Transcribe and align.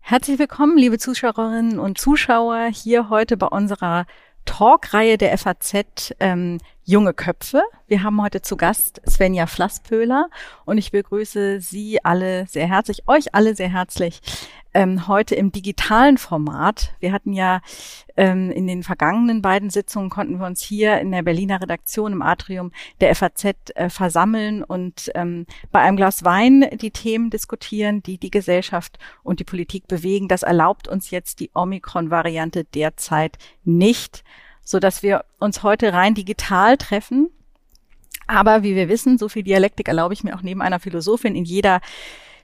Herzlich 0.00 0.38
willkommen, 0.38 0.78
liebe 0.78 0.98
Zuschauerinnen 0.98 1.78
und 1.80 1.98
Zuschauer, 1.98 2.66
hier 2.72 3.10
heute 3.10 3.36
bei 3.36 3.48
unserer 3.48 4.06
Talkreihe 4.44 5.18
der 5.18 5.36
FAZ 5.36 6.14
ähm, 6.20 6.58
Junge 6.88 7.14
Köpfe. 7.14 7.62
Wir 7.88 8.04
haben 8.04 8.22
heute 8.22 8.42
zu 8.42 8.56
Gast 8.56 9.02
Svenja 9.08 9.48
Flasspöhler 9.48 10.28
und 10.66 10.78
ich 10.78 10.92
begrüße 10.92 11.60
Sie 11.60 12.04
alle 12.04 12.46
sehr 12.46 12.68
herzlich, 12.68 13.08
euch 13.08 13.34
alle 13.34 13.56
sehr 13.56 13.72
herzlich 13.72 14.20
ähm, 14.72 15.08
heute 15.08 15.34
im 15.34 15.50
digitalen 15.50 16.16
Format. 16.16 16.94
Wir 17.00 17.10
hatten 17.10 17.32
ja 17.32 17.60
ähm, 18.16 18.52
in 18.52 18.68
den 18.68 18.84
vergangenen 18.84 19.42
beiden 19.42 19.68
Sitzungen 19.68 20.10
konnten 20.10 20.38
wir 20.38 20.46
uns 20.46 20.60
hier 20.60 21.00
in 21.00 21.10
der 21.10 21.24
Berliner 21.24 21.60
Redaktion 21.60 22.12
im 22.12 22.22
Atrium 22.22 22.70
der 23.00 23.12
FAZ 23.16 23.46
äh, 23.74 23.90
versammeln 23.90 24.62
und 24.62 25.10
ähm, 25.16 25.46
bei 25.72 25.80
einem 25.80 25.96
Glas 25.96 26.22
Wein 26.22 26.70
die 26.80 26.92
Themen 26.92 27.30
diskutieren, 27.30 28.00
die 28.04 28.18
die 28.18 28.30
Gesellschaft 28.30 29.00
und 29.24 29.40
die 29.40 29.44
Politik 29.44 29.88
bewegen. 29.88 30.28
Das 30.28 30.44
erlaubt 30.44 30.86
uns 30.86 31.10
jetzt 31.10 31.40
die 31.40 31.50
Omikron-Variante 31.52 32.62
derzeit 32.62 33.38
nicht, 33.64 34.22
so 34.66 34.80
dass 34.80 35.02
wir 35.02 35.24
uns 35.38 35.62
heute 35.62 35.92
rein 35.92 36.14
digital 36.14 36.76
treffen. 36.76 37.30
Aber 38.26 38.64
wie 38.64 38.74
wir 38.74 38.88
wissen, 38.88 39.16
so 39.16 39.28
viel 39.28 39.44
Dialektik 39.44 39.88
erlaube 39.88 40.12
ich 40.12 40.24
mir 40.24 40.34
auch 40.36 40.42
neben 40.42 40.60
einer 40.60 40.80
Philosophin 40.80 41.36
in 41.36 41.44
jeder 41.44 41.80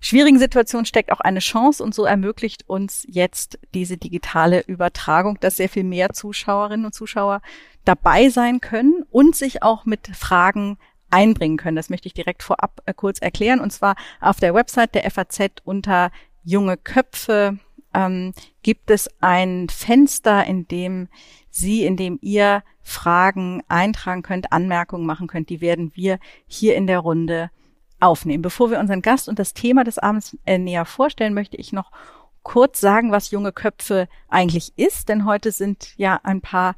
schwierigen 0.01 0.39
Situation 0.39 0.85
steckt 0.85 1.13
auch 1.13 1.21
eine 1.21 1.39
Chance 1.39 1.83
und 1.83 1.95
so 1.95 2.05
ermöglicht 2.05 2.69
uns 2.69 3.07
jetzt 3.09 3.59
diese 3.73 3.97
digitale 3.97 4.61
Übertragung, 4.67 5.39
dass 5.41 5.57
sehr 5.57 5.69
viel 5.69 5.85
mehr 5.85 6.11
Zuschauerinnen 6.11 6.87
und 6.87 6.95
Zuschauer 6.95 7.41
dabei 7.85 8.29
sein 8.29 8.61
können 8.61 9.05
und 9.11 9.37
sich 9.37 9.63
auch 9.63 9.85
mit 9.85 10.09
Fragen 10.09 10.77
einbringen 11.11 11.57
können. 11.57 11.77
Das 11.77 11.91
möchte 11.91 12.09
ich 12.09 12.15
direkt 12.15 12.43
vorab 12.43 12.83
äh, 12.87 12.95
kurz 12.95 13.21
erklären. 13.21 13.61
Und 13.61 13.73
zwar 13.73 13.97
auf 14.21 14.41
der 14.41 14.55
Website 14.55 14.95
der 14.95 15.09
FAZ 15.11 15.39
unter 15.65 16.11
junge 16.43 16.77
Köpfe 16.77 17.59
ähm, 17.95 18.33
gibt 18.63 18.91
es 18.91 19.09
ein 19.21 19.69
Fenster, 19.69 20.45
in 20.45 20.67
dem 20.67 21.09
Sie, 21.53 21.85
in 21.85 21.97
dem 21.97 22.19
ihr 22.23 22.65
Fragen 22.83 23.63
eintragen 23.69 24.23
könnt, 24.23 24.53
Anmerkungen 24.53 25.07
machen 25.07 25.29
könnt. 25.29 25.51
Die 25.51 25.61
werden 25.61 25.93
wir 25.95 26.19
hier 26.47 26.75
in 26.75 26.87
der 26.87 26.99
Runde 26.99 27.51
aufnehmen. 28.01 28.43
Bevor 28.43 28.71
wir 28.71 28.81
unseren 28.81 29.03
Gast 29.03 29.29
und 29.29 29.39
das 29.39 29.55
Thema 29.55 29.85
des 29.85 29.99
Abends 29.99 30.37
äh, 30.47 30.59
näher 30.59 30.87
vorstellen, 30.87 31.35
möchte 31.35 31.59
ich 31.59 31.73
noch 31.73 31.93
kurz 32.43 32.81
sagen, 32.81 33.13
was 33.13 33.31
junge 33.31 33.53
Köpfe 33.53 34.09
eigentlich 34.29 34.73
ist, 34.77 35.09
denn 35.09 35.27
heute 35.27 35.53
sind 35.53 35.95
ja 35.97 36.19
ein 36.25 36.41
paar 36.41 36.75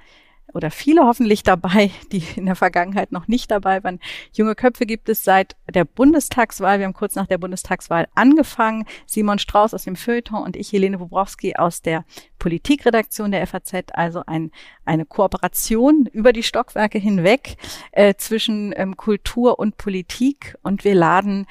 oder 0.55 0.71
viele 0.71 1.03
hoffentlich 1.03 1.43
dabei, 1.43 1.91
die 2.13 2.25
in 2.37 2.47
der 2.47 2.57
Vergangenheit 2.57 3.13
noch 3.13 3.29
nicht 3.29 3.51
dabei 3.51 3.83
waren. 3.85 4.01
Junge 4.33 4.55
Köpfe 4.55 4.87
gibt 4.87 5.09
es 5.09 5.25
seit 5.25 5.57
der 5.73 5.85
Bundestagswahl. 5.85 6.79
Wir 6.79 6.87
haben 6.87 6.95
kurz 6.95 7.15
nach 7.15 7.27
der 7.27 7.39
Bundestagswahl 7.39 8.09
angefangen. 8.15 8.87
Simon 9.07 9.39
Strauß 9.39 9.75
aus 9.75 9.85
dem 9.85 9.97
Feuilleton 9.97 10.43
und 10.43 10.57
ich, 10.57 10.73
Helene 10.73 10.99
Bobrowski 10.99 11.57
aus 11.57 11.83
der 11.83 12.05
Politikredaktion 12.39 13.33
der 13.33 13.47
FAZ, 13.47 13.75
also 13.93 14.23
ein, 14.27 14.51
eine 14.85 15.05
Kooperation 15.07 16.07
über 16.07 16.33
die 16.33 16.43
Stockwerke 16.43 16.99
hinweg 16.99 17.57
äh, 17.93 18.15
zwischen 18.17 18.73
ähm, 18.77 18.97
Kultur 18.97 19.59
und 19.59 19.77
Politik. 19.77 20.57
Und 20.63 20.85
wir 20.85 20.95
laden 20.95 21.47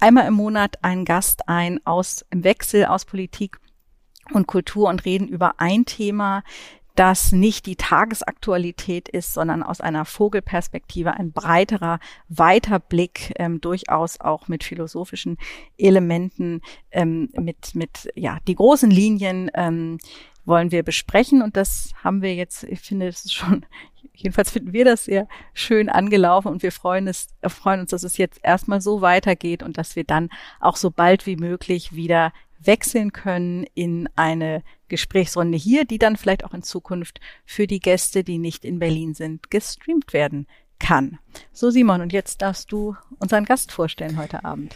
einmal 0.00 0.26
im 0.26 0.34
Monat 0.34 0.82
einen 0.82 1.04
Gast 1.04 1.48
ein 1.48 1.84
aus 1.86 2.24
im 2.30 2.44
Wechsel 2.44 2.86
aus 2.86 3.04
Politik 3.04 3.58
und 4.32 4.46
Kultur 4.46 4.88
und 4.88 5.04
reden 5.04 5.28
über 5.28 5.54
ein 5.58 5.84
Thema, 5.84 6.42
das 6.94 7.32
nicht 7.32 7.66
die 7.66 7.76
Tagesaktualität 7.76 9.08
ist, 9.08 9.32
sondern 9.32 9.62
aus 9.62 9.80
einer 9.80 10.04
Vogelperspektive 10.04 11.14
ein 11.14 11.32
breiterer, 11.32 12.00
weiter 12.28 12.78
Blick, 12.78 13.32
ähm, 13.36 13.60
durchaus 13.60 14.20
auch 14.20 14.48
mit 14.48 14.64
philosophischen 14.64 15.38
Elementen, 15.78 16.60
ähm, 16.90 17.30
mit, 17.38 17.74
mit, 17.74 18.10
ja, 18.14 18.38
die 18.46 18.54
großen 18.54 18.90
Linien, 18.90 19.50
ähm, 19.54 19.98
wollen 20.44 20.70
wir 20.70 20.82
besprechen. 20.82 21.42
Und 21.42 21.56
das 21.56 21.92
haben 22.02 22.22
wir 22.22 22.34
jetzt, 22.34 22.64
ich 22.64 22.80
finde, 22.80 23.06
das 23.06 23.24
ist 23.24 23.34
schon, 23.34 23.64
jedenfalls 24.14 24.50
finden 24.50 24.72
wir 24.72 24.84
das 24.84 25.04
sehr 25.04 25.28
schön 25.54 25.88
angelaufen. 25.88 26.48
Und 26.48 26.62
wir 26.62 26.72
freuen, 26.72 27.08
es, 27.08 27.28
freuen 27.46 27.80
uns, 27.80 27.90
dass 27.90 28.02
es 28.02 28.16
jetzt 28.16 28.40
erstmal 28.42 28.80
so 28.80 29.00
weitergeht 29.00 29.62
und 29.62 29.78
dass 29.78 29.96
wir 29.96 30.04
dann 30.04 30.30
auch 30.58 30.76
so 30.76 30.90
bald 30.90 31.26
wie 31.26 31.36
möglich 31.36 31.94
wieder 31.94 32.32
wechseln 32.62 33.12
können 33.12 33.64
in 33.74 34.08
eine 34.16 34.62
Gesprächsrunde 34.88 35.56
hier, 35.56 35.84
die 35.84 35.98
dann 35.98 36.16
vielleicht 36.16 36.44
auch 36.44 36.54
in 36.54 36.62
Zukunft 36.62 37.20
für 37.44 37.66
die 37.66 37.80
Gäste, 37.80 38.24
die 38.24 38.38
nicht 38.38 38.64
in 38.64 38.78
Berlin 38.78 39.14
sind, 39.14 39.50
gestreamt 39.50 40.12
werden 40.12 40.46
kann. 40.78 41.18
So 41.52 41.70
Simon, 41.70 42.00
und 42.00 42.12
jetzt 42.12 42.42
darfst 42.42 42.72
du 42.72 42.96
unseren 43.18 43.44
Gast 43.44 43.72
vorstellen 43.72 44.18
heute 44.18 44.44
Abend. 44.44 44.74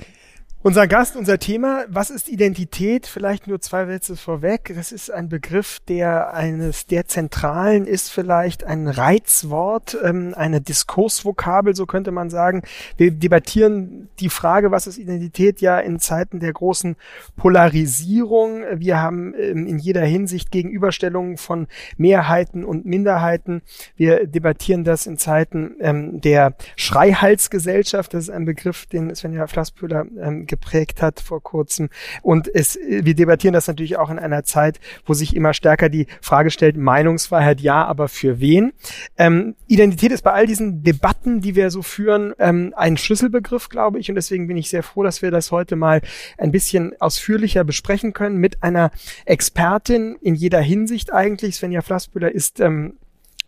Unser 0.67 0.89
Gast, 0.89 1.15
unser 1.15 1.39
Thema, 1.39 1.85
was 1.91 2.09
ist 2.09 2.27
Identität? 2.27 3.07
Vielleicht 3.07 3.47
nur 3.47 3.61
zwei 3.61 3.85
Sätze 3.85 4.17
vorweg. 4.17 4.73
Das 4.75 4.93
ist 4.93 5.11
ein 5.11 5.29
Begriff, 5.29 5.81
der 5.89 6.33
eines 6.33 6.87
der 6.87 7.05
zentralen 7.05 7.87
ist, 7.87 8.11
vielleicht 8.11 8.65
ein 8.65 8.89
Reizwort, 8.89 9.95
ähm, 10.03 10.33
eine 10.35 10.63
Diskursvokabel, 10.63 11.77
so 11.77 11.85
könnte 11.85 12.13
man 12.13 12.31
sagen. 12.31 12.63
Wir 12.97 13.11
debattieren 13.11 14.09
die 14.21 14.31
Frage, 14.31 14.71
was 14.71 14.87
ist 14.87 14.97
Identität, 14.97 15.61
ja 15.61 15.79
in 15.79 16.01
Zeiten 16.01 16.41
der 16.41 16.55
großen 16.55 16.97
Polarisierung. 17.37 18.63
Wir 18.77 19.03
haben 19.03 19.35
ähm, 19.39 19.67
in 19.67 19.79
jeder 19.79 20.07
Hinsicht 20.07 20.51
Gegenüberstellungen 20.51 21.37
von 21.37 21.67
Mehrheiten 21.99 22.65
und 22.65 22.87
Minderheiten. 22.87 23.61
Wir 23.97 24.27
debattieren 24.27 24.83
das 24.85 25.05
in 25.05 25.19
Zeiten 25.19 25.77
ähm, 25.81 26.23
der 26.23 26.55
Schreihalsgesellschaft. 26.77 28.15
Das 28.15 28.23
ist 28.25 28.31
ein 28.31 28.47
Begriff, 28.47 28.87
den 28.87 29.15
Svenja 29.15 29.47
Flasspöhler 29.47 30.07
geprägt 30.55 31.03
hat 31.03 31.21
vor 31.21 31.43
kurzem. 31.43 31.89
Und 32.23 32.49
es, 32.55 32.79
wir 32.87 33.15
debattieren 33.15 33.55
das 33.55 33.67
natürlich 33.67 33.97
auch 33.97 34.11
in 34.11 34.19
einer 34.19 34.45
Zeit, 34.45 34.79
wo 35.05 35.15
sich 35.15 35.35
immer 35.35 35.53
stärker 35.53 35.89
die 35.89 36.07
Frage 36.21 36.51
stellt, 36.51 36.77
Meinungsfreiheit 36.77 37.61
ja, 37.61 37.85
aber 37.85 38.09
für 38.09 38.41
wen? 38.41 38.73
Ähm, 39.19 39.57
Identität 39.67 40.13
ist 40.13 40.23
bei 40.23 40.33
all 40.33 40.47
diesen 40.47 40.83
Debatten, 40.83 41.41
die 41.41 41.57
wir 41.57 41.71
so 41.71 41.83
führen, 41.83 42.35
ähm, 42.39 42.73
ein 42.77 42.97
Schlüsselbegriff, 42.97 43.69
glaube 43.69 43.99
ich. 43.99 44.09
Und 44.09 44.15
deswegen 44.15 44.47
bin 44.47 44.57
ich 44.57 44.71
sehr 44.71 44.83
froh, 44.83 45.03
dass 45.03 45.23
wir 45.23 45.31
das 45.31 45.51
heute 45.51 45.75
mal 45.75 46.01
ein 46.39 46.53
bisschen 46.53 46.93
ausführlicher 47.01 47.65
besprechen 47.65 48.13
können 48.13 48.37
mit 48.37 48.63
einer 48.63 48.91
Expertin 49.25 50.17
in 50.21 50.35
jeder 50.35 50.61
Hinsicht 50.61 51.13
eigentlich. 51.13 51.57
Svenja 51.57 51.83
Flassbühler 51.83 52.31
ist 52.33 52.61
ähm, 52.61 52.95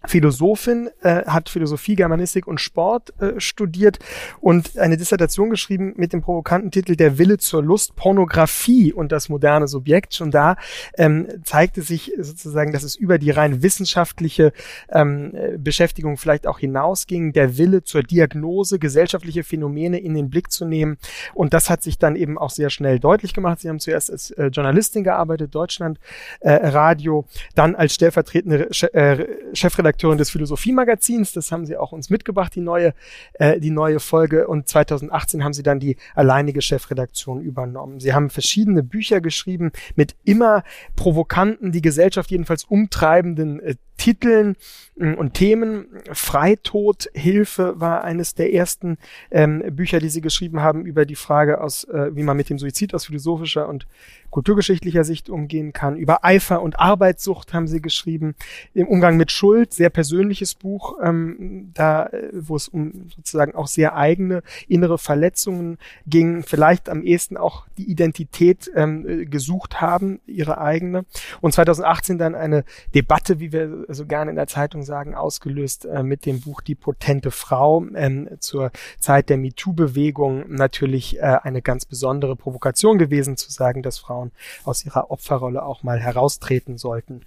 Philosophin, 0.07 0.91
äh, 1.03 1.25
hat 1.27 1.49
Philosophie, 1.49 1.97
Germanistik 1.97 2.47
und 2.47 2.61
Sport 2.61 3.13
äh, 3.21 3.41
studiert 3.41 3.99
und 4.41 4.79
eine 4.79 4.97
Dissertation 4.97 5.51
geschrieben 5.51 5.95
mit 5.97 6.13
dem 6.13 6.23
provokanten 6.23 6.71
Titel 6.71 6.97
Der 6.97 7.19
Wille 7.19 7.39
zur 7.39 7.63
Lust, 7.63 7.97
Pornografie 7.97 8.93
und 8.93 9.13
das 9.13 9.29
moderne 9.29 9.69
Subjekt. 9.69 10.15
Schon 10.15 10.31
da 10.31 10.57
ähm, 10.97 11.27
zeigte 11.45 11.83
sich 11.83 12.13
sozusagen, 12.19 12.73
dass 12.73 12.83
es 12.83 12.97
über 12.97 13.19
die 13.19 13.31
rein 13.31 13.63
wissenschaftliche 13.63 14.53
ähm, 14.91 15.33
Beschäftigung 15.59 16.17
vielleicht 16.17 16.47
auch 16.47 16.59
hinausging, 16.59 17.33
der 17.33 17.59
Wille 17.59 17.83
zur 17.83 18.03
Diagnose, 18.03 18.79
gesellschaftliche 18.79 19.45
Phänomene 19.45 19.99
in 19.99 20.15
den 20.15 20.31
Blick 20.31 20.51
zu 20.51 20.65
nehmen. 20.65 20.99
Und 21.35 21.53
das 21.53 21.69
hat 21.71 21.83
sich 21.83 21.99
dann 21.99 22.17
eben 22.17 22.39
auch 22.39 22.51
sehr 22.51 22.71
schnell 22.71 22.99
deutlich 22.99 23.35
gemacht. 23.35 23.61
Sie 23.61 23.69
haben 23.69 23.81
zuerst 23.81 24.11
als 24.11 24.31
äh, 24.31 24.47
Journalistin 24.47 25.05
gearbeitet, 25.05 25.55
Deutschland 25.55 25.99
äh, 26.41 26.53
Radio, 26.53 27.27
dann 27.55 27.75
als 27.75 27.95
stellvertretende 27.95 28.71
äh, 28.93 29.27
Chefredakteurin 29.53 29.96
Chefredakteurin 29.97 30.19
des 30.19 30.31
Philosophie-Magazins. 30.31 31.33
Das 31.33 31.51
haben 31.51 31.67
sie 31.67 31.77
auch 31.77 31.93
uns 31.93 32.11
mitgebracht, 32.11 32.55
die 32.55 32.61
neue, 32.61 32.95
äh, 33.35 33.59
die 33.59 33.71
neue 33.71 34.01
Folge. 34.01 34.47
Und 34.47 34.69
2018 34.69 35.43
haben 35.43 35.53
sie 35.53 35.63
dann 35.63 35.81
die 35.81 35.97
alleinige 36.15 36.63
Chefredaktion 36.63 37.41
übernommen. 37.41 38.01
Sie 38.01 38.13
haben 38.13 38.31
verschiedene 38.31 38.83
Bücher 38.83 39.21
geschrieben 39.21 39.73
mit 39.95 40.15
immer 40.25 40.63
provokanten, 40.95 41.73
die 41.73 41.83
Gesellschaft 41.83 42.31
jedenfalls 42.31 42.65
umtreibenden 42.65 43.61
äh, 43.61 43.75
Titeln 43.97 44.57
mm, 44.97 45.15
und 45.15 45.35
Themen. 45.35 45.87
Freitodhilfe 46.13 47.75
war 47.81 48.05
eines 48.05 48.35
der 48.35 48.53
ersten 48.53 48.99
ähm, 49.31 49.63
Bücher, 49.75 49.99
die 49.99 50.09
sie 50.09 50.21
geschrieben 50.21 50.61
haben 50.61 50.87
über 50.87 51.07
die 51.07 51.15
Frage 51.15 51.61
aus, 51.61 51.85
äh, 51.85 52.15
wie 52.15 52.23
man 52.23 52.37
mit 52.37 52.51
dem 52.51 52.59
Suizid 52.59 52.95
aus 52.95 53.07
philosophischer 53.07 53.69
und 53.69 53.87
kulturgeschichtlicher 54.31 55.05
Sicht 55.05 55.31
umgehen 55.31 55.73
kann. 55.73 55.97
Über 55.97 56.25
Eifer 56.25 56.61
und 56.61 56.79
Arbeitssucht 56.79 57.55
haben 57.55 57.69
sie 57.69 57.81
geschrieben. 57.81 58.35
Im 58.75 58.87
Umgang 58.87 59.17
mit 59.17 59.33
Schuld, 59.33 59.73
sehr 59.73 59.91
persönliches 59.91 60.55
Buch, 60.55 60.99
ähm, 61.03 61.71
da, 61.73 62.07
äh, 62.07 62.29
wo 62.33 62.57
es 62.57 62.69
um 62.69 63.09
sozusagen 63.17 63.55
auch 63.55 63.67
sehr 63.67 63.97
eigene 63.97 64.43
innere 64.69 64.99
Verletzungen 64.99 65.79
ging, 66.07 66.43
vielleicht 66.43 66.89
am 66.89 67.03
ehesten 67.03 67.37
auch 67.37 67.67
die 67.79 67.91
Identität 67.91 68.71
ähm, 68.75 69.31
gesucht 69.31 69.81
haben, 69.81 70.21
ihre 70.27 70.59
eigene. 70.59 71.07
Und 71.41 71.53
2018 71.53 72.19
dann 72.19 72.35
eine 72.35 72.65
Debatte, 72.95 73.41
wie 73.41 73.53
wir 73.53 73.86
so 73.89 74.07
gerne 74.07 74.31
in 74.31 74.37
der 74.37 74.47
Zeitung 74.47 74.83
sagen, 74.83 75.15
ausgelöst 75.15 75.85
äh, 75.85 76.03
mit 76.03 76.27
dem 76.27 76.41
Buch 76.41 76.61
Die 76.61 76.75
potente 76.75 77.31
Frau 77.31 77.85
ähm, 77.95 78.29
zur 78.41 78.71
Zeit 78.99 79.29
der 79.29 79.37
MeToo-Bewegung 79.37 80.45
natürlich 80.49 81.19
äh, 81.19 81.39
eine 81.43 81.63
ganz 81.63 81.85
besondere 81.85 82.37
Provokation 82.37 82.99
gewesen, 82.99 83.37
zu 83.37 83.51
sagen, 83.51 83.83
dass 83.83 83.99
Frauen 83.99 84.33
aus 84.65 84.85
ihrer 84.85 85.11
Opferrolle 85.11 85.63
auch 85.63 85.83
mal 85.83 85.99
heraustreten 86.01 86.79
sollten. 86.79 87.23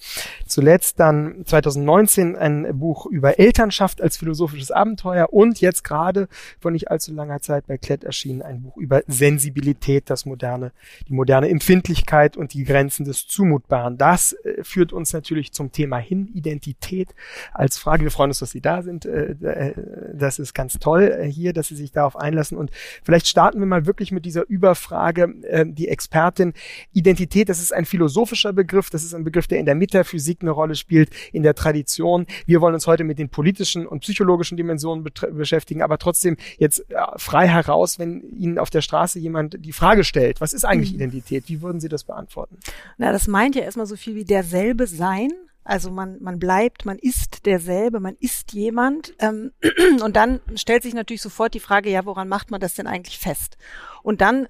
Zuletzt 0.47 1.00
dann 1.00 1.44
2019 1.45 2.35
ein 2.35 2.79
Buch 2.79 3.05
über 3.05 3.39
Elternschaft 3.39 4.01
als 4.01 4.17
philosophisches 4.17 4.71
Abenteuer 4.71 5.31
und 5.31 5.62
jetzt 5.62 5.83
gerade 5.83 6.27
vor 6.59 6.71
nicht 6.71 6.91
allzu 6.91 7.13
langer 7.13 7.41
Zeit 7.41 7.67
bei 7.67 7.77
Klett 7.77 8.03
erschienen 8.03 8.41
ein 8.41 8.62
Buch 8.62 8.77
über 8.77 9.01
Sensibilität, 9.07 10.09
das 10.09 10.25
moderne, 10.25 10.71
die 11.07 11.13
moderne 11.13 11.50
Empfindlichkeit 11.50 12.38
und 12.38 12.53
die 12.53 12.63
Grenzen 12.63 13.05
des 13.05 13.27
Zumutbaren. 13.27 13.97
Das 13.97 14.33
äh, 14.33 14.63
führt 14.63 14.94
uns 14.94 15.13
natürlich 15.13 15.51
zum 15.51 15.71
Thema 15.71 15.97
hin, 15.97 16.29
Identität 16.50 17.16
als 17.54 17.78
Frage. 17.78 18.04
Wir 18.04 18.12
freuen 18.12 18.31
uns, 18.31 18.40
dass 18.40 18.51
Sie 18.51 18.62
da 18.62 18.81
sind. 18.81 19.06
Äh, 19.06 19.36
äh, 19.42 19.74
das 20.13 20.40
ist 20.40 20.54
ganz 20.54 20.80
toll 20.80 21.04
äh, 21.04 21.25
hier, 21.25 21.54
dass 21.54 21.68
Sie 21.68 21.75
sich 21.75 21.92
darauf 21.92 22.16
einlassen. 22.16 22.57
Und 22.57 22.72
vielleicht 23.04 23.28
starten 23.28 23.60
wir 23.60 23.66
mal 23.66 23.86
wirklich 23.86 24.12
mit 24.12 24.25
dieser 24.25 24.48
Überfrage. 24.48 25.34
Die 25.66 25.88
Expertin, 25.88 26.54
Identität, 26.92 27.50
das 27.50 27.60
ist 27.60 27.74
ein 27.74 27.86
philosophischer 27.86 28.54
Begriff. 28.54 28.90
Das 28.90 29.04
ist 29.04 29.13
ein 29.13 29.24
Begriff, 29.24 29.48
der 29.48 29.60
in 29.60 29.66
der 29.66 29.75
Metaphysik 29.75 30.40
eine 30.42 30.51
Rolle 30.51 30.75
spielt, 30.75 31.10
in 31.31 31.44
der 31.44 31.56
Tradition. 31.56 32.25
Wir 32.46 32.62
wollen 32.62 32.74
uns 32.74 32.88
heute 32.88 33.04
mit 33.04 33.19
den 33.19 33.30
politischen 33.30 33.86
und 33.88 34.01
psychologischen 34.01 34.57
Dimensionen 34.57 35.04
beschäftigen, 35.04 35.81
aber 35.81 35.98
trotzdem 35.98 36.38
jetzt 36.57 36.86
frei 37.18 37.48
heraus, 37.48 38.00
wenn 38.00 38.22
Ihnen 38.22 38.57
auf 38.57 38.69
der 38.69 38.81
Straße 38.81 39.19
jemand 39.19 39.57
die 39.60 39.72
Frage 39.72 40.04
stellt, 40.04 40.42
was 40.42 40.54
ist 40.54 40.66
eigentlich 40.66 40.92
mhm. 40.92 40.96
Identität? 40.96 41.48
Wie 41.48 41.62
würden 41.62 41.80
Sie 41.80 41.90
das 41.90 42.04
beantworten? 42.04 42.57
Na, 42.98 43.12
das 43.12 43.28
meint 43.28 43.56
ja 43.56 43.62
erstmal 43.62 43.86
so 43.86 43.96
viel 43.96 44.16
wie 44.16 44.25
derselbe 44.25 44.88
sein. 44.88 45.31
Also 45.63 45.91
man, 45.91 46.21
man 46.21 46.39
bleibt, 46.39 46.85
man 46.85 46.97
ist 46.97 47.45
derselbe, 47.45 48.00
man 48.00 48.15
ist 48.19 48.53
jemand. 48.53 49.13
Ähm, 49.19 49.51
und 50.03 50.15
dann 50.15 50.39
stellt 50.56 50.83
sich 50.83 50.94
natürlich 50.94 51.21
sofort 51.21 51.53
die 51.53 51.59
Frage, 51.59 51.89
ja, 51.89 52.06
woran 52.06 52.27
macht 52.27 52.51
man 52.51 52.59
das 52.59 52.73
denn 52.73 52.88
eigentlich 52.88 53.19
fest? 53.19 53.57
Und 54.01 54.21
dann 54.21 54.47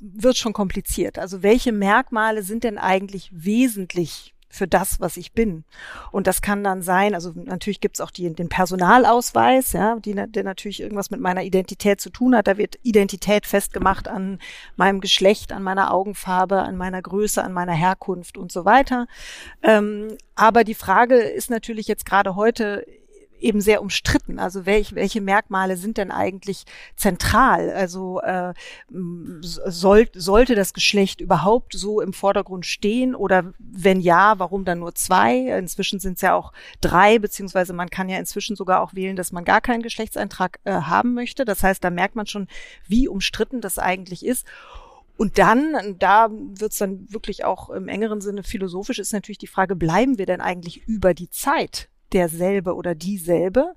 wird 0.00 0.36
schon 0.36 0.52
kompliziert. 0.52 1.18
Also 1.18 1.42
welche 1.42 1.72
Merkmale 1.72 2.42
sind 2.42 2.64
denn 2.64 2.78
eigentlich 2.78 3.30
wesentlich 3.32 4.33
für 4.54 4.68
das, 4.68 5.00
was 5.00 5.16
ich 5.16 5.32
bin. 5.32 5.64
Und 6.12 6.26
das 6.26 6.40
kann 6.40 6.62
dann 6.62 6.80
sein, 6.80 7.14
also 7.14 7.32
natürlich 7.34 7.80
gibt's 7.80 8.00
auch 8.00 8.10
die, 8.10 8.32
den 8.32 8.48
Personalausweis, 8.48 9.72
ja, 9.72 9.96
die, 9.96 10.14
der 10.14 10.44
natürlich 10.44 10.80
irgendwas 10.80 11.10
mit 11.10 11.20
meiner 11.20 11.42
Identität 11.42 12.00
zu 12.00 12.10
tun 12.10 12.36
hat. 12.36 12.46
Da 12.46 12.56
wird 12.56 12.78
Identität 12.82 13.46
festgemacht 13.46 14.06
an 14.08 14.38
meinem 14.76 15.00
Geschlecht, 15.00 15.52
an 15.52 15.62
meiner 15.62 15.92
Augenfarbe, 15.92 16.62
an 16.62 16.76
meiner 16.76 17.02
Größe, 17.02 17.42
an 17.42 17.52
meiner 17.52 17.72
Herkunft 17.72 18.38
und 18.38 18.52
so 18.52 18.64
weiter. 18.64 19.06
Ähm, 19.62 20.16
aber 20.36 20.64
die 20.64 20.74
Frage 20.74 21.16
ist 21.16 21.50
natürlich 21.50 21.88
jetzt 21.88 22.06
gerade 22.06 22.36
heute, 22.36 22.86
eben 23.40 23.60
sehr 23.60 23.82
umstritten. 23.82 24.38
Also 24.38 24.66
welch, 24.66 24.94
welche 24.94 25.20
Merkmale 25.20 25.76
sind 25.76 25.98
denn 25.98 26.10
eigentlich 26.10 26.64
zentral? 26.96 27.70
Also 27.70 28.20
äh, 28.20 28.54
soll, 29.40 30.08
sollte 30.14 30.54
das 30.54 30.72
Geschlecht 30.72 31.20
überhaupt 31.20 31.74
so 31.74 32.00
im 32.00 32.12
Vordergrund 32.12 32.66
stehen 32.66 33.14
oder 33.14 33.52
wenn 33.58 34.00
ja, 34.00 34.38
warum 34.38 34.64
dann 34.64 34.80
nur 34.80 34.94
zwei? 34.94 35.58
Inzwischen 35.58 36.00
sind 36.00 36.14
es 36.14 36.22
ja 36.22 36.34
auch 36.34 36.52
drei, 36.80 37.18
beziehungsweise 37.18 37.72
man 37.72 37.90
kann 37.90 38.08
ja 38.08 38.18
inzwischen 38.18 38.56
sogar 38.56 38.80
auch 38.80 38.94
wählen, 38.94 39.16
dass 39.16 39.32
man 39.32 39.44
gar 39.44 39.60
keinen 39.60 39.82
Geschlechtseintrag 39.82 40.60
äh, 40.64 40.72
haben 40.72 41.14
möchte. 41.14 41.44
Das 41.44 41.62
heißt, 41.62 41.82
da 41.84 41.90
merkt 41.90 42.16
man 42.16 42.26
schon, 42.26 42.48
wie 42.86 43.08
umstritten 43.08 43.60
das 43.60 43.78
eigentlich 43.78 44.24
ist. 44.24 44.46
Und 45.16 45.38
dann, 45.38 45.96
da 45.98 46.28
wird's 46.30 46.78
dann 46.78 47.06
wirklich 47.12 47.44
auch 47.44 47.70
im 47.70 47.86
engeren 47.88 48.20
Sinne 48.20 48.42
philosophisch, 48.42 48.98
ist 48.98 49.12
natürlich 49.12 49.38
die 49.38 49.46
Frage, 49.46 49.76
bleiben 49.76 50.18
wir 50.18 50.26
denn 50.26 50.40
eigentlich 50.40 50.88
über 50.88 51.14
die 51.14 51.30
Zeit 51.30 51.88
derselbe 52.14 52.74
oder 52.74 52.94
dieselbe. 52.94 53.74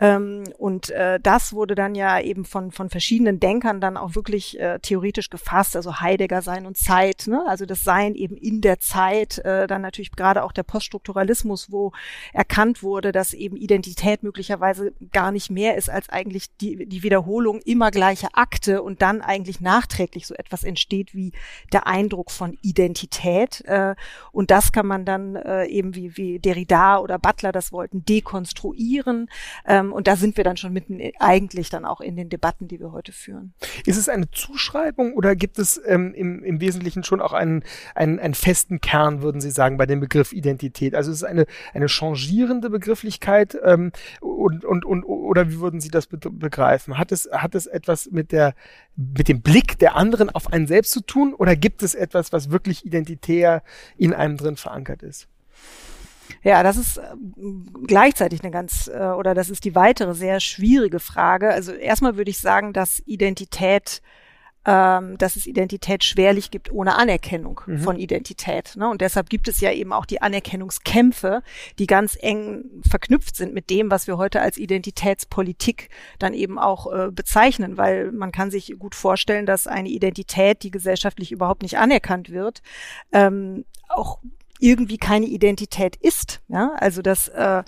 Ähm, 0.00 0.44
und 0.58 0.90
äh, 0.90 1.18
das 1.20 1.52
wurde 1.52 1.74
dann 1.74 1.94
ja 1.94 2.20
eben 2.20 2.44
von, 2.44 2.70
von 2.70 2.88
verschiedenen 2.88 3.40
Denkern 3.40 3.80
dann 3.80 3.96
auch 3.96 4.14
wirklich 4.14 4.58
äh, 4.58 4.78
theoretisch 4.78 5.28
gefasst, 5.28 5.76
also 5.76 6.00
Heidegger 6.00 6.42
Sein 6.42 6.66
und 6.66 6.76
Zeit, 6.76 7.26
ne? 7.26 7.44
also 7.46 7.66
das 7.66 7.84
Sein 7.84 8.14
eben 8.14 8.36
in 8.36 8.60
der 8.60 8.80
Zeit, 8.80 9.38
äh, 9.38 9.66
dann 9.66 9.82
natürlich 9.82 10.12
gerade 10.12 10.44
auch 10.44 10.52
der 10.52 10.62
Poststrukturalismus, 10.62 11.70
wo 11.70 11.92
erkannt 12.32 12.82
wurde, 12.82 13.12
dass 13.12 13.34
eben 13.34 13.56
Identität 13.56 14.22
möglicherweise 14.22 14.92
gar 15.12 15.32
nicht 15.32 15.50
mehr 15.50 15.76
ist 15.76 15.90
als 15.90 16.08
eigentlich 16.08 16.56
die, 16.60 16.86
die 16.86 17.02
Wiederholung 17.02 17.60
immer 17.62 17.90
gleicher 17.90 18.28
Akte 18.32 18.82
und 18.82 19.02
dann 19.02 19.20
eigentlich 19.20 19.60
nachträglich 19.60 20.26
so 20.26 20.34
etwas 20.34 20.64
entsteht 20.64 21.14
wie 21.14 21.32
der 21.72 21.86
Eindruck 21.86 22.30
von 22.30 22.56
Identität. 22.62 23.62
Äh, 23.66 23.94
und 24.30 24.50
das 24.50 24.72
kann 24.72 24.86
man 24.86 25.04
dann 25.04 25.36
äh, 25.36 25.66
eben 25.66 25.94
wie, 25.94 26.16
wie 26.16 26.38
Derrida 26.38 26.98
oder 26.98 27.18
Butler 27.18 27.52
das 27.52 27.71
wollten, 27.72 28.04
dekonstruieren. 28.04 29.28
Ähm, 29.66 29.92
und 29.92 30.06
da 30.06 30.16
sind 30.16 30.36
wir 30.36 30.44
dann 30.44 30.56
schon 30.56 30.72
mitten 30.72 31.00
eigentlich 31.18 31.70
dann 31.70 31.84
auch 31.84 32.00
in 32.00 32.16
den 32.16 32.28
Debatten, 32.28 32.68
die 32.68 32.80
wir 32.80 32.92
heute 32.92 33.12
führen. 33.12 33.54
Ist 33.86 33.96
es 33.96 34.08
eine 34.08 34.30
Zuschreibung 34.30 35.14
oder 35.14 35.36
gibt 35.36 35.58
es 35.58 35.80
ähm, 35.84 36.14
im, 36.14 36.44
im 36.44 36.60
Wesentlichen 36.60 37.04
schon 37.04 37.20
auch 37.20 37.32
einen, 37.32 37.64
einen, 37.94 38.18
einen 38.18 38.34
festen 38.34 38.80
Kern, 38.80 39.22
würden 39.22 39.40
Sie 39.40 39.50
sagen, 39.50 39.76
bei 39.76 39.86
dem 39.86 40.00
Begriff 40.00 40.32
Identität? 40.32 40.94
Also 40.94 41.10
es 41.10 41.18
ist 41.18 41.24
eine, 41.24 41.46
eine 41.74 41.88
changierende 41.88 42.70
Begrifflichkeit 42.70 43.56
ähm, 43.64 43.92
und, 44.20 44.64
und, 44.64 44.84
und 44.84 45.04
oder 45.04 45.50
wie 45.50 45.60
würden 45.60 45.80
Sie 45.80 45.90
das 45.90 46.06
begreifen? 46.06 46.98
Hat 46.98 47.12
es, 47.12 47.28
hat 47.32 47.54
es 47.54 47.66
etwas 47.66 48.10
mit 48.10 48.32
der 48.32 48.54
mit 48.96 49.28
dem 49.28 49.40
Blick 49.40 49.78
der 49.78 49.96
anderen 49.96 50.30
auf 50.30 50.52
einen 50.52 50.66
selbst 50.66 50.92
zu 50.92 51.00
tun 51.00 51.34
oder 51.34 51.56
gibt 51.56 51.82
es 51.82 51.94
etwas, 51.94 52.32
was 52.32 52.50
wirklich 52.50 52.84
identitär 52.84 53.62
in 53.96 54.12
einem 54.12 54.36
drin 54.36 54.56
verankert 54.56 55.02
ist? 55.02 55.28
Ja, 56.42 56.62
das 56.62 56.76
ist 56.76 56.98
äh, 56.98 57.02
gleichzeitig 57.86 58.42
eine 58.42 58.50
ganz, 58.50 58.88
äh, 58.92 58.98
oder 58.98 59.34
das 59.34 59.50
ist 59.50 59.64
die 59.64 59.74
weitere 59.74 60.14
sehr 60.14 60.40
schwierige 60.40 61.00
Frage. 61.00 61.50
Also 61.50 61.72
erstmal 61.72 62.16
würde 62.16 62.30
ich 62.30 62.38
sagen, 62.38 62.72
dass 62.72 63.02
Identität 63.06 64.02
ähm, 64.64 65.18
dass 65.18 65.36
es 65.36 65.46
Identität 65.46 66.04
schwerlich 66.04 66.50
gibt 66.50 66.70
ohne 66.70 66.94
Anerkennung 66.94 67.60
mhm. 67.66 67.78
von 67.78 67.98
Identität. 67.98 68.76
Ne? 68.76 68.88
Und 68.88 69.00
deshalb 69.00 69.28
gibt 69.28 69.48
es 69.48 69.60
ja 69.60 69.72
eben 69.72 69.92
auch 69.92 70.06
die 70.06 70.22
Anerkennungskämpfe, 70.22 71.42
die 71.78 71.86
ganz 71.86 72.16
eng 72.20 72.64
verknüpft 72.88 73.34
sind 73.34 73.54
mit 73.54 73.70
dem, 73.70 73.90
was 73.90 74.06
wir 74.06 74.18
heute 74.18 74.40
als 74.40 74.58
Identitätspolitik 74.58 75.88
dann 76.20 76.32
eben 76.32 76.58
auch 76.58 76.92
äh, 76.92 77.10
bezeichnen, 77.10 77.76
weil 77.76 78.12
man 78.12 78.30
kann 78.30 78.50
sich 78.52 78.74
gut 78.78 78.94
vorstellen, 78.94 79.46
dass 79.46 79.66
eine 79.66 79.88
Identität, 79.88 80.62
die 80.62 80.70
gesellschaftlich 80.70 81.32
überhaupt 81.32 81.62
nicht 81.62 81.78
anerkannt 81.78 82.30
wird, 82.30 82.62
ähm, 83.12 83.64
auch 83.88 84.20
irgendwie 84.62 84.96
keine 84.96 85.26
Identität 85.26 85.96
ist. 85.96 86.40
Ja, 86.48 86.72
also 86.76 87.02
das, 87.02 87.28
äh, 87.28 87.64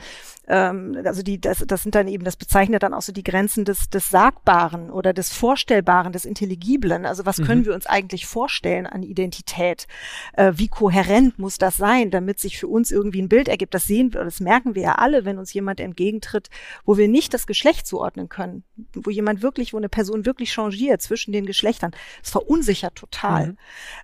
ähm, 0.46 0.96
also 1.05 1.23
die, 1.23 1.41
das, 1.41 1.64
das 1.67 1.82
sind 1.82 1.96
dann 1.96 2.06
eben, 2.06 2.25
das 2.25 2.37
bezeichnet 2.37 2.85
dann 2.85 2.94
auch 2.94 3.02
so 3.02 3.12
die 3.12 3.25
Grenzen 3.25 3.64
des, 3.64 3.91
des 3.91 4.11
Sagbaren 4.11 4.91
oder 4.91 5.12
des 5.12 5.32
Vorstellbaren, 5.32 6.12
des 6.12 6.25
Intelligiblen. 6.25 7.05
Also 7.05 7.26
was 7.26 7.38
mhm. 7.38 7.44
können 7.44 7.64
wir 7.67 7.75
uns 7.75 7.87
eigentlich 7.87 8.26
vorstellen 8.26 8.87
an 8.87 9.02
Identität? 9.02 9.88
Äh, 10.35 10.52
wie 10.55 10.69
kohärent 10.69 11.38
muss 11.38 11.58
das 11.58 11.76
sein, 11.76 12.12
damit 12.12 12.38
sich 12.38 12.58
für 12.58 12.69
uns 12.69 12.93
irgendwie 12.93 13.23
ein 13.23 13.29
Bild 13.29 13.49
ergibt? 13.49 13.75
Das 13.75 13.87
sehen 13.87 14.14
wir, 14.14 14.23
das 14.23 14.38
merken 14.38 14.76
wir 14.76 14.82
ja 14.82 14.93
alle, 14.93 15.25
wenn 15.25 15.38
uns 15.38 15.52
jemand 15.52 15.81
entgegentritt, 15.81 16.49
wo 16.85 16.96
wir 16.96 17.08
nicht 17.08 17.35
das 17.35 17.49
Geschlecht 17.49 17.88
zuordnen 17.88 18.29
können, 18.29 18.62
wo 18.94 19.11
jemand 19.11 19.43
wirklich, 19.43 19.73
wo 19.73 19.79
eine 19.79 19.88
Person 19.88 20.26
wirklich 20.26 20.52
changiert 20.52 21.02
zwischen 21.02 21.32
den 21.32 21.44
Geschlechtern. 21.44 21.91
Das 22.20 22.31
verunsichert 22.31 22.94
total. 22.94 23.49
Mhm. 23.49 23.56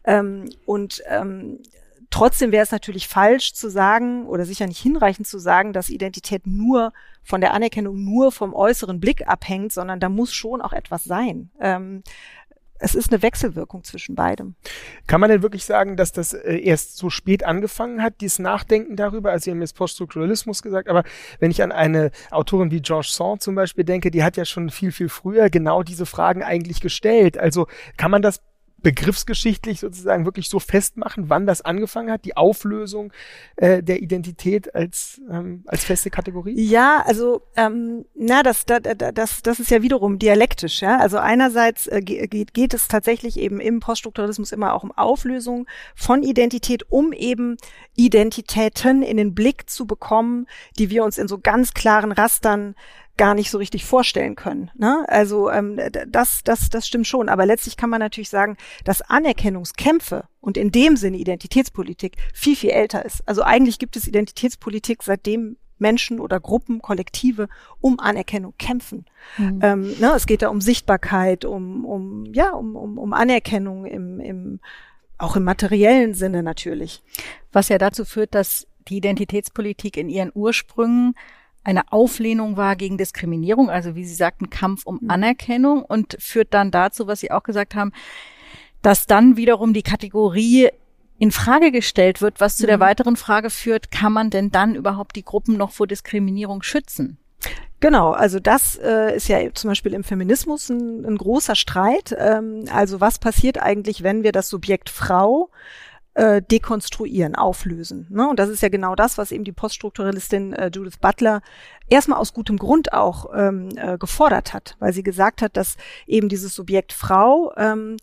Ähm, 0.04 0.50
und 0.66 1.02
ähm, 1.09 1.61
Trotzdem 2.10 2.50
wäre 2.50 2.64
es 2.64 2.72
natürlich 2.72 3.06
falsch 3.06 3.54
zu 3.54 3.70
sagen 3.70 4.26
oder 4.26 4.44
sicher 4.44 4.66
nicht 4.66 4.80
hinreichend 4.80 5.26
zu 5.26 5.38
sagen, 5.38 5.72
dass 5.72 5.90
Identität 5.90 6.46
nur 6.46 6.92
von 7.22 7.40
der 7.40 7.54
Anerkennung 7.54 8.02
nur 8.04 8.32
vom 8.32 8.52
äußeren 8.52 8.98
Blick 8.98 9.28
abhängt, 9.28 9.72
sondern 9.72 10.00
da 10.00 10.08
muss 10.08 10.32
schon 10.32 10.60
auch 10.60 10.72
etwas 10.72 11.04
sein. 11.04 11.50
Ähm, 11.60 12.02
es 12.80 12.94
ist 12.94 13.12
eine 13.12 13.22
Wechselwirkung 13.22 13.84
zwischen 13.84 14.14
beidem. 14.14 14.54
Kann 15.06 15.20
man 15.20 15.30
denn 15.30 15.42
wirklich 15.42 15.64
sagen, 15.64 15.96
dass 15.96 16.12
das 16.12 16.32
äh, 16.32 16.56
erst 16.56 16.96
so 16.96 17.10
spät 17.10 17.44
angefangen 17.44 18.02
hat, 18.02 18.20
dieses 18.20 18.38
Nachdenken 18.38 18.96
darüber? 18.96 19.30
Also 19.30 19.44
Sie 19.44 19.50
haben 19.50 19.60
jetzt 19.60 19.76
Poststrukturalismus 19.76 20.62
gesagt, 20.62 20.88
aber 20.88 21.04
wenn 21.38 21.50
ich 21.50 21.62
an 21.62 21.72
eine 21.72 22.10
Autorin 22.30 22.70
wie 22.70 22.80
Georges 22.80 23.14
Sand 23.14 23.42
zum 23.42 23.54
Beispiel 23.54 23.84
denke, 23.84 24.10
die 24.10 24.24
hat 24.24 24.36
ja 24.36 24.46
schon 24.46 24.70
viel, 24.70 24.92
viel 24.92 25.10
früher 25.10 25.50
genau 25.50 25.82
diese 25.82 26.06
Fragen 26.06 26.42
eigentlich 26.42 26.80
gestellt. 26.80 27.36
Also 27.38 27.66
kann 27.98 28.10
man 28.10 28.22
das 28.22 28.40
begriffsgeschichtlich 28.82 29.80
sozusagen 29.80 30.25
wirklich 30.25 30.49
so 30.49 30.58
festmachen, 30.58 31.28
wann 31.28 31.46
das 31.46 31.62
angefangen 31.62 32.10
hat, 32.10 32.25
die 32.25 32.37
Auflösung 32.37 33.12
äh, 33.56 33.82
der 33.82 34.02
Identität 34.02 34.75
als, 34.75 35.20
ähm, 35.30 35.62
als 35.66 35.84
feste 35.84 36.10
Kategorie? 36.10 36.54
Ja, 36.60 37.02
also 37.06 37.42
ähm, 37.56 38.04
na, 38.14 38.42
das, 38.42 38.66
das, 38.66 38.82
das, 39.14 39.42
das 39.42 39.60
ist 39.60 39.70
ja 39.70 39.82
wiederum 39.82 40.18
dialektisch. 40.18 40.82
Ja? 40.82 40.99
Also 40.99 41.18
einerseits 41.18 41.87
äh, 41.87 42.00
geht, 42.00 42.54
geht 42.54 42.75
es 42.75 42.88
tatsächlich 42.88 43.38
eben 43.38 43.60
im 43.60 43.80
Poststrukturalismus 43.80 44.52
immer 44.52 44.75
auch 44.75 44.82
um 44.82 44.92
Auflösung 44.92 45.66
von 45.94 46.22
Identität, 46.22 46.84
um 46.90 47.12
eben 47.12 47.56
Identitäten 47.96 49.02
in 49.02 49.16
den 49.16 49.34
Blick 49.34 49.68
zu 49.68 49.87
bekommen, 49.87 50.46
die 50.78 50.90
wir 50.90 51.04
uns 51.04 51.18
in 51.18 51.28
so 51.28 51.38
ganz 51.38 51.75
klaren 51.75 52.12
Rastern 52.12 52.75
gar 53.16 53.34
nicht 53.34 53.50
so 53.50 53.58
richtig 53.58 53.84
vorstellen 53.84 54.34
können. 54.34 54.70
Ne? 54.74 55.04
Also 55.08 55.50
ähm, 55.50 55.78
das, 56.08 56.42
das, 56.42 56.70
das 56.70 56.86
stimmt 56.86 57.06
schon. 57.06 57.28
Aber 57.28 57.44
letztlich 57.44 57.76
kann 57.76 57.90
man 57.90 58.00
natürlich 58.00 58.30
sagen, 58.30 58.56
dass 58.84 59.02
Anerkennungskämpfe 59.02 60.24
und 60.40 60.56
in 60.56 60.72
dem 60.72 60.96
Sinne 60.96 61.18
Identitätspolitik 61.18 62.16
viel, 62.32 62.56
viel 62.56 62.70
älter 62.70 63.04
ist. 63.04 63.22
Also 63.28 63.42
eigentlich 63.42 63.78
gibt 63.78 63.96
es 63.96 64.08
Identitätspolitik, 64.08 65.02
seitdem 65.02 65.56
Menschen 65.80 66.20
oder 66.20 66.38
Gruppen, 66.40 66.80
Kollektive 66.80 67.48
um 67.80 67.98
Anerkennung 67.98 68.54
kämpfen. 68.58 69.06
Mhm. 69.38 69.60
Ähm, 69.62 69.94
ne, 69.98 70.12
es 70.14 70.26
geht 70.26 70.42
da 70.42 70.48
um 70.48 70.60
Sichtbarkeit, 70.60 71.44
um, 71.44 71.84
um, 71.84 72.26
ja, 72.32 72.50
um, 72.50 72.76
um, 72.76 72.98
um 72.98 73.12
Anerkennung 73.12 73.86
im, 73.86 74.20
im, 74.20 74.60
auch 75.18 75.36
im 75.36 75.44
materiellen 75.44 76.14
Sinne 76.14 76.42
natürlich. 76.42 77.02
Was 77.52 77.68
ja 77.68 77.78
dazu 77.78 78.04
führt, 78.04 78.34
dass 78.34 78.66
die 78.88 78.98
Identitätspolitik 78.98 79.96
in 79.96 80.08
ihren 80.08 80.30
Ursprüngen 80.34 81.14
eine 81.62 81.92
Auflehnung 81.92 82.56
war 82.56 82.76
gegen 82.76 82.98
Diskriminierung, 82.98 83.70
also 83.70 83.94
wie 83.94 84.04
Sie 84.04 84.14
sagten, 84.14 84.50
Kampf 84.50 84.86
um 84.86 84.98
mhm. 85.02 85.10
Anerkennung 85.10 85.82
und 85.82 86.16
führt 86.18 86.54
dann 86.54 86.70
dazu, 86.70 87.06
was 87.06 87.20
Sie 87.20 87.30
auch 87.30 87.42
gesagt 87.42 87.74
haben, 87.74 87.92
dass 88.82 89.06
dann 89.06 89.36
wiederum 89.36 89.74
die 89.74 89.82
Kategorie 89.82 90.70
in 91.18 91.30
Frage 91.30 91.70
gestellt 91.70 92.22
wird, 92.22 92.40
was 92.40 92.56
zu 92.56 92.66
der 92.66 92.78
mhm. 92.78 92.82
weiteren 92.82 93.16
Frage 93.16 93.50
führt, 93.50 93.90
kann 93.90 94.12
man 94.12 94.30
denn 94.30 94.50
dann 94.50 94.74
überhaupt 94.74 95.16
die 95.16 95.24
Gruppen 95.24 95.56
noch 95.56 95.70
vor 95.70 95.86
Diskriminierung 95.86 96.62
schützen? 96.62 97.18
Genau, 97.80 98.10
also 98.10 98.40
das 98.40 98.76
äh, 98.76 99.16
ist 99.16 99.28
ja 99.28 99.38
zum 99.54 99.68
Beispiel 99.68 99.94
im 99.94 100.04
Feminismus 100.04 100.68
ein, 100.68 101.04
ein 101.04 101.16
großer 101.16 101.54
Streit. 101.54 102.14
Ähm, 102.18 102.64
also 102.72 103.00
was 103.00 103.18
passiert 103.18 103.60
eigentlich, 103.60 104.02
wenn 104.02 104.22
wir 104.22 104.32
das 104.32 104.50
Subjekt 104.50 104.90
Frau 104.90 105.50
äh, 106.14 106.42
dekonstruieren, 106.42 107.34
auflösen. 107.34 108.06
Ne? 108.10 108.28
Und 108.28 108.38
das 108.38 108.48
ist 108.48 108.62
ja 108.62 108.68
genau 108.68 108.94
das, 108.94 109.18
was 109.18 109.32
eben 109.32 109.44
die 109.44 109.52
Poststrukturalistin 109.52 110.52
äh, 110.52 110.70
Judith 110.72 110.98
Butler 111.00 111.40
erstmal 111.88 112.18
aus 112.18 112.32
gutem 112.32 112.56
Grund 112.56 112.92
auch 112.92 113.26
ähm, 113.34 113.68
äh, 113.76 113.96
gefordert 113.96 114.52
hat, 114.52 114.76
weil 114.80 114.92
sie 114.92 115.02
gesagt 115.02 115.42
hat, 115.42 115.56
dass 115.56 115.76
eben 116.06 116.28
dieses 116.28 116.54
Subjekt 116.54 116.92
Frau 116.92 117.52
ähm, 117.56 117.96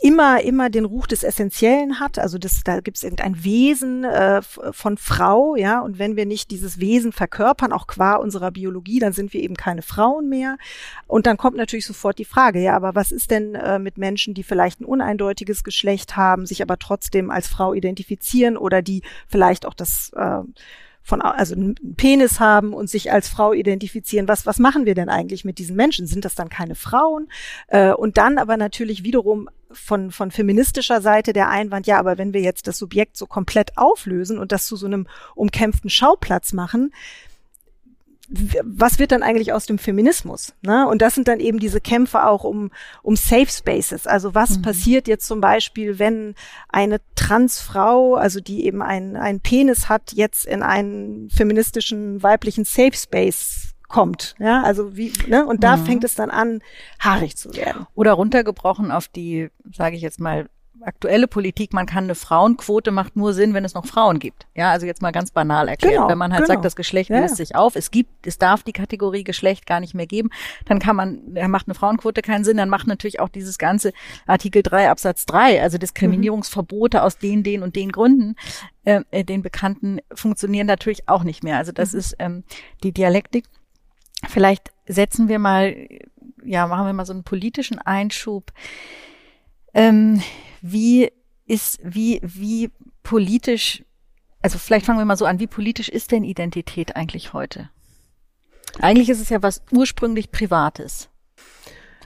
immer 0.00 0.42
immer 0.42 0.68
den 0.68 0.84
Ruch 0.84 1.06
des 1.06 1.24
Essentiellen 1.24 2.00
hat. 2.00 2.18
Also 2.18 2.36
das, 2.36 2.62
da 2.64 2.80
gibt 2.80 2.98
es 2.98 3.04
irgendein 3.04 3.42
Wesen 3.44 4.04
äh, 4.04 4.42
von 4.42 4.98
Frau, 4.98 5.56
ja. 5.56 5.80
Und 5.80 5.98
wenn 5.98 6.16
wir 6.16 6.26
nicht 6.26 6.50
dieses 6.50 6.78
Wesen 6.78 7.12
verkörpern, 7.12 7.72
auch 7.72 7.86
qua 7.86 8.16
unserer 8.16 8.50
Biologie, 8.50 8.98
dann 8.98 9.14
sind 9.14 9.32
wir 9.32 9.42
eben 9.42 9.56
keine 9.56 9.82
Frauen 9.82 10.28
mehr. 10.28 10.58
Und 11.06 11.26
dann 11.26 11.38
kommt 11.38 11.56
natürlich 11.56 11.86
sofort 11.86 12.18
die 12.18 12.24
Frage, 12.26 12.60
ja, 12.60 12.76
aber 12.76 12.94
was 12.94 13.10
ist 13.10 13.30
denn 13.30 13.54
äh, 13.54 13.78
mit 13.78 13.96
Menschen, 13.96 14.34
die 14.34 14.42
vielleicht 14.42 14.80
ein 14.80 14.84
uneindeutiges 14.84 15.64
Geschlecht 15.64 16.16
haben, 16.16 16.44
sich 16.44 16.62
aber 16.62 16.78
trotzdem 16.78 17.30
als 17.30 17.48
Frau 17.48 17.72
identifizieren 17.72 18.56
oder 18.58 18.82
die 18.82 19.02
vielleicht 19.28 19.64
auch 19.64 19.74
das 19.74 20.12
äh, 20.14 20.42
von, 21.06 21.22
also 21.22 21.54
einen 21.54 21.76
Penis 21.96 22.40
haben 22.40 22.74
und 22.74 22.90
sich 22.90 23.12
als 23.12 23.28
Frau 23.28 23.52
identifizieren. 23.52 24.26
Was, 24.26 24.44
was 24.44 24.58
machen 24.58 24.86
wir 24.86 24.96
denn 24.96 25.08
eigentlich 25.08 25.44
mit 25.44 25.58
diesen 25.58 25.76
Menschen? 25.76 26.08
Sind 26.08 26.24
das 26.24 26.34
dann 26.34 26.48
keine 26.48 26.74
Frauen? 26.74 27.28
Äh, 27.68 27.92
und 27.92 28.18
dann 28.18 28.38
aber 28.38 28.56
natürlich 28.56 29.04
wiederum 29.04 29.48
von, 29.70 30.10
von 30.10 30.32
feministischer 30.32 31.00
Seite 31.00 31.32
der 31.32 31.48
Einwand, 31.48 31.86
ja, 31.86 31.98
aber 31.98 32.18
wenn 32.18 32.34
wir 32.34 32.40
jetzt 32.40 32.66
das 32.66 32.78
Subjekt 32.78 33.16
so 33.16 33.26
komplett 33.26 33.78
auflösen 33.78 34.38
und 34.38 34.50
das 34.50 34.66
zu 34.66 34.74
so 34.74 34.86
einem 34.86 35.06
umkämpften 35.36 35.90
Schauplatz 35.90 36.52
machen, 36.52 36.92
was 38.28 38.98
wird 38.98 39.12
dann 39.12 39.22
eigentlich 39.22 39.52
aus 39.52 39.66
dem 39.66 39.78
Feminismus? 39.78 40.54
Ne? 40.62 40.88
Und 40.88 41.00
das 41.00 41.14
sind 41.14 41.28
dann 41.28 41.38
eben 41.38 41.58
diese 41.58 41.80
Kämpfe 41.80 42.26
auch 42.26 42.44
um, 42.44 42.70
um 43.02 43.14
Safe 43.14 43.46
Spaces. 43.48 44.06
Also 44.06 44.34
was 44.34 44.58
mhm. 44.58 44.62
passiert 44.62 45.08
jetzt 45.08 45.26
zum 45.26 45.40
Beispiel, 45.40 45.98
wenn 45.98 46.34
eine 46.68 47.00
Transfrau, 47.14 48.14
also 48.14 48.40
die 48.40 48.64
eben 48.64 48.82
einen, 48.82 49.16
einen 49.16 49.40
Penis 49.40 49.88
hat, 49.88 50.12
jetzt 50.12 50.44
in 50.44 50.62
einen 50.62 51.30
feministischen 51.30 52.22
weiblichen 52.22 52.64
Safe 52.64 52.96
Space 52.96 53.74
kommt. 53.88 54.34
Ja, 54.40 54.62
also 54.62 54.96
wie, 54.96 55.12
ne? 55.28 55.46
Und 55.46 55.62
da 55.62 55.76
mhm. 55.76 55.86
fängt 55.86 56.04
es 56.04 56.16
dann 56.16 56.30
an, 56.30 56.60
haarig 56.98 57.36
zu 57.36 57.54
werden. 57.54 57.86
Oder 57.94 58.12
runtergebrochen 58.12 58.90
auf 58.90 59.06
die, 59.06 59.50
sage 59.72 59.94
ich 59.94 60.02
jetzt 60.02 60.18
mal, 60.18 60.48
aktuelle 60.82 61.26
Politik, 61.26 61.72
man 61.72 61.86
kann 61.86 62.04
eine 62.04 62.14
Frauenquote 62.14 62.90
macht 62.90 63.16
nur 63.16 63.32
Sinn, 63.32 63.54
wenn 63.54 63.64
es 63.64 63.74
noch 63.74 63.86
Frauen 63.86 64.18
gibt. 64.18 64.46
Ja, 64.54 64.70
also 64.70 64.86
jetzt 64.86 65.02
mal 65.02 65.10
ganz 65.10 65.30
banal 65.30 65.68
erklärt. 65.68 65.94
Genau, 65.94 66.08
wenn 66.08 66.18
man 66.18 66.32
halt 66.32 66.44
genau. 66.44 66.54
sagt, 66.54 66.64
das 66.64 66.76
Geschlecht 66.76 67.10
ja. 67.10 67.20
löst 67.20 67.36
sich 67.36 67.56
auf, 67.56 67.76
es 67.76 67.90
gibt, 67.90 68.26
es 68.26 68.38
darf 68.38 68.62
die 68.62 68.72
Kategorie 68.72 69.24
Geschlecht 69.24 69.66
gar 69.66 69.80
nicht 69.80 69.94
mehr 69.94 70.06
geben, 70.06 70.30
dann 70.64 70.78
kann 70.78 70.96
man, 70.96 71.20
macht 71.48 71.66
eine 71.68 71.74
Frauenquote 71.74 72.22
keinen 72.22 72.44
Sinn, 72.44 72.56
dann 72.56 72.68
macht 72.68 72.86
natürlich 72.86 73.20
auch 73.20 73.28
dieses 73.28 73.58
ganze 73.58 73.92
Artikel 74.26 74.62
3 74.62 74.90
Absatz 74.90 75.26
3, 75.26 75.62
also 75.62 75.78
Diskriminierungsverbote 75.78 76.98
mhm. 76.98 77.02
aus 77.02 77.18
den, 77.18 77.42
den 77.42 77.62
und 77.62 77.76
den 77.76 77.92
Gründen, 77.92 78.36
äh, 78.84 79.02
äh, 79.10 79.24
den 79.24 79.42
bekannten, 79.42 80.00
funktionieren 80.14 80.66
natürlich 80.66 81.08
auch 81.08 81.24
nicht 81.24 81.42
mehr. 81.42 81.58
Also 81.58 81.72
das 81.72 81.92
mhm. 81.92 81.98
ist 81.98 82.16
ähm, 82.18 82.44
die 82.82 82.92
Dialektik. 82.92 83.44
Vielleicht 84.28 84.72
setzen 84.86 85.28
wir 85.28 85.38
mal, 85.38 85.74
ja, 86.44 86.66
machen 86.66 86.86
wir 86.86 86.92
mal 86.92 87.06
so 87.06 87.12
einen 87.12 87.24
politischen 87.24 87.78
Einschub. 87.78 88.52
Ähm, 89.74 90.22
wie 90.72 91.10
ist, 91.46 91.78
wie, 91.82 92.20
wie 92.22 92.70
politisch, 93.02 93.84
also 94.42 94.58
vielleicht 94.58 94.86
fangen 94.86 94.98
wir 94.98 95.04
mal 95.04 95.16
so 95.16 95.24
an, 95.24 95.38
wie 95.38 95.46
politisch 95.46 95.88
ist 95.88 96.12
denn 96.12 96.24
Identität 96.24 96.96
eigentlich 96.96 97.32
heute? 97.32 97.70
Eigentlich 98.80 99.08
ist 99.08 99.20
es 99.20 99.30
ja 99.30 99.42
was 99.42 99.62
ursprünglich 99.70 100.30
Privates. 100.30 101.08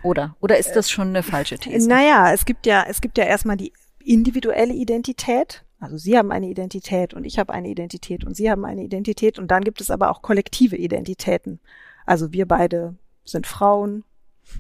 Oder? 0.03 0.37
Oder 0.41 0.59
ist 0.59 0.73
das 0.73 0.91
schon 0.91 1.09
eine 1.09 1.23
falsche 1.23 1.59
These? 1.59 1.89
Naja, 1.89 2.33
es 2.33 2.45
gibt 2.45 2.67
ja, 2.67 2.85
es 2.89 3.01
gibt 3.01 3.19
ja 3.19 3.25
erstmal 3.25 3.57
die 3.57 3.73
individuelle 3.99 4.73
Identität. 4.73 5.65
Also 5.79 5.97
Sie 5.97 6.17
haben 6.17 6.31
eine 6.31 6.49
Identität 6.49 7.15
und 7.15 7.25
ich 7.25 7.39
habe 7.39 7.53
eine 7.53 7.69
Identität 7.69 8.25
und 8.25 8.35
Sie 8.35 8.51
haben 8.51 8.65
eine 8.65 8.83
Identität 8.83 9.39
und 9.39 9.51
dann 9.51 9.65
gibt 9.65 9.81
es 9.81 9.91
aber 9.91 10.11
auch 10.11 10.23
kollektive 10.23 10.77
Identitäten. 10.77 11.61
Also 12.07 12.33
wir 12.33 12.47
beide 12.47 12.97
sind 13.25 13.47
Frauen, 13.47 14.05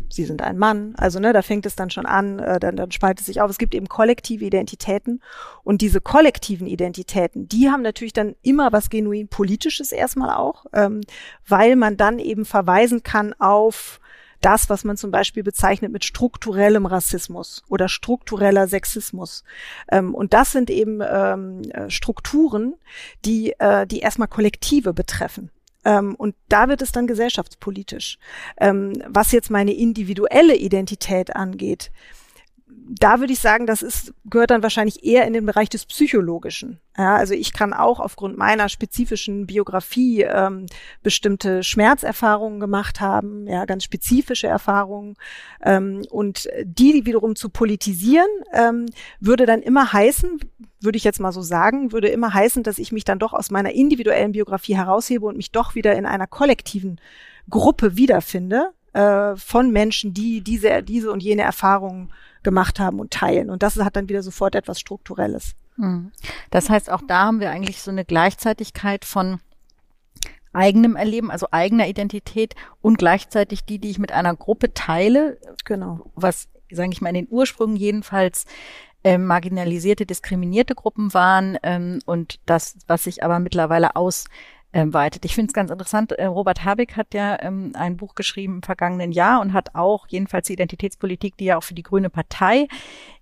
sie 0.08 0.24
sind 0.24 0.42
ein 0.42 0.58
Mann. 0.58 0.94
Also 0.96 1.20
ne, 1.20 1.32
da 1.32 1.42
fängt 1.42 1.66
es 1.66 1.76
dann 1.76 1.90
schon 1.90 2.06
an, 2.06 2.38
äh, 2.38 2.60
dann, 2.60 2.76
dann 2.76 2.90
spaltet 2.90 3.20
es 3.20 3.26
sich 3.26 3.40
auf. 3.40 3.50
Es 3.50 3.58
gibt 3.58 3.74
eben 3.74 3.88
kollektive 3.88 4.44
Identitäten 4.44 5.22
und 5.62 5.80
diese 5.80 6.00
kollektiven 6.00 6.66
Identitäten, 6.66 7.48
die 7.48 7.70
haben 7.70 7.82
natürlich 7.82 8.12
dann 8.12 8.34
immer 8.42 8.72
was 8.72 8.90
genuin 8.90 9.28
politisches 9.28 9.92
erstmal 9.92 10.36
auch, 10.36 10.66
ähm, 10.72 11.00
weil 11.46 11.76
man 11.76 11.96
dann 11.96 12.18
eben 12.18 12.44
verweisen 12.44 13.02
kann 13.02 13.34
auf 13.38 14.00
das, 14.40 14.70
was 14.70 14.84
man 14.84 14.96
zum 14.96 15.10
Beispiel 15.10 15.42
bezeichnet 15.42 15.92
mit 15.92 16.04
strukturellem 16.04 16.86
Rassismus 16.86 17.62
oder 17.68 17.88
struktureller 17.88 18.68
Sexismus. 18.68 19.44
Ähm, 19.90 20.14
und 20.14 20.32
das 20.32 20.52
sind 20.52 20.70
eben 20.70 21.00
ähm, 21.02 21.62
äh, 21.70 21.90
Strukturen, 21.90 22.74
die, 23.24 23.54
äh, 23.58 23.86
die 23.86 24.00
erstmal 24.00 24.28
Kollektive 24.28 24.92
betreffen. 24.92 25.50
Ähm, 25.84 26.14
und 26.14 26.34
da 26.48 26.68
wird 26.68 26.82
es 26.82 26.92
dann 26.92 27.06
gesellschaftspolitisch. 27.06 28.18
Ähm, 28.58 29.02
was 29.08 29.32
jetzt 29.32 29.50
meine 29.50 29.72
individuelle 29.72 30.56
Identität 30.56 31.34
angeht, 31.34 31.90
da 32.92 33.20
würde 33.20 33.32
ich 33.32 33.38
sagen, 33.38 33.66
das 33.66 33.82
ist, 33.82 34.12
gehört 34.24 34.50
dann 34.50 34.64
wahrscheinlich 34.64 35.04
eher 35.04 35.24
in 35.24 35.32
den 35.32 35.46
Bereich 35.46 35.68
des 35.68 35.86
Psychologischen. 35.86 36.80
Ja, 36.98 37.14
also 37.14 37.34
ich 37.34 37.52
kann 37.52 37.72
auch 37.72 38.00
aufgrund 38.00 38.36
meiner 38.36 38.68
spezifischen 38.68 39.46
Biografie 39.46 40.22
ähm, 40.22 40.66
bestimmte 41.04 41.62
Schmerzerfahrungen 41.62 42.58
gemacht 42.58 43.00
haben, 43.00 43.46
ja, 43.46 43.64
ganz 43.64 43.84
spezifische 43.84 44.48
Erfahrungen. 44.48 45.14
Ähm, 45.62 46.02
und 46.10 46.48
die 46.64 47.06
wiederum 47.06 47.36
zu 47.36 47.48
politisieren, 47.48 48.28
ähm, 48.52 48.86
würde 49.20 49.46
dann 49.46 49.62
immer 49.62 49.92
heißen, 49.92 50.40
würde 50.80 50.96
ich 50.96 51.04
jetzt 51.04 51.20
mal 51.20 51.32
so 51.32 51.42
sagen, 51.42 51.92
würde 51.92 52.08
immer 52.08 52.34
heißen, 52.34 52.64
dass 52.64 52.78
ich 52.78 52.90
mich 52.90 53.04
dann 53.04 53.20
doch 53.20 53.34
aus 53.34 53.52
meiner 53.52 53.70
individuellen 53.70 54.32
Biografie 54.32 54.76
heraushebe 54.76 55.26
und 55.26 55.36
mich 55.36 55.52
doch 55.52 55.76
wieder 55.76 55.94
in 55.94 56.06
einer 56.06 56.26
kollektiven 56.26 57.00
Gruppe 57.48 57.96
wiederfinde 57.96 58.72
äh, 58.92 59.36
von 59.36 59.70
Menschen, 59.70 60.14
die 60.14 60.40
diese, 60.40 60.82
diese 60.82 61.12
und 61.12 61.22
jene 61.22 61.42
Erfahrungen 61.42 62.12
gemacht 62.42 62.80
haben 62.80 63.00
und 63.00 63.12
teilen. 63.12 63.50
Und 63.50 63.62
das 63.62 63.76
hat 63.76 63.96
dann 63.96 64.08
wieder 64.08 64.22
sofort 64.22 64.54
etwas 64.54 64.80
Strukturelles. 64.80 65.54
Hm. 65.76 66.12
Das 66.50 66.70
heißt, 66.70 66.90
auch 66.90 67.02
da 67.06 67.26
haben 67.26 67.40
wir 67.40 67.50
eigentlich 67.50 67.80
so 67.80 67.90
eine 67.90 68.04
Gleichzeitigkeit 68.04 69.04
von 69.04 69.40
eigenem 70.52 70.96
Erleben, 70.96 71.30
also 71.30 71.46
eigener 71.50 71.86
Identität 71.86 72.54
und 72.80 72.98
gleichzeitig 72.98 73.64
die, 73.64 73.78
die 73.78 73.90
ich 73.90 73.98
mit 73.98 74.12
einer 74.12 74.34
Gruppe 74.34 74.74
teile. 74.74 75.38
Genau. 75.64 76.10
Was, 76.14 76.48
sage 76.70 76.90
ich 76.92 77.00
mal, 77.00 77.10
in 77.10 77.26
den 77.26 77.28
Ursprüngen 77.30 77.76
jedenfalls 77.76 78.46
äh, 79.04 79.16
marginalisierte, 79.16 80.06
diskriminierte 80.06 80.74
Gruppen 80.74 81.14
waren 81.14 81.56
ähm, 81.62 82.00
und 82.04 82.40
das, 82.46 82.76
was 82.86 83.04
sich 83.04 83.22
aber 83.22 83.38
mittlerweile 83.38 83.96
aus 83.96 84.26
ähm, 84.72 84.94
weitet. 84.94 85.24
Ich 85.24 85.34
finde 85.34 85.50
es 85.50 85.54
ganz 85.54 85.70
interessant. 85.70 86.12
Äh, 86.12 86.26
Robert 86.26 86.64
Habeck 86.64 86.96
hat 86.96 87.14
ja 87.14 87.40
ähm, 87.42 87.72
ein 87.74 87.96
Buch 87.96 88.14
geschrieben 88.14 88.56
im 88.56 88.62
vergangenen 88.62 89.12
Jahr 89.12 89.40
und 89.40 89.52
hat 89.52 89.74
auch 89.74 90.06
jedenfalls 90.08 90.46
die 90.46 90.52
Identitätspolitik, 90.52 91.36
die 91.36 91.46
ja 91.46 91.58
auch 91.58 91.64
für 91.64 91.74
die 91.74 91.82
Grüne 91.82 92.10
Partei 92.10 92.68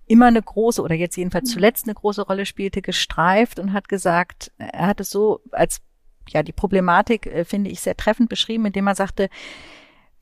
immer 0.05 0.27
eine 0.27 0.41
große 0.41 0.81
oder 0.81 0.95
jetzt 0.95 1.17
jedenfalls 1.17 1.49
mhm. 1.49 1.53
zuletzt 1.53 1.85
eine 1.85 1.95
große 1.95 2.23
Rolle 2.23 2.45
spielte, 2.45 2.81
gestreift 2.81 3.59
und 3.59 3.73
hat 3.73 3.89
gesagt, 3.89 4.51
er 4.57 4.87
hat 4.87 4.99
es 4.99 5.09
so 5.09 5.41
als 5.51 5.81
ja 6.29 6.43
die 6.43 6.51
Problematik 6.51 7.25
äh, 7.25 7.45
finde 7.45 7.69
ich 7.69 7.79
sehr 7.81 7.97
treffend 7.97 8.29
beschrieben, 8.29 8.65
indem 8.65 8.87
er 8.87 8.95
sagte, 8.95 9.29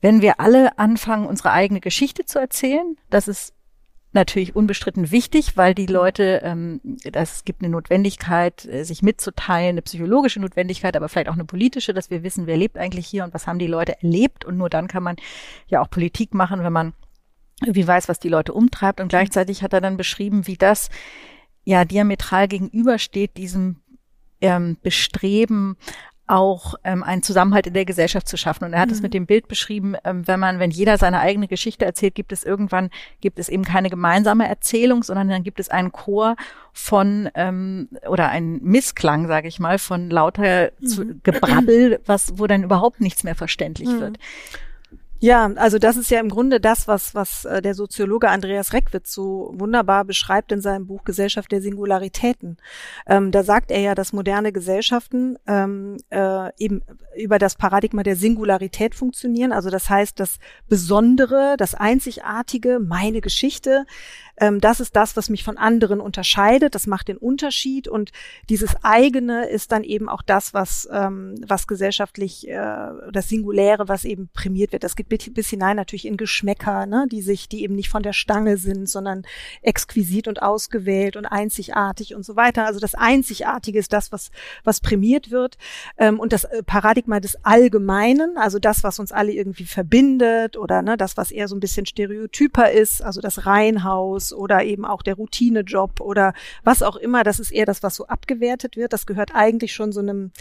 wenn 0.00 0.22
wir 0.22 0.40
alle 0.40 0.78
anfangen, 0.78 1.26
unsere 1.26 1.50
eigene 1.50 1.80
Geschichte 1.80 2.24
zu 2.24 2.38
erzählen, 2.38 2.96
das 3.10 3.28
ist 3.28 3.54
natürlich 4.12 4.56
unbestritten 4.56 5.10
wichtig, 5.10 5.56
weil 5.56 5.74
die 5.74 5.86
Leute, 5.86 6.40
ähm, 6.42 6.80
es 7.12 7.44
gibt 7.44 7.62
eine 7.62 7.70
Notwendigkeit, 7.70 8.64
äh, 8.64 8.84
sich 8.84 9.02
mitzuteilen, 9.02 9.70
eine 9.70 9.82
psychologische 9.82 10.40
Notwendigkeit, 10.40 10.96
aber 10.96 11.08
vielleicht 11.08 11.28
auch 11.28 11.34
eine 11.34 11.44
politische, 11.44 11.92
dass 11.92 12.10
wir 12.10 12.22
wissen, 12.22 12.46
wer 12.46 12.56
lebt 12.56 12.78
eigentlich 12.78 13.06
hier 13.06 13.24
und 13.24 13.34
was 13.34 13.46
haben 13.46 13.58
die 13.58 13.66
Leute 13.66 14.00
erlebt. 14.02 14.44
Und 14.44 14.56
nur 14.56 14.70
dann 14.70 14.88
kann 14.88 15.02
man 15.02 15.16
ja 15.66 15.82
auch 15.82 15.90
Politik 15.90 16.34
machen, 16.34 16.62
wenn 16.62 16.72
man 16.72 16.94
irgendwie 17.60 17.86
weiß, 17.86 18.08
was 18.08 18.18
die 18.18 18.28
Leute 18.28 18.52
umtreibt. 18.52 19.00
Und 19.00 19.08
gleichzeitig 19.08 19.62
hat 19.62 19.72
er 19.72 19.80
dann 19.80 19.96
beschrieben, 19.96 20.46
wie 20.46 20.56
das 20.56 20.88
ja 21.64 21.84
diametral 21.84 22.48
gegenübersteht, 22.48 23.36
diesem 23.36 23.76
ähm, 24.40 24.76
Bestreben, 24.82 25.76
auch 26.28 26.74
ähm, 26.84 27.02
einen 27.02 27.22
Zusammenhalt 27.22 27.66
in 27.66 27.74
der 27.74 27.84
Gesellschaft 27.84 28.28
zu 28.28 28.36
schaffen. 28.36 28.64
Und 28.64 28.72
er 28.74 28.80
hat 28.80 28.90
es 28.90 28.98
mhm. 28.98 29.02
mit 29.02 29.14
dem 29.14 29.26
Bild 29.26 29.48
beschrieben, 29.48 29.96
ähm, 30.04 30.26
wenn 30.26 30.38
man, 30.38 30.58
wenn 30.58 30.70
jeder 30.70 30.98
seine 30.98 31.20
eigene 31.20 31.48
Geschichte 31.48 31.84
erzählt, 31.84 32.14
gibt 32.14 32.32
es 32.32 32.44
irgendwann, 32.44 32.90
gibt 33.20 33.38
es 33.38 33.48
eben 33.48 33.64
keine 33.64 33.90
gemeinsame 33.90 34.48
Erzählung, 34.48 35.02
sondern 35.02 35.28
dann 35.28 35.42
gibt 35.42 35.58
es 35.58 35.68
einen 35.68 35.90
Chor 35.90 36.36
von 36.72 37.28
ähm, 37.34 37.88
oder 38.08 38.28
einen 38.28 38.62
Missklang, 38.62 39.26
sage 39.26 39.48
ich 39.48 39.58
mal, 39.58 39.78
von 39.78 40.10
lauter 40.10 40.70
mhm. 40.80 41.20
Gebrabbel, 41.22 42.00
was, 42.06 42.38
wo 42.38 42.46
dann 42.46 42.62
überhaupt 42.62 43.00
nichts 43.00 43.24
mehr 43.24 43.34
verständlich 43.34 43.88
mhm. 43.88 44.00
wird. 44.00 44.18
Ja, 45.20 45.50
also 45.56 45.78
das 45.80 45.96
ist 45.96 46.10
ja 46.12 46.20
im 46.20 46.28
Grunde 46.28 46.60
das, 46.60 46.86
was, 46.86 47.12
was 47.12 47.44
äh, 47.44 47.60
der 47.60 47.74
Soziologe 47.74 48.28
Andreas 48.28 48.72
Reckwitz 48.72 49.12
so 49.12 49.52
wunderbar 49.54 50.04
beschreibt 50.04 50.52
in 50.52 50.60
seinem 50.60 50.86
Buch 50.86 51.02
Gesellschaft 51.02 51.50
der 51.50 51.60
Singularitäten. 51.60 52.56
Ähm, 53.04 53.32
da 53.32 53.42
sagt 53.42 53.72
er 53.72 53.80
ja, 53.80 53.94
dass 53.96 54.12
moderne 54.12 54.52
Gesellschaften 54.52 55.36
ähm, 55.48 55.96
äh, 56.10 56.50
eben 56.58 56.82
über 57.16 57.40
das 57.40 57.56
Paradigma 57.56 58.04
der 58.04 58.14
Singularität 58.14 58.94
funktionieren. 58.94 59.50
Also 59.50 59.70
das 59.70 59.90
heißt, 59.90 60.20
das 60.20 60.38
Besondere, 60.68 61.56
das 61.58 61.74
Einzigartige, 61.74 62.78
meine 62.78 63.20
Geschichte, 63.20 63.86
ähm, 64.40 64.60
das 64.60 64.80
ist 64.80 64.94
das, 64.96 65.16
was 65.16 65.28
mich 65.28 65.44
von 65.44 65.58
anderen 65.58 66.00
unterscheidet. 66.00 66.74
Das 66.74 66.86
macht 66.86 67.08
den 67.08 67.16
Unterschied 67.16 67.88
und 67.88 68.12
dieses 68.48 68.74
eigene 68.82 69.48
ist 69.48 69.72
dann 69.72 69.84
eben 69.84 70.08
auch 70.08 70.22
das, 70.22 70.54
was 70.54 70.88
ähm, 70.92 71.34
was 71.46 71.66
gesellschaftlich 71.66 72.48
äh, 72.48 72.88
das 73.12 73.28
Singuläre, 73.28 73.88
was 73.88 74.04
eben 74.04 74.28
prämiert 74.32 74.72
wird. 74.72 74.84
Das 74.84 74.96
geht 74.96 75.08
bis 75.08 75.48
hinein 75.48 75.76
natürlich 75.76 76.06
in 76.06 76.16
Geschmäcker, 76.16 76.86
ne, 76.86 77.06
die 77.10 77.22
sich, 77.22 77.48
die 77.48 77.62
eben 77.62 77.74
nicht 77.74 77.88
von 77.88 78.02
der 78.02 78.12
Stange 78.12 78.56
sind, 78.56 78.88
sondern 78.88 79.24
exquisit 79.62 80.28
und 80.28 80.42
ausgewählt 80.42 81.16
und 81.16 81.26
einzigartig 81.26 82.14
und 82.14 82.24
so 82.24 82.36
weiter. 82.36 82.66
Also 82.66 82.80
das 82.80 82.94
Einzigartige 82.94 83.78
ist 83.78 83.92
das, 83.92 84.12
was 84.12 84.30
was 84.64 84.80
prämiert 84.80 85.30
wird 85.30 85.58
ähm, 85.96 86.20
und 86.20 86.32
das 86.32 86.44
äh, 86.44 86.62
Paradigma 86.62 87.20
des 87.20 87.44
Allgemeinen, 87.44 88.36
also 88.36 88.58
das, 88.58 88.84
was 88.84 88.98
uns 88.98 89.12
alle 89.12 89.32
irgendwie 89.32 89.64
verbindet 89.64 90.56
oder 90.56 90.82
ne, 90.82 90.96
das, 90.96 91.16
was 91.16 91.30
eher 91.30 91.48
so 91.48 91.56
ein 91.56 91.60
bisschen 91.60 91.86
stereotyper 91.86 92.70
ist, 92.70 93.02
also 93.02 93.20
das 93.20 93.46
Reihenhaus 93.46 94.27
oder 94.32 94.64
eben 94.64 94.84
auch 94.84 95.02
der 95.02 95.14
Routinejob 95.14 96.00
oder 96.00 96.34
was 96.64 96.82
auch 96.82 96.96
immer. 96.96 97.24
Das 97.24 97.38
ist 97.38 97.50
eher 97.50 97.66
das, 97.66 97.82
was 97.82 97.94
so 97.94 98.06
abgewertet 98.06 98.76
wird. 98.76 98.92
Das 98.92 99.06
gehört 99.06 99.34
eigentlich 99.34 99.74
schon 99.74 99.92
so 99.92 100.00
einem 100.00 100.32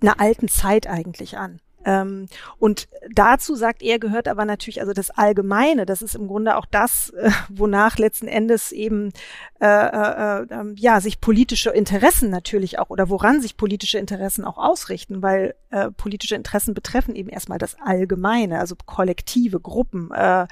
einer 0.00 0.20
alten 0.20 0.48
Zeit 0.48 0.86
eigentlich 0.86 1.38
an. 1.38 1.60
Ähm, 1.84 2.26
und 2.58 2.88
dazu 3.10 3.54
sagt 3.54 3.82
er, 3.82 3.98
gehört 3.98 4.28
aber 4.28 4.44
natürlich 4.44 4.80
also 4.80 4.92
das 4.92 5.10
Allgemeine. 5.10 5.86
Das 5.86 6.02
ist 6.02 6.14
im 6.14 6.28
Grunde 6.28 6.56
auch 6.56 6.66
das, 6.66 7.10
äh, 7.10 7.30
wonach 7.48 7.98
letzten 7.98 8.28
Endes 8.28 8.72
eben 8.72 9.12
äh, 9.60 9.66
äh, 9.66 10.42
äh, 10.42 10.74
ja 10.76 11.00
sich 11.00 11.20
politische 11.20 11.70
Interessen 11.70 12.30
natürlich 12.30 12.78
auch 12.78 12.90
oder 12.90 13.08
woran 13.08 13.40
sich 13.40 13.56
politische 13.56 13.98
Interessen 13.98 14.44
auch 14.44 14.58
ausrichten, 14.58 15.22
weil 15.22 15.54
äh, 15.70 15.90
politische 15.90 16.34
Interessen 16.34 16.74
betreffen 16.74 17.14
eben 17.14 17.28
erstmal 17.28 17.58
das 17.58 17.76
Allgemeine, 17.80 18.58
also 18.58 18.74
Kollektive, 18.86 19.60
Gruppen 19.60 20.10
äh, 20.12 20.46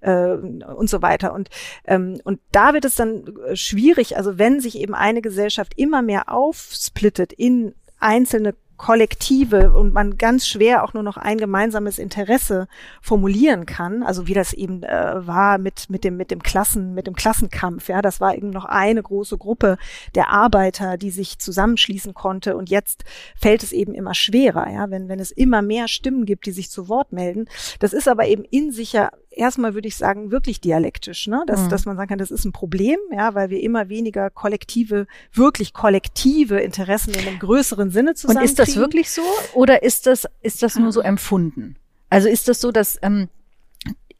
äh, 0.00 0.32
und 0.32 0.90
so 0.90 1.02
weiter. 1.02 1.32
Und 1.32 1.48
ähm, 1.84 2.20
und 2.24 2.40
da 2.52 2.74
wird 2.74 2.84
es 2.84 2.94
dann 2.94 3.24
äh, 3.46 3.56
schwierig, 3.56 4.16
also 4.16 4.38
wenn 4.38 4.60
sich 4.60 4.78
eben 4.78 4.94
eine 4.94 5.22
Gesellschaft 5.22 5.74
immer 5.76 6.02
mehr 6.02 6.32
aufsplittet 6.32 7.32
in 7.32 7.74
einzelne 7.98 8.54
Kollektive 8.76 9.72
und 9.72 9.92
man 9.92 10.18
ganz 10.18 10.46
schwer 10.46 10.84
auch 10.84 10.94
nur 10.94 11.02
noch 11.02 11.16
ein 11.16 11.38
gemeinsames 11.38 11.98
Interesse 11.98 12.68
formulieren 13.00 13.66
kann, 13.66 14.02
also 14.02 14.26
wie 14.26 14.34
das 14.34 14.52
eben 14.52 14.82
äh, 14.82 15.26
war 15.26 15.58
mit 15.58 15.88
mit 15.88 16.04
dem 16.04 16.16
mit 16.16 16.30
dem 16.30 16.42
Klassen 16.42 16.94
mit 16.94 17.06
dem 17.06 17.14
Klassenkampf, 17.14 17.88
ja, 17.88 18.02
das 18.02 18.20
war 18.20 18.34
eben 18.34 18.50
noch 18.50 18.64
eine 18.64 19.02
große 19.02 19.38
Gruppe 19.38 19.78
der 20.14 20.30
Arbeiter, 20.30 20.96
die 20.96 21.10
sich 21.10 21.38
zusammenschließen 21.38 22.14
konnte. 22.14 22.56
Und 22.56 22.70
jetzt 22.70 23.04
fällt 23.36 23.62
es 23.62 23.72
eben 23.72 23.94
immer 23.94 24.14
schwerer, 24.14 24.70
ja, 24.70 24.90
wenn 24.90 25.08
wenn 25.08 25.20
es 25.20 25.30
immer 25.30 25.62
mehr 25.62 25.88
Stimmen 25.88 26.24
gibt, 26.24 26.46
die 26.46 26.52
sich 26.52 26.70
zu 26.70 26.88
Wort 26.88 27.12
melden. 27.12 27.46
Das 27.78 27.92
ist 27.92 28.08
aber 28.08 28.26
eben 28.26 28.44
in 28.44 28.72
sich 28.72 28.92
ja 28.92 29.10
erstmal 29.36 29.74
würde 29.74 29.88
ich 29.88 29.96
sagen, 29.96 30.30
wirklich 30.30 30.60
dialektisch, 30.60 31.26
ne? 31.26 31.44
Dass, 31.46 31.64
mhm. 31.64 31.68
dass 31.68 31.84
man 31.84 31.96
sagen 31.96 32.08
kann, 32.08 32.18
das 32.18 32.30
ist 32.30 32.44
ein 32.44 32.52
Problem, 32.52 32.98
ja, 33.12 33.34
weil 33.34 33.50
wir 33.50 33.62
immer 33.62 33.88
weniger 33.88 34.30
kollektive, 34.30 35.06
wirklich 35.32 35.72
kollektive 35.72 36.58
Interessen 36.60 37.14
in 37.14 37.26
einem 37.26 37.38
größeren 37.38 37.90
Sinne 37.90 38.14
zusammen. 38.14 38.38
Und 38.38 38.44
ist 38.44 38.58
das 38.58 38.76
wirklich 38.76 39.10
so? 39.10 39.22
Oder 39.54 39.82
ist 39.82 40.06
das, 40.06 40.26
ist 40.42 40.62
das 40.62 40.76
nur 40.76 40.92
so 40.92 41.00
empfunden? 41.00 41.76
Also 42.10 42.28
ist 42.28 42.48
das 42.48 42.60
so, 42.60 42.72
dass, 42.72 42.98
ähm, 43.02 43.28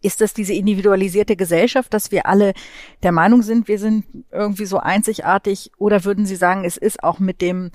ist 0.02 0.20
das 0.20 0.34
diese 0.34 0.52
individualisierte 0.52 1.36
Gesellschaft, 1.36 1.92
dass 1.94 2.10
wir 2.12 2.26
alle 2.26 2.52
der 3.02 3.12
Meinung 3.12 3.42
sind, 3.42 3.68
wir 3.68 3.78
sind 3.78 4.04
irgendwie 4.30 4.66
so 4.66 4.78
einzigartig? 4.78 5.72
Oder 5.78 6.04
würden 6.04 6.26
Sie 6.26 6.36
sagen, 6.36 6.64
es 6.64 6.76
ist 6.76 7.02
auch 7.02 7.18
mit 7.18 7.40
dem, 7.40 7.70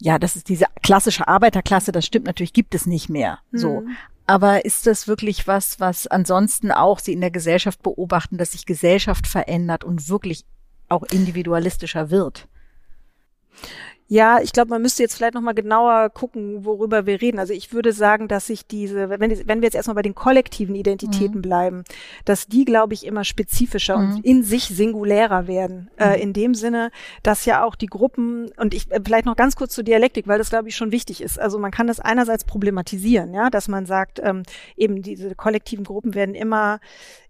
ja, 0.00 0.18
das 0.18 0.36
ist 0.36 0.48
diese 0.48 0.66
klassische 0.82 1.28
Arbeiterklasse, 1.28 1.92
das 1.92 2.04
stimmt 2.04 2.26
natürlich, 2.26 2.52
gibt 2.52 2.74
es 2.74 2.86
nicht 2.86 3.08
mehr. 3.08 3.38
So. 3.52 3.82
Mhm. 3.82 3.96
Aber 4.26 4.64
ist 4.64 4.86
das 4.86 5.06
wirklich 5.06 5.46
was, 5.46 5.80
was 5.80 6.06
ansonsten 6.06 6.72
auch 6.72 6.98
Sie 6.98 7.12
in 7.12 7.20
der 7.20 7.30
Gesellschaft 7.30 7.82
beobachten, 7.82 8.38
dass 8.38 8.52
sich 8.52 8.64
Gesellschaft 8.64 9.26
verändert 9.26 9.84
und 9.84 10.08
wirklich 10.08 10.44
auch 10.88 11.02
individualistischer 11.02 12.10
wird? 12.10 12.48
Ja, 14.14 14.38
ich 14.40 14.52
glaube, 14.52 14.70
man 14.70 14.80
müsste 14.80 15.02
jetzt 15.02 15.16
vielleicht 15.16 15.34
nochmal 15.34 15.54
genauer 15.54 16.08
gucken, 16.08 16.64
worüber 16.64 17.04
wir 17.04 17.20
reden. 17.20 17.40
Also 17.40 17.52
ich 17.52 17.72
würde 17.72 17.92
sagen, 17.92 18.28
dass 18.28 18.46
sich 18.46 18.64
diese, 18.64 19.10
wenn, 19.10 19.20
wenn 19.20 19.60
wir 19.60 19.66
jetzt 19.66 19.74
erstmal 19.74 19.96
bei 19.96 20.02
den 20.02 20.14
kollektiven 20.14 20.76
Identitäten 20.76 21.38
mhm. 21.38 21.42
bleiben, 21.42 21.84
dass 22.24 22.46
die, 22.46 22.64
glaube 22.64 22.94
ich, 22.94 23.06
immer 23.06 23.24
spezifischer 23.24 23.98
mhm. 23.98 24.14
und 24.14 24.24
in 24.24 24.44
sich 24.44 24.66
singulärer 24.66 25.48
werden. 25.48 25.90
Äh, 25.96 26.06
mhm. 26.06 26.12
Äh, 26.12 26.22
in 26.22 26.32
dem 26.32 26.54
Sinne, 26.54 26.92
dass 27.24 27.44
ja 27.44 27.64
auch 27.64 27.74
die 27.74 27.88
Gruppen, 27.88 28.52
und 28.56 28.72
ich 28.72 28.88
äh, 28.92 29.00
vielleicht 29.04 29.26
noch 29.26 29.34
ganz 29.34 29.56
kurz 29.56 29.74
zur 29.74 29.82
Dialektik, 29.82 30.28
weil 30.28 30.38
das, 30.38 30.50
glaube 30.50 30.68
ich, 30.68 30.76
schon 30.76 30.92
wichtig 30.92 31.20
ist. 31.20 31.40
Also 31.40 31.58
man 31.58 31.72
kann 31.72 31.88
das 31.88 31.98
einerseits 31.98 32.44
problematisieren, 32.44 33.34
ja, 33.34 33.50
dass 33.50 33.66
man 33.66 33.84
sagt, 33.84 34.20
ähm, 34.22 34.44
eben 34.76 35.02
diese 35.02 35.34
kollektiven 35.34 35.84
Gruppen 35.84 36.14
werden 36.14 36.36
immer 36.36 36.78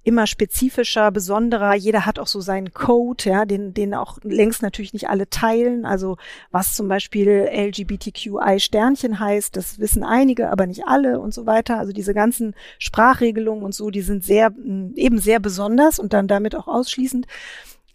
immer 0.05 0.27
spezifischer, 0.27 1.11
besonderer. 1.11 1.75
Jeder 1.75 2.05
hat 2.07 2.19
auch 2.19 2.27
so 2.27 2.41
seinen 2.41 2.73
Code, 2.75 3.25
ja, 3.25 3.47
den, 3.47 3.73
den 3.73 3.95
auch 3.95 4.19
längst 4.23 4.63
natürlich 4.63 4.93
nicht 4.93 5.09
alle 5.09 5.29
teilen. 5.29 5.87
Also 5.87 6.19
was 6.51 6.75
zum 6.75 6.89
Beispiel 6.89 7.49
LGBTQI 7.51 8.61
Sternchen 8.61 9.19
heißt, 9.19 9.57
das 9.57 9.79
wissen 9.79 10.05
einige, 10.05 10.51
aber 10.51 10.67
nicht 10.67 10.85
alle 10.87 11.19
und 11.21 11.33
so 11.33 11.47
weiter. 11.47 11.79
Also 11.79 11.93
diese 11.93 12.13
ganzen 12.13 12.55
Sprachregelungen 12.79 13.65
und 13.65 13.75
so, 13.75 13.91
die 13.91 14.03
sind 14.03 14.23
sehr, 14.25 14.53
eben 14.95 15.19
sehr 15.19 15.41
besonders 15.41 15.99
und 15.99 16.13
dann 16.13 16.29
damit 16.29 16.55
auch 16.55 16.69
ausschließend. 16.69 17.27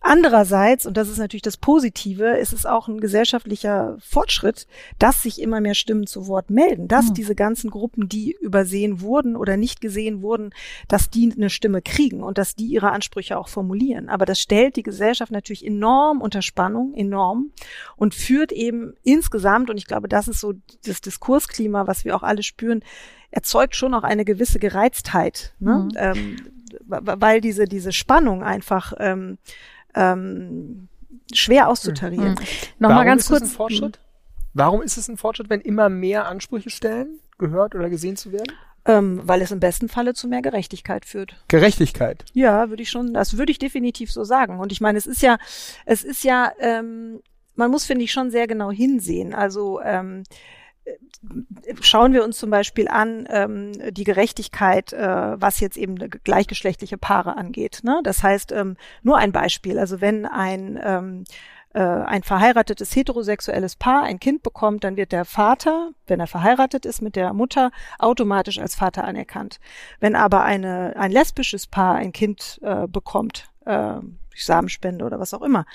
Andererseits, 0.02 0.86
und 0.86 0.96
das 0.96 1.10
ist 1.10 1.18
natürlich 1.18 1.42
das 1.42 1.58
Positive, 1.58 2.38
ist 2.38 2.54
es 2.54 2.66
auch 2.66 2.88
ein 2.88 3.02
gesellschaftlicher 3.02 3.98
Fortschritt, 4.00 4.66
dass 4.98 5.24
sich 5.24 5.42
immer 5.42 5.60
mehr 5.60 5.74
Stimmen 5.74 6.08
zu 6.08 6.28
Wort 6.28 6.50
melden, 6.50 6.88
dass 6.88 7.10
mhm. 7.10 7.14
diese 7.16 7.36
ganzen 7.36 7.70
Gruppen, 7.70 8.08
die 8.08 8.36
übersehen 8.40 9.02
wurden 9.02 9.36
oder 9.36 9.58
nicht 9.58 9.82
gesehen 9.82 10.22
wurden, 10.22 10.52
dass 10.88 11.10
die 11.10 11.32
eine 11.36 11.50
Stimme 11.50 11.82
kriegen 11.82 12.24
und 12.24 12.38
dass 12.38 12.56
die 12.56 12.68
ihre 12.68 12.92
Ansprüche 12.92 13.38
auch 13.38 13.50
formulieren. 13.50 14.08
Aber 14.08 14.26
das 14.26 14.40
stellt 14.40 14.78
die 14.78 14.84
Gesellschaft 14.84 15.34
natürlich 15.34 15.66
enorm 15.66 16.22
unter 16.22 16.42
Spannung, 16.42 16.94
enorm 16.94 17.52
und 17.98 18.16
führt 18.16 18.54
eben 18.54 18.94
insgesamt, 19.04 19.70
und 19.70 19.78
ich 19.78 19.86
glaube, 19.86 20.08
das 20.08 20.30
ist 20.30 20.40
so 20.40 20.54
das 20.86 21.02
Diskursklima, 21.02 21.88
was 21.88 22.06
wir 22.06 22.16
auch 22.16 22.24
alle 22.24 22.44
spüren, 22.44 22.84
erzeugt 23.32 23.76
schon 23.76 23.94
auch 23.94 24.04
eine 24.04 24.24
gewisse 24.24 24.60
Gereiztheit, 24.60 25.54
ne? 25.60 25.90
Mhm. 25.90 25.92
Ähm, 25.98 26.36
weil 26.86 27.42
diese, 27.42 27.66
diese 27.66 27.92
Spannung 27.92 28.44
einfach 28.44 28.94
ähm, 29.00 29.40
ähm, 29.96 30.88
schwer 31.34 31.68
auszutarieren. 31.70 32.34
Mhm. 32.34 32.38
Nochmal 32.80 33.06
ganz 33.06 33.28
kurz. 33.28 33.58
Warum 34.54 34.82
ist 34.82 34.98
es 34.98 35.08
ein 35.08 35.18
Fortschritt, 35.18 35.50
wenn 35.50 35.62
immer 35.62 35.90
mehr 35.90 36.28
Ansprüche 36.28 36.70
stellen, 36.70 37.20
gehört 37.38 37.76
oder 37.76 37.90
gesehen 37.90 38.16
zu 38.16 38.32
werden? 38.32 38.54
Ähm, 38.86 39.22
weil 39.24 39.42
es 39.42 39.52
im 39.52 39.60
besten 39.60 39.90
Falle 39.90 40.14
zu 40.14 40.28
mehr 40.28 40.42
Gerechtigkeit 40.42 41.06
führt. 41.06 41.36
Gerechtigkeit. 41.48 42.26
Ja, 42.34 42.70
würde 42.70 42.82
ich 42.82 42.90
schon, 42.90 43.14
das 43.14 43.38
würde 43.38 43.52
ich 43.52 43.60
definitiv 43.60 44.12
so 44.12 44.24
sagen. 44.24 44.60
Und 44.60 44.72
ich 44.72 44.82
meine, 44.82 44.98
es 44.98 45.06
ist 45.06 45.22
ja, 45.22 45.38
es 45.86 46.04
ist 46.04 46.24
ja, 46.24 46.52
ähm, 46.60 47.22
man 47.56 47.70
muss, 47.70 47.86
finde 47.86 48.06
ich, 48.06 48.12
schon 48.12 48.32
sehr 48.32 48.48
genau 48.48 48.72
hinsehen. 48.72 49.36
Also 49.36 49.82
ähm, 49.82 50.24
schauen 51.82 52.14
wir 52.14 52.24
uns 52.24 52.38
zum 52.38 52.50
Beispiel 52.50 52.88
an 52.88 53.28
ähm, 53.30 53.72
die 53.92 54.04
Gerechtigkeit, 54.04 54.94
äh, 54.94 55.42
was 55.42 55.60
jetzt 55.60 55.78
eben 55.78 55.96
gleichgeschlechtliche 55.98 56.98
Paare 56.98 57.38
angeht. 57.38 57.82
Ne? 57.84 58.02
Das 58.04 58.24
heißt, 58.24 58.52
ähm, 58.52 58.78
nur 59.04 59.18
ein 59.18 59.32
Beispiel. 59.32 59.80
Also 59.80 60.02
wenn 60.02 60.26
ein 60.26 60.80
ähm, 60.82 61.24
äh, 61.74 61.82
ein 61.82 62.24
verheiratetes 62.24 62.96
heterosexuelles 62.96 63.76
Paar 63.76 64.04
ein 64.04 64.20
Kind 64.20 64.42
bekommt, 64.42 64.84
dann 64.84 64.98
wird 64.98 65.12
der 65.12 65.26
Vater, 65.26 65.92
wenn 66.08 66.20
er 66.20 66.28
verheiratet 66.28 66.86
ist 66.86 67.02
mit 67.02 67.16
der 67.16 67.34
Mutter, 67.34 67.72
automatisch 68.00 68.60
als 68.60 68.74
Vater 68.76 69.04
anerkannt. 69.04 69.60
Wenn 70.00 70.16
aber 70.16 70.44
eine, 70.44 70.96
ein 70.96 71.12
lesbisches 71.12 71.68
Paar 71.68 71.96
ein 71.96 72.12
Kind 72.12 72.60
äh, 72.64 72.88
bekommt, 72.88 73.52
äh, 73.66 74.00
durch 74.40 74.46
Samenspende 74.46 75.06
oder 75.06 75.20
was 75.20 75.34
auch 75.34 75.42
immer. 75.42 75.66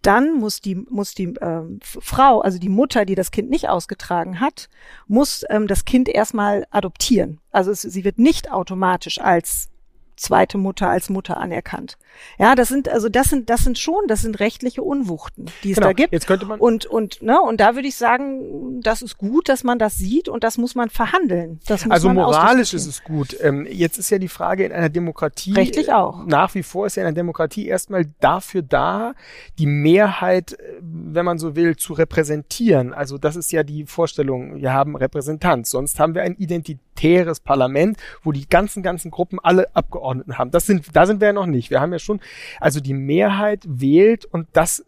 Dann 0.00 0.38
muss 0.38 0.60
die 0.60 0.74
muss 0.74 1.14
die 1.14 1.34
ähm, 1.40 1.80
Frau, 1.82 2.40
also 2.40 2.58
die 2.58 2.68
Mutter, 2.68 3.04
die 3.04 3.14
das 3.14 3.30
Kind 3.30 3.50
nicht 3.50 3.68
ausgetragen 3.68 4.40
hat, 4.40 4.68
muss 5.06 5.44
ähm, 5.50 5.66
das 5.66 5.84
Kind 5.84 6.08
erstmal 6.08 6.64
adoptieren. 6.70 7.40
Also 7.50 7.70
es, 7.70 7.82
sie 7.82 8.04
wird 8.04 8.18
nicht 8.18 8.50
automatisch 8.50 9.20
als 9.20 9.68
zweite 10.16 10.58
Mutter 10.58 10.88
als 10.88 11.08
Mutter 11.10 11.36
anerkannt. 11.38 11.98
Ja, 12.38 12.54
das 12.54 12.68
sind 12.68 12.88
also 12.88 13.08
das 13.08 13.28
sind 13.30 13.48
das 13.48 13.64
sind 13.64 13.78
schon 13.78 14.02
das 14.06 14.20
sind 14.22 14.38
rechtliche 14.38 14.82
Unwuchten, 14.82 15.46
die 15.64 15.70
es 15.70 15.76
Genau, 15.76 15.88
da 15.88 15.92
gibt. 15.94 16.12
jetzt 16.12 16.26
könnte 16.26 16.44
man- 16.46 16.60
und 16.60 16.84
und 16.86 17.22
ne 17.22 17.40
und 17.40 17.60
da 17.60 17.74
würde 17.74 17.88
ich 17.88 17.96
sagen, 17.96 18.80
das 18.82 19.00
ist 19.02 19.16
gut, 19.16 19.48
dass 19.48 19.64
man 19.64 19.78
das 19.78 19.96
sieht 19.96 20.28
und 20.28 20.44
das 20.44 20.58
muss 20.58 20.74
man 20.74 20.90
verhandeln. 20.90 21.60
Das 21.66 21.84
muss 21.86 21.92
Also 21.92 22.08
man 22.08 22.16
moralisch 22.16 22.74
ist 22.74 22.86
es 22.86 23.02
gut. 23.02 23.36
Ähm, 23.40 23.66
jetzt 23.70 23.98
ist 23.98 24.10
ja 24.10 24.18
die 24.18 24.28
Frage 24.28 24.64
in 24.64 24.72
einer 24.72 24.90
Demokratie. 24.90 25.54
Rechtlich 25.54 25.88
äh, 25.88 25.92
auch. 25.92 26.26
Nach 26.26 26.54
wie 26.54 26.62
vor 26.62 26.86
ist 26.86 26.96
ja 26.96 27.02
in 27.02 27.06
einer 27.08 27.14
Demokratie 27.14 27.66
erstmal 27.66 28.04
dafür 28.20 28.60
da, 28.62 29.14
die 29.58 29.66
Mehrheit, 29.66 30.52
äh, 30.52 30.56
wenn 30.82 31.24
man 31.24 31.38
so 31.38 31.56
will, 31.56 31.76
zu 31.76 31.94
repräsentieren. 31.94 32.92
Also 32.92 33.16
das 33.18 33.36
ist 33.36 33.50
ja 33.52 33.62
die 33.62 33.86
Vorstellung, 33.86 34.56
wir 34.60 34.72
haben 34.74 34.96
Repräsentanz. 34.96 35.70
Sonst 35.70 35.98
haben 35.98 36.14
wir 36.14 36.22
ein 36.22 36.36
identitäres 36.36 37.40
Parlament, 37.40 37.96
wo 38.22 38.32
die 38.32 38.48
ganzen, 38.48 38.82
ganzen 38.82 39.10
Gruppen 39.10 39.38
alle 39.42 39.74
Abgeordneten 39.74 40.01
haben. 40.04 40.50
Das 40.50 40.66
sind, 40.66 40.94
da 40.94 41.06
sind 41.06 41.20
wir 41.20 41.28
ja 41.28 41.32
noch 41.32 41.46
nicht. 41.46 41.70
Wir 41.70 41.80
haben 41.80 41.92
ja 41.92 41.98
schon, 41.98 42.20
also 42.60 42.80
die 42.80 42.94
Mehrheit 42.94 43.64
wählt 43.66 44.24
und 44.24 44.48
das 44.52 44.84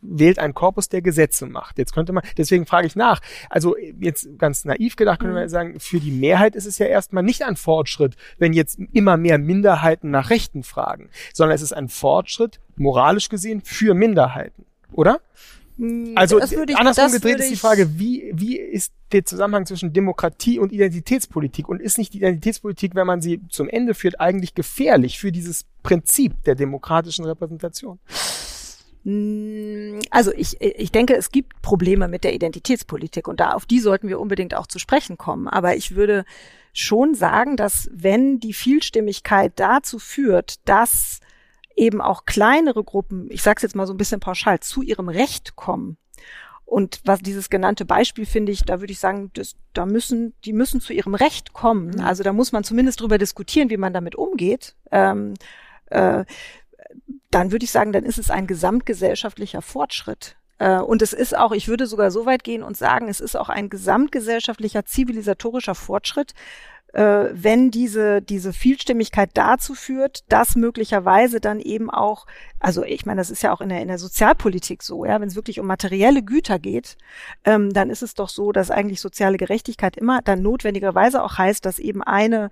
wählt 0.00 0.38
ein 0.38 0.54
Korpus, 0.54 0.88
der 0.88 1.02
Gesetze 1.02 1.46
macht. 1.46 1.78
Jetzt 1.78 1.92
könnte 1.92 2.12
man, 2.12 2.22
deswegen 2.36 2.66
frage 2.66 2.86
ich 2.86 2.96
nach. 2.96 3.20
Also 3.50 3.76
jetzt 3.76 4.38
ganz 4.38 4.64
naiv 4.64 4.96
gedacht, 4.96 5.20
könnte 5.20 5.34
man 5.34 5.48
sagen, 5.48 5.80
für 5.80 6.00
die 6.00 6.10
Mehrheit 6.10 6.54
ist 6.54 6.66
es 6.66 6.78
ja 6.78 6.86
erstmal 6.86 7.22
nicht 7.22 7.42
ein 7.42 7.56
Fortschritt, 7.56 8.16
wenn 8.38 8.52
jetzt 8.52 8.78
immer 8.92 9.16
mehr 9.16 9.38
Minderheiten 9.38 10.10
nach 10.10 10.30
Rechten 10.30 10.62
fragen, 10.62 11.10
sondern 11.32 11.54
es 11.54 11.62
ist 11.62 11.72
ein 11.72 11.88
Fortschritt, 11.88 12.60
moralisch 12.76 13.28
gesehen, 13.28 13.60
für 13.62 13.94
Minderheiten. 13.94 14.64
Oder? 14.92 15.20
Also 16.16 16.38
Das 16.40 16.50
würde 16.52 16.72
ich- 16.72 16.78
andersrum 16.78 17.12
gedreht 17.12 17.38
ist 17.38 17.50
die 17.50 17.56
Frage, 17.56 17.98
wie, 17.98 18.30
wie 18.34 18.56
ist 18.58 18.92
der 19.12 19.24
Zusammenhang 19.24 19.64
zwischen 19.64 19.92
Demokratie 19.92 20.58
und 20.58 20.72
Identitätspolitik? 20.72 21.68
Und 21.68 21.80
ist 21.80 21.98
nicht 21.98 22.12
die 22.14 22.18
Identitätspolitik, 22.18 22.94
wenn 22.94 23.06
man 23.06 23.20
sie 23.20 23.40
zum 23.48 23.68
Ende 23.68 23.94
führt, 23.94 24.20
eigentlich 24.20 24.54
gefährlich 24.54 25.18
für 25.20 25.30
dieses 25.30 25.66
Prinzip 25.84 26.42
der 26.44 26.56
demokratischen 26.56 27.24
Repräsentation? 27.24 28.00
Mm, 29.04 30.00
Also 30.10 30.32
ich, 30.32 30.60
ich 30.60 30.90
denke, 30.90 31.14
es 31.16 31.30
gibt 31.30 31.62
Probleme 31.62 32.08
mit 32.08 32.24
der 32.24 32.34
Identitätspolitik 32.34 33.28
und 33.28 33.40
da 33.40 33.52
auf 33.52 33.64
die 33.64 33.78
sollten 33.78 34.08
wir 34.08 34.18
unbedingt 34.20 34.54
auch 34.54 34.66
zu 34.66 34.78
sprechen 34.78 35.16
kommen. 35.16 35.46
Aber 35.48 35.76
ich 35.76 35.94
würde 35.94 36.24
schon 36.72 37.14
sagen, 37.14 37.56
dass 37.56 37.88
wenn 37.92 38.40
die 38.40 38.52
Vielstimmigkeit 38.52 39.52
dazu 39.56 39.98
führt, 39.98 40.56
dass 40.64 41.20
eben 41.78 42.00
auch 42.00 42.24
kleinere 42.24 42.84
Gruppen, 42.84 43.28
ich 43.30 43.42
sage 43.42 43.58
es 43.58 43.62
jetzt 43.62 43.76
mal 43.76 43.86
so 43.86 43.94
ein 43.94 43.98
bisschen 43.98 44.20
pauschal, 44.20 44.60
zu 44.60 44.82
ihrem 44.82 45.08
Recht 45.08 45.56
kommen. 45.56 45.96
Und 46.64 47.00
was 47.04 47.20
dieses 47.20 47.48
genannte 47.48 47.86
Beispiel 47.86 48.26
finde 48.26 48.52
ich, 48.52 48.62
da 48.62 48.80
würde 48.80 48.92
ich 48.92 49.00
sagen, 49.00 49.30
das, 49.32 49.56
da 49.72 49.86
müssen, 49.86 50.34
die 50.44 50.52
müssen 50.52 50.82
zu 50.82 50.92
ihrem 50.92 51.14
Recht 51.14 51.54
kommen. 51.54 52.00
Also 52.00 52.22
da 52.22 52.34
muss 52.34 52.52
man 52.52 52.62
zumindest 52.62 53.00
drüber 53.00 53.16
diskutieren, 53.16 53.70
wie 53.70 53.78
man 53.78 53.94
damit 53.94 54.16
umgeht. 54.16 54.74
Ähm, 54.90 55.32
äh, 55.86 56.26
dann 57.30 57.52
würde 57.52 57.64
ich 57.64 57.70
sagen, 57.70 57.92
dann 57.92 58.04
ist 58.04 58.18
es 58.18 58.30
ein 58.30 58.46
gesamtgesellschaftlicher 58.46 59.62
Fortschritt. 59.62 60.36
Äh, 60.58 60.80
Und 60.80 61.00
es 61.00 61.14
ist 61.14 61.34
auch, 61.34 61.52
ich 61.52 61.68
würde 61.68 61.86
sogar 61.86 62.10
so 62.10 62.26
weit 62.26 62.44
gehen 62.44 62.62
und 62.62 62.76
sagen, 62.76 63.08
es 63.08 63.20
ist 63.20 63.36
auch 63.36 63.48
ein 63.48 63.70
gesamtgesellschaftlicher 63.70 64.84
zivilisatorischer 64.84 65.74
Fortschritt, 65.74 66.34
wenn 66.92 67.70
diese, 67.70 68.22
diese 68.22 68.52
Vielstimmigkeit 68.52 69.30
dazu 69.34 69.74
führt, 69.74 70.24
dass 70.32 70.56
möglicherweise 70.56 71.40
dann 71.40 71.60
eben 71.60 71.90
auch, 71.90 72.26
also 72.60 72.82
ich 72.82 73.04
meine, 73.04 73.20
das 73.20 73.30
ist 73.30 73.42
ja 73.42 73.52
auch 73.52 73.60
in 73.60 73.68
der, 73.68 73.82
in 73.82 73.88
der 73.88 73.98
Sozialpolitik 73.98 74.82
so, 74.82 75.04
ja, 75.04 75.20
wenn 75.20 75.28
es 75.28 75.36
wirklich 75.36 75.60
um 75.60 75.66
materielle 75.66 76.22
Güter 76.22 76.58
geht, 76.58 76.96
ähm, 77.44 77.72
dann 77.72 77.90
ist 77.90 78.02
es 78.02 78.14
doch 78.14 78.30
so, 78.30 78.52
dass 78.52 78.70
eigentlich 78.70 79.00
soziale 79.00 79.36
Gerechtigkeit 79.36 79.96
immer 79.96 80.22
dann 80.22 80.42
notwendigerweise 80.42 81.22
auch 81.22 81.36
heißt, 81.36 81.64
dass 81.66 81.78
eben 81.78 82.02
eine 82.02 82.50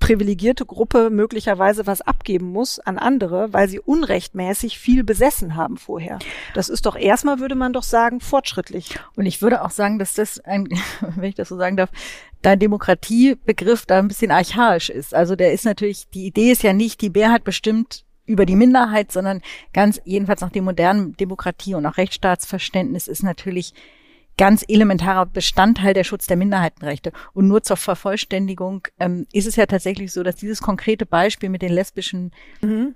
privilegierte 0.00 0.66
Gruppe 0.66 1.10
möglicherweise 1.10 1.86
was 1.86 2.00
abgeben 2.00 2.50
muss 2.50 2.80
an 2.80 2.98
andere, 2.98 3.52
weil 3.52 3.68
sie 3.68 3.78
unrechtmäßig 3.78 4.78
viel 4.78 5.04
besessen 5.04 5.54
haben 5.54 5.76
vorher. 5.76 6.18
Das 6.54 6.68
ist 6.68 6.86
doch 6.86 6.96
erstmal, 6.96 7.38
würde 7.38 7.54
man 7.54 7.72
doch 7.72 7.84
sagen, 7.84 8.20
fortschrittlich. 8.20 8.98
Und 9.14 9.26
ich 9.26 9.42
würde 9.42 9.62
auch 9.62 9.70
sagen, 9.70 9.98
dass 9.98 10.14
das 10.14 10.40
ein, 10.40 10.68
wenn 11.16 11.24
ich 11.28 11.36
das 11.36 11.48
so 11.48 11.56
sagen 11.56 11.76
darf, 11.76 11.90
dein 12.42 12.58
Demokratiebegriff 12.58 13.86
da 13.86 13.98
ein 13.98 14.08
bisschen 14.08 14.30
archaisch 14.30 14.90
ist. 14.90 15.14
Also 15.14 15.36
der 15.36 15.52
ist 15.52 15.64
natürlich, 15.64 16.08
die 16.08 16.26
Idee 16.26 16.50
ist 16.50 16.62
ja 16.62 16.72
nicht, 16.72 17.00
die 17.02 17.10
Mehrheit 17.10 17.44
bestimmt 17.44 18.04
über 18.26 18.46
die 18.46 18.56
Minderheit, 18.56 19.12
sondern 19.12 19.42
ganz 19.72 20.00
jedenfalls 20.04 20.40
nach 20.40 20.50
dem 20.50 20.64
modernen 20.64 21.16
Demokratie 21.16 21.74
und 21.74 21.84
auch 21.84 21.96
Rechtsstaatsverständnis 21.96 23.08
ist 23.08 23.22
natürlich 23.22 23.74
ganz 24.38 24.64
elementarer 24.68 25.26
Bestandteil 25.26 25.92
der 25.92 26.04
Schutz 26.04 26.26
der 26.26 26.36
Minderheitenrechte. 26.36 27.12
Und 27.34 27.48
nur 27.48 27.62
zur 27.62 27.76
Vervollständigung 27.76 28.88
ähm, 28.98 29.26
ist 29.32 29.46
es 29.46 29.56
ja 29.56 29.66
tatsächlich 29.66 30.12
so, 30.12 30.22
dass 30.22 30.36
dieses 30.36 30.62
konkrete 30.62 31.04
Beispiel 31.04 31.50
mit 31.50 31.62
den 31.62 31.72
lesbischen 31.72 32.32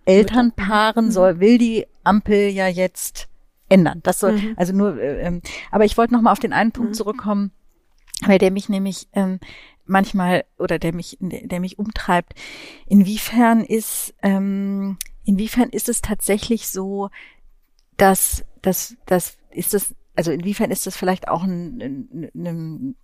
Elternpaaren 0.06 1.10
soll, 1.10 1.40
will 1.40 1.58
die 1.58 1.86
Ampel 2.02 2.48
ja 2.48 2.66
jetzt 2.68 3.28
ändern. 3.68 4.00
Das 4.02 4.20
soll, 4.20 4.40
also 4.56 4.72
nur, 4.72 4.98
äh, 5.00 5.20
ähm, 5.22 5.42
aber 5.70 5.84
ich 5.84 5.96
wollte 5.96 6.14
noch 6.14 6.22
mal 6.22 6.32
auf 6.32 6.38
den 6.38 6.52
einen 6.52 6.72
Punkt 6.72 6.96
zurückkommen, 6.96 7.50
weil 8.26 8.38
der 8.38 8.50
mich 8.50 8.68
nämlich 8.68 9.08
ähm, 9.12 9.40
manchmal 9.86 10.44
oder 10.58 10.78
der 10.78 10.94
mich, 10.94 11.18
der 11.20 11.60
mich 11.60 11.78
umtreibt. 11.78 12.34
Inwiefern 12.86 13.64
ist, 13.64 14.14
ähm, 14.22 14.98
inwiefern 15.24 15.70
ist 15.70 15.88
es 15.88 16.00
tatsächlich 16.00 16.68
so, 16.68 17.10
dass, 17.96 18.44
dass, 18.62 18.96
dass 19.06 19.36
ist 19.50 19.74
das, 19.74 19.94
also 20.16 20.30
inwiefern 20.30 20.70
ist 20.70 20.86
das 20.86 20.96
vielleicht 20.96 21.28
auch 21.28 21.42
ein, 21.42 21.80
ein, 21.82 22.30
ein, 22.34 22.96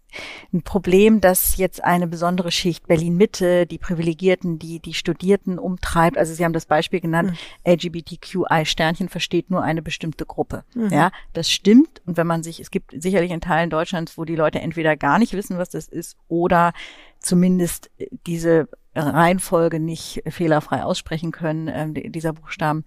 ein 0.53 0.63
Problem, 0.63 1.21
dass 1.21 1.57
jetzt 1.57 1.83
eine 1.83 2.07
besondere 2.07 2.51
Schicht 2.51 2.87
Berlin 2.87 3.17
Mitte, 3.17 3.67
die 3.67 3.79
Privilegierten, 3.79 4.59
die 4.59 4.81
die 4.81 4.95
Studierten 4.95 5.59
umtreibt. 5.59 6.17
Also 6.17 6.35
Sie 6.35 6.45
haben 6.45 6.53
das 6.53 6.67
Beispiel 6.67 7.01
genannt, 7.01 7.37
LGBTQI 7.67 8.65
Sternchen 8.65 9.09
versteht 9.09 9.51
nur 9.51 9.63
eine 9.63 9.83
bestimmte 9.83 10.25
Gruppe. 10.25 10.65
Ja, 10.91 11.11
das 11.33 11.51
stimmt. 11.51 12.01
Und 12.07 12.17
wenn 12.17 12.27
man 12.27 12.43
sich, 12.43 12.61
es 12.61 12.71
gibt 12.71 12.95
sicherlich 12.97 13.31
in 13.31 13.41
Teilen 13.41 13.71
Deutschlands, 13.71 14.17
wo 14.17 14.25
die 14.25 14.37
Leute 14.37 14.61
entweder 14.61 14.97
gar 14.97 15.19
nicht 15.19 15.33
wissen, 15.33 15.59
was 15.59 15.69
das 15.69 15.89
ist, 15.89 16.17
oder 16.29 16.73
zumindest 17.19 17.91
diese 18.27 18.69
Reihenfolge 18.95 19.79
nicht 19.79 20.23
fehlerfrei 20.29 20.83
aussprechen 20.83 21.31
können, 21.31 21.69
ähm, 21.73 21.95
die- 21.95 22.11
dieser 22.11 22.33
Buchstaben. 22.33 22.85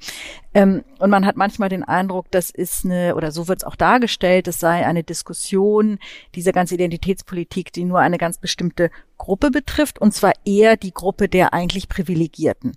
Ähm, 0.54 0.84
und 1.00 1.10
man 1.10 1.26
hat 1.26 1.38
manchmal 1.38 1.70
den 1.70 1.84
Eindruck, 1.84 2.30
das 2.32 2.50
ist 2.50 2.84
eine, 2.86 3.16
oder 3.16 3.32
so 3.32 3.48
wird 3.48 3.60
es 3.60 3.64
auch 3.64 3.76
dargestellt, 3.78 4.48
es 4.48 4.60
sei 4.60 4.86
eine 4.86 5.04
Diskussion, 5.04 6.00
diese 6.36 6.52
ganze 6.52 6.76
Identitätspolitik, 6.76 7.72
die 7.72 7.86
nur 7.86 8.00
eine 8.00 8.18
ganz 8.18 8.38
bestimmte 8.38 8.92
Gruppe 9.18 9.50
betrifft, 9.50 10.00
und 10.00 10.14
zwar 10.14 10.34
eher 10.44 10.76
die 10.76 10.94
Gruppe 10.94 11.30
der 11.30 11.54
eigentlich 11.54 11.88
Privilegierten. 11.88 12.74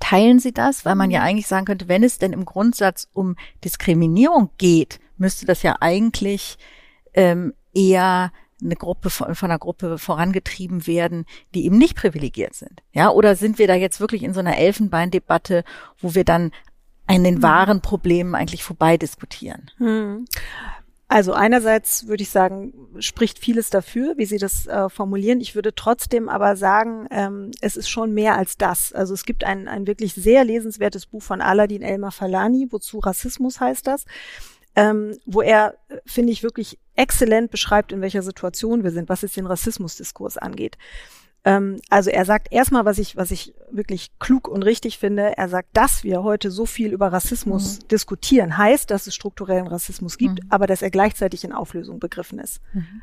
Teilen 0.00 0.38
Sie 0.38 0.52
das? 0.52 0.84
Weil 0.84 0.94
man 0.94 1.10
ja 1.10 1.22
eigentlich 1.22 1.48
sagen 1.48 1.66
könnte, 1.66 1.88
wenn 1.88 2.04
es 2.04 2.18
denn 2.18 2.32
im 2.32 2.44
Grundsatz 2.44 3.08
um 3.12 3.36
Diskriminierung 3.64 4.50
geht, 4.56 5.00
müsste 5.18 5.44
das 5.44 5.62
ja 5.62 5.76
eigentlich 5.80 6.56
ähm, 7.14 7.52
eher 7.74 8.32
eine 8.62 8.76
Gruppe 8.76 9.10
von, 9.10 9.34
von 9.34 9.50
einer 9.50 9.58
Gruppe 9.58 9.98
vorangetrieben 9.98 10.86
werden, 10.86 11.26
die 11.54 11.64
eben 11.64 11.78
nicht 11.78 11.96
privilegiert 11.96 12.54
sind. 12.54 12.82
Ja, 12.92 13.10
oder 13.10 13.36
sind 13.36 13.58
wir 13.58 13.66
da 13.66 13.74
jetzt 13.74 14.00
wirklich 14.00 14.22
in 14.22 14.34
so 14.34 14.40
einer 14.40 14.56
Elfenbeindebatte, 14.56 15.64
wo 16.00 16.14
wir 16.14 16.24
dann 16.24 16.52
an 17.06 17.24
den 17.24 17.42
wahren 17.42 17.80
Problemen 17.80 18.34
eigentlich 18.34 18.64
vorbei 18.64 18.96
diskutieren? 18.96 19.70
Also 21.12 21.34
einerseits 21.34 22.06
würde 22.06 22.22
ich 22.22 22.30
sagen, 22.30 22.72
spricht 22.98 23.38
vieles 23.38 23.68
dafür, 23.68 24.14
wie 24.16 24.24
Sie 24.24 24.38
das 24.38 24.66
äh, 24.66 24.88
formulieren. 24.88 25.42
Ich 25.42 25.54
würde 25.54 25.74
trotzdem 25.74 26.30
aber 26.30 26.56
sagen, 26.56 27.06
ähm, 27.10 27.50
es 27.60 27.76
ist 27.76 27.90
schon 27.90 28.14
mehr 28.14 28.38
als 28.38 28.56
das. 28.56 28.94
Also 28.94 29.12
es 29.12 29.24
gibt 29.24 29.44
ein, 29.44 29.68
ein 29.68 29.86
wirklich 29.86 30.14
sehr 30.14 30.42
lesenswertes 30.42 31.04
Buch 31.04 31.22
von 31.22 31.42
Aladin 31.42 31.82
Elmar 31.82 32.12
Falani, 32.12 32.68
wozu 32.70 32.98
Rassismus 32.98 33.60
heißt 33.60 33.86
das, 33.86 34.06
ähm, 34.76 35.16
wo 35.26 35.42
er, 35.42 35.74
äh, 35.88 35.98
finde 36.06 36.32
ich, 36.32 36.42
wirklich 36.42 36.78
exzellent 36.94 37.50
beschreibt, 37.50 37.92
in 37.92 38.00
welcher 38.00 38.22
Situation 38.22 38.84
wir 38.84 38.90
sind, 38.90 39.08
was 39.08 39.22
jetzt 39.22 39.36
den 39.36 39.46
Rassismusdiskurs 39.46 40.38
angeht. 40.38 40.76
Ähm, 41.44 41.80
also 41.90 42.10
er 42.10 42.24
sagt 42.24 42.52
erstmal, 42.52 42.84
was 42.84 42.98
ich, 42.98 43.16
was 43.16 43.30
ich 43.30 43.54
wirklich 43.70 44.12
klug 44.18 44.48
und 44.48 44.62
richtig 44.62 44.98
finde, 44.98 45.36
er 45.36 45.48
sagt, 45.48 45.70
dass 45.72 46.04
wir 46.04 46.22
heute 46.22 46.50
so 46.50 46.66
viel 46.66 46.92
über 46.92 47.12
Rassismus 47.12 47.80
diskutieren, 47.80 48.56
heißt, 48.56 48.90
dass 48.90 49.06
es 49.06 49.14
strukturellen 49.14 49.66
Rassismus 49.66 50.18
gibt, 50.18 50.40
aber 50.50 50.66
dass 50.66 50.82
er 50.82 50.90
gleichzeitig 50.90 51.44
in 51.44 51.52
Auflösung 51.52 51.98
begriffen 51.98 52.38
ist. 52.38 52.60
Ähm, 52.74 53.02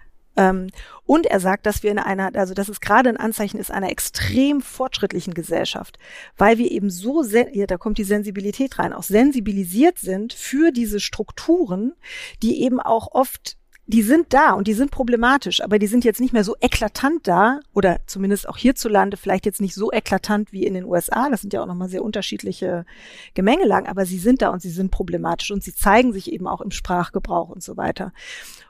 und 1.06 1.26
er 1.26 1.40
sagt, 1.40 1.66
dass 1.66 1.84
wir 1.84 1.92
in 1.92 2.00
einer, 2.00 2.36
also 2.36 2.54
dass 2.54 2.70
es 2.70 2.80
gerade 2.80 3.10
ein 3.10 3.18
Anzeichen 3.18 3.60
ist 3.60 3.72
einer 3.72 3.90
extrem 3.90 4.62
fortschrittlichen 4.62 5.34
Gesellschaft, 5.34 6.00
weil 6.38 6.58
wir 6.58 6.72
eben 6.72 6.90
so, 6.90 7.24
ja, 7.24 7.66
da 7.66 7.78
kommt 7.78 7.98
die 7.98 8.04
Sensibilität 8.04 8.80
rein, 8.80 8.94
auch 8.94 9.04
sensibilisiert 9.04 9.98
sind 9.98 10.34
für 10.34 10.72
diese 10.72 11.00
Strukturen, 11.00 11.94
die 12.42 12.62
eben 12.64 12.80
auch 12.80 13.10
oft 13.12 13.58
die 13.90 14.04
sind 14.04 14.36
da 14.36 14.52
und 14.52 14.68
die 14.68 14.76
sind 14.76 14.92
problematisch, 14.92 15.62
aber 15.64 15.80
die 15.80 15.88
sind 15.88 16.06
jetzt 16.06 16.22
nicht 16.22 16.32
mehr 16.32 16.44
so 16.44 16.56
eklatant 16.62 17.28
da 17.28 17.60
oder 17.74 18.00
zumindest 18.06 18.48
auch 18.48 18.56
hierzulande 18.56 19.18
vielleicht 19.18 19.48
jetzt 19.48 19.62
nicht 19.62 19.74
so 19.74 19.92
eklatant 19.92 20.54
wie 20.54 20.64
in 20.64 20.76
den 20.76 20.86
USA. 20.86 21.28
Das 21.32 21.42
sind 21.42 21.54
ja 21.54 21.64
auch 21.64 21.66
nochmal 21.66 21.90
sehr 21.90 22.04
unterschiedliche 22.04 22.86
Gemengelagen, 23.34 23.90
aber 23.90 24.06
sie 24.06 24.20
sind 24.20 24.44
da 24.44 24.50
und 24.50 24.62
sie 24.62 24.70
sind 24.70 24.92
problematisch 24.92 25.50
und 25.50 25.64
sie 25.64 25.74
zeigen 25.74 26.14
sich 26.14 26.32
eben 26.32 26.46
auch 26.46 26.62
im 26.62 26.70
Sprachgebrauch 26.70 27.50
und 27.50 27.64
so 27.64 27.78
weiter. 27.78 28.14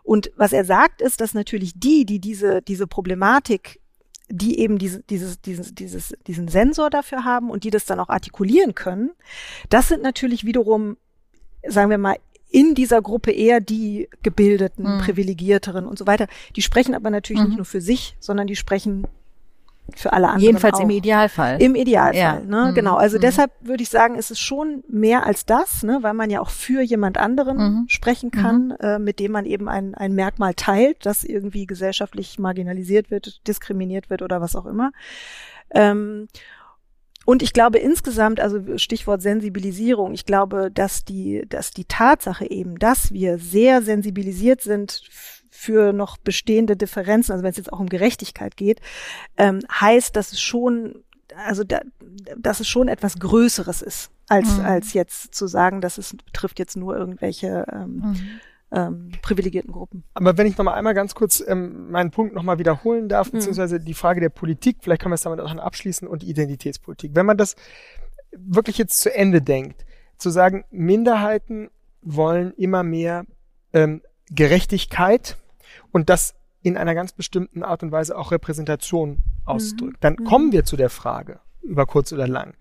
Und 0.03 0.31
was 0.37 0.53
er 0.53 0.63
sagt 0.63 1.01
ist, 1.01 1.19
dass 1.19 1.33
natürlich 1.33 1.73
die, 1.75 2.05
die 2.05 2.19
diese, 2.19 2.61
diese 2.61 2.87
Problematik 2.87 3.81
die 4.31 4.59
eben 4.59 4.77
diese, 4.77 5.01
dieses, 5.01 5.41
dieses, 5.41 5.73
dieses, 5.73 6.13
diesen 6.27 6.49
Sensor 6.49 6.91
dafür 6.91 7.25
haben 7.25 7.49
und 7.49 7.63
die 7.63 7.71
das 7.71 7.85
dann 7.85 7.99
auch 7.99 8.09
artikulieren 8.09 8.75
können, 8.75 9.09
das 9.69 9.87
sind 9.87 10.03
natürlich 10.03 10.45
wiederum, 10.45 10.97
sagen 11.67 11.89
wir 11.89 11.97
mal, 11.97 12.17
in 12.49 12.75
dieser 12.75 13.01
Gruppe 13.01 13.31
eher 13.31 13.61
die 13.61 14.09
gebildeten, 14.23 14.95
mhm. 14.95 15.01
privilegierteren 15.01 15.85
und 15.85 15.97
so 15.97 16.07
weiter. 16.07 16.27
Die 16.55 16.61
sprechen 16.61 16.95
aber 16.95 17.09
natürlich 17.09 17.41
mhm. 17.41 17.49
nicht 17.49 17.57
nur 17.57 17.65
für 17.65 17.81
sich, 17.81 18.15
sondern 18.19 18.47
die 18.47 18.55
sprechen 18.55 19.07
für 19.95 20.13
alle 20.13 20.27
anderen. 20.27 20.45
Jedenfalls 20.45 20.75
auch. 20.75 20.81
im 20.81 20.89
Idealfall. 20.89 21.61
Im 21.61 21.75
Idealfall, 21.75 22.15
ja. 22.15 22.39
ne? 22.39 22.71
Mhm. 22.71 22.75
Genau. 22.75 22.95
Also 22.95 23.17
mhm. 23.17 23.21
deshalb 23.21 23.51
würde 23.61 23.83
ich 23.83 23.89
sagen, 23.89 24.15
ist 24.15 24.31
es 24.31 24.39
schon 24.39 24.83
mehr 24.87 25.25
als 25.25 25.45
das, 25.45 25.83
ne? 25.83 25.99
weil 26.01 26.13
man 26.13 26.29
ja 26.29 26.41
auch 26.41 26.49
für 26.49 26.81
jemand 26.81 27.17
anderen 27.17 27.57
mhm. 27.57 27.85
sprechen 27.87 28.31
kann, 28.31 28.67
mhm. 28.67 28.75
äh, 28.79 28.99
mit 28.99 29.19
dem 29.19 29.31
man 29.31 29.45
eben 29.45 29.67
ein, 29.67 29.95
ein 29.95 30.13
Merkmal 30.13 30.53
teilt, 30.53 31.05
das 31.05 31.23
irgendwie 31.23 31.65
gesellschaftlich 31.65 32.39
marginalisiert 32.39 33.11
wird, 33.11 33.47
diskriminiert 33.47 34.09
wird 34.09 34.21
oder 34.21 34.41
was 34.41 34.55
auch 34.55 34.65
immer. 34.65 34.91
Ähm, 35.71 36.27
und 37.29 37.43
ich 37.43 37.53
glaube 37.53 37.77
insgesamt, 37.77 38.39
also 38.39 38.79
Stichwort 38.79 39.21
Sensibilisierung, 39.21 40.15
ich 40.15 40.25
glaube, 40.25 40.71
dass 40.71 41.05
die, 41.05 41.45
dass 41.47 41.69
die 41.69 41.85
Tatsache 41.85 42.49
eben, 42.49 42.79
dass 42.79 43.11
wir 43.11 43.37
sehr 43.37 43.83
sensibilisiert 43.83 44.61
sind 44.61 45.03
für 45.51 45.93
noch 45.93 46.17
bestehende 46.17 46.75
Differenzen, 46.75 47.33
also 47.33 47.43
wenn 47.43 47.51
es 47.51 47.57
jetzt 47.57 47.71
auch 47.71 47.79
um 47.79 47.85
Gerechtigkeit 47.85 48.57
geht, 48.57 48.81
ähm, 49.37 49.59
heißt, 49.71 50.15
dass 50.15 50.31
es 50.31 50.41
schon, 50.41 51.03
also 51.35 51.63
da, 51.63 51.81
dass 52.35 52.61
es 52.61 52.67
schon 52.67 52.87
etwas 52.87 53.19
Größeres 53.19 53.83
ist, 53.83 54.09
als, 54.27 54.57
mhm. 54.57 54.65
als 54.65 54.93
jetzt 54.93 55.35
zu 55.35 55.45
sagen, 55.45 55.81
dass 55.81 55.99
es 55.99 56.17
betrifft 56.25 56.57
jetzt 56.57 56.77
nur 56.77 56.97
irgendwelche 56.97 57.63
ähm, 57.71 57.95
mhm 57.97 58.39
ähm, 58.71 59.11
privilegierten 59.21 59.71
Gruppen. 59.71 60.03
Aber 60.13 60.37
wenn 60.37 60.47
ich 60.47 60.57
noch 60.57 60.65
mal 60.65 60.73
einmal 60.73 60.93
ganz 60.93 61.15
kurz 61.15 61.43
ähm, 61.45 61.89
meinen 61.91 62.11
Punkt 62.11 62.35
noch 62.35 62.43
mal 62.43 62.59
wiederholen 62.59 63.09
darf, 63.09 63.27
mhm. 63.27 63.37
beziehungsweise 63.37 63.79
die 63.79 63.93
Frage 63.93 64.21
der 64.21 64.29
Politik, 64.29 64.77
vielleicht 64.81 65.01
können 65.01 65.11
wir 65.11 65.15
es 65.15 65.21
damit 65.21 65.39
auch 65.39 65.55
abschließen 65.55 66.07
und 66.07 66.21
die 66.21 66.29
Identitätspolitik. 66.29 67.15
Wenn 67.15 67.25
man 67.25 67.37
das 67.37 67.55
wirklich 68.31 68.77
jetzt 68.77 68.99
zu 68.99 69.13
Ende 69.13 69.41
denkt, 69.41 69.85
zu 70.17 70.29
sagen, 70.29 70.65
Minderheiten 70.69 71.69
wollen 72.01 72.53
immer 72.53 72.83
mehr 72.83 73.25
ähm, 73.73 74.01
Gerechtigkeit 74.29 75.37
und 75.91 76.09
das 76.09 76.35
in 76.61 76.77
einer 76.77 76.93
ganz 76.93 77.13
bestimmten 77.13 77.63
Art 77.63 77.83
und 77.83 77.91
Weise 77.91 78.17
auch 78.17 78.31
Repräsentation 78.31 79.19
ausdrückt, 79.45 79.93
mhm. 79.93 80.01
dann 80.01 80.15
mhm. 80.19 80.23
kommen 80.25 80.51
wir 80.51 80.65
zu 80.65 80.77
der 80.77 80.89
Frage, 80.89 81.39
über 81.61 81.85
kurz 81.85 82.11
oder 82.13 82.27
lang, 82.27 82.53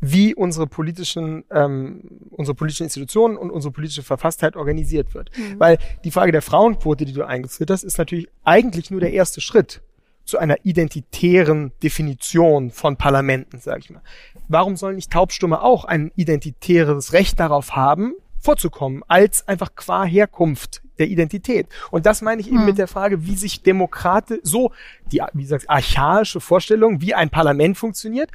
wie 0.00 0.34
unsere 0.34 0.66
politischen, 0.66 1.44
ähm, 1.50 2.02
unsere 2.30 2.54
politischen 2.54 2.84
Institutionen 2.84 3.36
und 3.36 3.50
unsere 3.50 3.72
politische 3.72 4.02
Verfasstheit 4.02 4.56
organisiert 4.56 5.14
wird. 5.14 5.30
Mhm. 5.36 5.58
Weil 5.58 5.78
die 6.04 6.10
Frage 6.10 6.32
der 6.32 6.42
Frauenquote, 6.42 7.04
die 7.04 7.12
du 7.12 7.24
eingeführt 7.24 7.70
hast, 7.70 7.82
ist 7.82 7.98
natürlich 7.98 8.28
eigentlich 8.44 8.90
nur 8.90 9.00
der 9.00 9.12
erste 9.12 9.40
Schritt 9.40 9.82
zu 10.24 10.38
einer 10.38 10.56
identitären 10.62 11.72
Definition 11.82 12.70
von 12.70 12.96
Parlamenten, 12.96 13.60
sage 13.60 13.80
ich 13.80 13.90
mal. 13.90 14.02
Warum 14.48 14.76
sollen 14.76 14.96
nicht 14.96 15.10
Taubstumme 15.10 15.62
auch 15.62 15.84
ein 15.84 16.12
identitäres 16.16 17.12
Recht 17.12 17.40
darauf 17.40 17.74
haben, 17.74 18.14
vorzukommen, 18.40 19.02
als 19.08 19.46
einfach 19.48 19.74
qua 19.74 20.04
Herkunft 20.04 20.82
der 20.98 21.08
Identität. 21.08 21.66
Und 21.90 22.06
das 22.06 22.22
meine 22.22 22.40
ich 22.40 22.48
eben 22.48 22.60
hm. 22.60 22.66
mit 22.66 22.78
der 22.78 22.88
Frage, 22.88 23.26
wie 23.26 23.36
sich 23.36 23.62
Demokrate 23.62 24.40
so, 24.42 24.72
die, 25.12 25.22
wie 25.32 25.42
gesagt, 25.42 25.68
archaische 25.68 26.40
Vorstellung, 26.40 27.00
wie 27.00 27.14
ein 27.14 27.30
Parlament 27.30 27.76
funktioniert, 27.76 28.30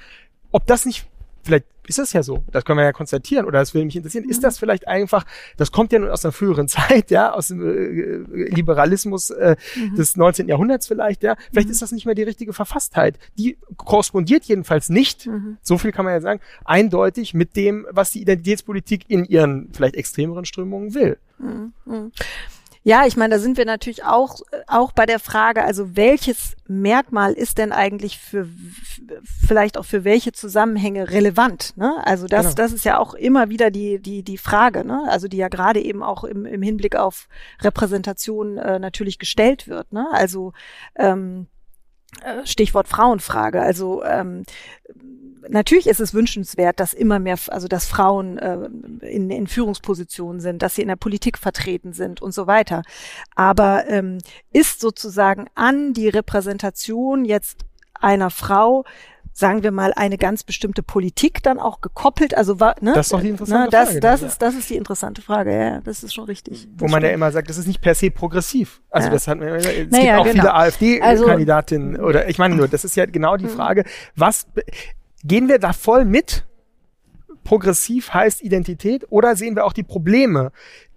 ob 0.52 0.68
das 0.68 0.86
nicht 0.86 1.08
vielleicht 1.44 1.66
ist 1.88 2.00
das 2.00 2.14
ja 2.14 2.24
so. 2.24 2.44
Das 2.52 2.64
können 2.64 2.78
wir 2.78 2.86
ja 2.86 2.94
konstatieren 2.94 3.46
oder 3.46 3.60
das 3.60 3.74
würde 3.74 3.86
mich 3.86 3.96
interessieren. 3.96 4.30
Ist 4.30 4.38
mhm. 4.38 4.44
das 4.44 4.58
vielleicht 4.58 4.88
einfach, 4.88 5.26
das 5.58 5.72
kommt 5.72 5.92
ja 5.92 6.00
nun 6.00 6.10
aus 6.10 6.24
einer 6.24 6.32
früheren 6.32 6.68
Zeit, 6.70 7.12
ja, 7.12 7.32
aus 7.32 7.50
dem 7.50 7.62
äh, 7.62 8.46
Liberalismus 8.50 9.30
äh, 9.32 9.56
mhm. 9.76 9.96
des 9.96 10.16
19. 10.16 10.48
Jahrhunderts 10.48 10.88
vielleicht, 10.88 11.24
ja. 11.24 11.36
Vielleicht 11.52 11.68
mhm. 11.68 11.74
ist 11.74 11.82
das 11.82 11.92
nicht 11.92 12.06
mehr 12.06 12.16
die 12.16 12.24
richtige 12.24 12.54
Verfasstheit. 12.54 13.20
Die 13.38 13.58
korrespondiert 13.78 14.46
jedenfalls 14.46 14.90
nicht, 14.90 15.28
mhm. 15.28 15.58
so 15.62 15.78
viel 15.78 15.92
kann 15.92 16.06
man 16.06 16.14
ja 16.14 16.22
sagen, 16.22 16.40
eindeutig 16.64 17.34
mit 17.34 17.56
dem, 17.56 17.86
was 17.92 18.12
die 18.12 18.22
Identitätspolitik 18.22 19.10
in 19.10 19.26
ihren 19.26 19.70
vielleicht 19.74 19.96
extremeren 19.96 20.46
Strömungen 20.46 20.94
will. 20.94 21.18
Ja, 22.86 23.06
ich 23.06 23.16
meine, 23.16 23.36
da 23.36 23.40
sind 23.40 23.58
wir 23.58 23.66
natürlich 23.66 24.04
auch, 24.04 24.42
auch 24.68 24.92
bei 24.92 25.06
der 25.06 25.20
Frage, 25.20 25.64
also 25.64 25.96
welches 25.96 26.58
Merkmal 26.68 27.32
ist 27.32 27.58
denn 27.58 27.72
eigentlich 27.72 28.20
für, 28.20 28.48
vielleicht 29.48 29.78
auch 29.78 29.86
für 29.86 30.04
welche 30.04 30.34
Zusammenhänge 30.34 31.10
relevant? 31.10 31.78
Ne? 31.78 31.96
Also 32.06 32.28
das, 32.28 32.48
genau. 32.48 32.56
das 32.56 32.74
ist 32.74 32.84
ja 32.84 33.00
auch 33.00 33.14
immer 33.14 33.50
wieder 33.50 33.72
die, 33.72 34.00
die, 34.00 34.22
die 34.22 34.38
Frage, 34.38 34.84
ne? 34.84 35.04
also 35.08 35.30
die 35.30 35.38
ja 35.38 35.48
gerade 35.48 35.82
eben 35.82 36.04
auch 36.04 36.26
im, 36.26 36.46
im 36.46 36.62
Hinblick 36.62 36.98
auf 36.98 37.30
Repräsentation 37.62 38.58
äh, 38.58 38.80
natürlich 38.80 39.18
gestellt 39.18 39.70
wird. 39.70 39.94
Ne? 39.94 40.06
Also 40.12 40.52
ähm, 40.96 41.48
äh, 41.48 41.53
Stichwort 42.46 42.88
Frauenfrage. 42.88 43.62
Also 43.62 44.04
ähm, 44.04 44.44
natürlich 45.50 45.88
ist 45.88 46.00
es 46.00 46.14
wünschenswert, 46.14 46.80
dass 46.80 46.94
immer 46.94 47.20
mehr, 47.20 47.38
also 47.48 47.68
dass 47.68 47.86
Frauen 47.86 48.38
äh, 48.38 48.70
in, 49.08 49.30
in 49.30 49.48
Führungspositionen 49.48 50.40
sind, 50.40 50.62
dass 50.62 50.76
sie 50.76 50.82
in 50.82 50.88
der 50.88 50.96
Politik 50.96 51.38
vertreten 51.38 51.94
sind 51.94 52.22
und 52.22 52.34
so 52.34 52.48
weiter. 52.48 52.84
Aber 53.36 53.88
ähm, 53.88 54.20
ist 54.52 54.80
sozusagen 54.80 55.48
an 55.56 55.94
die 55.94 56.10
Repräsentation 56.10 57.26
jetzt 57.26 57.66
einer 57.94 58.30
Frau 58.30 58.84
sagen 59.34 59.64
wir 59.64 59.72
mal, 59.72 59.94
eine 59.96 60.18
ganz 60.18 60.44
bestimmte 60.44 60.84
Politik 60.84 61.42
dann 61.44 61.60
auch 61.60 61.82
gekoppelt? 61.82 62.38
Also 62.38 62.60
war, 62.60 62.76
ne? 62.82 62.94
Das 62.94 63.08
ist 63.08 63.14
doch 63.14 63.22
die 63.22 63.30
interessante 63.30 63.64
ne, 63.66 63.70
das, 63.72 63.88
Frage. 63.90 64.00
Das, 64.00 64.22
ist, 64.22 64.42
das 64.42 64.54
ist 64.56 64.70
die 64.70 64.76
interessante 64.76 65.22
Frage, 65.22 65.52
ja, 65.58 65.82
das 65.82 66.04
ist 66.04 66.14
schon 66.14 66.26
richtig. 66.26 66.68
Wo 66.78 66.86
man 66.86 66.92
stimmt. 66.92 67.04
ja 67.06 67.10
immer 67.12 67.32
sagt, 67.32 67.50
das 67.50 67.58
ist 67.58 67.68
nicht 67.68 67.82
per 67.82 67.96
se 67.96 68.12
progressiv. 68.12 68.82
Also 68.90 69.08
Ja. 69.08 69.14
das 69.14 69.28
hat 69.28 69.40
man, 69.40 69.48
es 69.50 69.66
Naja, 69.66 69.78
gibt 69.88 69.92
auch 70.20 70.24
genau. 70.24 70.32
viele 70.34 70.54
AfD-Kandidatinnen 70.54 71.96
Also- 71.96 72.08
oder 72.08 72.30
ich 72.30 72.38
meine 72.38 72.56
nur, 72.56 72.68
das 72.68 72.86
ist 72.86 72.96
ja 72.96 73.06
genau 73.06 73.36
die 73.38 73.46
Mhm. 73.46 73.50
Frage, 73.50 73.86
was 74.16 74.46
gehen 75.24 75.48
wir 75.48 75.58
da 75.60 75.74
voll 75.74 76.06
mit? 76.06 76.46
Progressiv 77.44 78.14
heißt 78.14 78.42
Identität 78.42 79.06
oder 79.10 79.36
sehen 79.36 79.56
wir 79.56 79.66
auch 79.66 79.74
die 79.74 79.84
Probleme, 79.84 80.52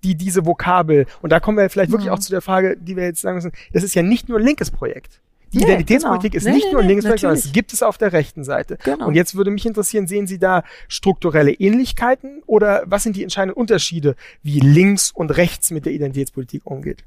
die 0.04 0.14
diese 0.14 0.46
Vokabel, 0.46 1.06
und 1.20 1.30
da 1.32 1.40
kommen 1.40 1.58
wir 1.58 1.68
vielleicht 1.70 1.90
wirklich 1.90 2.06
Mhm. 2.08 2.14
auch 2.14 2.18
zu 2.20 2.30
der 2.30 2.40
Frage, 2.40 2.76
die 2.76 2.94
wir 2.96 3.02
jetzt 3.04 3.20
sagen 3.20 3.36
müssen, 3.36 3.50
das 3.72 3.82
ist 3.82 3.94
ja 3.96 4.02
nicht 4.02 4.28
nur 4.28 4.38
ein 4.38 4.44
linkes 4.44 4.70
Projekt. 4.70 5.20
Die 5.52 5.58
Nee, 5.58 5.64
Identitätspolitik 5.64 6.32
genau. 6.32 6.38
ist 6.38 6.44
Nee, 6.46 6.52
nicht 6.54 6.66
nee, 6.66 6.72
nur 6.72 6.82
Projekt, 6.82 7.20
sondern 7.20 7.38
es 7.38 7.52
gibt 7.52 7.72
es 7.72 7.82
auf 7.82 7.98
der 7.98 8.12
rechten 8.12 8.44
Seite. 8.44 8.78
Genau. 8.84 9.06
Und 9.06 9.14
jetzt 9.14 9.36
würde 9.36 9.50
mich 9.50 9.64
interessieren, 9.64 10.06
sehen 10.06 10.26
Sie 10.26 10.38
da 10.38 10.64
strukturelle 10.88 11.52
Ähnlichkeiten 11.52 12.42
oder 12.46 12.82
was 12.86 13.04
sind 13.04 13.16
die 13.16 13.22
entscheidenden 13.22 13.56
Unterschiede, 13.56 14.16
wie 14.42 14.60
links 14.60 15.10
und 15.10 15.30
rechts 15.30 15.70
mit 15.70 15.86
der 15.86 15.92
Identitätspolitik 15.92 16.62
umgeht? 16.64 17.04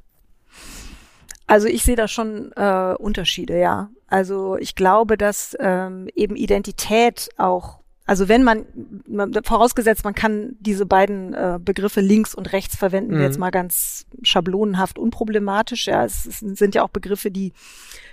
Also 1.47 1.67
ich 1.67 1.83
sehe 1.83 1.95
da 1.95 2.07
schon 2.07 2.51
äh, 2.55 2.93
Unterschiede, 2.97 3.59
ja. 3.59 3.89
Also 4.07 4.55
ich 4.57 4.75
glaube, 4.75 5.17
dass 5.17 5.57
ähm, 5.59 6.07
eben 6.15 6.35
Identität 6.35 7.29
auch, 7.37 7.78
also 8.09 8.27
wenn 8.27 8.43
man, 8.43 8.65
man 9.07 9.31
vorausgesetzt, 9.43 10.03
man 10.03 10.15
kann 10.15 10.55
diese 10.59 10.87
beiden 10.87 11.35
äh, 11.35 11.59
Begriffe 11.63 12.01
links 12.01 12.33
und 12.33 12.51
rechts 12.53 12.75
verwenden, 12.75 13.11
wir 13.11 13.17
Mhm. 13.19 13.23
jetzt 13.23 13.37
mal 13.37 13.51
ganz 13.51 14.07
schablonenhaft 14.23 14.97
unproblematisch. 14.97 15.85
Ja, 15.85 16.03
es, 16.05 16.25
es 16.25 16.39
sind 16.39 16.73
ja 16.73 16.81
auch 16.81 16.89
Begriffe, 16.89 17.29
die 17.29 17.53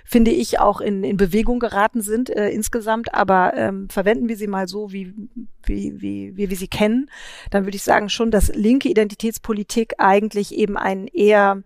finde 0.05 0.29
ich 0.29 0.59
auch 0.59 0.81
in, 0.81 1.03
in 1.03 1.17
Bewegung 1.17 1.59
geraten 1.59 2.01
sind 2.01 2.29
äh, 2.29 2.49
insgesamt, 2.49 3.15
aber 3.15 3.55
ähm, 3.55 3.89
verwenden 3.89 4.29
wir 4.29 4.37
sie 4.37 4.45
mal 4.45 4.67
so, 4.67 4.91
wie, 4.91 5.15
wie, 5.65 5.99
wie, 5.99 6.37
wie 6.37 6.49
wir 6.51 6.57
sie 6.57 6.67
kennen, 6.67 7.09
dann 7.49 7.65
würde 7.65 7.77
ich 7.77 7.83
sagen 7.83 8.09
schon, 8.09 8.29
dass 8.29 8.53
linke 8.53 8.89
Identitätspolitik 8.89 9.95
eigentlich 9.97 10.53
eben 10.53 10.77
einen 10.77 11.07
eher 11.07 11.63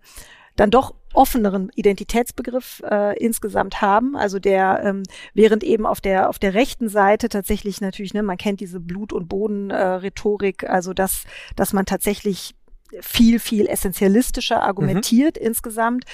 dann 0.56 0.70
doch 0.70 0.94
offeneren 1.14 1.70
Identitätsbegriff 1.74 2.82
äh, 2.88 3.18
insgesamt 3.18 3.80
haben. 3.80 4.16
Also 4.16 4.38
der, 4.38 4.82
ähm, 4.84 5.02
während 5.34 5.62
eben 5.64 5.86
auf 5.86 6.00
der 6.00 6.28
auf 6.28 6.38
der 6.38 6.54
rechten 6.54 6.88
Seite 6.88 7.28
tatsächlich 7.28 7.80
natürlich, 7.80 8.14
ne, 8.14 8.22
man 8.22 8.36
kennt 8.36 8.60
diese 8.60 8.80
Blut- 8.80 9.12
und 9.12 9.28
Boden-Rhetorik, 9.28 10.68
also 10.68 10.92
dass, 10.92 11.24
dass 11.56 11.72
man 11.72 11.86
tatsächlich 11.86 12.54
viel, 13.00 13.38
viel 13.38 13.66
essentialistischer 13.66 14.62
argumentiert 14.62 15.38
insgesamt. 15.38 16.04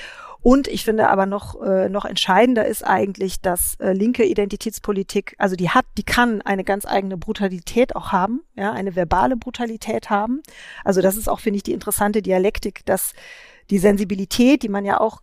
Und 0.41 0.69
ich 0.69 0.85
finde 0.85 1.09
aber 1.09 1.27
noch, 1.27 1.61
äh, 1.63 1.89
noch 1.89 2.05
entscheidender 2.05 2.65
ist 2.65 2.87
eigentlich, 2.87 3.41
dass 3.41 3.75
äh, 3.81 3.93
linke 3.93 4.25
Identitätspolitik, 4.25 5.35
also 5.39 5.57
die 5.57 5.71
hat, 5.71 5.85
die 5.97 6.05
kann 6.05 6.43
eine 6.43 6.63
ganz 6.63 6.87
eigene 6.87 7.17
Brutalität 7.17 7.97
auch 7.97 8.13
haben, 8.13 8.43
ja, 8.55 8.73
eine 8.73 8.95
verbale 8.95 9.37
Brutalität 9.37 10.11
haben. 10.11 10.43
Also 10.85 11.01
das 11.01 11.17
ist 11.17 11.29
auch, 11.29 11.41
finde 11.41 11.57
ich, 11.57 11.65
die 11.65 11.73
interessante 11.73 12.23
Dialektik, 12.23 12.87
dass 12.87 13.15
die 13.71 13.79
Sensibilität, 13.79 14.63
die 14.63 14.69
man 14.69 14.85
ja 14.85 15.01
auch 15.01 15.21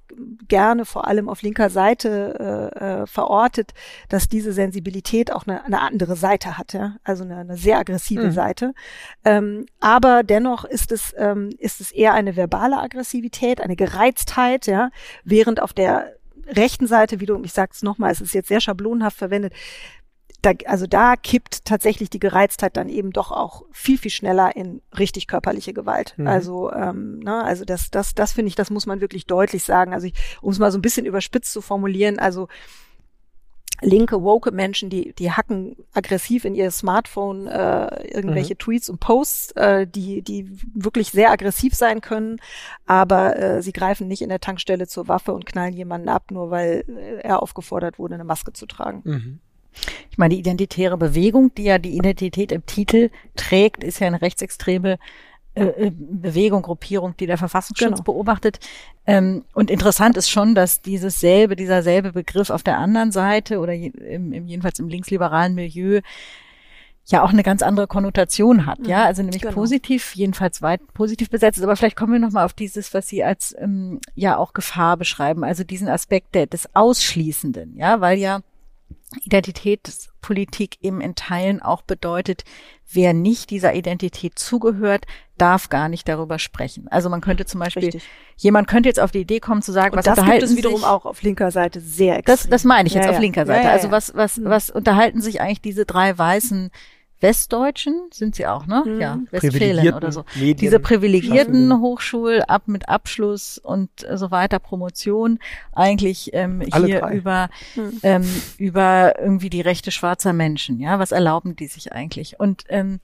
gerne 0.47 0.85
vor 0.85 1.07
allem 1.07 1.29
auf 1.29 1.41
linker 1.41 1.69
Seite 1.69 2.71
äh, 2.79 3.01
äh, 3.01 3.07
verortet, 3.07 3.73
dass 4.09 4.29
diese 4.29 4.53
Sensibilität 4.53 5.31
auch 5.31 5.47
eine, 5.47 5.63
eine 5.65 5.81
andere 5.81 6.15
Seite 6.15 6.57
hat, 6.57 6.73
ja? 6.73 6.95
also 7.03 7.23
eine, 7.23 7.37
eine 7.37 7.57
sehr 7.57 7.79
aggressive 7.79 8.27
mhm. 8.27 8.31
Seite. 8.31 8.73
Ähm, 9.23 9.65
aber 9.79 10.23
dennoch 10.23 10.63
ist 10.63 10.91
es, 10.91 11.13
ähm, 11.17 11.49
ist 11.57 11.81
es 11.81 11.91
eher 11.91 12.13
eine 12.13 12.35
verbale 12.35 12.77
Aggressivität, 12.77 13.61
eine 13.61 13.75
Gereiztheit, 13.75 14.67
ja, 14.67 14.89
während 15.23 15.61
auf 15.61 15.73
der 15.73 16.13
rechten 16.47 16.87
Seite, 16.87 17.19
wie 17.19 17.25
du, 17.25 17.41
ich 17.43 17.53
sag's 17.53 17.81
nochmal, 17.81 18.11
es 18.11 18.21
ist 18.21 18.33
jetzt 18.33 18.49
sehr 18.49 18.61
schablonenhaft 18.61 19.17
verwendet, 19.17 19.53
da, 20.45 20.51
also 20.65 20.85
da 20.85 21.15
kippt 21.15 21.65
tatsächlich 21.65 22.09
die 22.09 22.19
Gereiztheit 22.19 22.77
dann 22.77 22.89
eben 22.89 23.11
doch 23.11 23.31
auch 23.31 23.63
viel, 23.71 23.97
viel 23.97 24.11
schneller 24.11 24.55
in 24.55 24.81
richtig 24.97 25.27
körperliche 25.27 25.73
Gewalt. 25.73 26.13
Mhm. 26.17 26.27
Also, 26.27 26.71
ähm, 26.71 27.19
ne, 27.19 27.43
also 27.43 27.65
das, 27.65 27.89
das, 27.89 28.13
das 28.13 28.33
finde 28.33 28.49
ich, 28.49 28.55
das 28.55 28.69
muss 28.69 28.85
man 28.85 29.01
wirklich 29.01 29.25
deutlich 29.25 29.63
sagen. 29.63 29.93
Also 29.93 30.07
ich, 30.07 30.13
um 30.41 30.51
es 30.51 30.59
mal 30.59 30.71
so 30.71 30.77
ein 30.77 30.83
bisschen 30.83 31.05
überspitzt 31.05 31.51
zu 31.51 31.61
formulieren, 31.61 32.19
also 32.19 32.47
linke, 33.81 34.21
woke 34.21 34.51
Menschen, 34.51 34.89
die, 34.89 35.13
die 35.13 35.31
hacken 35.31 35.75
aggressiv 35.93 36.45
in 36.45 36.55
ihr 36.55 36.71
Smartphone 36.71 37.47
äh, 37.47 38.07
irgendwelche 38.07 38.53
mhm. 38.53 38.59
Tweets 38.59 38.89
und 38.89 38.99
Posts, 38.99 39.51
äh, 39.53 39.87
die, 39.87 40.21
die 40.21 40.49
wirklich 40.73 41.09
sehr 41.09 41.31
aggressiv 41.31 41.73
sein 41.73 42.01
können, 42.01 42.37
aber 42.85 43.37
äh, 43.37 43.61
sie 43.61 43.73
greifen 43.73 44.07
nicht 44.07 44.21
in 44.21 44.29
der 44.29 44.39
Tankstelle 44.39 44.87
zur 44.87 45.07
Waffe 45.07 45.33
und 45.33 45.45
knallen 45.45 45.73
jemanden 45.73 46.09
ab, 46.09 46.31
nur 46.31 46.51
weil 46.51 46.85
äh, 46.87 47.21
er 47.21 47.41
aufgefordert 47.41 47.99
wurde, 47.99 48.13
eine 48.13 48.23
Maske 48.23 48.53
zu 48.53 48.65
tragen. 48.65 49.01
Mhm. 49.03 49.39
Ich 50.11 50.17
meine, 50.17 50.33
die 50.33 50.39
identitäre 50.39 50.97
Bewegung, 50.97 51.53
die 51.55 51.63
ja 51.63 51.77
die 51.77 51.95
Identität 51.95 52.51
im 52.51 52.65
Titel 52.65 53.09
trägt, 53.35 53.83
ist 53.83 53.99
ja 53.99 54.07
eine 54.07 54.21
rechtsextreme 54.21 54.97
äh, 55.55 55.87
äh, 55.87 55.91
Bewegung, 55.95 56.63
Gruppierung, 56.63 57.15
die 57.17 57.27
der 57.27 57.37
Verfassungsschutz 57.37 57.89
genau. 57.89 58.03
beobachtet. 58.03 58.59
Ähm, 59.07 59.45
und 59.53 59.71
interessant 59.71 60.17
ist 60.17 60.29
schon, 60.29 60.53
dass 60.53 60.81
dieses 60.81 61.21
selbe, 61.21 61.55
dieser 61.55 61.81
selbe 61.81 62.11
Begriff 62.11 62.49
auf 62.49 62.61
der 62.61 62.77
anderen 62.77 63.13
Seite 63.13 63.59
oder 63.59 63.73
im, 63.73 64.33
im, 64.33 64.47
jedenfalls 64.47 64.79
im 64.79 64.89
linksliberalen 64.89 65.55
Milieu 65.55 66.01
ja 67.05 67.23
auch 67.23 67.29
eine 67.29 67.43
ganz 67.43 67.61
andere 67.61 67.87
Konnotation 67.87 68.65
hat, 68.65 68.85
ja, 68.87 69.05
also 69.05 69.21
nämlich 69.21 69.43
genau. 69.43 69.53
positiv, 69.53 70.15
jedenfalls 70.15 70.61
weit 70.61 70.81
positiv 70.93 71.29
besetzt 71.29 71.57
ist. 71.57 71.63
Aber 71.63 71.75
vielleicht 71.75 71.95
kommen 71.95 72.13
wir 72.13 72.19
nochmal 72.19 72.45
auf 72.45 72.53
dieses, 72.53 72.93
was 72.93 73.07
Sie 73.07 73.23
als 73.23 73.55
ähm, 73.57 74.01
ja 74.15 74.37
auch 74.37 74.53
Gefahr 74.53 74.97
beschreiben, 74.97 75.43
also 75.43 75.63
diesen 75.63 75.87
Aspekt 75.87 76.35
der, 76.35 76.47
des 76.47 76.75
Ausschließenden, 76.75 77.77
ja, 77.77 78.01
weil 78.01 78.17
ja 78.17 78.41
Identitätspolitik 79.23 80.77
eben 80.81 81.01
in 81.01 81.15
Teilen 81.15 81.61
auch 81.61 81.81
bedeutet, 81.81 82.43
wer 82.91 83.13
nicht 83.13 83.49
dieser 83.49 83.73
Identität 83.73 84.37
zugehört, 84.37 85.05
darf 85.37 85.69
gar 85.69 85.89
nicht 85.89 86.07
darüber 86.07 86.39
sprechen. 86.39 86.87
Also 86.89 87.09
man 87.09 87.21
könnte 87.21 87.45
zum 87.45 87.59
Beispiel, 87.59 87.85
Richtig. 87.85 88.03
jemand 88.37 88.67
könnte 88.67 88.89
jetzt 88.89 88.99
auf 88.99 89.11
die 89.11 89.21
Idee 89.21 89.39
kommen 89.39 89.61
zu 89.61 89.71
sagen, 89.71 89.93
Und 89.93 89.97
was 89.97 90.05
das 90.05 90.17
unterhalten 90.17 90.47
gibt 90.47 90.51
es 90.51 90.57
wiederum 90.57 90.83
auch 90.83 91.05
auf 91.05 91.21
linker 91.21 91.51
Seite 91.51 91.81
sehr 91.81 92.17
extrem. 92.17 92.35
Das, 92.35 92.49
das 92.49 92.63
meine 92.63 92.87
ich 92.87 92.93
jetzt 92.93 93.05
ja, 93.05 93.11
auf 93.11 93.19
linker 93.19 93.45
Seite. 93.45 93.63
Ja, 93.63 93.69
ja, 93.69 93.73
also 93.73 93.91
was, 93.91 94.15
was, 94.15 94.37
hm. 94.37 94.45
was 94.45 94.69
unterhalten 94.69 95.21
sich 95.21 95.41
eigentlich 95.41 95.61
diese 95.61 95.85
drei 95.85 96.17
weißen 96.17 96.71
Westdeutschen 97.21 98.09
sind 98.11 98.35
sie 98.35 98.45
auch, 98.45 98.67
ne? 98.67 98.83
Mhm. 98.85 99.01
Ja, 99.01 99.19
Westfalen 99.31 99.93
oder 99.93 100.11
so. 100.11 100.25
Medien 100.35 100.57
Diese 100.57 100.79
privilegierten 100.79 101.79
Hochschul 101.79 102.41
ab 102.41 102.63
mit 102.67 102.89
Abschluss 102.89 103.57
und 103.57 103.89
so 104.13 104.31
weiter, 104.31 104.59
Promotion, 104.59 105.39
eigentlich 105.71 106.31
ähm, 106.33 106.61
hier 106.61 106.99
drei. 106.99 107.15
über 107.15 107.49
mhm. 107.75 107.99
ähm, 108.03 108.41
über 108.57 109.19
irgendwie 109.19 109.49
die 109.49 109.61
Rechte 109.61 109.91
schwarzer 109.91 110.33
Menschen. 110.33 110.79
Ja, 110.79 110.99
was 110.99 111.11
erlauben 111.11 111.55
die 111.55 111.67
sich 111.67 111.93
eigentlich? 111.93 112.39
Und 112.39 112.65
ähm, 112.69 112.99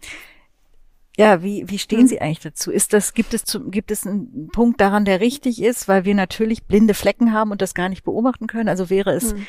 ja, 1.17 1.43
wie, 1.43 1.69
wie 1.69 1.78
stehen 1.78 2.02
mhm. 2.02 2.08
Sie 2.08 2.21
eigentlich 2.21 2.39
dazu? 2.39 2.71
Ist 2.71 2.93
das, 2.93 3.13
gibt 3.13 3.34
es, 3.34 3.43
zu, 3.43 3.69
gibt 3.69 3.91
es 3.91 4.08
einen 4.08 4.50
Punkt 4.52 4.80
daran, 4.80 5.06
der 5.06 5.19
richtig 5.19 5.62
ist, 5.62 5.88
weil 5.88 6.06
wir 6.06 6.15
natürlich 6.15 6.63
blinde 6.63 6.93
Flecken 6.93 7.34
haben 7.34 7.52
und 7.52 7.62
das 7.62 7.74
gar 7.74 7.89
nicht 7.89 8.04
beobachten 8.04 8.47
können? 8.47 8.69
Also 8.69 8.89
wäre 8.89 9.12
es 9.12 9.34
mhm. 9.34 9.45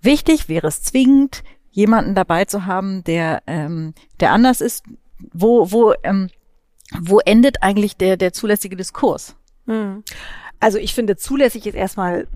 wichtig, 0.00 0.48
wäre 0.48 0.66
es 0.66 0.82
zwingend, 0.82 1.42
jemanden 1.72 2.14
dabei 2.14 2.44
zu 2.44 2.66
haben, 2.66 3.02
der, 3.04 3.42
ähm, 3.46 3.94
der 4.20 4.32
anders 4.32 4.60
ist, 4.60 4.84
wo, 5.32 5.72
wo, 5.72 5.94
ähm, 6.02 6.28
wo 7.00 7.18
endet 7.20 7.62
eigentlich 7.62 7.96
der, 7.96 8.16
der 8.16 8.32
zulässige 8.32 8.76
Diskurs? 8.76 9.34
Hm. 9.66 10.04
Also 10.60 10.78
ich 10.78 10.94
finde, 10.94 11.16
zulässig 11.16 11.66
ist 11.66 11.74
erstmal 11.74 12.28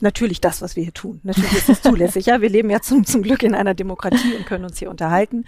natürlich 0.00 0.40
das, 0.40 0.62
was 0.62 0.76
wir 0.76 0.82
hier 0.82 0.94
tun. 0.94 1.20
Natürlich 1.22 1.52
ist 1.52 1.68
es 1.68 1.82
zulässig. 1.82 2.26
Ja, 2.26 2.40
wir 2.40 2.48
leben 2.48 2.70
ja 2.70 2.80
zum, 2.80 3.04
zum 3.04 3.22
Glück 3.22 3.42
in 3.42 3.54
einer 3.54 3.74
Demokratie 3.74 4.34
und 4.34 4.46
können 4.46 4.64
uns 4.64 4.78
hier 4.78 4.90
unterhalten. 4.90 5.44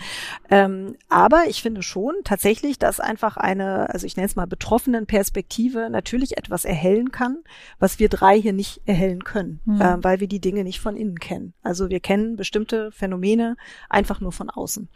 Ähm, 0.51 0.97
aber 1.09 1.45
ich 1.49 1.63
finde 1.63 1.83
schon 1.83 2.15
tatsächlich, 2.25 2.79
dass 2.79 3.01
einfach 3.01 3.37
eine, 3.37 3.91
also 3.91 4.07
ich 4.07 4.17
nenne 4.17 4.27
es 4.27 4.37
mal 4.37 4.47
betroffenen 4.47 5.07
Perspektive 5.07 5.89
natürlich 5.91 6.37
etwas 6.39 6.65
erhellen 6.65 7.11
kann, 7.11 7.39
was 7.79 7.99
wir 7.99 8.09
drei 8.09 8.41
hier 8.41 8.53
nicht 8.53 8.83
erhellen 8.87 9.25
können, 9.25 9.61
mhm. 9.65 9.81
äh, 9.81 10.05
weil 10.05 10.21
wir 10.21 10.29
die 10.29 10.41
Dinge 10.41 10.65
nicht 10.65 10.81
von 10.81 10.97
innen 10.97 11.19
kennen. 11.19 11.55
Also 11.63 11.91
wir 11.91 12.01
kennen 12.01 12.37
bestimmte 12.37 12.91
Phänomene 12.93 13.57
einfach 13.89 14.21
nur 14.21 14.33
von 14.33 14.51
außen. 14.51 14.89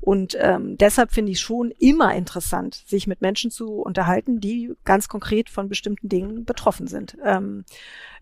Und 0.00 0.36
ähm, 0.40 0.76
deshalb 0.78 1.12
finde 1.12 1.32
ich 1.32 1.40
schon 1.40 1.72
immer 1.78 2.14
interessant, 2.14 2.82
sich 2.86 3.06
mit 3.06 3.20
Menschen 3.20 3.50
zu 3.50 3.74
unterhalten, 3.74 4.40
die 4.40 4.72
ganz 4.84 5.08
konkret 5.08 5.50
von 5.50 5.68
bestimmten 5.68 6.08
Dingen 6.08 6.44
betroffen 6.44 6.86
sind. 6.86 7.16
Ähm, 7.24 7.64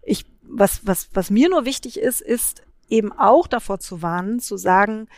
ich 0.03 0.25
was, 0.51 0.87
was, 0.87 1.09
was 1.13 1.31
mir 1.31 1.49
nur 1.49 1.65
wichtig 1.65 1.99
ist, 1.99 2.21
ist 2.21 2.63
eben 2.89 3.13
auch 3.13 3.47
davor 3.47 3.79
zu 3.79 4.03
warnen, 4.03 4.41
zu 4.41 4.57
sagen, 4.57 5.09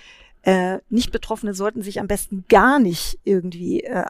äh, 0.43 0.79
Nicht-Betroffene 0.88 1.53
sollten 1.53 1.83
sich 1.83 2.01
am 2.01 2.07
besten 2.07 2.45
gar 2.49 2.79
nicht 2.79 3.19
irgendwie 3.25 3.83
äh, 3.83 4.07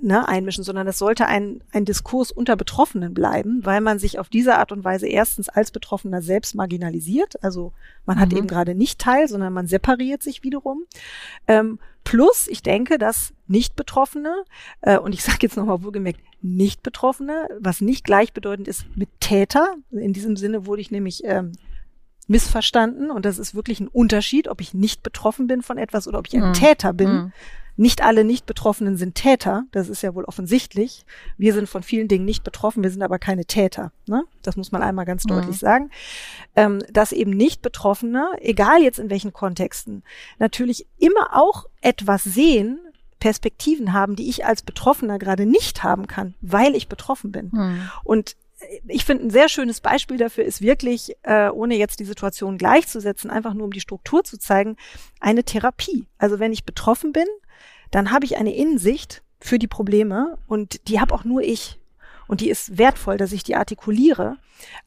ne, 0.00 0.26
einmischen, 0.26 0.64
sondern 0.64 0.86
es 0.86 0.98
sollte 0.98 1.26
ein, 1.26 1.62
ein 1.72 1.84
Diskurs 1.84 2.32
unter 2.32 2.56
Betroffenen 2.56 3.12
bleiben, 3.12 3.60
weil 3.64 3.82
man 3.82 3.98
sich 3.98 4.18
auf 4.18 4.30
diese 4.30 4.56
Art 4.56 4.72
und 4.72 4.82
Weise 4.82 5.06
erstens 5.06 5.50
als 5.50 5.70
Betroffener 5.70 6.22
selbst 6.22 6.54
marginalisiert. 6.54 7.42
Also 7.44 7.72
man 8.06 8.16
mhm. 8.16 8.20
hat 8.20 8.32
eben 8.32 8.46
gerade 8.46 8.74
nicht 8.74 8.98
teil, 8.98 9.28
sondern 9.28 9.52
man 9.52 9.66
separiert 9.66 10.22
sich 10.22 10.42
wiederum. 10.42 10.84
Ähm, 11.48 11.78
plus, 12.02 12.46
ich 12.48 12.62
denke, 12.62 12.96
dass 12.96 13.34
Nicht-Betroffene, 13.46 14.44
äh, 14.80 14.96
und 14.96 15.12
ich 15.12 15.22
sage 15.22 15.40
jetzt 15.42 15.56
nochmal 15.58 15.82
wohlgemerkt, 15.82 16.20
Nicht-Betroffene, 16.44 17.48
was 17.58 17.80
nicht 17.80 18.04
gleichbedeutend 18.04 18.68
ist 18.68 18.84
mit 18.96 19.08
Täter. 19.18 19.76
In 19.90 20.12
diesem 20.12 20.36
Sinne 20.36 20.66
wurde 20.66 20.82
ich 20.82 20.90
nämlich 20.90 21.22
ähm, 21.24 21.52
missverstanden 22.28 23.10
und 23.10 23.24
das 23.24 23.38
ist 23.38 23.54
wirklich 23.54 23.80
ein 23.80 23.88
Unterschied, 23.88 24.48
ob 24.48 24.60
ich 24.60 24.74
nicht 24.74 25.02
betroffen 25.02 25.46
bin 25.46 25.62
von 25.62 25.78
etwas 25.78 26.06
oder 26.06 26.18
ob 26.18 26.26
ich 26.28 26.34
ein 26.34 26.48
mhm. 26.48 26.52
Täter 26.52 26.92
bin. 26.92 27.12
Mhm. 27.12 27.32
Nicht 27.76 28.04
alle 28.04 28.24
Nicht-Betroffenen 28.24 28.96
sind 28.96 29.16
Täter, 29.16 29.64
das 29.72 29.88
ist 29.88 30.02
ja 30.02 30.14
wohl 30.14 30.24
offensichtlich. 30.24 31.04
Wir 31.38 31.54
sind 31.54 31.68
von 31.68 31.82
vielen 31.82 32.06
Dingen 32.06 32.24
nicht 32.24 32.44
betroffen, 32.44 32.84
wir 32.84 32.90
sind 32.90 33.02
aber 33.02 33.18
keine 33.18 33.46
Täter. 33.46 33.90
Ne? 34.06 34.22
Das 34.42 34.56
muss 34.56 34.70
man 34.70 34.82
einmal 34.82 35.06
ganz 35.06 35.24
mhm. 35.24 35.30
deutlich 35.30 35.58
sagen. 35.58 35.90
Ähm, 36.54 36.84
dass 36.92 37.10
eben 37.10 37.32
Nicht-Betroffene, 37.32 38.28
egal 38.40 38.82
jetzt 38.82 39.00
in 39.00 39.10
welchen 39.10 39.32
Kontexten, 39.32 40.04
natürlich 40.38 40.86
immer 40.98 41.30
auch 41.32 41.64
etwas 41.80 42.22
sehen, 42.22 42.78
Perspektiven 43.24 43.94
haben, 43.94 44.16
die 44.16 44.28
ich 44.28 44.44
als 44.44 44.60
Betroffener 44.60 45.18
gerade 45.18 45.46
nicht 45.46 45.82
haben 45.82 46.06
kann, 46.06 46.34
weil 46.42 46.76
ich 46.76 46.88
betroffen 46.88 47.32
bin. 47.32 47.48
Mhm. 47.54 47.90
Und 48.02 48.36
ich 48.86 49.06
finde, 49.06 49.24
ein 49.24 49.30
sehr 49.30 49.48
schönes 49.48 49.80
Beispiel 49.80 50.18
dafür 50.18 50.44
ist 50.44 50.60
wirklich, 50.60 51.16
äh, 51.22 51.48
ohne 51.48 51.74
jetzt 51.74 52.00
die 52.00 52.04
Situation 52.04 52.58
gleichzusetzen, 52.58 53.30
einfach 53.30 53.54
nur 53.54 53.64
um 53.64 53.72
die 53.72 53.80
Struktur 53.80 54.24
zu 54.24 54.38
zeigen, 54.38 54.76
eine 55.20 55.42
Therapie. 55.42 56.04
Also 56.18 56.38
wenn 56.38 56.52
ich 56.52 56.64
betroffen 56.64 57.12
bin, 57.12 57.24
dann 57.90 58.10
habe 58.10 58.26
ich 58.26 58.36
eine 58.36 58.54
Innensicht 58.54 59.22
für 59.40 59.58
die 59.58 59.68
Probleme 59.68 60.36
und 60.46 60.86
die 60.88 61.00
habe 61.00 61.14
auch 61.14 61.24
nur 61.24 61.40
ich 61.40 61.78
und 62.26 62.42
die 62.42 62.50
ist 62.50 62.76
wertvoll, 62.76 63.16
dass 63.16 63.32
ich 63.32 63.42
die 63.42 63.56
artikuliere. 63.56 64.36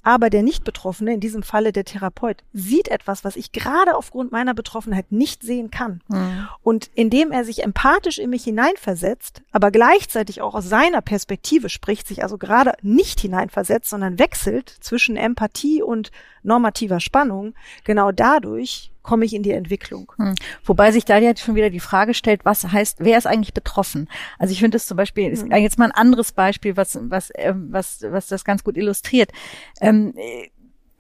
Aber 0.04 0.30
der 0.30 0.44
Nicht-Betroffene, 0.44 1.14
in 1.14 1.20
diesem 1.20 1.44
Falle 1.44 1.72
der 1.72 1.86
Therapeut, 1.86 2.44
sieht 2.54 2.88
etwas, 2.88 3.24
was 3.24 3.36
ich 3.36 3.52
gerade 3.52 3.96
aufgrund 3.96 4.32
meiner 4.32 4.54
Betroffenheit 4.54 5.12
nicht 5.12 5.44
sehen 5.44 5.72
kann. 5.72 6.02
Mhm. 6.08 6.48
Und 6.64 6.90
indem 6.96 7.32
er 7.32 7.44
sich 7.44 7.64
empathisch 7.64 8.18
in 8.18 8.30
mich 8.30 8.44
hineinversetzt, 8.44 9.42
aber 9.52 9.72
gleichzeitig 9.72 10.42
auch 10.42 10.56
aus 10.56 10.68
seiner 10.68 11.02
Perspektive 11.02 11.70
spricht, 11.70 12.08
sich 12.08 12.24
also 12.24 12.38
gerade 12.38 12.74
nicht 12.82 13.20
hineinversetzt, 13.20 13.90
sondern 13.90 14.20
wechselt 14.20 14.70
zwischen 14.80 15.18
Empathie 15.18 15.82
und 15.82 16.12
normativer 16.44 17.00
Spannung, 17.00 17.54
genau 17.84 18.12
dadurch 18.12 18.92
komme 19.08 19.26
ich 19.26 19.34
in 19.34 19.42
die 19.42 19.52
Entwicklung. 19.52 20.12
Hm. 20.18 20.36
Wobei 20.66 20.92
sich 20.92 21.06
da 21.06 21.18
jetzt 21.18 21.42
schon 21.42 21.56
wieder 21.56 21.70
die 21.70 21.80
Frage 21.80 22.14
stellt, 22.14 22.44
was 22.44 22.70
heißt, 22.70 22.98
wer 23.00 23.18
ist 23.18 23.26
eigentlich 23.26 23.54
betroffen? 23.54 24.10
Also 24.38 24.52
ich 24.52 24.60
finde 24.60 24.76
es 24.76 24.86
zum 24.86 24.98
Beispiel, 24.98 25.32
ist 25.32 25.44
hm. 25.44 25.52
jetzt 25.54 25.80
mal 25.80 25.86
ein 25.86 25.92
anderes 25.92 26.34
Beispiel, 26.34 26.76
was, 26.76 27.00
was, 27.02 27.30
äh, 27.32 27.54
was, 27.56 28.04
was 28.04 28.28
das 28.28 28.44
ganz 28.44 28.66
gut 28.66 28.76
illustriert. 28.76 29.32
Ähm, 29.82 30.14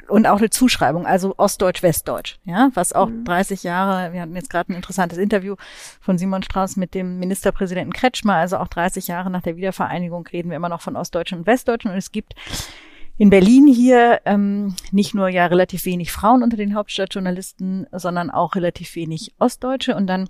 und 0.07 0.25
auch 0.25 0.37
eine 0.37 0.49
Zuschreibung, 0.49 1.05
also 1.05 1.33
Ostdeutsch, 1.37 1.83
Westdeutsch, 1.83 2.39
ja, 2.45 2.69
was 2.73 2.93
auch 2.93 3.09
mhm. 3.09 3.25
30 3.25 3.63
Jahre, 3.63 4.13
wir 4.13 4.21
hatten 4.21 4.35
jetzt 4.35 4.49
gerade 4.49 4.71
ein 4.71 4.75
interessantes 4.75 5.17
Interview 5.17 5.55
von 5.99 6.17
Simon 6.17 6.43
Strauß 6.43 6.77
mit 6.77 6.93
dem 6.93 7.19
Ministerpräsidenten 7.19 7.91
Kretschmer, 7.91 8.35
also 8.35 8.57
auch 8.57 8.69
30 8.69 9.07
Jahre 9.07 9.29
nach 9.29 9.41
der 9.41 9.57
Wiedervereinigung 9.57 10.25
reden 10.27 10.49
wir 10.49 10.55
immer 10.55 10.69
noch 10.69 10.81
von 10.81 10.95
Ostdeutschen 10.95 11.39
und 11.39 11.45
Westdeutschen 11.45 11.91
und 11.91 11.97
es 11.97 12.11
gibt 12.11 12.35
in 13.17 13.31
Berlin 13.31 13.67
hier 13.67 14.21
ähm, 14.25 14.75
nicht 14.91 15.15
nur 15.15 15.27
ja 15.27 15.47
relativ 15.47 15.85
wenig 15.85 16.11
Frauen 16.11 16.43
unter 16.43 16.55
den 16.55 16.75
Hauptstadtjournalisten, 16.75 17.87
sondern 17.91 18.29
auch 18.29 18.55
relativ 18.55 18.95
wenig 18.95 19.33
Ostdeutsche. 19.39 19.95
Und 19.95 20.05
dann 20.07 20.29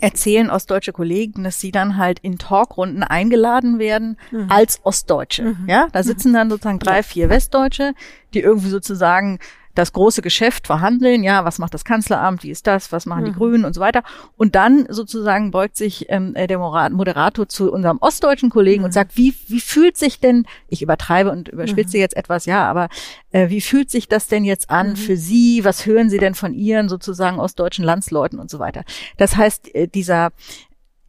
erzählen 0.00 0.50
ostdeutsche 0.50 0.92
Kollegen, 0.92 1.44
dass 1.44 1.60
sie 1.60 1.72
dann 1.72 1.96
halt 1.96 2.18
in 2.20 2.38
Talkrunden 2.38 3.02
eingeladen 3.02 3.78
werden 3.78 4.16
mhm. 4.30 4.46
als 4.50 4.80
Ostdeutsche. 4.84 5.42
Mhm. 5.42 5.68
Ja, 5.68 5.88
da 5.92 6.02
sitzen 6.02 6.32
dann 6.32 6.50
sozusagen 6.50 6.78
drei, 6.78 7.02
vier 7.02 7.28
Westdeutsche, 7.28 7.94
die 8.34 8.40
irgendwie 8.40 8.68
sozusagen 8.68 9.38
das 9.74 9.92
große 9.92 10.22
Geschäft 10.22 10.66
verhandeln, 10.66 11.22
ja, 11.22 11.44
was 11.44 11.58
macht 11.58 11.74
das 11.74 11.84
Kanzleramt, 11.84 12.42
wie 12.42 12.50
ist 12.50 12.66
das, 12.66 12.92
was 12.92 13.06
machen 13.06 13.24
die 13.24 13.30
mhm. 13.30 13.36
Grünen 13.36 13.64
und 13.64 13.74
so 13.74 13.80
weiter. 13.80 14.02
Und 14.36 14.54
dann 14.54 14.86
sozusagen 14.88 15.50
beugt 15.50 15.76
sich 15.76 16.06
ähm, 16.08 16.34
der 16.34 16.58
Moderator 16.58 17.48
zu 17.48 17.72
unserem 17.72 17.98
ostdeutschen 18.00 18.50
Kollegen 18.50 18.80
mhm. 18.80 18.86
und 18.86 18.92
sagt, 18.92 19.16
wie, 19.16 19.34
wie 19.46 19.60
fühlt 19.60 19.96
sich 19.96 20.20
denn, 20.20 20.46
ich 20.68 20.82
übertreibe 20.82 21.30
und 21.30 21.48
überspitze 21.48 21.96
mhm. 21.96 22.00
jetzt 22.00 22.16
etwas, 22.16 22.46
ja, 22.46 22.68
aber 22.68 22.88
äh, 23.30 23.48
wie 23.48 23.60
fühlt 23.60 23.90
sich 23.90 24.08
das 24.08 24.26
denn 24.26 24.44
jetzt 24.44 24.70
an 24.70 24.90
mhm. 24.90 24.96
für 24.96 25.16
Sie? 25.16 25.64
Was 25.64 25.86
hören 25.86 26.10
Sie 26.10 26.18
denn 26.18 26.34
von 26.34 26.52
Ihren 26.52 26.88
sozusagen 26.88 27.38
ostdeutschen 27.38 27.84
Landsleuten 27.84 28.38
und 28.38 28.50
so 28.50 28.58
weiter? 28.58 28.84
Das 29.18 29.36
heißt, 29.36 29.74
äh, 29.74 29.86
dieser, 29.86 30.30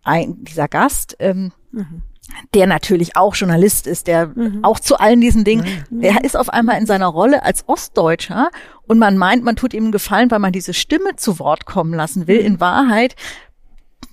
ein, 0.03 0.43
dieser 0.43 0.67
Gast, 0.67 1.15
ähm, 1.19 1.51
mhm 1.71 2.03
der 2.53 2.67
natürlich 2.67 3.15
auch 3.15 3.35
Journalist 3.35 3.87
ist, 3.87 4.07
der 4.07 4.27
mhm. 4.27 4.63
auch 4.63 4.79
zu 4.79 4.99
allen 4.99 5.21
diesen 5.21 5.43
Dingen, 5.43 5.65
mhm. 5.89 6.01
der 6.01 6.23
ist 6.23 6.35
auf 6.35 6.49
einmal 6.49 6.77
in 6.79 6.85
seiner 6.85 7.07
Rolle 7.07 7.43
als 7.43 7.67
Ostdeutscher 7.67 8.49
und 8.87 8.99
man 8.99 9.17
meint, 9.17 9.43
man 9.43 9.55
tut 9.55 9.73
ihm 9.73 9.83
einen 9.83 9.91
Gefallen, 9.91 10.31
weil 10.31 10.39
man 10.39 10.51
diese 10.51 10.73
Stimme 10.73 11.15
zu 11.15 11.39
Wort 11.39 11.65
kommen 11.65 11.93
lassen 11.93 12.27
will. 12.27 12.39
Mhm. 12.39 12.45
In 12.45 12.59
Wahrheit 12.59 13.15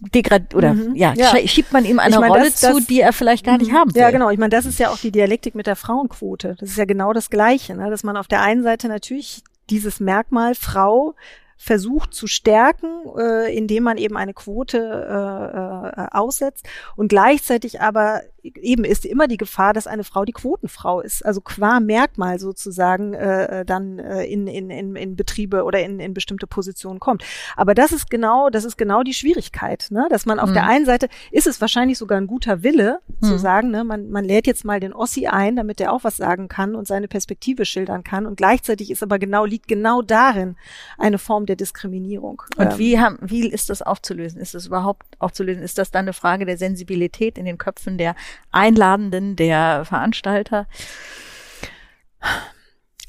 degrad 0.00 0.54
oder 0.54 0.74
mhm. 0.74 0.94
ja, 0.94 1.12
ja, 1.16 1.34
schiebt 1.46 1.72
man 1.72 1.84
ihm 1.84 1.98
eine 1.98 2.14
ich 2.14 2.20
mein, 2.20 2.30
Rolle 2.30 2.44
das, 2.44 2.60
zu, 2.60 2.80
die 2.80 3.00
er 3.00 3.12
vielleicht 3.12 3.44
gar 3.44 3.58
nicht 3.58 3.72
mhm. 3.72 3.76
haben 3.76 3.94
will. 3.94 4.00
Ja, 4.00 4.10
genau. 4.10 4.30
Ich 4.30 4.38
meine, 4.38 4.50
das 4.50 4.66
ist 4.66 4.78
ja 4.78 4.90
auch 4.90 4.98
die 4.98 5.10
Dialektik 5.10 5.54
mit 5.54 5.66
der 5.66 5.76
Frauenquote. 5.76 6.56
Das 6.58 6.70
ist 6.70 6.78
ja 6.78 6.84
genau 6.84 7.12
das 7.12 7.30
Gleiche, 7.30 7.74
ne? 7.74 7.90
dass 7.90 8.04
man 8.04 8.16
auf 8.16 8.28
der 8.28 8.42
einen 8.42 8.62
Seite 8.62 8.88
natürlich 8.88 9.42
dieses 9.70 10.00
Merkmal 10.00 10.54
Frau 10.54 11.14
versucht 11.58 12.14
zu 12.14 12.28
stärken, 12.28 12.88
äh, 13.18 13.54
indem 13.54 13.82
man 13.82 13.98
eben 13.98 14.16
eine 14.16 14.32
Quote 14.32 14.78
äh, 14.78 16.00
äh, 16.00 16.06
aussetzt 16.12 16.66
und 16.96 17.08
gleichzeitig 17.08 17.80
aber 17.80 18.22
eben 18.56 18.84
ist 18.84 19.04
immer 19.04 19.28
die 19.28 19.36
Gefahr, 19.36 19.72
dass 19.72 19.86
eine 19.86 20.04
Frau 20.04 20.24
die 20.24 20.32
Quotenfrau 20.32 21.00
ist, 21.00 21.24
also 21.24 21.40
qua 21.40 21.80
Merkmal 21.80 22.38
sozusagen 22.38 23.14
äh, 23.14 23.64
dann 23.64 23.98
äh, 23.98 24.24
in, 24.24 24.46
in, 24.46 24.70
in, 24.70 24.96
in 24.96 25.16
Betriebe 25.16 25.64
oder 25.64 25.80
in, 25.80 26.00
in 26.00 26.14
bestimmte 26.14 26.46
Positionen 26.46 27.00
kommt. 27.00 27.24
Aber 27.56 27.74
das 27.74 27.92
ist 27.92 28.10
genau, 28.10 28.50
das 28.50 28.64
ist 28.64 28.76
genau 28.76 29.02
die 29.02 29.14
Schwierigkeit, 29.14 29.88
ne? 29.90 30.06
dass 30.10 30.26
man 30.26 30.38
auf 30.38 30.50
mhm. 30.50 30.54
der 30.54 30.66
einen 30.66 30.86
Seite 30.86 31.08
ist 31.30 31.46
es 31.46 31.60
wahrscheinlich 31.60 31.98
sogar 31.98 32.18
ein 32.18 32.26
guter 32.26 32.62
Wille 32.62 33.00
mhm. 33.20 33.26
zu 33.26 33.38
sagen, 33.38 33.70
ne, 33.70 33.84
man, 33.84 34.10
man 34.10 34.24
lädt 34.24 34.46
jetzt 34.46 34.64
mal 34.64 34.80
den 34.80 34.92
Ossi 34.92 35.26
ein, 35.26 35.56
damit 35.56 35.80
der 35.80 35.92
auch 35.92 36.04
was 36.04 36.16
sagen 36.16 36.48
kann 36.48 36.74
und 36.74 36.86
seine 36.86 37.08
Perspektive 37.08 37.64
schildern 37.64 38.04
kann 38.04 38.26
und 38.26 38.36
gleichzeitig 38.36 38.90
ist 38.90 39.02
aber 39.02 39.18
genau 39.18 39.44
liegt 39.44 39.68
genau 39.68 40.02
darin 40.02 40.56
eine 40.98 41.18
Form 41.18 41.46
der 41.46 41.56
Diskriminierung. 41.56 42.42
Und 42.56 42.72
ähm, 42.72 42.78
wie 42.78 42.98
haben, 42.98 43.18
wie 43.20 43.48
ist 43.48 43.70
das 43.70 43.82
aufzulösen? 43.82 44.40
Ist 44.40 44.54
das 44.54 44.66
überhaupt 44.66 45.04
aufzulösen? 45.18 45.62
Ist 45.62 45.78
das 45.78 45.90
dann 45.90 46.04
eine 46.04 46.12
Frage 46.12 46.46
der 46.46 46.58
Sensibilität 46.58 47.38
in 47.38 47.44
den 47.44 47.58
Köpfen 47.58 47.98
der 47.98 48.14
Einladenden, 48.50 49.36
der 49.36 49.84
Veranstalter? 49.84 50.66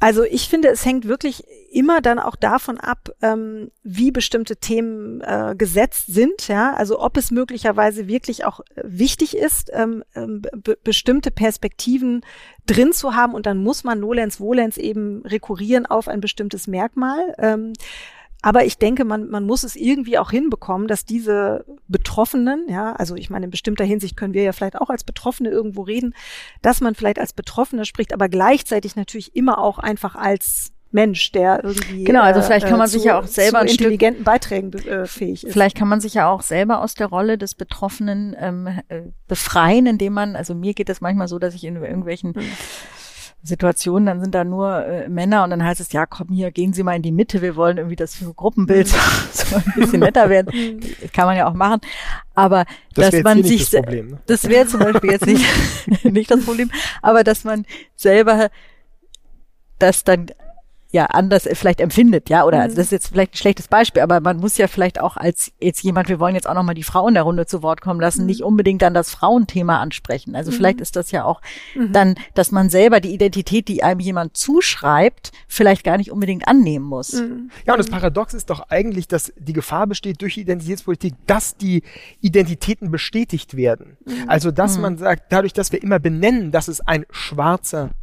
Also 0.02 0.24
ich 0.24 0.48
finde, 0.48 0.70
es 0.70 0.86
hängt 0.86 1.06
wirklich 1.06 1.44
immer 1.72 2.00
dann 2.02 2.20
auch 2.20 2.38
davon 2.38 2.80
ab, 2.80 3.10
ähm, 3.22 3.70
wie 3.84 4.12
bestimmte 4.12 4.56
Themen 4.56 5.20
äh, 5.22 5.56
gesetzt 5.58 6.06
sind. 6.08 6.48
Ja, 6.48 6.74
also 6.74 7.02
ob 7.02 7.18
es 7.18 7.32
möglicherweise 7.32 8.08
wirklich 8.08 8.46
auch 8.46 8.62
wichtig 8.76 9.36
ist, 9.36 9.70
ähm, 9.74 10.04
ähm, 10.16 10.42
bestimmte 10.84 11.32
Perspektiven 11.32 12.22
drin 12.66 12.94
zu 12.94 13.14
haben 13.14 13.34
und 13.34 13.46
dann 13.46 13.62
muss 13.62 13.84
man 13.84 14.00
nolens 14.00 14.38
volens 14.38 14.78
eben 14.78 15.22
rekurrieren 15.26 15.86
auf 15.86 16.08
ein 16.08 16.22
bestimmtes 16.22 16.68
Merkmal. 16.68 17.36
Ähm, 17.38 17.74
aber 18.42 18.64
ich 18.66 18.78
denke, 18.78 19.04
man, 19.04 19.30
man 19.30 19.46
muss 19.46 19.64
es 19.64 19.76
irgendwie 19.76 20.18
auch 20.18 20.32
hinbekommen, 20.32 20.88
dass 20.88 21.06
diese 21.06 21.66
Betroffenen, 21.88 22.66
ja, 22.70 22.94
also 22.94 23.16
ich 23.16 23.30
meine, 23.30 23.46
in 23.46 23.52
bestimmter 23.52 23.84
Hinsicht 23.84 24.16
können 24.16 24.34
wir 24.34 24.44
ja 24.44 24.54
vielleicht 24.54 24.78
auch 24.78 24.90
als 24.90 25.04
Betroffene 25.04 25.50
irgendwo 25.50 25.82
reden, 25.82 26.14
dass 26.62 26.80
man 26.80 26.96
vielleicht 26.96 27.20
als 27.20 27.34
Betroffener 27.34 27.86
spricht, 27.86 28.14
aber 28.14 28.30
gleichzeitig 28.30 28.96
natürlich 28.96 29.36
immer 29.36 29.58
auch 29.58 29.78
einfach 29.78 30.16
als 30.16 30.72
Mensch, 30.92 31.32
der 31.34 31.64
irgendwie 31.64 32.04
genau, 32.04 32.22
also 32.22 32.42
vielleicht 32.42 32.66
kann 32.66 32.80
man 32.80 32.88
äh, 32.88 32.92
sich 32.92 33.04
ja 33.04 33.20
auch 33.20 33.28
selber 33.28 33.60
zu 33.60 33.74
intelligenten 33.74 34.22
Stück, 34.22 34.26
Beiträgen 34.26 34.74
äh, 34.74 35.06
fähig 35.06 35.46
ist. 35.46 35.54
Vielleicht 35.54 35.78
kann 35.78 35.88
man 35.88 36.02
sich 36.02 36.16
ja 36.16 36.32
auch 36.32 36.42
selber 36.42 36.82
aus 36.82 36.96
der 36.96 37.08
Rolle 37.08 37.38
des 37.38 37.54
Betroffenen 37.54 38.36
ähm, 38.40 38.68
äh, 38.88 39.02
befreien, 39.28 39.86
indem 39.86 40.14
man, 40.14 40.36
also 40.36 40.56
mir 40.56 40.74
geht 40.74 40.90
das 40.90 41.00
manchmal 41.00 41.28
so, 41.28 41.38
dass 41.38 41.54
ich 41.54 41.64
in 41.64 41.76
irgendwelchen 41.76 42.34
hm 42.34 42.44
Situationen, 43.42 44.06
dann 44.06 44.22
sind 44.22 44.36
da 44.36 44.44
nur 44.44 44.86
äh, 44.86 45.08
Männer 45.08 45.44
und 45.44 45.50
dann 45.50 45.64
heißt 45.64 45.80
es, 45.80 45.92
ja, 45.94 46.06
komm 46.06 46.28
hier, 46.30 46.52
gehen 46.52 46.74
Sie 46.74 46.84
mal 46.84 46.96
in 46.96 47.02
die 47.02 47.12
Mitte, 47.12 47.42
wir 47.42 47.56
wollen 47.56 47.78
irgendwie 47.78 47.96
das 47.96 48.18
Gruppenbild 48.36 48.88
so, 48.88 48.98
so 49.32 49.56
ein 49.56 49.74
bisschen 49.76 50.02
netter 50.02 50.30
werden. 50.30 50.82
Das 51.02 51.12
kann 51.12 51.26
man 51.26 51.38
ja 51.38 51.48
auch 51.48 51.54
machen. 51.54 51.80
Aber 52.36 52.66
das 52.96 53.12
dass 53.12 53.24
man 53.24 53.44
sich, 53.44 53.70
das, 53.70 53.82
Problem, 53.82 54.10
ne? 54.12 54.20
das 54.26 54.48
wäre 54.48 54.68
zum 54.68 54.82
Beispiel 54.82 55.12
jetzt 55.12 55.26
nicht, 55.26 55.46
nicht 56.04 56.30
das 56.30 56.44
Problem, 56.44 56.70
aber 57.02 57.24
dass 57.24 57.44
man 57.46 57.66
selber 57.96 58.50
das 59.80 60.04
dann 60.04 60.28
ja 60.92 61.06
anders 61.06 61.48
vielleicht 61.54 61.82
empfindet, 61.82 62.30
ja, 62.30 62.46
oder 62.46 62.58
mhm. 62.58 62.64
also 62.64 62.76
das 62.78 62.86
ist 62.86 62.92
jetzt 62.92 63.08
vielleicht 63.10 63.34
ein 63.34 63.38
schlechtes 63.38 63.68
Beispiel, 63.68 64.02
aber 64.02 64.20
man 64.22 64.38
muss 64.38 64.58
ja 64.58 64.68
vielleicht 64.68 65.00
auch 65.00 65.18
als 65.18 65.52
jetzt 65.60 65.84
jemand, 65.84 66.10
wir 66.10 66.20
wollen 66.20 66.34
jetzt 66.34 66.50
auch 66.50 66.56
nochmal 66.56 66.74
die 66.74 66.84
Frauen 66.84 67.14
der 67.14 67.24
Runde 67.24 67.46
zu 67.46 67.62
Wort 67.62 67.82
kommen 67.82 68.00
lassen, 68.00 68.22
mhm. 68.22 68.28
nicht 68.28 68.44
unbedingt 68.44 68.82
dann 68.82 68.94
das 68.96 69.12
Frauenthema 69.12 69.80
ansprechen. 69.80 70.36
Also 70.36 70.52
mhm. 70.52 70.56
vielleicht 70.56 70.82
ist 70.82 70.96
das 70.96 71.12
ja 71.12 71.26
auch 71.26 71.42
mhm. 71.76 71.94
dann, 71.94 72.16
dass 72.34 72.52
man 72.52 72.70
selber 72.70 73.02
die 73.02 73.14
Identität, 73.14 73.68
die 73.68 73.84
einem 73.84 74.00
jemand 74.00 74.36
zuschreibt, 74.36 75.32
vielleicht 75.48 75.84
gar 75.84 75.98
nicht 75.98 76.12
unbedingt 76.12 76.48
annehmen 76.48 76.86
muss. 76.86 77.14
Mhm. 77.14 77.52
Ja, 77.68 77.74
und 77.74 77.80
das 77.80 77.90
Paradox 77.90 78.34
ist 78.34 78.50
doch 78.50 78.62
eigentlich, 78.70 79.08
dass 79.08 79.32
die 79.38 79.54
Gefahr 79.54 79.86
besteht 79.86 80.22
durch 80.22 80.38
Identitätspolitik, 80.38 81.14
dass 81.28 81.56
die 81.56 81.84
Identitäten 82.22 82.90
bestätigt 82.90 83.56
werden. 83.56 83.98
Mhm. 84.06 84.24
Also, 84.28 84.50
dass 84.50 84.80
man 84.80 84.98
sagt, 84.98 85.32
dadurch, 85.32 85.54
dass 85.54 85.72
wir 85.72 85.84
immer 85.84 86.00
benennen, 86.00 86.52
dass 86.52 86.68
es 86.68 86.82
ein 86.82 87.06
schwarzer 87.12 87.92
äh, 87.92 87.99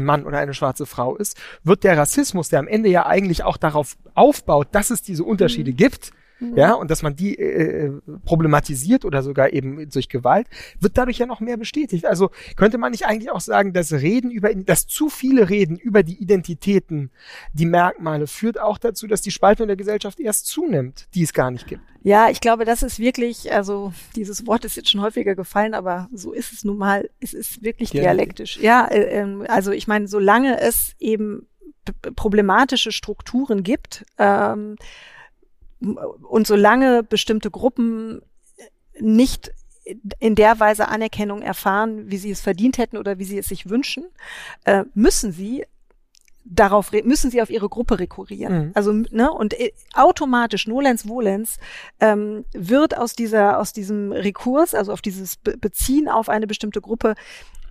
Mann 0.00 0.24
oder 0.24 0.38
eine 0.38 0.54
schwarze 0.54 0.86
Frau 0.86 1.16
ist, 1.16 1.40
wird 1.62 1.84
der 1.84 1.96
Rassismus, 1.96 2.48
der 2.48 2.60
am 2.60 2.68
Ende 2.68 2.88
ja 2.88 3.06
eigentlich 3.06 3.44
auch 3.44 3.56
darauf 3.56 3.96
aufbaut, 4.14 4.68
dass 4.72 4.90
es 4.90 5.02
diese 5.02 5.24
Unterschiede 5.24 5.72
mhm. 5.72 5.76
gibt, 5.76 6.12
mhm. 6.50 6.56
ja, 6.56 6.74
und 6.74 6.90
dass 6.90 7.02
man 7.02 7.16
die 7.16 7.38
äh, 7.38 7.92
problematisiert 8.24 9.04
oder 9.04 9.22
sogar 9.22 9.52
eben 9.52 9.88
durch 9.90 10.08
Gewalt, 10.08 10.46
wird 10.80 10.96
dadurch 10.96 11.18
ja 11.18 11.26
noch 11.26 11.40
mehr 11.40 11.56
bestätigt. 11.56 12.06
Also 12.06 12.30
könnte 12.56 12.78
man 12.78 12.92
nicht 12.92 13.06
eigentlich 13.06 13.30
auch 13.30 13.40
sagen, 13.40 13.72
dass 13.72 13.92
Reden 13.92 14.30
über, 14.30 14.54
dass 14.54 14.86
zu 14.86 15.08
viele 15.08 15.50
Reden 15.50 15.76
über 15.76 16.02
die 16.02 16.20
Identitäten, 16.20 17.10
die 17.52 17.66
Merkmale, 17.66 18.26
führt 18.26 18.60
auch 18.60 18.78
dazu, 18.78 19.06
dass 19.06 19.22
die 19.22 19.30
Spaltung 19.30 19.66
der 19.66 19.76
Gesellschaft 19.76 20.20
erst 20.20 20.46
zunimmt, 20.46 21.08
die 21.14 21.22
es 21.22 21.32
gar 21.32 21.50
nicht 21.50 21.66
gibt. 21.66 21.82
Ja, 22.02 22.28
ich 22.28 22.40
glaube, 22.40 22.66
das 22.66 22.82
ist 22.82 22.98
wirklich, 22.98 23.50
also 23.50 23.94
dieses 24.14 24.46
Wort 24.46 24.66
ist 24.66 24.76
jetzt 24.76 24.90
schon 24.90 25.00
häufiger 25.00 25.34
gefallen, 25.34 25.72
aber 25.72 26.08
so 26.12 26.32
ist 26.32 26.52
es 26.52 26.62
nun 26.62 26.76
mal. 26.76 27.08
Es 27.18 27.32
ist 27.32 27.62
wirklich 27.62 27.90
dialektisch. 27.90 28.58
Ja, 28.58 28.86
äh, 28.86 29.22
äh, 29.22 29.46
also 29.46 29.70
ich 29.70 29.88
meine, 29.88 30.06
solange 30.06 30.60
es 30.60 30.94
eben 30.98 31.48
problematische 32.14 32.92
Strukturen 32.92 33.62
gibt, 33.62 34.04
ähm, 34.18 34.76
und 35.84 36.46
solange 36.46 37.02
bestimmte 37.02 37.50
Gruppen 37.50 38.22
nicht 38.98 39.52
in 40.18 40.34
der 40.34 40.58
Weise 40.60 40.88
Anerkennung 40.88 41.42
erfahren, 41.42 42.10
wie 42.10 42.16
sie 42.16 42.30
es 42.30 42.40
verdient 42.40 42.78
hätten 42.78 42.96
oder 42.96 43.18
wie 43.18 43.24
sie 43.24 43.38
es 43.38 43.48
sich 43.48 43.68
wünschen, 43.68 44.04
äh, 44.64 44.84
müssen 44.94 45.32
sie 45.32 45.64
darauf 46.44 46.92
müssen 46.92 47.30
sie 47.30 47.40
auf 47.40 47.48
ihre 47.48 47.68
Gruppe 47.68 47.98
rekurrieren. 47.98 48.66
Mhm. 48.66 48.70
Also 48.74 48.92
ne 48.92 49.32
und 49.32 49.58
äh, 49.58 49.72
automatisch 49.94 50.66
nolens 50.66 51.08
volens 51.08 51.58
ähm, 52.00 52.44
wird 52.52 52.96
aus 52.96 53.14
dieser 53.14 53.58
aus 53.58 53.72
diesem 53.72 54.12
Rekurs, 54.12 54.74
also 54.74 54.92
auf 54.92 55.00
dieses 55.00 55.36
Be 55.36 55.56
Beziehen 55.56 56.08
auf 56.08 56.28
eine 56.28 56.46
bestimmte 56.46 56.82
Gruppe 56.82 57.14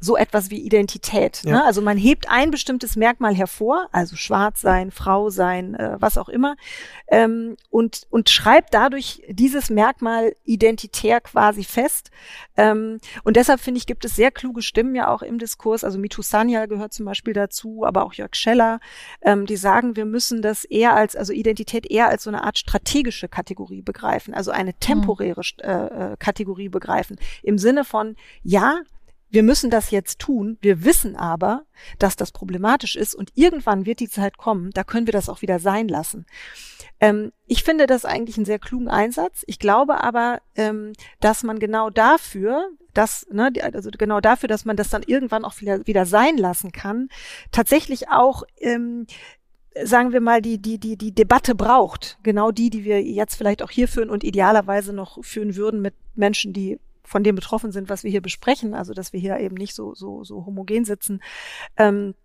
so 0.03 0.17
etwas 0.17 0.49
wie 0.49 0.59
Identität. 0.59 1.41
Ja. 1.43 1.51
Ne? 1.51 1.65
Also 1.65 1.81
man 1.81 1.97
hebt 1.97 2.29
ein 2.29 2.51
bestimmtes 2.51 2.95
Merkmal 2.95 3.33
hervor, 3.33 3.87
also 3.91 4.15
schwarz 4.15 4.61
sein, 4.61 4.91
Frau 4.91 5.29
sein, 5.29 5.75
äh, 5.75 5.95
was 5.99 6.17
auch 6.17 6.29
immer, 6.29 6.55
ähm, 7.07 7.55
und, 7.69 8.03
und 8.09 8.29
schreibt 8.29 8.73
dadurch 8.73 9.23
dieses 9.29 9.69
Merkmal 9.69 10.35
identitär 10.43 11.21
quasi 11.21 11.63
fest. 11.63 12.11
Ähm, 12.57 12.99
und 13.23 13.37
deshalb 13.37 13.61
finde 13.61 13.77
ich, 13.77 13.85
gibt 13.85 14.03
es 14.03 14.15
sehr 14.15 14.31
kluge 14.31 14.61
Stimmen 14.61 14.93
ja 14.93 15.07
auch 15.07 15.21
im 15.21 15.39
Diskurs. 15.39 15.83
Also 15.83 15.97
Mitu 15.97 16.21
Sanyal 16.21 16.67
gehört 16.67 16.93
zum 16.93 17.05
Beispiel 17.05 17.33
dazu, 17.33 17.85
aber 17.85 18.03
auch 18.03 18.13
Jörg 18.13 18.35
Scheller, 18.35 18.79
ähm, 19.21 19.45
die 19.45 19.55
sagen, 19.55 19.95
wir 19.95 20.05
müssen 20.05 20.41
das 20.41 20.65
eher 20.65 20.95
als, 20.95 21.15
also 21.15 21.31
Identität 21.31 21.89
eher 21.89 22.09
als 22.09 22.23
so 22.23 22.29
eine 22.29 22.43
Art 22.43 22.57
strategische 22.57 23.29
Kategorie 23.29 23.81
begreifen, 23.81 24.33
also 24.33 24.51
eine 24.51 24.73
temporäre 24.73 25.41
äh, 25.59 25.71
äh, 25.71 26.17
Kategorie 26.17 26.69
begreifen. 26.69 27.17
Im 27.41 27.57
Sinne 27.57 27.85
von, 27.85 28.15
ja, 28.43 28.81
wir 29.33 29.41
müssen 29.41 29.71
das 29.71 29.89
jetzt 29.89 30.19
tun. 30.19 30.59
Wir 30.61 30.85
wissen 30.85 31.15
aber, 31.15 31.63
dass 31.97 32.15
das 32.15 32.31
problematisch 32.31 32.95
ist 32.95 33.15
und 33.15 33.31
irgendwann 33.33 33.87
wird 33.87 33.99
die 33.99 34.07
Zeit 34.07 34.37
kommen, 34.37 34.69
da 34.75 34.83
können 34.83 35.07
wir 35.07 35.11
das 35.11 35.27
auch 35.27 35.41
wieder 35.41 35.57
sein 35.57 35.87
lassen. 35.87 36.27
Ähm, 36.99 37.31
ich 37.47 37.63
finde 37.63 37.87
das 37.87 38.05
eigentlich 38.05 38.37
einen 38.37 38.45
sehr 38.45 38.59
klugen 38.59 38.89
Einsatz. 38.89 39.43
Ich 39.47 39.57
glaube 39.57 40.03
aber, 40.03 40.39
ähm, 40.55 40.93
dass 41.19 41.41
man 41.41 41.57
genau 41.57 41.89
dafür, 41.89 42.69
dass, 42.93 43.25
ne, 43.31 43.51
also 43.73 43.89
genau 43.89 44.21
dafür, 44.21 44.47
dass 44.47 44.65
man 44.65 44.77
das 44.77 44.91
dann 44.91 45.01
irgendwann 45.01 45.45
auch 45.45 45.59
wieder, 45.61 45.87
wieder 45.87 46.05
sein 46.05 46.37
lassen 46.37 46.71
kann, 46.71 47.09
tatsächlich 47.51 48.09
auch 48.09 48.43
ähm, 48.59 49.07
sagen 49.83 50.13
wir 50.13 50.21
mal, 50.21 50.43
die, 50.43 50.59
die, 50.59 50.77
die, 50.77 50.95
die 50.95 51.11
Debatte 51.11 51.55
braucht. 51.55 52.19
Genau 52.21 52.51
die, 52.51 52.69
die 52.69 52.83
wir 52.83 53.01
jetzt 53.01 53.33
vielleicht 53.33 53.63
auch 53.63 53.71
hier 53.71 53.87
führen 53.87 54.11
und 54.11 54.23
idealerweise 54.23 54.93
noch 54.93 55.23
führen 55.23 55.55
würden 55.55 55.81
mit 55.81 55.95
Menschen, 56.13 56.53
die 56.53 56.79
von 57.03 57.23
dem 57.23 57.35
betroffen 57.35 57.71
sind, 57.71 57.89
was 57.89 58.03
wir 58.03 58.11
hier 58.11 58.21
besprechen, 58.21 58.73
also 58.73 58.93
dass 58.93 59.13
wir 59.13 59.19
hier 59.19 59.37
eben 59.39 59.55
nicht 59.55 59.75
so, 59.75 59.93
so, 59.93 60.23
so 60.23 60.45
homogen 60.45 60.85
sitzen. 60.85 61.21
Ähm, 61.77 62.15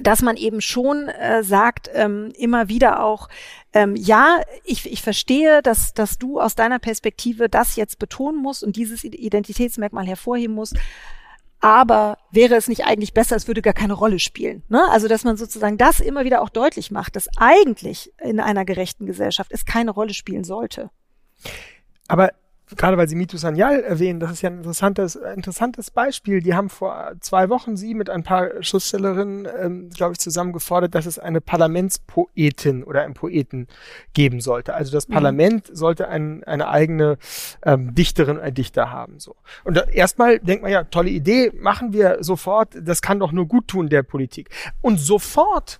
dass 0.00 0.22
man 0.22 0.36
eben 0.36 0.60
schon 0.60 1.08
äh, 1.08 1.42
sagt, 1.44 1.90
ähm, 1.92 2.32
immer 2.38 2.68
wieder 2.68 3.04
auch, 3.04 3.28
ähm, 3.74 3.94
ja, 3.94 4.40
ich, 4.64 4.90
ich 4.90 5.02
verstehe, 5.02 5.60
dass, 5.60 5.92
dass 5.92 6.18
du 6.18 6.40
aus 6.40 6.54
deiner 6.54 6.78
Perspektive 6.78 7.50
das 7.50 7.76
jetzt 7.76 7.98
betonen 7.98 8.40
musst 8.40 8.64
und 8.64 8.76
dieses 8.76 9.04
Identitätsmerkmal 9.04 10.06
hervorheben 10.06 10.54
musst. 10.54 10.76
Aber 11.60 12.18
wäre 12.30 12.56
es 12.56 12.68
nicht 12.68 12.86
eigentlich 12.86 13.12
besser, 13.12 13.36
es 13.36 13.46
würde 13.46 13.62
gar 13.62 13.74
keine 13.74 13.92
Rolle 13.92 14.18
spielen. 14.18 14.64
Ne? 14.68 14.82
Also, 14.90 15.08
dass 15.08 15.24
man 15.24 15.36
sozusagen 15.36 15.78
das 15.78 16.00
immer 16.00 16.24
wieder 16.24 16.42
auch 16.42 16.48
deutlich 16.48 16.90
macht, 16.90 17.14
dass 17.14 17.28
eigentlich 17.36 18.12
in 18.18 18.40
einer 18.40 18.64
gerechten 18.64 19.06
Gesellschaft 19.06 19.52
es 19.52 19.64
keine 19.64 19.92
Rolle 19.92 20.14
spielen 20.14 20.42
sollte. 20.42 20.90
Aber 22.08 22.32
gerade 22.76 22.96
weil 22.96 23.08
Sie 23.08 23.14
Mitu 23.14 23.36
Sanyal 23.36 23.80
erwähnen, 23.80 24.20
das 24.20 24.32
ist 24.32 24.42
ja 24.42 24.50
ein 24.50 24.58
interessantes, 24.58 25.16
interessantes 25.16 25.90
Beispiel. 25.90 26.40
Die 26.40 26.54
haben 26.54 26.68
vor 26.68 27.12
zwei 27.20 27.48
Wochen 27.48 27.76
Sie 27.76 27.94
mit 27.94 28.10
ein 28.10 28.22
paar 28.22 28.62
Schriftstellerinnen, 28.62 29.48
ähm, 29.60 29.90
glaube 29.90 30.12
ich, 30.12 30.18
zusammen 30.18 30.52
gefordert, 30.52 30.94
dass 30.94 31.06
es 31.06 31.18
eine 31.18 31.40
Parlamentspoetin 31.40 32.84
oder 32.84 33.02
einen 33.02 33.14
Poeten 33.14 33.68
geben 34.14 34.40
sollte. 34.40 34.74
Also 34.74 34.92
das 34.92 35.08
mhm. 35.08 35.14
Parlament 35.14 35.70
sollte 35.72 36.08
ein, 36.08 36.44
eine 36.44 36.68
eigene 36.68 37.18
ähm, 37.64 37.94
Dichterin, 37.94 38.38
ein 38.38 38.54
Dichter 38.54 38.90
haben. 38.90 39.18
So. 39.18 39.36
Und 39.64 39.76
erstmal 39.92 40.38
denkt 40.38 40.62
man 40.62 40.72
ja, 40.72 40.84
tolle 40.84 41.10
Idee, 41.10 41.52
machen 41.54 41.92
wir 41.92 42.18
sofort, 42.20 42.70
das 42.80 43.02
kann 43.02 43.20
doch 43.20 43.32
nur 43.32 43.46
gut 43.46 43.68
tun 43.68 43.88
der 43.88 44.02
Politik. 44.02 44.50
Und 44.80 44.98
sofort 44.98 45.78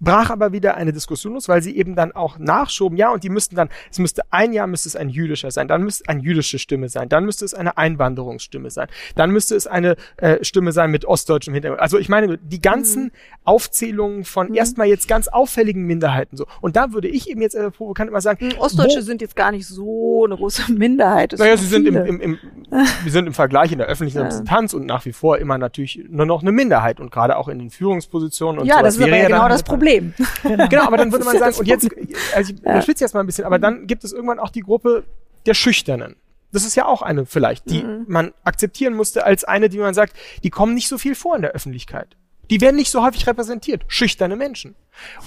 brach 0.00 0.30
aber 0.30 0.52
wieder 0.52 0.76
eine 0.76 0.92
Diskussion 0.92 1.34
los, 1.34 1.48
weil 1.48 1.62
sie 1.62 1.76
eben 1.76 1.94
dann 1.94 2.12
auch 2.12 2.38
nachschoben, 2.38 2.96
ja, 2.96 3.10
und 3.10 3.22
die 3.22 3.28
müssten 3.28 3.54
dann, 3.54 3.68
es 3.90 3.98
müsste 3.98 4.22
ein 4.30 4.52
Jahr 4.52 4.66
müsste 4.66 4.88
es 4.88 4.96
ein 4.96 5.10
jüdischer 5.10 5.50
sein, 5.50 5.68
dann 5.68 5.82
müsste 5.82 6.04
es 6.04 6.08
eine 6.08 6.22
jüdische 6.22 6.58
Stimme 6.58 6.88
sein, 6.88 7.08
dann 7.08 7.24
müsste 7.24 7.44
es 7.44 7.54
eine 7.54 7.76
Einwanderungsstimme 7.76 8.70
sein, 8.70 8.88
dann 9.14 9.30
müsste 9.30 9.54
es 9.54 9.66
eine 9.66 9.96
äh, 10.16 10.42
Stimme 10.42 10.72
sein 10.72 10.90
mit 10.90 11.04
ostdeutschem 11.04 11.54
Hintergrund. 11.54 11.80
Also 11.80 11.98
ich 11.98 12.08
meine, 12.08 12.38
die 12.38 12.60
ganzen 12.60 13.04
mhm. 13.04 13.10
Aufzählungen 13.44 14.24
von 14.24 14.48
mhm. 14.48 14.54
erstmal 14.54 14.86
jetzt 14.86 15.06
ganz 15.06 15.28
auffälligen 15.28 15.84
Minderheiten 15.84 16.36
so. 16.36 16.46
Und 16.60 16.76
da 16.76 16.92
würde 16.92 17.08
ich 17.08 17.28
eben 17.28 17.42
jetzt 17.42 17.54
äh, 17.54 17.70
provokant 17.70 18.08
immer 18.08 18.20
sagen, 18.20 18.46
mhm, 18.46 18.58
Ostdeutsche 18.58 18.98
wo, 18.98 19.02
sind 19.02 19.20
jetzt 19.20 19.36
gar 19.36 19.52
nicht 19.52 19.66
so 19.66 20.24
eine 20.24 20.36
große 20.36 20.72
Minderheit. 20.72 21.34
naja, 21.38 21.56
sie 21.56 21.66
sind 21.66 21.86
im, 21.86 21.96
im, 21.96 22.20
im, 22.20 22.38
wir 23.02 23.12
sind 23.12 23.26
im 23.26 23.34
Vergleich 23.34 23.72
in 23.72 23.78
der 23.78 23.86
öffentlichen 23.86 24.18
Repräsentanz 24.18 24.72
und 24.72 24.86
nach 24.86 25.04
wie 25.04 25.12
vor 25.12 25.38
immer 25.38 25.58
natürlich 25.58 26.00
nur 26.08 26.24
noch 26.24 26.40
eine 26.40 26.52
Minderheit 26.52 27.00
und 27.00 27.10
gerade 27.10 27.36
auch 27.36 27.48
in 27.48 27.58
den 27.58 27.70
Führungspositionen 27.70 28.60
und 28.60 28.66
Ja, 28.66 28.82
das 28.82 28.98
aber 28.98 29.08
ja 29.08 29.28
genau 29.28 29.48
das 29.48 29.62
Problem. 29.62 29.89
Problem. 29.90 30.14
Genau. 30.42 30.68
genau, 30.68 30.82
aber 30.84 30.96
dann 30.96 31.12
würde 31.12 31.24
man 31.24 31.38
sagen, 31.38 31.56
und 31.56 31.66
jetzt, 31.66 31.88
also 32.34 32.52
ich 32.52 32.60
ja. 32.62 32.80
jetzt 32.86 33.14
mal 33.14 33.20
ein 33.20 33.26
bisschen, 33.26 33.44
aber 33.44 33.58
dann 33.58 33.86
gibt 33.86 34.04
es 34.04 34.12
irgendwann 34.12 34.38
auch 34.38 34.50
die 34.50 34.62
Gruppe 34.62 35.04
der 35.46 35.54
Schüchternen. 35.54 36.16
Das 36.52 36.64
ist 36.64 36.74
ja 36.74 36.86
auch 36.86 37.02
eine 37.02 37.26
vielleicht, 37.26 37.70
die 37.70 37.82
mhm. 37.82 38.04
man 38.08 38.32
akzeptieren 38.42 38.94
musste 38.94 39.24
als 39.24 39.44
eine, 39.44 39.68
die 39.68 39.78
man 39.78 39.94
sagt, 39.94 40.16
die 40.42 40.50
kommen 40.50 40.74
nicht 40.74 40.88
so 40.88 40.98
viel 40.98 41.14
vor 41.14 41.36
in 41.36 41.42
der 41.42 41.52
Öffentlichkeit. 41.52 42.16
Die 42.50 42.60
werden 42.60 42.76
nicht 42.76 42.90
so 42.90 43.04
häufig 43.04 43.26
repräsentiert. 43.28 43.84
Schüchterne 43.86 44.34
Menschen. 44.34 44.74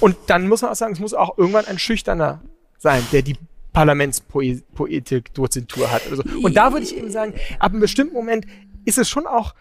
Und 0.02 0.18
dann 0.28 0.50
muss 0.50 0.62
man 0.62 0.72
auch 0.72 0.76
sagen, 0.76 0.94
es 0.94 1.00
muss 1.00 1.14
auch 1.14 1.38
irgendwann 1.38 1.66
ein 1.66 1.80
Schüchterner 1.80 2.42
sein, 2.78 3.02
der 3.14 3.22
die 3.22 3.36
Parlamentspoetik 3.72 5.34
Dozentur 5.34 5.90
hat. 5.90 6.02
Also. 6.10 6.24
Und 6.44 6.56
da 6.58 6.74
würde 6.74 6.86
ich 6.86 6.96
eben 6.96 7.10
sagen, 7.10 7.34
ab 7.60 7.72
einem 7.72 7.80
bestimmten 7.80 8.14
Moment 8.14 8.46
ist 8.84 8.98
es 8.98 9.10
schon 9.10 9.26
auch 9.26 9.56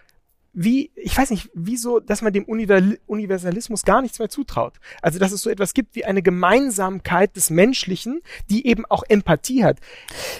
wie, 0.55 0.90
ich 0.96 1.16
weiß 1.16 1.30
nicht, 1.30 1.50
wieso, 1.55 1.98
dass 1.98 2.20
man 2.20 2.32
dem 2.32 2.44
Universalismus 2.44 3.84
gar 3.84 4.03
nichts 4.03 4.18
mehr 4.18 4.28
zutraut. 4.28 4.74
Also, 5.00 5.18
dass 5.18 5.32
es 5.32 5.40
so 5.40 5.48
etwas 5.48 5.72
gibt 5.72 5.94
wie 5.94 6.05
eine 6.05 6.22
Gemeinsamkeit 6.22 7.34
des 7.36 7.48
Menschlichen, 7.48 8.20
die 8.50 8.66
eben 8.66 8.84
auch 8.86 9.03
Empathie 9.09 9.64
hat. 9.64 9.78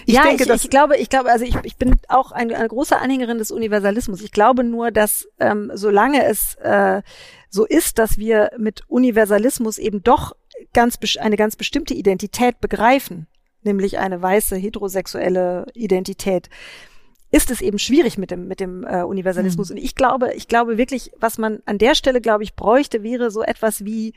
Ich 0.05 0.13
ja, 0.13 0.23
denke, 0.23 0.43
ich, 0.43 0.49
dass 0.49 0.63
ich 0.63 0.69
glaube, 0.69 0.97
ich 0.97 1.09
glaube, 1.09 1.31
also 1.31 1.45
ich, 1.45 1.55
ich 1.63 1.77
bin 1.77 1.95
auch 2.09 2.31
eine, 2.31 2.55
eine 2.57 2.67
große 2.67 2.95
Anhängerin 2.95 3.39
des 3.39 3.49
Universalismus. 3.51 4.21
Ich 4.21 4.31
glaube 4.31 4.63
nur, 4.63 4.91
dass 4.91 5.27
ähm, 5.39 5.71
solange 5.73 6.25
es 6.25 6.55
äh, 6.55 7.01
so 7.49 7.65
ist, 7.65 7.97
dass 7.97 8.17
wir 8.17 8.51
mit 8.57 8.83
Universalismus 8.87 9.79
eben 9.79 10.03
doch 10.03 10.35
ganz 10.73 10.99
eine 11.19 11.37
ganz 11.37 11.55
bestimmte 11.55 11.95
Identität 11.95 12.61
begreifen, 12.61 13.27
nämlich 13.63 13.97
eine 13.97 14.21
weiße 14.21 14.55
heterosexuelle 14.55 15.65
Identität, 15.73 16.49
ist 17.33 17.49
es 17.49 17.61
eben 17.61 17.79
schwierig 17.79 18.19
mit 18.19 18.29
dem 18.29 18.47
mit 18.47 18.59
dem 18.59 18.85
äh, 18.85 19.01
Universalismus. 19.01 19.69
Mhm. 19.69 19.77
Und 19.77 19.83
ich 19.83 19.95
glaube, 19.95 20.33
ich 20.35 20.47
glaube 20.47 20.77
wirklich, 20.77 21.11
was 21.19 21.39
man 21.39 21.63
an 21.65 21.79
der 21.79 21.95
Stelle, 21.95 22.21
glaube 22.21 22.43
ich, 22.43 22.55
bräuchte, 22.55 23.01
wäre 23.01 23.31
so 23.31 23.41
etwas 23.41 23.83
wie 23.83 24.13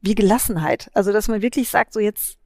wie 0.00 0.16
Gelassenheit. 0.16 0.90
Also 0.92 1.12
dass 1.12 1.28
man 1.28 1.42
wirklich 1.42 1.68
sagt, 1.68 1.92
so 1.92 2.00
jetzt 2.00 2.38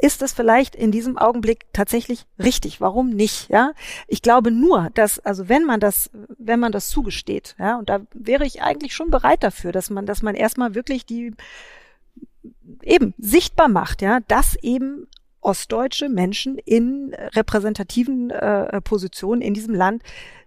ist 0.00 0.22
es 0.22 0.32
vielleicht 0.32 0.76
in 0.76 0.92
diesem 0.92 1.18
Augenblick 1.18 1.66
tatsächlich 1.72 2.26
richtig? 2.38 2.80
Warum 2.80 3.10
nicht? 3.10 3.48
Ja, 3.48 3.72
ich 4.06 4.22
glaube 4.22 4.52
nur, 4.52 4.90
dass 4.94 5.18
also 5.18 5.48
wenn 5.48 5.64
man 5.64 5.80
das, 5.80 6.08
wenn 6.38 6.60
man 6.60 6.70
das 6.70 6.88
zugesteht, 6.88 7.56
ja, 7.58 7.78
und 7.78 7.88
da 7.88 8.02
wäre 8.14 8.46
ich 8.46 8.62
eigentlich 8.62 8.94
schon 8.94 9.10
bereit 9.10 9.42
dafür, 9.42 9.72
dass 9.72 9.90
man, 9.90 10.06
dass 10.06 10.22
man 10.22 10.36
erstmal 10.36 10.76
wirklich 10.76 11.04
die 11.04 11.34
eben 12.82 13.12
sichtbar 13.18 13.66
macht, 13.66 14.02
ja, 14.02 14.20
dass 14.20 14.54
eben 14.62 15.08
ostdeutsche 15.46 16.08
Menschen 16.08 16.58
in 16.58 17.14
repräsentativen 17.34 18.30
äh, 18.30 18.80
Positionen 18.80 19.40
in 19.40 19.54
diesem 19.54 19.74
Land 19.74 20.02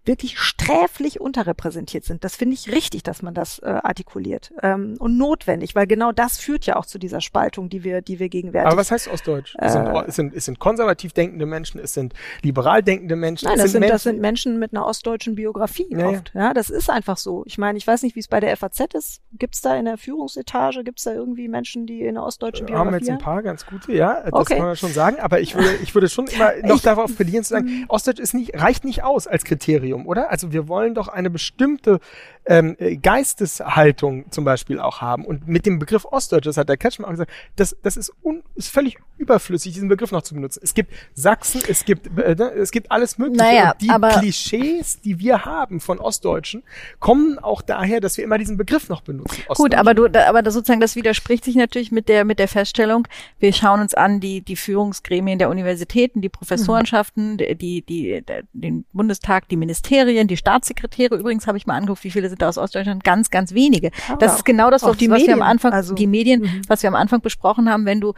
wirklich 0.09 0.39
sträflich 0.39 1.21
unterrepräsentiert 1.21 2.03
sind. 2.03 2.23
Das 2.23 2.35
finde 2.35 2.55
ich 2.55 2.71
richtig, 2.71 3.03
dass 3.03 3.21
man 3.21 3.35
das 3.35 3.59
äh, 3.59 3.67
artikuliert 3.67 4.51
ähm, 4.63 4.95
und 4.99 5.17
notwendig, 5.17 5.75
weil 5.75 5.85
genau 5.85 6.11
das 6.11 6.39
führt 6.39 6.65
ja 6.65 6.75
auch 6.77 6.85
zu 6.87 6.97
dieser 6.97 7.21
Spaltung, 7.21 7.69
die 7.69 7.83
wir, 7.83 8.01
die 8.01 8.19
wir 8.19 8.27
gegenwärtig. 8.27 8.71
Aber 8.71 8.81
was 8.81 8.91
heißt 8.91 9.07
Ostdeutsch? 9.07 9.55
Äh, 9.59 9.67
es, 9.67 9.73
sind, 9.73 9.87
es, 10.07 10.15
sind, 10.15 10.33
es 10.33 10.45
sind 10.45 10.59
konservativ 10.59 11.13
denkende 11.13 11.45
Menschen, 11.45 11.79
es 11.79 11.93
sind 11.93 12.15
liberal 12.41 12.81
denkende 12.81 13.15
Menschen. 13.15 13.45
Nein, 13.47 13.59
das 13.59 13.71
sind, 13.71 13.81
Menschen, 13.81 13.93
das 13.93 14.03
sind 14.03 14.19
Menschen 14.19 14.59
mit 14.59 14.73
einer 14.73 14.85
ostdeutschen 14.85 15.35
Biografie 15.35 15.87
ja, 15.91 16.07
oft. 16.07 16.31
Ja. 16.33 16.53
das 16.55 16.71
ist 16.71 16.89
einfach 16.89 17.17
so. 17.17 17.43
Ich 17.45 17.59
meine, 17.59 17.77
ich 17.77 17.85
weiß 17.85 18.01
nicht, 18.01 18.15
wie 18.15 18.19
es 18.19 18.27
bei 18.27 18.39
der 18.39 18.57
FAZ 18.57 18.79
ist. 18.95 19.21
Gibt 19.33 19.53
es 19.53 19.61
da 19.61 19.75
in 19.75 19.85
der 19.85 19.99
Führungsetage, 19.99 20.83
gibt 20.83 20.97
es 20.97 21.05
da 21.05 21.13
irgendwie 21.13 21.47
Menschen, 21.47 21.85
die 21.85 22.01
in 22.01 22.17
einer 22.17 22.25
ostdeutschen 22.25 22.65
Biografie 22.65 22.87
haben? 22.87 22.93
wir 22.93 22.99
jetzt 22.99 23.09
ein 23.11 23.19
paar 23.19 23.43
ganz 23.43 23.65
gute, 23.67 23.93
ja, 23.93 24.23
das 24.23 24.33
okay. 24.33 24.55
kann 24.55 24.65
man 24.65 24.75
schon 24.75 24.91
sagen. 24.91 25.19
Aber 25.19 25.39
ich 25.39 25.53
würde, 25.53 25.75
ich 25.83 25.93
würde 25.93 26.09
schon 26.09 26.25
immer 26.33 26.51
noch 26.63 26.77
ich, 26.77 26.81
darauf 26.81 27.15
plädieren 27.15 27.43
zu 27.43 27.53
sagen, 27.53 27.67
mhm. 27.67 27.85
Ostdeutsch 27.89 28.19
ist 28.19 28.33
nicht, 28.33 28.59
reicht 28.59 28.85
nicht 28.85 29.03
aus 29.03 29.27
als 29.27 29.43
Kriterium. 29.43 29.98
Kriterium, 29.99 30.07
oder? 30.07 30.31
Also 30.31 30.51
wir 30.51 30.67
wollen 30.67 30.95
doch 30.95 31.07
eine 31.07 31.29
bestimmte 31.29 31.99
ähm, 32.45 32.75
Geisteshaltung 33.01 34.31
zum 34.31 34.43
Beispiel 34.43 34.79
auch 34.79 35.01
haben. 35.01 35.25
Und 35.25 35.47
mit 35.47 35.65
dem 35.65 35.79
Begriff 35.79 36.05
Ostdeutsch, 36.05 36.47
das 36.47 36.57
hat 36.57 36.69
der 36.69 36.77
Kretschmann 36.77 37.07
auch 37.07 37.11
gesagt, 37.11 37.31
das, 37.55 37.75
das 37.83 37.97
ist, 37.97 38.11
un, 38.23 38.43
ist 38.55 38.69
völlig 38.69 38.97
überflüssig, 39.17 39.73
diesen 39.73 39.89
Begriff 39.89 40.11
noch 40.11 40.21
zu 40.23 40.33
benutzen. 40.33 40.61
Es 40.63 40.73
gibt 40.73 40.93
Sachsen, 41.13 41.61
es 41.67 41.85
gibt, 41.85 42.07
äh, 42.17 42.35
ne, 42.35 42.51
es 42.53 42.71
gibt 42.71 42.91
alles 42.91 43.17
Mögliche. 43.17 43.43
Naja, 43.43 43.71
und 43.71 43.79
die 43.81 44.19
Klischees, 44.19 45.01
die 45.01 45.19
wir 45.19 45.45
haben 45.45 45.79
von 45.79 45.99
Ostdeutschen, 45.99 46.63
kommen 46.99 47.37
auch 47.37 47.61
daher, 47.61 47.99
dass 47.99 48.17
wir 48.17 48.23
immer 48.23 48.37
diesen 48.37 48.57
Begriff 48.57 48.89
noch 48.89 49.01
benutzen. 49.01 49.43
Gut, 49.49 49.75
aber 49.75 49.93
du, 49.93 50.05
aber 50.05 50.41
das 50.41 50.53
sozusagen, 50.53 50.79
das 50.79 50.95
widerspricht 50.95 51.43
sich 51.43 51.55
natürlich 51.55 51.91
mit 51.91 52.09
der, 52.09 52.25
mit 52.25 52.39
der 52.39 52.47
Feststellung, 52.47 53.07
wir 53.39 53.53
schauen 53.53 53.81
uns 53.81 53.93
an 53.93 54.19
die, 54.19 54.41
die 54.41 54.55
Führungsgremien 54.55 55.37
der 55.37 55.49
Universitäten, 55.49 56.21
die 56.21 56.29
Professorenschaften, 56.29 57.33
mhm. 57.33 57.37
die, 57.37 57.55
die, 57.55 57.81
die, 57.81 58.23
den 58.53 58.85
Bundestag, 58.93 59.49
die 59.49 59.57
Ministerien, 59.57 59.78
die 59.81 60.37
Staatssekretäre. 60.37 61.15
Übrigens 61.15 61.47
habe 61.47 61.57
ich 61.57 61.65
mal 61.65 61.75
angeguckt, 61.75 62.03
wie 62.03 62.11
viele 62.11 62.29
sind 62.29 62.41
da 62.41 62.49
aus 62.49 62.57
Ostdeutschland? 62.57 63.03
Ganz, 63.03 63.29
ganz 63.29 63.53
wenige. 63.53 63.91
Ah, 64.07 64.15
das 64.15 64.35
ist 64.35 64.45
genau 64.45 64.69
das, 64.69 64.83
was, 64.83 64.97
was 64.99 65.25
wir 65.25 65.33
am 65.33 65.41
Anfang, 65.41 65.73
also, 65.73 65.93
die 65.93 66.07
Medien, 66.07 66.41
mhm. 66.41 66.61
was 66.67 66.83
wir 66.83 66.87
am 66.87 66.95
Anfang 66.95 67.21
besprochen 67.21 67.69
haben, 67.69 67.85
wenn 67.85 68.01
du 68.01 68.13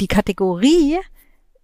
die 0.00 0.08
Kategorie 0.08 0.98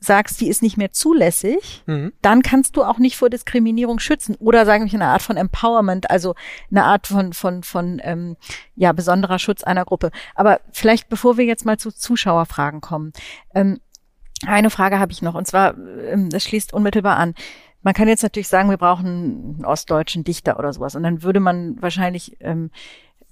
sagst, 0.00 0.40
die 0.40 0.48
ist 0.48 0.62
nicht 0.62 0.78
mehr 0.78 0.92
zulässig, 0.92 1.82
mhm. 1.86 2.12
dann 2.22 2.42
kannst 2.42 2.76
du 2.76 2.84
auch 2.84 2.98
nicht 2.98 3.16
vor 3.16 3.28
Diskriminierung 3.28 3.98
schützen 3.98 4.34
oder 4.36 4.64
sagen 4.64 4.90
wir 4.90 4.94
eine 4.94 5.10
Art 5.10 5.22
von 5.22 5.36
Empowerment, 5.36 6.10
also 6.10 6.34
eine 6.70 6.84
Art 6.84 7.06
von 7.06 7.34
von 7.34 7.62
von 7.62 8.00
ähm, 8.02 8.36
ja 8.76 8.92
besonderer 8.92 9.38
Schutz 9.38 9.62
einer 9.62 9.84
Gruppe. 9.84 10.10
Aber 10.34 10.60
vielleicht 10.72 11.10
bevor 11.10 11.36
wir 11.36 11.44
jetzt 11.44 11.66
mal 11.66 11.78
zu 11.78 11.92
Zuschauerfragen 11.92 12.80
kommen, 12.80 13.12
ähm, 13.54 13.80
eine 14.46 14.70
Frage 14.70 14.98
habe 14.98 15.12
ich 15.12 15.20
noch 15.20 15.34
und 15.34 15.46
zwar, 15.46 15.76
ähm, 15.76 16.30
das 16.30 16.44
schließt 16.44 16.72
unmittelbar 16.72 17.18
an. 17.18 17.34
Man 17.82 17.94
kann 17.94 18.08
jetzt 18.08 18.22
natürlich 18.22 18.48
sagen, 18.48 18.70
wir 18.70 18.76
brauchen 18.76 19.06
einen 19.06 19.64
ostdeutschen 19.64 20.24
Dichter 20.24 20.58
oder 20.58 20.72
sowas 20.72 20.94
und 20.96 21.02
dann 21.02 21.22
würde 21.22 21.40
man 21.40 21.80
wahrscheinlich 21.80 22.36
ähm, 22.40 22.70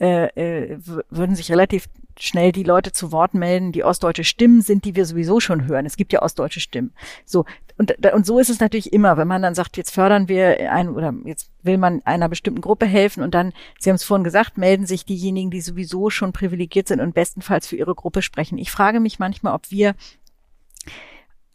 äh, 0.00 0.26
äh, 0.26 0.78
würden 1.10 1.34
sich 1.34 1.50
relativ 1.50 1.88
schnell 2.20 2.52
die 2.52 2.62
Leute 2.62 2.92
zu 2.92 3.10
Wort 3.10 3.34
melden, 3.34 3.72
die 3.72 3.82
ostdeutsche 3.82 4.22
Stimmen 4.22 4.62
sind, 4.62 4.84
die 4.84 4.94
wir 4.94 5.04
sowieso 5.04 5.40
schon 5.40 5.66
hören. 5.66 5.86
Es 5.86 5.96
gibt 5.96 6.12
ja 6.12 6.22
ostdeutsche 6.22 6.60
Stimmen. 6.60 6.92
So 7.24 7.44
und 7.76 7.92
und 8.12 8.24
so 8.26 8.38
ist 8.38 8.48
es 8.48 8.60
natürlich 8.60 8.92
immer, 8.92 9.16
wenn 9.16 9.26
man 9.26 9.42
dann 9.42 9.56
sagt, 9.56 9.76
jetzt 9.76 9.92
fördern 9.92 10.28
wir 10.28 10.72
ein 10.72 10.88
oder 10.88 11.12
jetzt 11.24 11.50
will 11.62 11.78
man 11.78 12.00
einer 12.04 12.28
bestimmten 12.28 12.60
Gruppe 12.60 12.86
helfen 12.86 13.24
und 13.24 13.34
dann, 13.34 13.52
Sie 13.78 13.90
haben 13.90 13.96
es 13.96 14.04
vorhin 14.04 14.24
gesagt, 14.24 14.56
melden 14.56 14.86
sich 14.86 15.04
diejenigen, 15.04 15.50
die 15.50 15.60
sowieso 15.60 16.10
schon 16.10 16.32
privilegiert 16.32 16.88
sind 16.88 17.00
und 17.00 17.14
bestenfalls 17.14 17.66
für 17.66 17.76
ihre 17.76 17.94
Gruppe 17.94 18.22
sprechen. 18.22 18.58
Ich 18.58 18.70
frage 18.70 19.00
mich 19.00 19.18
manchmal, 19.18 19.54
ob 19.54 19.70
wir 19.70 19.94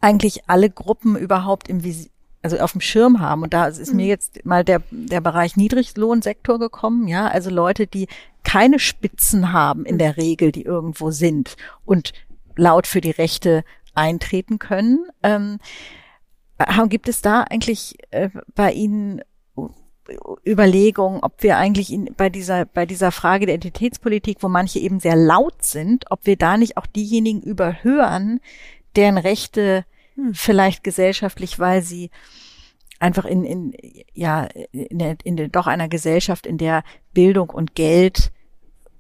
eigentlich 0.02 0.50
alle 0.50 0.70
Gruppen 0.70 1.16
überhaupt 1.16 1.70
im 1.70 1.84
Vis 1.84 2.10
also 2.44 2.60
auf 2.60 2.74
dem 2.74 2.82
Schirm 2.82 3.20
haben. 3.20 3.42
Und 3.42 3.54
da 3.54 3.68
ist 3.68 3.94
mir 3.94 4.04
mhm. 4.04 4.10
jetzt 4.10 4.46
mal 4.46 4.64
der, 4.64 4.82
der 4.92 5.22
Bereich 5.22 5.56
Niedriglohnsektor 5.56 6.60
gekommen, 6.60 7.08
ja, 7.08 7.28
also 7.28 7.50
Leute, 7.50 7.88
die 7.88 8.08
keine 8.44 8.78
Spitzen 8.78 9.54
haben 9.54 9.86
in 9.86 9.98
der 9.98 10.18
Regel, 10.18 10.52
die 10.52 10.64
irgendwo 10.64 11.12
sind 11.12 11.56
und 11.86 12.14
laut 12.56 12.86
für 12.86 13.02
die 13.02 13.12
Rechte 13.12 13.64
eintreten 13.96 14.60
können. 14.60 15.08
Ähm, 15.24 15.60
gibt 16.90 17.10
es 17.10 17.22
da 17.22 17.42
eigentlich 17.42 17.96
äh, 18.12 18.30
bei 18.54 18.72
Ihnen 18.74 19.22
Überlegungen, 20.46 21.22
ob 21.24 21.42
wir 21.44 21.58
eigentlich 21.58 21.92
in, 21.92 22.14
bei 22.18 22.30
dieser, 22.30 22.66
bei 22.66 22.86
dieser 22.86 23.12
Frage 23.12 23.46
der 23.46 23.56
Identitätspolitik, 23.56 24.38
wo 24.42 24.50
manche 24.50 24.80
eben 24.80 25.00
sehr 25.00 25.16
laut 25.16 25.64
sind, 25.64 26.06
ob 26.12 26.26
wir 26.26 26.36
da 26.36 26.58
nicht 26.58 26.76
auch 26.78 26.86
diejenigen 26.86 27.42
überhören, 27.42 28.42
deren 28.96 29.18
Rechte 29.18 29.86
hm. 30.16 30.34
vielleicht 30.34 30.84
gesellschaftlich, 30.84 31.60
weil 31.60 31.82
sie 31.82 32.10
einfach 33.00 33.26
in, 33.26 33.44
in 33.44 33.74
ja, 34.14 34.48
in, 34.72 35.00
der, 35.00 35.18
in 35.24 35.36
der, 35.36 35.48
doch 35.50 35.68
einer 35.68 35.90
Gesellschaft, 35.90 36.46
in 36.46 36.58
der 36.58 36.84
Bildung 37.14 37.50
und 37.50 37.76
Geld 37.76 38.32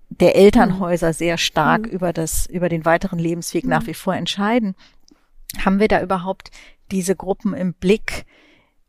der 0.09 0.35
Elternhäuser 0.35 1.07
hm. 1.07 1.13
sehr 1.13 1.37
stark 1.37 1.85
hm. 1.85 1.91
über 1.91 2.13
das, 2.13 2.45
über 2.47 2.69
den 2.69 2.85
weiteren 2.85 3.19
Lebensweg 3.19 3.65
nach 3.65 3.81
hm. 3.81 3.87
wie 3.87 3.93
vor 3.93 4.15
entscheiden. 4.15 4.75
Haben 5.63 5.79
wir 5.79 5.87
da 5.87 6.01
überhaupt 6.01 6.51
diese 6.91 7.15
Gruppen 7.15 7.53
im 7.53 7.73
Blick, 7.73 8.25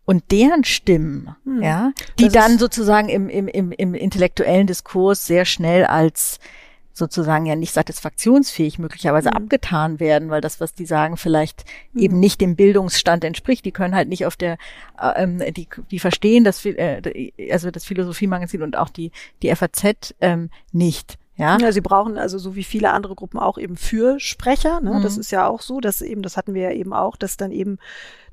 und 0.06 0.30
deren 0.30 0.64
Stimmen, 0.64 1.34
ja, 1.62 1.92
die 2.18 2.24
das 2.24 2.32
dann 2.34 2.58
sozusagen 2.58 3.08
im, 3.08 3.28
im, 3.28 3.48
im, 3.48 3.72
im 3.72 3.94
intellektuellen 3.94 4.66
Diskurs 4.66 5.26
sehr 5.26 5.44
schnell 5.44 5.84
als 5.84 6.40
sozusagen 6.94 7.44
ja 7.44 7.56
nicht 7.56 7.72
satisfaktionsfähig 7.72 8.78
möglicherweise 8.78 9.30
mhm. 9.30 9.36
abgetan 9.36 10.00
werden, 10.00 10.30
weil 10.30 10.40
das, 10.40 10.60
was 10.60 10.74
die 10.74 10.86
sagen, 10.86 11.16
vielleicht 11.16 11.64
mhm. 11.92 12.00
eben 12.00 12.20
nicht 12.20 12.40
dem 12.40 12.56
Bildungsstand 12.56 13.24
entspricht. 13.24 13.64
Die 13.64 13.72
können 13.72 13.94
halt 13.94 14.08
nicht 14.08 14.24
auf 14.24 14.36
der, 14.36 14.56
äh, 15.00 15.22
ähm, 15.22 15.42
die, 15.54 15.68
die 15.90 15.98
verstehen 15.98 16.44
das, 16.44 16.64
äh, 16.64 17.32
also 17.50 17.70
das 17.70 17.84
Philosophiemagazin 17.84 18.62
und 18.62 18.78
auch 18.78 18.88
die, 18.88 19.10
die 19.42 19.54
FAZ 19.54 20.14
ähm, 20.20 20.50
nicht. 20.72 21.18
Ja. 21.36 21.58
ja, 21.58 21.72
sie 21.72 21.80
brauchen 21.80 22.16
also 22.16 22.38
so 22.38 22.54
wie 22.54 22.62
viele 22.62 22.92
andere 22.92 23.16
Gruppen 23.16 23.40
auch 23.40 23.58
eben 23.58 23.76
Fürsprecher. 23.76 24.80
Ne? 24.80 24.94
Mhm. 24.94 25.02
Das 25.02 25.18
ist 25.18 25.32
ja 25.32 25.48
auch 25.48 25.62
so, 25.62 25.80
dass 25.80 26.00
eben, 26.00 26.22
das 26.22 26.36
hatten 26.36 26.54
wir 26.54 26.62
ja 26.62 26.70
eben 26.70 26.92
auch, 26.92 27.16
dass 27.16 27.36
dann 27.36 27.50
eben 27.50 27.78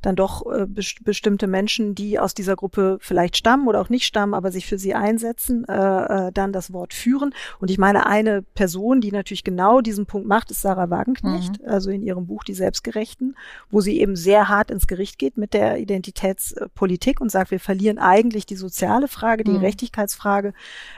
dann 0.01 0.15
doch 0.15 0.45
äh, 0.51 0.65
best 0.65 1.03
bestimmte 1.03 1.47
Menschen, 1.47 1.95
die 1.95 2.19
aus 2.19 2.33
dieser 2.33 2.55
Gruppe 2.55 2.97
vielleicht 2.99 3.37
stammen 3.37 3.67
oder 3.67 3.81
auch 3.81 3.89
nicht 3.89 4.05
stammen, 4.05 4.33
aber 4.33 4.51
sich 4.51 4.65
für 4.65 4.77
sie 4.77 4.93
einsetzen, 4.93 5.65
äh, 5.67 6.27
äh, 6.27 6.31
dann 6.31 6.53
das 6.53 6.73
Wort 6.73 6.93
führen. 6.93 7.33
Und 7.59 7.69
ich 7.69 7.77
meine, 7.77 8.05
eine 8.05 8.41
Person, 8.41 9.01
die 9.01 9.11
natürlich 9.11 9.43
genau 9.43 9.81
diesen 9.81 10.05
Punkt 10.05 10.27
macht, 10.27 10.51
ist 10.51 10.61
Sarah 10.61 10.89
Wagenknecht, 10.89 11.61
mhm. 11.61 11.67
also 11.67 11.91
in 11.91 12.01
ihrem 12.01 12.27
Buch 12.27 12.43
Die 12.43 12.53
Selbstgerechten, 12.53 13.35
wo 13.69 13.81
sie 13.81 13.99
eben 13.99 14.15
sehr 14.15 14.49
hart 14.49 14.71
ins 14.71 14.87
Gericht 14.87 15.19
geht 15.19 15.37
mit 15.37 15.53
der 15.53 15.77
Identitätspolitik 15.77 17.21
und 17.21 17.31
sagt, 17.31 17.51
wir 17.51 17.59
verlieren 17.59 17.97
eigentlich 17.97 18.45
die 18.45 18.55
soziale 18.55 19.07
Frage, 19.07 19.43
die 19.43 19.51
mhm. 19.51 19.59
Gerechtigkeitsfrage 19.59 20.53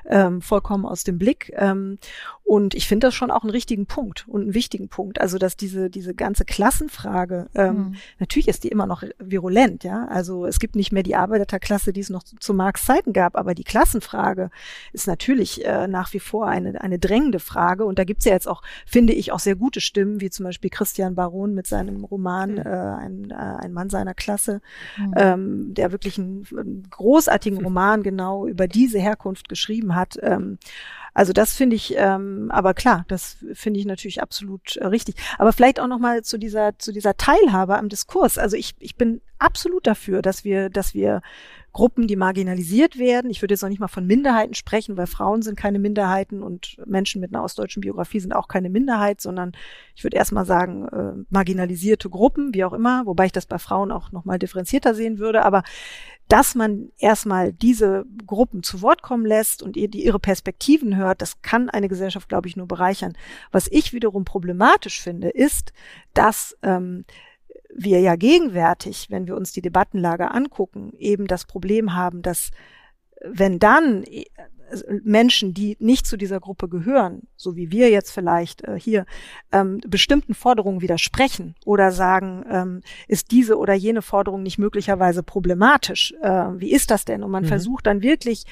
ähm, 0.06 0.42
vollkommen 0.42 0.86
aus 0.86 1.04
dem 1.04 1.18
Blick. 1.18 1.52
Ähm, 1.56 1.98
und 2.44 2.76
ich 2.76 2.88
finde 2.88 3.08
das 3.08 3.16
schon 3.16 3.32
auch 3.32 3.44
einen 3.44 3.52
richtigen 3.52 3.86
Punkt 3.86 4.28
und 4.28 4.42
einen 4.42 4.54
wichtigen 4.54 4.90
Punkt. 4.90 5.20
Also, 5.20 5.38
dass 5.38 5.56
diese, 5.56 5.90
diese 5.90 6.14
ganze 6.14 6.44
Klassenfrage, 6.44 7.48
ähm, 7.56 7.76
mhm. 7.76 7.96
natürlich 8.20 8.50
ist 8.50 8.66
die 8.66 8.68
immer 8.68 8.86
noch 8.86 9.04
virulent, 9.18 9.84
ja. 9.86 10.08
Also 10.08 10.46
es 10.46 10.60
gibt 10.60 10.76
nicht 10.76 10.92
mehr 10.92 11.04
die 11.04 11.16
Arbeiterklasse, 11.16 11.94
die 11.94 12.02
es 12.02 12.10
noch 12.10 12.24
zu, 12.24 12.36
zu 12.36 12.54
Marx 12.54 12.86
Zeiten 12.86 13.14
gab, 13.14 13.38
aber 13.38 13.56
die 13.56 13.64
Klassenfrage 13.64 14.50
ist 14.92 15.08
natürlich 15.08 15.66
äh, 15.66 15.88
nach 15.88 16.12
wie 16.14 16.20
vor 16.20 16.48
eine, 16.48 16.82
eine 16.82 17.00
drängende 17.00 17.40
Frage. 17.40 17.86
Und 17.86 17.98
da 17.98 18.04
gibt's 18.04 18.26
ja 18.26 18.34
jetzt 18.34 18.48
auch, 18.48 18.62
finde 18.86 19.14
ich, 19.14 19.32
auch 19.32 19.40
sehr 19.40 19.56
gute 19.56 19.80
Stimmen, 19.80 20.20
wie 20.20 20.30
zum 20.30 20.44
Beispiel 20.44 20.70
Christian 20.70 21.16
Baron 21.16 21.54
mit 21.54 21.66
seinem 21.66 22.04
Roman 22.04 22.52
mhm. 22.52 22.58
äh, 22.58 22.62
ein, 22.62 23.32
äh, 23.32 23.36
ein 23.36 23.72
Mann 23.72 23.90
seiner 23.90 24.14
Klasse, 24.14 24.62
mhm. 24.98 25.14
ähm, 25.16 25.74
der 25.74 25.94
wirklich 25.94 26.18
einen, 26.18 26.46
einen 26.52 26.88
großartigen 26.90 27.58
Roman 27.64 28.04
genau 28.04 28.48
über 28.48 28.68
diese 28.68 29.00
Herkunft 29.00 29.48
geschrieben 29.48 29.96
hat. 29.96 30.18
Ähm, 30.22 30.58
also 31.14 31.32
das 31.34 31.54
finde 31.54 31.76
ich, 31.76 31.94
ähm, 31.98 32.50
aber 32.52 32.74
klar, 32.74 33.06
das 33.08 33.38
finde 33.54 33.80
ich 33.80 33.86
natürlich 33.86 34.22
absolut 34.22 34.78
äh, 34.78 34.88
richtig. 34.88 35.16
Aber 35.38 35.54
vielleicht 35.54 35.80
auch 35.80 35.88
noch 35.88 36.00
mal 36.00 36.24
zu 36.24 36.38
dieser 36.38 36.78
zu 36.80 36.92
dieser 36.92 37.16
Teilhabe 37.18 37.78
am 37.78 37.90
Diskurs. 37.90 38.38
Also 38.38 38.58
ich 38.58 38.74
ich 38.80 38.96
bin 38.96 39.22
absolut 39.38 39.86
dafür, 39.86 40.22
dass 40.22 40.44
wir 40.44 40.70
dass 40.70 40.94
wir 40.94 41.22
Gruppen, 41.74 42.06
die 42.06 42.16
marginalisiert 42.16 43.00
werden. 43.00 43.32
Ich 43.32 43.42
würde 43.42 43.56
jetzt 43.56 43.64
noch 43.64 43.70
nicht 43.70 43.80
mal 43.80 43.88
von 43.88 44.06
Minderheiten 44.06 44.54
sprechen, 44.54 44.96
weil 44.96 45.08
Frauen 45.08 45.42
sind 45.42 45.58
keine 45.58 45.80
Minderheiten 45.80 46.44
und 46.44 46.78
Menschen 46.86 47.20
mit 47.20 47.34
einer 47.34 47.44
ostdeutschen 47.44 47.82
Biografie 47.82 48.20
sind 48.20 48.32
auch 48.32 48.48
keine 48.48 48.70
Minderheit, 48.70 49.22
sondern 49.22 49.54
ich 49.96 50.04
würde 50.04 50.16
erstmal 50.16 50.46
sagen, 50.46 50.88
äh, 50.88 51.26
marginalisierte 51.32 52.12
Gruppen, 52.12 52.54
wie 52.54 52.64
auch 52.64 52.74
immer, 52.74 53.08
wobei 53.08 53.26
ich 53.26 53.32
das 53.32 53.48
bei 53.48 53.58
Frauen 53.58 53.92
auch 53.92 54.12
nochmal 54.12 54.38
differenzierter 54.38 54.94
sehen 54.94 55.18
würde. 55.18 55.44
Aber 55.44 55.64
dass 56.34 56.56
man 56.56 56.92
erstmal 56.98 57.54
diese 57.54 58.06
Gruppen 58.26 58.64
zu 58.64 58.82
Wort 58.82 59.04
kommen 59.04 59.24
lässt 59.24 59.62
und 59.62 59.78
ihr, 59.78 59.88
die 59.88 60.04
ihre 60.04 60.18
Perspektiven 60.18 60.98
hört, 60.98 61.22
das 61.22 61.44
kann 61.44 61.70
eine 61.70 61.88
Gesellschaft, 61.88 62.28
glaube 62.28 62.48
ich, 62.48 62.56
nur 62.56 62.68
bereichern. 62.68 63.14
Was 63.52 63.68
ich 63.68 63.94
wiederum 63.94 64.26
problematisch 64.26 65.00
finde, 65.00 65.30
ist, 65.30 65.74
dass 66.16 66.58
ähm, 66.64 67.06
wir 67.72 68.00
ja 68.00 68.16
gegenwärtig, 68.16 69.12
wenn 69.12 69.28
wir 69.28 69.36
uns 69.36 69.52
die 69.52 69.62
Debattenlage 69.62 70.32
angucken, 70.32 70.94
eben 70.98 71.28
das 71.28 71.46
Problem 71.46 71.94
haben, 71.94 72.24
dass 72.24 72.50
wenn 73.22 73.60
dann 73.60 74.04
Menschen, 75.04 75.54
die 75.54 75.78
nicht 75.80 76.08
zu 76.08 76.18
dieser 76.18 76.40
Gruppe 76.40 76.68
gehören, 76.68 77.24
so 77.36 77.56
wie 77.56 77.72
wir 77.72 77.90
jetzt 77.90 78.12
vielleicht 78.12 78.64
äh, 78.64 78.80
hier, 78.80 79.06
ähm, 79.52 79.82
bestimmten 79.88 80.34
Forderungen 80.34 80.82
widersprechen 80.82 81.56
oder 81.66 81.92
sagen, 81.92 82.46
ähm, 82.50 82.82
ist 83.08 83.32
diese 83.32 83.58
oder 83.58 83.74
jene 83.74 84.02
Forderung 84.02 84.44
nicht 84.44 84.58
möglicherweise 84.58 85.24
problematisch? 85.24 86.14
Äh, 86.22 86.30
wie 86.58 86.72
ist 86.72 86.92
das 86.92 87.06
denn? 87.06 87.24
Und 87.24 87.32
man 87.32 87.44
mhm. 87.44 87.48
versucht 87.48 87.88
dann 87.88 88.02
wirklich 88.02 88.46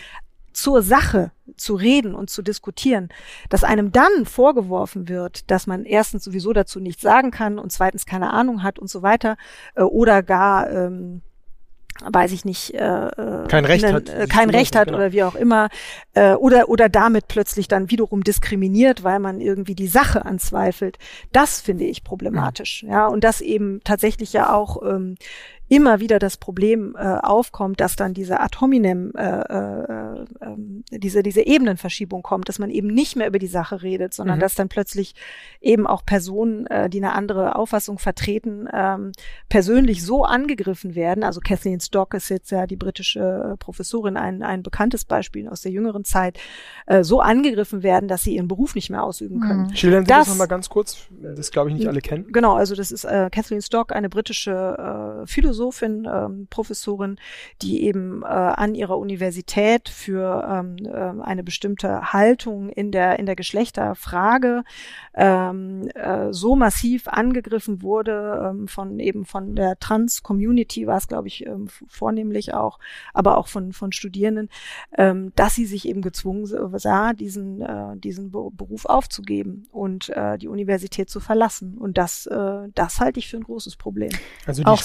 zur 0.54 0.82
Sache 0.82 1.32
zu 1.56 1.76
reden 1.76 2.14
und 2.16 2.30
zu 2.30 2.42
diskutieren, 2.42 3.10
dass 3.50 3.64
einem 3.64 3.92
dann 3.92 4.26
vorgeworfen 4.26 5.08
wird, 5.08 5.50
dass 5.50 5.68
man 5.68 5.86
erstens 5.86 6.24
sowieso 6.24 6.54
dazu 6.54 6.80
nichts 6.80 7.02
sagen 7.02 7.32
kann 7.32 7.60
und 7.60 7.72
zweitens 7.72 8.06
keine 8.06 8.32
Ahnung 8.32 8.64
hat 8.64 8.80
und 8.80 8.90
so 8.90 9.02
weiter 9.02 9.38
äh, 9.76 9.84
oder 9.84 10.24
gar 10.24 10.70
ähm, 10.70 11.22
weiß 12.02 12.32
ich 12.32 12.46
nicht, 12.46 12.74
äh, 12.74 13.08
äh 13.08 13.48
kein 13.48 13.66
Recht 13.66 13.84
ne, 13.84 13.94
hat, 13.94 14.10
äh, 14.10 14.28
kein 14.28 14.50
Recht 14.50 14.76
hat 14.76 14.88
genau. 14.88 14.98
oder 14.98 15.12
wie 15.12 15.24
auch 15.24 15.36
immer, 15.36 15.70
äh, 16.14 16.34
oder 16.34 16.70
oder 16.70 16.90
damit 16.90 17.28
plötzlich 17.28 17.68
dann 17.68 17.90
wiederum 17.90 18.24
diskriminiert, 18.24 19.04
weil 19.04 19.20
man 19.20 19.42
irgendwie 19.42 19.76
die 19.76 19.88
Sache 19.88 20.26
anzweifelt. 20.26 20.98
Das 21.32 21.62
finde 21.62 21.86
ich 21.86 22.04
problematisch, 22.04 22.84
ja, 22.84 22.90
ja 22.90 23.08
und 23.08 23.24
das 23.24 23.42
eben 23.42 23.82
tatsächlich 23.84 24.34
ja 24.34 24.54
auch 24.54 24.82
ähm, 24.84 25.16
immer 25.72 26.02
wieder 26.02 26.20
das 26.20 26.36
Problem 26.36 26.98
äh, 26.98 27.00
aufkommt, 27.00 27.80
dass 27.80 27.96
dann 27.96 28.14
diese 28.14 28.42
ad 28.42 28.58
hominem, 28.60 29.14
äh, 29.16 29.24
äh, 29.24 30.22
äh, 30.22 30.26
diese, 30.92 31.24
diese 31.24 31.48
Ebenenverschiebung 31.48 32.24
kommt, 32.24 32.50
dass 32.50 32.60
man 32.60 32.70
eben 32.70 32.90
nicht 32.90 33.16
mehr 33.16 33.26
über 33.26 33.40
die 33.40 33.48
Sache 33.48 33.82
redet, 33.82 34.14
sondern 34.14 34.36
mhm. 34.36 34.42
dass 34.42 34.56
dann 34.56 34.68
plötzlich 34.68 35.16
eben 35.62 35.88
auch 35.88 36.04
Personen, 36.06 36.68
äh, 36.68 36.90
die 36.90 36.98
eine 36.98 37.14
andere 37.14 37.56
Auffassung 37.56 38.00
vertreten, 38.00 38.68
ähm, 38.74 39.14
persönlich 39.48 40.06
so 40.06 40.26
angegriffen 40.26 40.94
werden. 40.94 41.24
Also 41.24 41.40
Kathleen 41.40 41.80
Stock 41.80 42.16
ist 42.16 42.28
jetzt 42.28 42.52
ja 42.52 42.68
die 42.68 42.76
britische 42.76 43.56
Professorin, 43.58 44.18
ein, 44.18 44.44
ein 44.44 44.64
bekanntes 44.64 45.06
Beispiel 45.06 45.48
aus 45.48 45.62
der 45.62 45.72
jüngeren 45.72 46.04
Zeit, 46.04 46.38
äh, 46.86 47.02
so 47.02 47.22
angegriffen 47.22 47.82
werden, 47.82 48.10
dass 48.10 48.24
sie 48.24 48.36
ihren 48.36 48.50
Beruf 48.50 48.76
nicht 48.76 48.90
mehr 48.90 49.04
ausüben 49.04 49.40
können. 49.40 49.68
Mhm. 49.68 49.76
Schildern 49.76 50.04
Sie 50.04 50.10
das, 50.10 50.26
das 50.26 50.28
nochmal 50.28 50.50
ganz 50.50 50.68
kurz, 50.68 51.08
das 51.22 51.50
glaube 51.50 51.70
ich 51.70 51.78
nicht 51.78 51.88
alle 51.88 52.02
kennen. 52.02 52.28
Genau, 52.34 52.56
also 52.56 52.76
das 52.76 52.92
ist 52.92 53.06
äh, 53.06 53.30
Kathleen 53.32 53.62
Stock, 53.62 53.94
eine 53.94 54.10
britische 54.10 55.22
äh, 55.22 55.28
Philosophin, 55.28 55.61
Philosophin, 55.62 56.08
ähm, 56.12 56.48
Professorin, 56.50 57.18
die 57.62 57.84
eben 57.84 58.24
äh, 58.24 58.26
an 58.26 58.74
ihrer 58.74 58.98
Universität 58.98 59.90
für 59.90 60.48
ähm, 60.50 60.78
äh, 60.86 61.24
eine 61.24 61.44
bestimmte 61.44 62.14
Haltung 62.14 62.70
in 62.70 62.92
der 62.92 63.20
in 63.20 63.28
der 63.28 63.36
Geschlechterfrage 63.36 64.64
ähm, 65.14 65.88
äh, 65.94 66.32
so 66.32 66.56
massiv 66.56 67.08
angegriffen 67.08 67.84
wurde 67.84 68.50
ähm, 68.50 68.68
von 68.68 69.00
eben 69.00 69.26
von 69.26 69.56
der 69.56 69.78
Trans-Community 69.78 70.88
war 70.88 70.98
es 70.98 71.08
glaube 71.08 71.28
ich 71.28 71.46
ähm, 71.46 71.68
vornehmlich 71.88 72.54
auch, 72.56 72.80
aber 73.14 73.38
auch 73.38 73.48
von 73.48 73.72
von 73.72 73.92
Studierenden, 73.92 74.50
ähm, 74.98 75.32
dass 75.36 75.54
sie 75.54 75.66
sich 75.66 75.88
eben 75.88 76.02
gezwungen 76.02 76.46
sah, 76.46 77.14
diesen 77.14 77.62
äh, 77.62 77.98
diesen 77.98 78.32
Beruf 78.32 78.86
aufzugeben 78.86 79.68
und 79.72 80.10
äh, 80.10 80.40
die 80.40 80.48
Universität 80.48 81.10
zu 81.10 81.20
verlassen 81.20 81.78
und 81.78 82.00
das 82.00 82.26
äh, 82.26 82.70
das 82.74 83.00
halte 83.00 83.20
ich 83.20 83.28
für 83.28 83.38
ein 83.38 83.44
großes 83.44 83.76
Problem. 83.76 84.12
Also 84.48 84.64
die 84.64 84.68
auch, 84.68 84.80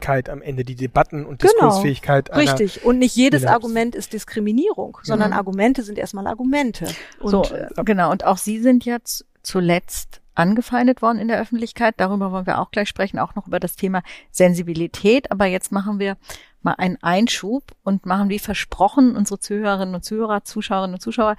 Streitfähigkeit 0.00 0.28
am 0.28 0.42
Ende, 0.42 0.64
die 0.64 0.74
Debatten 0.74 1.24
und 1.24 1.40
genau, 1.40 1.52
Diskursfähigkeit. 1.52 2.34
Richtig. 2.34 2.84
Und 2.84 2.98
nicht 2.98 3.16
jedes 3.16 3.44
Argument 3.44 3.94
ist 3.94 4.12
Diskriminierung, 4.12 4.98
sondern. 5.02 5.32
Argumente 5.32 5.82
sind 5.82 5.96
erstmal 5.96 6.26
Argumente. 6.26 6.86
Und, 7.20 7.30
so, 7.30 7.44
äh, 7.44 7.68
genau. 7.84 8.10
Und 8.10 8.24
auch 8.24 8.36
Sie 8.36 8.60
sind 8.60 8.84
jetzt 8.84 9.24
zuletzt 9.42 10.20
angefeindet 10.34 11.02
worden 11.02 11.18
in 11.18 11.28
der 11.28 11.40
Öffentlichkeit. 11.40 11.94
Darüber 11.98 12.32
wollen 12.32 12.46
wir 12.46 12.58
auch 12.58 12.70
gleich 12.70 12.88
sprechen, 12.88 13.18
auch 13.18 13.34
noch 13.36 13.46
über 13.46 13.60
das 13.60 13.76
Thema 13.76 14.02
Sensibilität. 14.30 15.30
Aber 15.30 15.46
jetzt 15.46 15.70
machen 15.70 15.98
wir 15.98 16.16
mal 16.62 16.74
einen 16.74 16.98
Einschub 17.00 17.62
und 17.84 18.06
machen 18.06 18.28
wie 18.28 18.38
versprochen 18.38 19.16
unsere 19.16 19.38
Zuhörerinnen 19.38 19.94
und 19.94 20.04
Zuhörer, 20.04 20.44
Zuschauerinnen 20.44 20.94
und 20.94 21.00
Zuschauer 21.00 21.36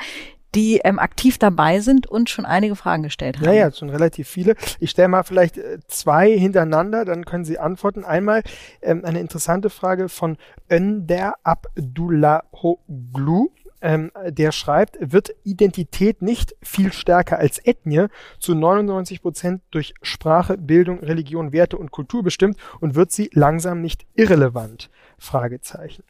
die 0.55 0.81
ähm, 0.83 0.99
aktiv 0.99 1.37
dabei 1.37 1.79
sind 1.79 2.07
und 2.07 2.29
schon 2.29 2.45
einige 2.45 2.75
Fragen 2.75 3.03
gestellt 3.03 3.37
haben. 3.37 3.45
Ja, 3.45 3.53
ja, 3.53 3.71
schon 3.71 3.89
relativ 3.89 4.27
viele. 4.27 4.55
Ich 4.79 4.91
stelle 4.91 5.07
mal 5.07 5.23
vielleicht 5.23 5.57
äh, 5.57 5.79
zwei 5.87 6.37
hintereinander, 6.37 7.05
dann 7.05 7.25
können 7.25 7.45
Sie 7.45 7.59
antworten. 7.59 8.03
Einmal 8.03 8.43
ähm, 8.81 9.05
eine 9.05 9.19
interessante 9.19 9.69
Frage 9.69 10.09
von 10.09 10.37
Önder 10.69 11.35
Abdullahoglu. 11.43 13.49
ähm, 13.81 14.11
der 14.27 14.51
schreibt, 14.51 14.97
wird 14.99 15.31
Identität 15.43 16.21
nicht 16.21 16.55
viel 16.61 16.93
stärker 16.93 17.39
als 17.39 17.65
Ethnie 17.65 18.07
zu 18.39 18.53
99 18.53 19.21
Prozent 19.21 19.61
durch 19.71 19.93
Sprache, 20.01 20.57
Bildung, 20.57 20.99
Religion, 20.99 21.51
Werte 21.51 21.77
und 21.77 21.91
Kultur 21.91 22.23
bestimmt 22.23 22.57
und 22.79 22.95
wird 22.95 23.11
sie 23.11 23.29
langsam 23.33 23.81
nicht 23.81 24.05
irrelevant? 24.15 24.89
Fragezeichen. 25.21 26.03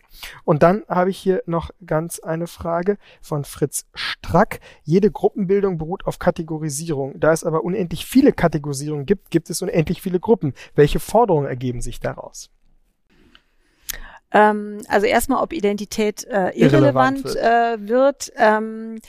Und 0.46 0.64
dann 0.64 0.84
habe 0.88 1.10
ich 1.10 1.18
hier 1.18 1.44
noch 1.46 1.70
ganz 1.86 2.20
eine 2.20 2.48
Frage 2.48 2.98
von 3.22 3.44
Fritz 3.44 3.86
Strack. 3.94 4.62
Jede 4.84 5.12
Gruppenbildung 5.12 5.78
beruht 5.78 6.06
auf 6.06 6.18
Kategorisierung. 6.18 7.20
Da 7.20 7.34
es 7.34 7.44
aber 7.44 7.64
unendlich 7.64 8.06
viele 8.06 8.32
Kategorisierungen 8.32 9.06
gibt, 9.06 9.30
gibt 9.30 9.50
es 9.50 9.62
unendlich 9.62 10.02
viele 10.02 10.20
Gruppen. 10.20 10.54
Welche 10.76 11.00
Forderungen 11.00 11.48
ergeben 11.48 11.82
sich 11.82 12.00
daraus? 12.00 12.50
Ähm, 14.32 14.80
also 14.88 15.06
erstmal, 15.06 15.44
ob 15.44 15.52
Identität 15.52 16.24
äh, 16.24 16.52
irrelevant, 16.52 17.26
irrelevant, 17.26 17.26
wird. 17.26 17.36
Äh, 17.36 17.88
wird 17.90 18.34
ähm, 18.38 19.00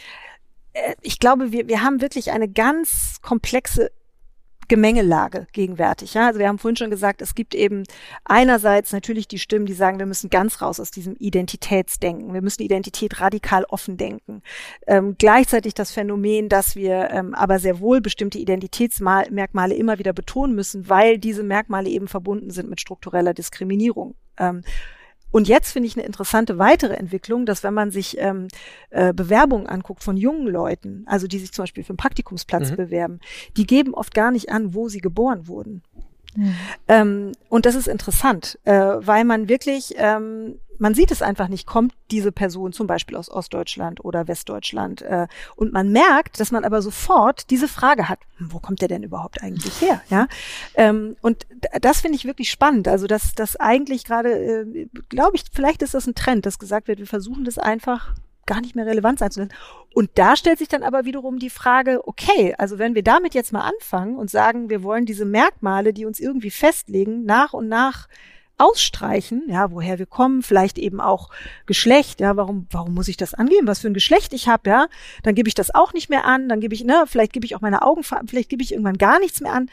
äh, 0.73 0.95
ich 1.01 1.21
glaube, 1.21 1.53
wir, 1.53 1.69
wir 1.69 1.83
haben 1.83 2.01
wirklich 2.01 2.33
eine 2.33 2.49
ganz 2.49 3.21
komplexe 3.23 3.93
Gemengelage 4.73 5.47
gegenwärtig. 5.53 6.15
Ja? 6.15 6.29
Also 6.29 6.39
wir 6.39 6.49
haben 6.49 6.59
vorhin 6.59 6.77
schon 6.77 6.89
gesagt, 6.89 7.21
es 7.21 7.35
gibt 7.35 7.55
eben 7.55 7.83
einerseits 8.25 8.91
natürlich 8.91 9.29
die 9.29 9.39
Stimmen, 9.39 9.67
die 9.67 9.75
sagen, 9.75 9.99
wir 9.99 10.07
müssen 10.07 10.31
ganz 10.31 10.63
raus 10.63 10.81
aus 10.81 10.91
diesem 10.91 11.15
Identitätsdenken. 11.17 12.33
Wir 12.33 12.41
müssen 12.41 12.63
Identität 12.63 13.21
radikal 13.21 13.65
offen 13.65 13.99
denken. 13.99 14.41
Ähm, 14.87 15.17
gleichzeitig 15.19 15.75
das 15.75 15.91
Phänomen, 15.91 16.49
dass 16.49 16.75
wir 16.75 17.11
ähm, 17.11 17.35
aber 17.35 17.59
sehr 17.59 17.81
wohl 17.81 18.01
bestimmte 18.01 18.39
Identitätsmerkmale 18.39 19.75
immer 19.75 19.99
wieder 19.99 20.15
betonen 20.15 20.55
müssen, 20.55 20.89
weil 20.89 21.19
diese 21.19 21.43
Merkmale 21.43 21.91
eben 21.91 22.09
verbunden 22.09 22.49
sind 22.49 22.71
mit 22.71 22.81
struktureller 22.81 23.35
Diskriminierung. 23.35 24.15
Ähm, 24.39 24.63
und 25.33 25.49
jetzt 25.49 25.73
finde 25.73 25.89
ich 25.89 25.97
eine 25.97 26.07
interessante 26.07 26.59
weitere 26.59 26.95
Entwicklung, 26.95 27.47
dass 27.47 27.65
wenn 27.65 27.75
man 27.75 27.91
sich 27.91 28.19
ähm, 28.19 28.49
äh, 28.91 29.13
Bewerbungen 29.13 29.67
anguckt 29.67 30.05
von 30.05 30.17
jungen 30.17 30.47
Leuten, 30.47 31.05
also 31.07 31.27
die 31.27 31.39
sich 31.39 31.53
zum 31.53 31.65
Beispiel 31.65 31.83
für 31.83 31.91
einen 31.91 31.97
Praktikumsplatz 31.97 32.71
mhm. 32.71 32.77
bewerben, 32.77 33.21
die 33.57 33.67
geben 33.67 33.95
oft 33.95 34.15
gar 34.15 34.31
nicht 34.31 34.51
an, 34.51 34.75
wo 34.75 34.89
sie 34.89 35.01
geboren 35.01 35.49
wurden. 35.49 35.83
Mhm. 36.37 36.55
Ähm, 36.89 37.33
und 37.49 37.67
das 37.67 37.75
ist 37.75 37.89
interessant, 37.89 38.59
äh, 38.65 38.75
weil 38.75 39.25
man 39.25 39.49
wirklich 39.49 39.95
ähm, 39.97 40.59
man 40.83 40.95
sieht 40.95 41.13
es 41.13 41.23
einfach 41.23 41.47
nicht, 41.47 41.65
kommt 41.65 41.95
diese 42.11 42.33
Person 42.33 42.73
zum 42.73 42.89
Beispiel 42.89 43.17
aus 43.17 43.31
Ostdeutschland 43.31 44.05
oder 44.05 44.27
Westdeutschland. 44.27 45.01
Äh, 45.03 45.29
und 45.55 45.73
man 45.73 45.93
merkt, 45.93 46.41
dass 46.41 46.51
man 46.51 46.65
aber 46.65 46.83
sofort 46.83 47.51
diese 47.51 47.69
Frage 47.69 48.09
hat, 48.09 48.19
hm, 48.39 48.53
wo 48.53 48.59
kommt 48.59 48.81
der 48.81 48.89
denn 48.89 49.05
überhaupt 49.05 49.41
eigentlich 49.45 49.81
her? 49.81 50.03
Ja, 50.11 50.27
ähm, 50.75 51.15
Und 51.23 51.47
das 51.81 52.01
finde 52.01 52.17
ich 52.17 52.25
wirklich 52.25 52.51
spannend. 52.51 52.89
Also 52.89 53.07
dass 53.07 53.33
das 53.35 53.55
eigentlich 53.55 54.03
gerade, 54.03 54.33
äh, 54.33 54.89
glaube 55.09 55.37
ich, 55.37 55.45
vielleicht 55.53 55.83
ist 55.83 55.95
das 55.95 56.09
ein 56.09 56.17
Trend, 56.17 56.47
dass 56.47 56.59
gesagt 56.59 56.89
wird, 56.89 56.99
wir 56.99 57.07
versuchen 57.07 57.45
das 57.45 57.59
einfach 57.59 58.17
gar 58.45 58.61
nicht 58.61 58.75
mehr 58.75 58.87
relevant 58.87 59.21
sein 59.21 59.31
zu 59.31 59.39
lassen. 59.39 59.55
Und 59.95 60.11
da 60.15 60.35
stellt 60.35 60.59
sich 60.59 60.67
dann 60.67 60.83
aber 60.83 61.05
wiederum 61.05 61.39
die 61.39 61.49
Frage, 61.49 62.01
okay, 62.09 62.57
also 62.59 62.81
wenn 62.81 62.97
wir 62.97 63.05
damit 63.05 63.35
jetzt 63.35 63.53
mal 63.53 63.61
anfangen 63.61 64.17
und 64.17 64.31
sagen, 64.31 64.69
wir 64.69 64.83
wollen 64.83 65.07
diese 65.07 65.27
Merkmale, 65.27 65.93
die 65.93 66.07
uns 66.07 66.19
irgendwie 66.19 66.51
festlegen, 66.51 67.25
nach 67.25 67.53
und 67.53 67.69
nach 67.69 68.09
ausstreichen, 68.63 69.43
ja, 69.49 69.71
woher 69.73 69.99
wir 69.99 70.07
kommen, 70.07 70.43
vielleicht 70.43 70.79
eben 70.79 71.01
auch 71.01 71.31
Geschlecht, 71.67 72.21
ja, 72.21 72.37
warum, 72.37 72.67
warum 72.71 72.95
muss 72.95 73.09
ich 73.09 73.17
das 73.17 73.35
angeben, 73.35 73.67
was 73.67 73.81
für 73.81 73.89
ein 73.89 73.95
Geschlecht 73.95 74.33
ich 74.33 74.49
habe, 74.49 74.71
ja, 74.71 74.87
dann 75.23 75.35
gebe 75.35 75.49
ich 75.49 75.55
das 75.55 75.75
auch 75.75 75.93
nicht 75.93 76.09
mehr 76.09 76.25
an, 76.25 76.49
dann 76.49 76.61
gebe 76.61 76.75
ich, 76.75 76.85
ne, 76.85 77.05
vielleicht 77.07 77.33
gebe 77.33 77.45
ich 77.45 77.57
auch 77.57 77.61
meine 77.61 77.83
Augenfarben, 77.83 78.29
vielleicht 78.29 78.49
gebe 78.49 78.63
ich 78.63 78.73
irgendwann 78.73 78.99
gar 78.99 79.19
nichts 79.19 79.41
mehr 79.41 79.53
an. 79.53 79.69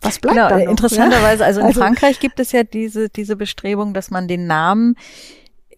Was 0.00 0.18
bleibt 0.18 0.36
genau, 0.36 0.48
dann 0.48 0.64
noch, 0.64 0.70
interessanterweise, 0.70 1.42
ja? 1.42 1.46
also 1.46 1.60
in 1.60 1.66
also, 1.66 1.80
Frankreich 1.80 2.18
gibt 2.20 2.40
es 2.40 2.52
ja 2.52 2.64
diese, 2.64 3.08
diese 3.08 3.36
Bestrebung, 3.36 3.94
dass 3.94 4.10
man 4.10 4.26
den 4.26 4.46
Namen 4.46 4.96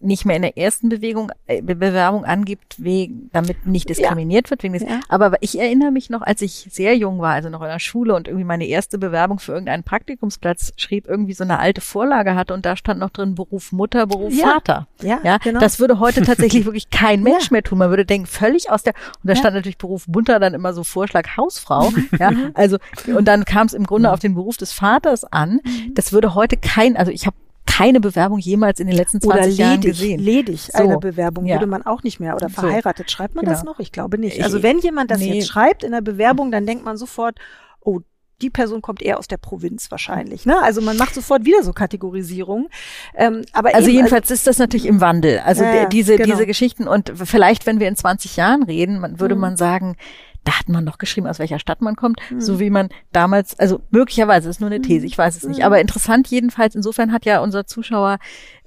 nicht 0.05 0.25
mehr 0.25 0.35
in 0.35 0.43
der 0.43 0.57
ersten 0.57 0.89
Bewegung, 0.89 1.31
äh, 1.47 1.61
Bewerbung 1.61 2.25
angibt, 2.25 2.75
wegen, 2.77 3.29
damit 3.33 3.65
nicht 3.65 3.89
diskriminiert 3.89 4.47
ja. 4.47 4.51
wird. 4.51 4.63
Wegen 4.63 4.73
des, 4.73 4.83
ja. 4.83 4.99
Aber 5.09 5.33
ich 5.41 5.59
erinnere 5.59 5.91
mich 5.91 6.09
noch, 6.09 6.21
als 6.21 6.41
ich 6.41 6.67
sehr 6.71 6.95
jung 6.95 7.19
war, 7.19 7.33
also 7.33 7.49
noch 7.49 7.61
in 7.61 7.67
der 7.67 7.79
Schule 7.79 8.15
und 8.15 8.27
irgendwie 8.27 8.45
meine 8.45 8.65
erste 8.65 8.97
Bewerbung 8.97 9.39
für 9.39 9.51
irgendeinen 9.51 9.83
Praktikumsplatz 9.83 10.73
schrieb, 10.77 11.07
irgendwie 11.07 11.33
so 11.33 11.43
eine 11.43 11.59
alte 11.59 11.81
Vorlage 11.81 12.35
hatte 12.35 12.53
und 12.53 12.65
da 12.65 12.75
stand 12.75 12.99
noch 12.99 13.09
drin 13.09 13.35
Beruf 13.35 13.71
Mutter, 13.71 14.07
Beruf 14.07 14.33
ja. 14.33 14.47
Vater. 14.53 14.87
Ja, 15.01 15.19
ja, 15.23 15.37
genau. 15.37 15.59
Das 15.59 15.79
würde 15.79 15.99
heute 15.99 16.21
tatsächlich 16.23 16.65
wirklich 16.65 16.89
kein 16.89 17.23
Mensch 17.23 17.51
mehr 17.51 17.63
tun. 17.63 17.79
Man 17.79 17.89
würde 17.89 18.05
denken, 18.05 18.27
völlig 18.27 18.69
aus 18.69 18.83
der, 18.83 18.93
und 19.23 19.29
da 19.29 19.35
stand 19.35 19.55
natürlich 19.55 19.77
Beruf 19.77 20.07
Mutter 20.07 20.39
dann 20.39 20.53
immer 20.53 20.73
so 20.73 20.83
Vorschlag 20.83 21.37
Hausfrau. 21.37 21.91
ja, 22.19 22.31
also, 22.53 22.77
und 23.07 23.25
dann 23.25 23.45
kam 23.45 23.67
es 23.67 23.73
im 23.73 23.85
Grunde 23.85 24.11
auf 24.11 24.19
den 24.19 24.35
Beruf 24.35 24.57
des 24.57 24.71
Vaters 24.71 25.23
an. 25.25 25.61
Mhm. 25.63 25.93
Das 25.93 26.13
würde 26.13 26.35
heute 26.35 26.57
kein, 26.57 26.97
also 26.97 27.11
ich 27.11 27.25
habe 27.25 27.35
keine 27.75 27.99
Bewerbung 27.99 28.39
jemals 28.39 28.79
in 28.79 28.87
den 28.87 28.95
letzten 28.95 29.19
20 29.19 29.27
oder 29.27 29.45
ledig, 29.45 29.57
Jahren 29.57 29.81
gesehen. 29.81 30.19
Ledig, 30.19 30.61
so. 30.61 30.81
eine 30.81 30.97
Bewerbung 30.97 31.45
ja. 31.45 31.55
würde 31.55 31.67
man 31.67 31.85
auch 31.85 32.03
nicht 32.03 32.21
mehr. 32.21 32.35
Oder 32.35 32.47
verheiratet, 32.47 33.11
schreibt 33.11 33.35
man 33.35 33.43
genau. 33.43 33.53
das 33.53 33.65
noch? 33.65 33.79
Ich 33.79 33.91
glaube 33.91 34.17
nicht. 34.17 34.41
Also 34.41 34.63
wenn 34.63 34.79
jemand 34.79 35.11
das 35.11 35.19
nee. 35.19 35.33
jetzt 35.33 35.47
schreibt 35.49 35.83
in 35.83 35.91
der 35.91 35.99
Bewerbung, 36.01 36.51
dann 36.51 36.65
denkt 36.65 36.85
man 36.85 36.95
sofort, 36.95 37.37
oh, 37.81 37.99
die 38.41 38.49
Person 38.49 38.81
kommt 38.81 39.01
eher 39.01 39.19
aus 39.19 39.27
der 39.27 39.37
Provinz 39.37 39.91
wahrscheinlich. 39.91 40.45
Ne? 40.45 40.61
Also 40.61 40.79
man 40.79 40.95
macht 40.95 41.13
sofort 41.13 41.43
wieder 41.43 41.63
so 41.63 41.73
Kategorisierungen. 41.73 42.69
Ähm, 43.13 43.41
aber 43.51 43.75
also 43.75 43.89
eben, 43.89 43.97
jedenfalls 43.97 44.31
ist 44.31 44.47
das 44.47 44.57
natürlich 44.57 44.85
im 44.85 45.01
Wandel. 45.01 45.39
Also 45.39 45.63
ja, 45.65 45.85
diese 45.85 46.15
genau. 46.15 46.33
diese 46.33 46.45
Geschichten 46.45 46.87
und 46.87 47.11
vielleicht, 47.15 47.65
wenn 47.65 47.81
wir 47.81 47.89
in 47.89 47.97
20 47.97 48.37
Jahren 48.37 48.63
reden, 48.63 48.99
man, 48.99 49.19
würde 49.19 49.35
mhm. 49.35 49.41
man 49.41 49.57
sagen, 49.57 49.97
da 50.45 50.59
hat 50.59 50.69
man 50.69 50.83
noch 50.83 50.99
geschrieben, 50.99 51.27
aus 51.27 51.39
welcher 51.39 51.59
Stadt 51.59 51.81
man 51.81 51.95
kommt, 51.95 52.19
mhm. 52.29 52.39
so 52.39 52.59
wie 52.59 52.69
man 52.69 52.89
damals, 53.11 53.59
also 53.59 53.81
möglicherweise 53.89 54.49
ist 54.49 54.61
nur 54.61 54.69
eine 54.69 54.81
These, 54.81 55.05
ich 55.05 55.17
weiß 55.17 55.35
es 55.35 55.43
nicht, 55.43 55.59
mhm. 55.59 55.65
aber 55.65 55.81
interessant 55.81 56.27
jedenfalls, 56.27 56.75
insofern 56.75 57.11
hat 57.11 57.25
ja 57.25 57.41
unser 57.41 57.65
Zuschauer 57.65 58.19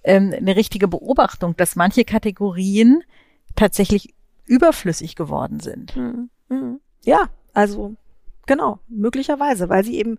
ähm, 0.04 0.34
eine 0.36 0.56
richtige 0.56 0.88
Beobachtung, 0.88 1.56
dass 1.56 1.76
manche 1.76 2.04
Kategorien 2.04 3.02
tatsächlich 3.56 4.14
überflüssig 4.44 5.14
geworden 5.14 5.60
sind. 5.60 5.96
Mhm. 5.96 6.30
mhm. 6.48 6.80
Ja, 7.04 7.28
also 7.54 7.94
genau, 8.46 8.80
möglicherweise, 8.88 9.68
weil 9.68 9.84
sie 9.84 9.96
eben 9.96 10.18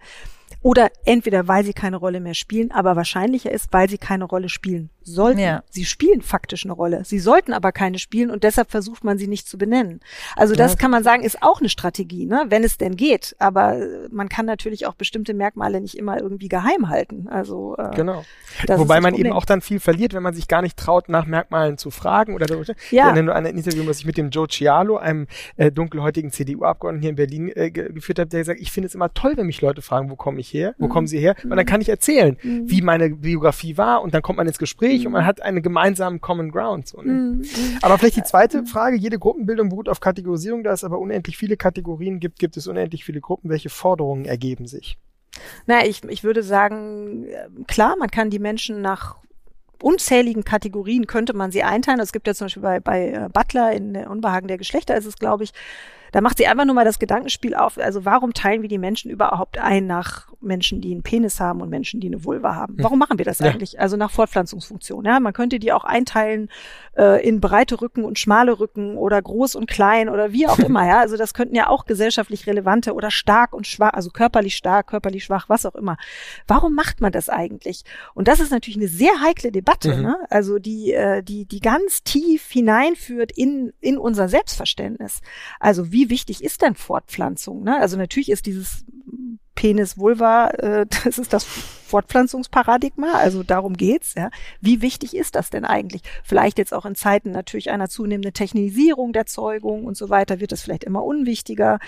oder 0.62 0.89
entweder 1.05 1.47
weil 1.47 1.64
sie 1.64 1.74
keine 1.74 1.97
Rolle 1.97 2.20
mehr 2.22 2.34
spielen, 2.34 2.72
aber 2.72 2.95
wahrscheinlicher 2.95 3.51
ist, 3.51 3.72
weil 3.72 3.89
sie 3.89 3.97
keine 3.97 4.26
Rolle 4.26 4.49
spielen 4.49 4.89
sollten. 5.04 5.39
Ja. 5.39 5.64
Sie 5.70 5.86
spielen 5.86 6.22
faktisch 6.22 6.66
eine 6.66 6.74
Rolle. 6.74 7.04
Sie 7.06 7.20
sollten 7.20 7.54
aber 7.54 7.72
keine 7.72 8.00
spielen 8.00 8.30
und 8.32 8.43
deshalb 8.43 8.72
versucht 8.72 9.04
man 9.04 9.18
sie 9.18 9.28
nicht 9.28 9.47
zu 9.47 9.58
benennen. 9.58 10.00
Also 10.36 10.56
das 10.56 10.74
ja. 10.74 10.78
kann 10.78 10.91
man 10.91 11.04
sagen, 11.04 11.24
ist 11.24 11.41
auch 11.41 11.60
eine 11.60 11.70
Strategie, 11.70 12.26
ne? 12.26 12.45
wenn 12.50 12.64
es 12.64 12.78
denn 12.78 12.95
geht. 12.95 13.36
Aber 13.39 13.78
man 14.12 14.30
kann 14.30 14.45
natürlich 14.45 14.86
auch 14.86 14.95
bestimmte 14.95 15.34
Merkmale 15.34 15.82
nicht 15.82 15.97
immer 15.97 16.20
irgendwie 16.20 16.50
geheim 16.50 16.89
halten. 16.89 17.28
Also 17.30 17.76
äh, 17.78 17.95
genau. 17.95 18.24
Wobei 18.68 19.02
man 19.02 19.16
eben 19.16 19.32
auch 19.32 19.45
dann 19.45 19.62
viel 19.62 19.80
verliert, 19.80 20.14
wenn 20.14 20.24
man 20.24 20.34
sich 20.34 20.47
gar 20.47 20.62
nicht 20.62 20.78
traut, 20.78 21.10
nach 21.10 21.26
Merkmalen 21.26 21.78
zu 21.78 21.91
fragen 21.91 22.34
oder 22.34 22.47
so. 22.47 22.60
Ja. 22.91 23.14
Ich 23.14 23.20
an 23.20 23.30
ein 23.30 23.45
Interview, 23.45 23.86
was 23.88 24.00
ich 24.00 24.06
mit 24.06 24.18
dem 24.18 24.30
Joe 24.30 24.47
Cialo, 24.47 24.97
einem 24.97 25.28
äh, 25.58 25.72
dunkelhäutigen 25.72 26.32
CDU-Abgeordneten 26.32 27.02
hier 27.02 27.10
in 27.12 27.16
Berlin 27.16 27.52
äh, 27.56 27.72
geführt 27.72 28.20
habe, 28.20 28.30
der 28.30 28.39
gesagt, 28.39 28.60
ich 28.60 28.72
finde 28.72 28.88
es 28.88 28.95
immer 28.95 29.14
toll, 29.14 29.34
wenn 29.36 29.45
mich 29.45 29.62
Leute 29.62 29.82
fragen, 29.82 30.10
wo 30.10 30.16
komme 30.16 30.39
ich 30.39 30.54
her, 30.54 30.76
wo 30.78 30.86
mhm. 30.86 30.89
kommen 30.89 31.08
sie 31.08 31.20
her, 31.20 31.36
und 31.43 31.56
dann 31.56 31.66
kann 31.66 31.82
ich 31.82 31.89
erzählen, 31.89 32.38
mhm. 32.41 32.70
wie 32.70 32.82
meine 32.82 33.10
Biografie 33.10 33.78
war 33.78 34.02
und 34.02 34.14
dann 34.14 34.22
kommt 34.22 34.38
man 34.38 34.47
ins 34.47 34.60
Gespräch 34.60 34.88
und 35.05 35.11
man 35.13 35.25
hat 35.25 35.41
einen 35.41 35.61
gemeinsamen 35.61 36.21
Common 36.21 36.51
Ground. 36.51 36.87
So, 36.87 37.01
ne? 37.01 37.11
Mhm. 37.11 37.45
Aber 37.81 37.97
vielleicht 37.97 38.17
die 38.17 38.23
zweite 38.23 38.65
Frage, 38.65 38.97
jede 38.97 39.19
Gruppenbildung 39.19 39.69
beruht 39.69 39.89
auf 39.89 39.99
Kategorisierung, 39.99 40.63
da 40.63 40.71
es 40.73 40.83
aber 40.83 40.99
unendlich 40.99 41.37
viele 41.37 41.57
Kategorien 41.57 42.19
gibt, 42.19 42.39
gibt 42.39 42.57
es 42.57 42.67
unendlich 42.67 43.05
viele 43.05 43.21
Gruppen. 43.21 43.49
Welche 43.49 43.69
Forderungen 43.69 44.25
ergeben 44.25 44.67
sich? 44.67 44.97
Na, 45.65 45.85
ich, 45.85 46.03
ich 46.03 46.23
würde 46.23 46.43
sagen, 46.43 47.25
äh, 47.25 47.47
klar, 47.67 47.95
man 47.97 48.09
kann 48.09 48.29
die 48.29 48.39
Menschen 48.39 48.81
nach 48.81 49.17
unzähligen 49.81 50.43
Kategorien 50.43 51.07
könnte 51.07 51.33
man 51.33 51.51
sie 51.51 51.63
einteilen. 51.63 51.99
Es 51.99 52.11
gibt 52.11 52.27
ja 52.27 52.33
zum 52.33 52.45
Beispiel 52.45 52.63
bei, 52.63 52.79
bei 52.79 53.11
äh, 53.11 53.29
Butler 53.31 53.71
in 53.71 53.95
Unbehagen 53.95 54.47
der 54.47 54.57
Geschlechter 54.57 54.97
ist 54.97 55.05
es, 55.05 55.17
glaube 55.17 55.43
ich, 55.43 55.51
da 56.12 56.22
macht 56.22 56.38
sie 56.38 56.47
einfach 56.47 56.66
nur 56.66 56.76
mal 56.76 56.86
das 56.86 56.99
Gedankenspiel 56.99 57.55
auf, 57.55 57.78
also 57.78 58.05
warum 58.05 58.34
teilen 58.34 58.62
wir 58.62 58.70
die 58.70 58.78
Menschen 58.78 59.12
überhaupt 59.12 59.57
ein 59.57 59.88
nach 59.88 60.28
Menschen, 60.41 60.82
die 60.82 60.91
einen 60.91 61.03
Penis 61.03 61.39
haben 61.39 61.62
und 61.62 61.70
Menschen, 61.70 61.99
die 61.99 62.07
eine 62.07 62.24
Vulva 62.24 62.55
haben? 62.55 62.78
Hm. 62.78 62.84
Warum 62.84 62.99
machen 62.99 63.18
wir 63.18 63.26
das 63.26 63.39
ja. 63.39 63.47
eigentlich? 63.47 63.80
Also 63.80 63.97
nach 63.97 64.12
Fortpflanzungsfunktion. 64.12 65.05
Ja, 65.05 65.20
man 65.20 65.34
könnte 65.34 65.60
die 65.60 65.72
auch 65.72 65.84
einteilen 65.84 66.49
äh, 67.00 67.28
in 67.28 67.39
breite 67.39 67.82
Rücken 67.82 68.04
und 68.04 68.20
schmale 68.20 68.60
Rücken 68.60 68.97
oder 68.97 69.22
groß 69.22 69.56
und 69.56 69.68
klein 69.68 70.10
oder 70.10 70.32
wie 70.34 70.47
auch 70.47 70.60
immer. 70.70 70.86
Ja, 70.88 71.00
also 71.00 71.16
das 71.16 71.34
könnten 71.34 71.56
ja 71.56 71.68
auch 71.68 71.86
gesellschaftlich 71.86 72.47
relevante 72.47 72.93
oder 72.93 73.12
stark 73.12 73.54
und 73.54 73.68
schwach, 73.68 73.93
also 73.93 74.10
körperlich 74.10 74.56
stark, 74.56 74.88
körperlich 74.88 75.24
schwach, 75.24 75.47
was 75.50 75.66
auch 75.66 75.76
immer. 75.76 75.97
Warum 76.47 76.74
macht 76.74 77.02
man 77.02 77.12
das 77.12 77.30
eigentlich? 77.30 77.84
Und 78.16 78.28
das 78.28 78.39
ist 78.39 78.52
natürlich 78.52 78.78
eine 78.78 78.88
sehr 78.88 79.22
heikle 79.22 79.52
Debatte, 79.52 79.95
mhm. 79.95 80.02
ne? 80.02 80.18
also 80.30 80.58
die, 80.58 80.91
äh, 80.93 81.22
die, 81.22 81.45
die 81.45 81.60
ganz 81.60 82.04
tief 82.04 82.50
hineinführt 82.50 83.32
in, 83.32 83.74
in 83.80 83.97
unser 83.97 84.28
Selbstverständnis. 84.28 85.22
Also 85.60 85.91
wie 85.91 86.00
wie 86.00 86.10
wichtig 86.10 86.41
ist 86.43 86.62
denn 86.62 86.76
Fortpflanzung? 86.76 87.64
Ne? 87.64 87.78
Also 87.78 87.97
natürlich 87.97 88.30
ist 88.30 88.45
dieses 88.45 88.86
Penis 89.60 89.97
Vulva, 89.97 90.51
äh, 90.51 90.86
das 91.03 91.18
ist 91.18 91.34
das 91.34 91.43
Fortpflanzungsparadigma, 91.43 93.12
also 93.16 93.43
darum 93.43 93.76
geht's, 93.76 94.14
ja. 94.16 94.30
Wie 94.62 94.82
wichtig 94.82 95.14
ist 95.14 95.36
das 95.36 95.49
denn 95.49 95.66
eigentlich? 95.66 96.01
Vielleicht 96.24 96.57
jetzt 96.57 96.74
auch 96.74 96.86
in 96.86 96.95
Zeiten 96.95 97.32
natürlich 97.32 97.70
einer 97.70 97.89
zunehmenden 97.89 98.32
Technisierung 98.32 99.12
der 99.12 99.26
Zeugung 99.26 99.84
und 99.84 99.97
so 99.97 100.10
weiter 100.10 100.39
wird 100.39 100.53
es 100.53 100.62
vielleicht 100.62 100.86
immer 100.86 101.03
unwichtiger. 101.03 101.80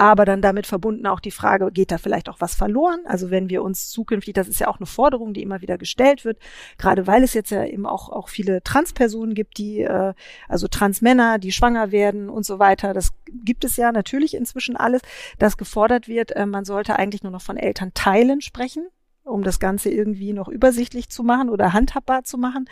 Aber 0.00 0.24
dann 0.24 0.40
damit 0.40 0.66
verbunden 0.66 1.06
auch 1.06 1.20
die 1.20 1.30
Frage, 1.30 1.70
geht 1.70 1.92
da 1.92 1.98
vielleicht 1.98 2.30
auch 2.30 2.40
was 2.40 2.54
verloren? 2.54 3.00
Also 3.04 3.30
wenn 3.30 3.50
wir 3.50 3.62
uns 3.62 3.90
zukünftig, 3.90 4.32
das 4.32 4.48
ist 4.48 4.58
ja 4.58 4.68
auch 4.68 4.78
eine 4.78 4.86
Forderung, 4.86 5.34
die 5.34 5.42
immer 5.42 5.60
wieder 5.60 5.76
gestellt 5.76 6.24
wird, 6.24 6.38
gerade 6.78 7.06
weil 7.06 7.22
es 7.22 7.34
jetzt 7.34 7.50
ja 7.50 7.66
eben 7.66 7.84
auch, 7.84 8.08
auch 8.08 8.30
viele 8.30 8.62
Transpersonen 8.62 9.34
gibt, 9.34 9.58
die, 9.58 9.82
äh, 9.82 10.14
also 10.48 10.68
Transmänner, 10.68 11.38
die 11.38 11.52
schwanger 11.52 11.92
werden 11.92 12.30
und 12.30 12.46
so 12.46 12.58
weiter. 12.58 12.94
Das 12.94 13.10
gibt 13.26 13.62
es 13.62 13.76
ja 13.76 13.92
natürlich 13.92 14.32
inzwischen 14.32 14.74
alles, 14.74 15.02
dass 15.38 15.58
gefordert 15.58 16.08
wird, 16.08 16.32
äh, 16.32 16.46
man 16.46 16.64
sollte 16.64 16.98
eigentlich 16.98 17.22
nur 17.22 17.32
noch 17.32 17.42
von 17.42 17.58
Elternteilen 17.58 18.40
sprechen 18.40 18.88
um 19.22 19.44
das 19.44 19.60
Ganze 19.60 19.90
irgendwie 19.90 20.32
noch 20.32 20.48
übersichtlich 20.48 21.08
zu 21.08 21.22
machen 21.22 21.50
oder 21.50 21.72
handhabbar 21.72 22.24
zu 22.24 22.36
machen 22.36 22.68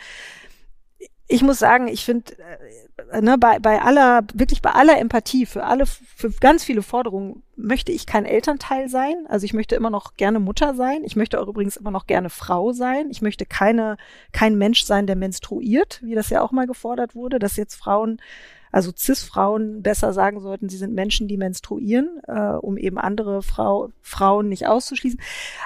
ich 1.31 1.43
muss 1.43 1.59
sagen, 1.59 1.87
ich 1.87 2.03
finde, 2.03 2.33
äh, 3.11 3.21
ne, 3.21 3.37
bei, 3.37 3.59
bei 3.59 3.81
aller, 3.81 4.23
wirklich 4.33 4.63
bei 4.63 4.71
aller 4.71 4.97
Empathie 4.97 5.45
für 5.45 5.63
alle, 5.63 5.85
für 5.85 6.31
ganz 6.31 6.63
viele 6.63 6.81
Forderungen 6.81 7.43
möchte 7.55 7.91
ich 7.91 8.07
kein 8.07 8.25
Elternteil 8.25 8.89
sein. 8.89 9.13
Also 9.29 9.45
ich 9.45 9.53
möchte 9.53 9.75
immer 9.75 9.91
noch 9.91 10.17
gerne 10.17 10.39
Mutter 10.39 10.73
sein. 10.73 11.03
Ich 11.03 11.15
möchte 11.15 11.39
auch 11.39 11.47
übrigens 11.47 11.77
immer 11.77 11.91
noch 11.91 12.07
gerne 12.07 12.31
Frau 12.31 12.71
sein. 12.71 13.11
Ich 13.11 13.21
möchte 13.21 13.45
keine, 13.45 13.97
kein 14.31 14.57
Mensch 14.57 14.83
sein, 14.83 15.05
der 15.05 15.15
menstruiert, 15.15 16.01
wie 16.03 16.15
das 16.15 16.31
ja 16.31 16.41
auch 16.41 16.51
mal 16.51 16.65
gefordert 16.65 17.13
wurde, 17.13 17.37
dass 17.37 17.57
jetzt 17.57 17.75
Frauen 17.75 18.19
also 18.71 18.91
Cis-Frauen 18.95 19.81
besser 19.81 20.13
sagen 20.13 20.41
sollten, 20.41 20.69
sie 20.69 20.77
sind 20.77 20.93
Menschen, 20.93 21.27
die 21.27 21.37
menstruieren, 21.37 22.21
äh, 22.27 22.51
um 22.51 22.77
eben 22.77 22.99
andere 22.99 23.41
Frau, 23.41 23.89
Frauen 24.01 24.47
nicht 24.47 24.67
auszuschließen. 24.67 25.19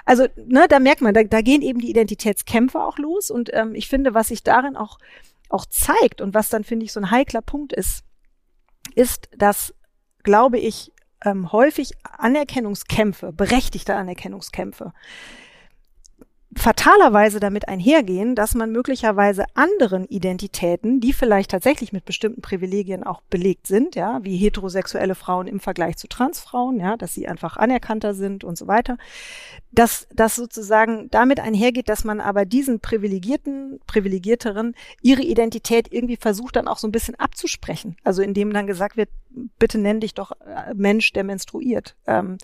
Also, 0.06 0.28
ne, 0.46 0.68
da 0.70 0.80
merkt 0.80 1.02
man, 1.02 1.14
da, 1.14 1.24
da 1.24 1.42
gehen 1.42 1.62
eben 1.62 1.80
die 1.80 1.90
Identitätskämpfe 1.90 2.82
auch 2.82 2.98
los. 2.98 3.30
Und 3.30 3.50
ähm, 3.54 3.76
ich 3.76 3.90
finde, 3.90 4.14
was 4.14 4.30
sich 4.30 4.44
darin 4.44 4.78
auch 4.78 5.00
auch 5.50 5.66
zeigt 5.66 6.22
und 6.22 6.34
was 6.34 6.50
dann, 6.50 6.64
finde 6.64 6.86
ich, 6.86 6.94
so 6.94 7.00
ein 7.00 7.12
heikler 7.12 7.42
Punkt 7.42 7.74
ist, 7.74 8.04
ist, 8.96 9.30
dass, 9.38 9.74
glaube 10.24 10.60
ich, 10.60 10.92
ähm, 11.24 11.52
häufig 11.52 11.94
Anerkennungskämpfe, 12.04 13.32
berechtigte 13.32 13.96
Anerkennungskämpfe, 13.96 14.94
fatalerweise 16.56 17.40
damit 17.40 17.68
einhergehen, 17.68 18.36
dass 18.36 18.56
man 18.56 18.72
möglicherweise 18.72 19.46
anderen 19.54 20.06
Identitäten, 20.06 21.00
die 21.00 21.14
vielleicht 21.14 21.52
tatsächlich 21.52 21.94
mit 21.94 22.06
bestimmten 22.06 22.42
Privilegien 22.42 23.04
auch 23.04 23.22
belegt 23.30 23.68
sind, 23.68 23.96
ja, 23.96 24.20
wie 24.24 24.38
heterosexuelle 24.38 25.16
Frauen 25.16 25.48
im 25.48 25.60
Vergleich 25.60 25.98
zu 25.98 26.08
Transfrauen, 26.08 26.80
ja, 26.80 26.98
dass 26.98 27.14
sie 27.14 27.28
einfach 27.28 27.58
anerkannter 27.58 28.14
sind 28.14 28.44
und 28.44 28.58
so 28.58 28.68
weiter, 28.68 28.98
dass 29.72 30.08
das 30.14 30.36
sozusagen 30.36 31.10
damit 31.10 31.40
einhergeht, 31.40 31.90
dass 31.90 32.04
man 32.04 32.20
aber 32.20 32.46
diesen 32.46 32.80
privilegierten, 32.80 33.80
privilegierteren 33.88 34.76
ihre 35.02 35.24
Identität 35.24 35.92
irgendwie 35.92 36.18
versucht 36.18 36.56
dann 36.56 36.68
auch 36.68 36.78
so 36.78 36.88
ein 36.88 36.92
bisschen 36.92 37.16
abzusprechen. 37.16 37.96
Also 38.04 38.22
indem 38.22 38.54
dann 38.54 38.68
gesagt 38.68 38.98
wird, 38.98 39.10
bitte 39.60 39.80
nenn 39.80 40.00
dich 40.00 40.14
doch 40.14 40.32
äh, 40.32 40.74
Mensch, 40.76 41.14
der 41.14 41.24
menstruiert. 41.24 41.96
Ähm, 42.06 42.38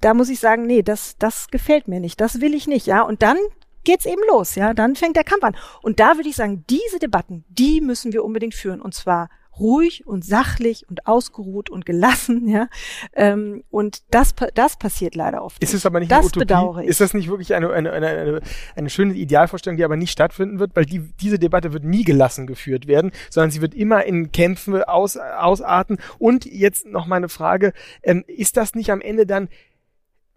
da 0.00 0.14
muss 0.14 0.28
ich 0.28 0.40
sagen, 0.40 0.66
nee, 0.66 0.82
das, 0.82 1.16
das 1.18 1.48
gefällt 1.48 1.88
mir 1.88 2.00
nicht, 2.00 2.20
das 2.20 2.40
will 2.40 2.54
ich 2.54 2.66
nicht, 2.66 2.86
ja. 2.86 3.02
Und 3.02 3.22
dann 3.22 3.36
geht's 3.84 4.06
eben 4.06 4.22
los, 4.28 4.54
ja. 4.54 4.74
Dann 4.74 4.96
fängt 4.96 5.16
der 5.16 5.24
Kampf 5.24 5.44
an. 5.44 5.56
Und 5.82 6.00
da 6.00 6.16
würde 6.16 6.28
ich 6.28 6.36
sagen, 6.36 6.64
diese 6.68 6.98
Debatten, 6.98 7.44
die 7.48 7.80
müssen 7.80 8.12
wir 8.12 8.24
unbedingt 8.24 8.54
führen. 8.54 8.80
Und 8.80 8.94
zwar 8.94 9.28
ruhig 9.58 10.06
und 10.06 10.24
sachlich 10.24 10.88
und 10.88 11.06
ausgeruht 11.06 11.70
und 11.70 11.86
gelassen, 11.86 12.48
ja. 12.48 12.68
Ähm, 13.14 13.64
und 13.70 14.02
das, 14.10 14.34
das 14.54 14.78
passiert 14.78 15.14
leider 15.14 15.42
oft. 15.42 15.62
Ist 15.62 15.74
es 15.74 15.86
aber 15.86 16.00
nicht 16.00 16.10
das 16.10 16.30
bedauere 16.30 16.82
ich. 16.82 16.88
Ist 16.88 17.00
das 17.00 17.14
nicht 17.14 17.28
wirklich 17.28 17.54
eine, 17.54 17.70
eine, 17.70 17.92
eine, 17.92 18.08
eine, 18.08 18.40
eine 18.76 18.90
schöne 18.90 19.14
Idealvorstellung, 19.14 19.76
die 19.76 19.84
aber 19.84 19.96
nicht 19.96 20.10
stattfinden 20.10 20.58
wird? 20.58 20.74
Weil 20.74 20.86
die, 20.86 21.00
diese 21.20 21.38
Debatte 21.38 21.72
wird 21.72 21.84
nie 21.84 22.04
gelassen 22.04 22.46
geführt 22.46 22.86
werden, 22.86 23.12
sondern 23.30 23.50
sie 23.50 23.60
wird 23.60 23.74
immer 23.74 24.04
in 24.04 24.32
Kämpfen 24.32 24.82
aus, 24.82 25.16
ausarten. 25.16 25.98
Und 26.18 26.44
jetzt 26.44 26.86
noch 26.86 27.06
meine 27.06 27.28
Frage, 27.28 27.72
ähm, 28.02 28.24
ist 28.26 28.56
das 28.56 28.74
nicht 28.74 28.90
am 28.90 29.00
Ende 29.00 29.26
dann 29.26 29.48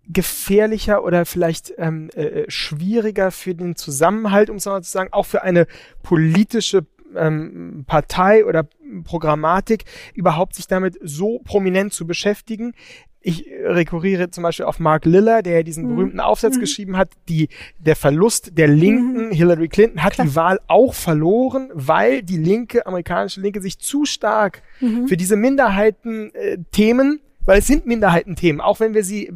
gefährlicher 0.10 1.04
oder 1.04 1.26
vielleicht 1.26 1.74
ähm, 1.78 2.10
äh, 2.12 2.50
schwieriger 2.50 3.32
für 3.32 3.54
den 3.54 3.76
Zusammenhalt, 3.76 4.50
um 4.50 4.58
es 4.58 4.66
mal 4.66 4.82
zu 4.82 4.90
sagen, 4.90 5.12
auch 5.12 5.26
für 5.26 5.44
eine 5.44 5.68
politische 6.02 6.86
ähm, 7.16 7.84
Partei 7.88 8.46
oder 8.46 8.68
Programmatik 9.04 9.86
überhaupt 10.14 10.56
sich 10.56 10.68
damit 10.68 10.98
so 11.02 11.40
prominent 11.40 11.94
zu 11.94 12.08
beschäftigen. 12.08 12.74
Ich 13.20 13.46
rekurriere 13.66 14.32
zum 14.32 14.44
Beispiel 14.44 14.66
auf 14.66 14.80
Mark 14.80 15.06
Liller, 15.06 15.42
der 15.42 15.64
diesen 15.64 15.86
mhm. 15.86 15.96
berühmten 15.96 16.20
Aufsatz 16.20 16.56
mhm. 16.56 16.62
geschrieben 16.62 16.98
hat, 16.98 17.10
die, 17.28 17.50
der 17.78 17.96
Verlust 17.96 18.58
der 18.58 18.68
Linken, 18.68 19.28
mhm. 19.28 19.32
Hillary 19.32 19.68
Clinton, 19.68 20.04
hat 20.04 20.14
Klar. 20.14 20.28
die 20.28 20.36
Wahl 20.36 20.60
auch 20.68 20.94
verloren, 20.94 21.70
weil 21.74 22.24
die 22.24 22.38
linke, 22.38 22.86
amerikanische 22.86 23.42
Linke 23.42 23.62
sich 23.62 23.80
zu 23.80 24.06
stark 24.06 24.62
mhm. 24.80 25.08
für 25.08 25.18
diese 25.18 25.36
Minderheiten-Themen 25.36 27.16
äh, 27.16 27.27
weil 27.48 27.60
es 27.60 27.66
sind 27.66 27.88
Minderheitenthemen, 27.88 28.62
auch 28.62 28.80
wenn 28.80 28.94
wir 28.94 29.04
sie 29.04 29.28
äh, 29.28 29.34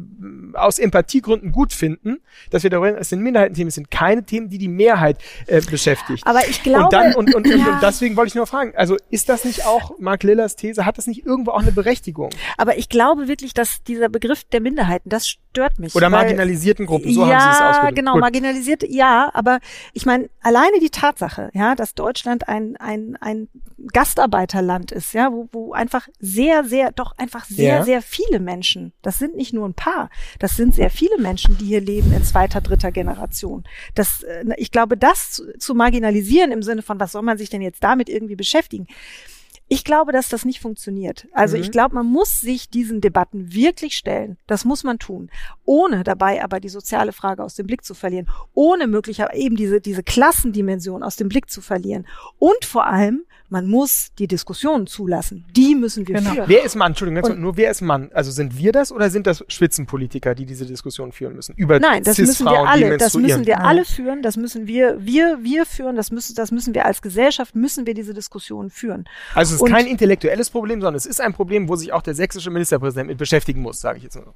aus 0.54 0.78
Empathiegründen 0.78 1.50
gut 1.50 1.72
finden, 1.72 2.18
dass 2.50 2.62
wir 2.62 2.70
darüber 2.70 2.88
reden, 2.88 2.98
es 2.98 3.08
sind 3.08 3.22
Minderheitenthemen, 3.22 3.68
es 3.68 3.74
sind 3.74 3.90
keine 3.90 4.24
Themen, 4.24 4.48
die 4.48 4.58
die 4.58 4.68
Mehrheit 4.68 5.18
äh, 5.46 5.60
beschäftigt. 5.60 6.24
Aber 6.26 6.46
ich 6.48 6.62
glaube, 6.62 6.84
und 6.84 6.92
dann 6.92 7.14
und, 7.14 7.34
und, 7.34 7.46
ja. 7.46 7.74
und, 7.74 7.82
deswegen 7.82 8.16
wollte 8.16 8.28
ich 8.28 8.34
nur 8.34 8.46
fragen, 8.46 8.74
also 8.76 8.96
ist 9.10 9.28
das 9.28 9.44
nicht 9.44 9.66
auch 9.66 9.98
Mark 9.98 10.22
Lillers 10.22 10.54
These, 10.54 10.86
hat 10.86 10.98
das 10.98 11.06
nicht 11.06 11.26
irgendwo 11.26 11.50
auch 11.50 11.62
eine 11.62 11.72
Berechtigung? 11.72 12.30
Aber 12.58 12.76
ich 12.76 12.88
glaube 12.88 13.26
wirklich, 13.28 13.54
dass 13.54 13.82
dieser 13.82 14.08
Begriff 14.08 14.44
der 14.44 14.60
Minderheiten, 14.60 15.08
das 15.08 15.36
stört 15.52 15.78
mich. 15.78 15.94
Oder 15.94 16.08
marginalisierten 16.08 16.86
Gruppen, 16.86 17.12
so 17.12 17.26
ja, 17.26 17.34
haben 17.34 17.40
Sie 17.40 17.48
es 17.48 17.60
ausgedrückt. 17.60 17.84
Ja, 17.84 17.90
genau, 17.90 18.12
Gut. 18.12 18.20
marginalisiert, 18.22 18.84
ja, 18.88 19.30
aber 19.34 19.60
ich 19.92 20.06
meine, 20.06 20.30
alleine 20.40 20.80
die 20.80 20.88
Tatsache, 20.88 21.50
ja, 21.52 21.74
dass 21.74 21.94
Deutschland 21.94 22.48
ein, 22.48 22.76
ein, 22.78 23.16
ein 23.20 23.48
Gastarbeiterland 23.92 24.92
ist, 24.92 25.12
ja, 25.12 25.30
wo, 25.30 25.48
wo 25.52 25.72
einfach 25.72 26.08
sehr, 26.18 26.64
sehr, 26.64 26.90
doch 26.90 27.16
einfach 27.18 27.44
sehr, 27.44 27.76
ja. 27.76 27.84
sehr 27.84 28.00
viele 28.00 28.40
Menschen, 28.40 28.92
das 29.02 29.18
sind 29.18 29.36
nicht 29.36 29.52
nur 29.52 29.68
ein 29.68 29.74
paar, 29.74 30.08
das 30.38 30.56
sind 30.56 30.74
sehr 30.74 30.90
viele 30.90 31.18
Menschen, 31.18 31.58
die 31.58 31.66
hier 31.66 31.82
leben 31.82 32.12
in 32.12 32.24
zweiter, 32.24 32.62
dritter 32.62 32.90
Generation. 32.90 33.64
Das, 33.94 34.22
äh, 34.22 34.44
ich 34.56 34.70
glaube, 34.70 34.96
das 34.96 35.42
zu 35.58 35.74
marginalisieren 35.74 36.50
im 36.50 36.62
Sinne 36.62 36.82
von, 36.82 36.98
was 36.98 37.12
soll 37.12 37.22
man 37.22 37.36
sich 37.36 37.50
denn 37.50 37.60
jetzt 37.60 37.84
damit 37.84 38.08
irgendwie 38.08 38.36
beschäftigen? 38.36 38.86
Ich 39.72 39.84
glaube, 39.84 40.12
dass 40.12 40.28
das 40.28 40.44
nicht 40.44 40.60
funktioniert. 40.60 41.26
Also 41.32 41.56
mhm. 41.56 41.62
ich 41.62 41.70
glaube, 41.70 41.94
man 41.94 42.04
muss 42.04 42.42
sich 42.42 42.68
diesen 42.68 43.00
Debatten 43.00 43.54
wirklich 43.54 43.96
stellen. 43.96 44.36
Das 44.46 44.66
muss 44.66 44.84
man 44.84 44.98
tun. 44.98 45.30
Ohne 45.64 46.04
dabei 46.04 46.44
aber 46.44 46.60
die 46.60 46.68
soziale 46.68 47.14
Frage 47.14 47.42
aus 47.42 47.54
dem 47.54 47.66
Blick 47.66 47.82
zu 47.82 47.94
verlieren. 47.94 48.28
Ohne 48.52 48.86
möglicherweise 48.86 49.38
eben 49.38 49.56
diese, 49.56 49.80
diese 49.80 50.02
Klassendimension 50.02 51.02
aus 51.02 51.16
dem 51.16 51.30
Blick 51.30 51.48
zu 51.48 51.62
verlieren. 51.62 52.06
Und 52.38 52.66
vor 52.66 52.84
allem 52.84 53.24
man 53.52 53.66
muss 53.66 54.08
die 54.18 54.26
Diskussionen 54.26 54.86
zulassen. 54.86 55.44
Die 55.54 55.74
müssen 55.74 56.08
wir 56.08 56.14
genau. 56.14 56.32
führen. 56.32 56.48
Wer 56.48 56.64
ist 56.64 56.74
Mann? 56.74 56.92
Entschuldigung, 56.92 57.22
und, 57.30 57.38
nur 57.38 57.58
wer 57.58 57.70
ist 57.70 57.82
Mann? 57.82 58.10
Also 58.14 58.30
sind 58.30 58.56
wir 58.56 58.72
das 58.72 58.90
oder 58.90 59.10
sind 59.10 59.26
das 59.26 59.44
Spitzenpolitiker, 59.46 60.34
die 60.34 60.46
diese 60.46 60.64
Diskussion 60.64 61.12
führen 61.12 61.36
müssen? 61.36 61.54
Über 61.56 61.78
Nein, 61.78 62.02
das 62.02 62.16
müssen 62.16 62.46
wir 62.46 62.66
alle. 62.66 62.96
Das 62.96 63.12
müssen 63.12 63.44
wir 63.44 63.60
alle 63.60 63.84
führen. 63.84 64.22
Das 64.22 64.38
müssen 64.38 64.66
wir, 64.66 64.96
wir, 65.04 65.40
wir 65.42 65.66
führen. 65.66 65.96
Das 65.96 66.10
müssen, 66.10 66.34
das 66.34 66.50
müssen 66.50 66.74
wir 66.74 66.86
als 66.86 67.02
Gesellschaft 67.02 67.54
müssen 67.54 67.86
wir 67.86 67.92
diese 67.92 68.14
Diskussion 68.14 68.70
führen. 68.70 69.04
Also 69.34 69.50
es 69.50 69.56
ist 69.56 69.60
und, 69.60 69.70
kein 69.70 69.86
intellektuelles 69.86 70.48
Problem, 70.48 70.80
sondern 70.80 70.94
es 70.94 71.04
ist 71.04 71.20
ein 71.20 71.34
Problem, 71.34 71.68
wo 71.68 71.76
sich 71.76 71.92
auch 71.92 72.00
der 72.00 72.14
sächsische 72.14 72.50
Ministerpräsident 72.50 73.08
mit 73.08 73.18
beschäftigen 73.18 73.60
muss, 73.60 73.82
sage 73.82 73.98
ich 73.98 74.04
jetzt 74.04 74.16
mal. 74.16 74.32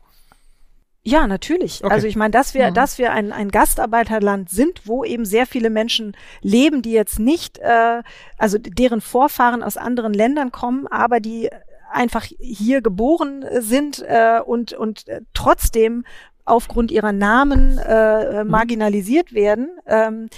Ja, 1.07 1.29
natürlich. 1.29 1.85
Okay. 1.85 1.95
Also 1.95 2.09
ich 2.09 2.17
meine, 2.17 2.33
dass 2.33 2.53
wir, 2.53 2.69
mhm. 2.71 2.75
dass 2.75 2.99
wir 2.99 3.13
ein, 3.13 3.31
ein 3.31 3.53
Gastarbeiterland 3.53 4.51
sind, 4.51 4.89
wo 4.89 5.05
eben 5.05 5.25
sehr 5.25 5.47
viele 5.47 5.71
Menschen 5.71 6.17
leben, 6.43 6.83
die 6.83 6.91
jetzt 6.91 7.21
nicht, 7.21 7.59
äh, 7.59 8.03
also 8.39 8.59
deren 8.59 9.01
Vorfahren 9.01 9.63
aus 9.63 9.77
anderen 9.77 10.13
Ländern 10.13 10.51
kommen, 10.51 10.89
aber 10.89 11.21
die 11.21 11.49
einfach 11.93 12.25
hier 12.41 12.83
geboren 12.83 13.45
sind 13.61 14.03
äh, 14.05 14.41
und, 14.45 14.73
und 14.73 15.07
äh, 15.07 15.21
trotzdem 15.33 16.05
aufgrund 16.45 16.91
ihrer 16.91 17.13
Namen 17.13 17.79
äh, 17.79 18.43
mhm. 18.43 18.51
marginalisiert 18.51 19.33
werden. 19.33 19.79
Ähm, 19.87 20.29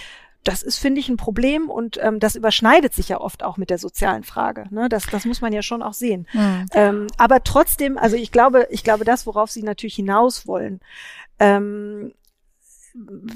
das 0.48 0.62
ist, 0.62 0.78
finde 0.78 0.98
ich, 0.98 1.10
ein 1.10 1.18
Problem 1.18 1.68
und 1.68 1.98
ähm, 2.02 2.20
das 2.20 2.34
überschneidet 2.34 2.94
sich 2.94 3.10
ja 3.10 3.20
oft 3.20 3.42
auch 3.42 3.58
mit 3.58 3.68
der 3.68 3.76
sozialen 3.76 4.24
Frage. 4.24 4.64
Ne? 4.70 4.88
Das, 4.88 5.04
das 5.04 5.26
muss 5.26 5.42
man 5.42 5.52
ja 5.52 5.60
schon 5.60 5.82
auch 5.82 5.92
sehen. 5.92 6.26
Mhm. 6.32 6.66
Ähm, 6.72 7.06
aber 7.18 7.44
trotzdem, 7.44 7.98
also 7.98 8.16
ich 8.16 8.32
glaube, 8.32 8.66
ich 8.70 8.82
glaube, 8.82 9.04
das, 9.04 9.26
worauf 9.26 9.50
Sie 9.50 9.62
natürlich 9.62 9.96
hinaus 9.96 10.46
wollen, 10.46 10.80
ähm, 11.38 12.14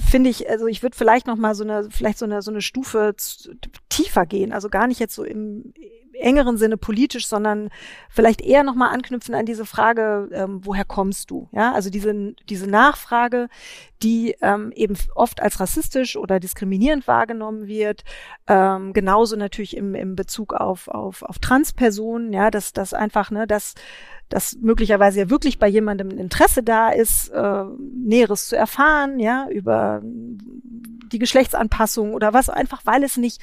finde 0.08 0.30
ich, 0.30 0.48
also 0.48 0.66
ich 0.66 0.82
würde 0.82 0.96
vielleicht 0.96 1.26
noch 1.26 1.36
mal 1.36 1.54
so 1.54 1.64
eine, 1.64 1.90
vielleicht 1.90 2.16
so 2.16 2.24
eine, 2.24 2.40
so 2.40 2.50
eine 2.50 2.62
Stufe 2.62 3.14
tiefer 3.90 4.24
gehen. 4.24 4.50
Also 4.50 4.70
gar 4.70 4.86
nicht 4.86 4.98
jetzt 4.98 5.14
so 5.14 5.22
im 5.22 5.74
engeren 6.14 6.56
Sinne 6.56 6.76
politisch, 6.76 7.26
sondern 7.26 7.70
vielleicht 8.08 8.40
eher 8.40 8.62
nochmal 8.62 8.94
anknüpfen 8.94 9.34
an 9.34 9.46
diese 9.46 9.64
Frage, 9.64 10.28
ähm, 10.32 10.60
woher 10.62 10.84
kommst 10.84 11.30
du? 11.30 11.48
Ja, 11.52 11.72
also 11.72 11.90
diese, 11.90 12.34
diese 12.48 12.66
Nachfrage, 12.66 13.48
die 14.02 14.36
ähm, 14.42 14.72
eben 14.74 14.96
oft 15.14 15.40
als 15.40 15.60
rassistisch 15.60 16.16
oder 16.16 16.40
diskriminierend 16.40 17.06
wahrgenommen 17.06 17.66
wird. 17.66 18.04
Ähm, 18.46 18.92
genauso 18.92 19.36
natürlich 19.36 19.76
im, 19.76 19.94
im 19.94 20.16
Bezug 20.16 20.52
auf, 20.54 20.88
auf, 20.88 21.22
auf 21.22 21.38
Transpersonen, 21.38 22.32
ja, 22.32 22.50
dass 22.50 22.72
das 22.72 22.94
einfach, 22.94 23.30
ne, 23.30 23.46
dass 23.46 23.74
dass 24.28 24.56
möglicherweise 24.62 25.20
ja 25.20 25.30
wirklich 25.30 25.58
bei 25.58 25.68
jemandem 25.68 26.10
Interesse 26.10 26.62
da 26.62 26.88
ist, 26.88 27.28
äh, 27.28 27.64
Näheres 27.94 28.48
zu 28.48 28.56
erfahren, 28.56 29.18
ja, 29.18 29.46
über 29.50 30.00
die 30.02 31.18
Geschlechtsanpassung 31.18 32.14
oder 32.14 32.32
was, 32.32 32.48
einfach 32.48 32.80
weil 32.86 33.04
es 33.04 33.18
nicht 33.18 33.42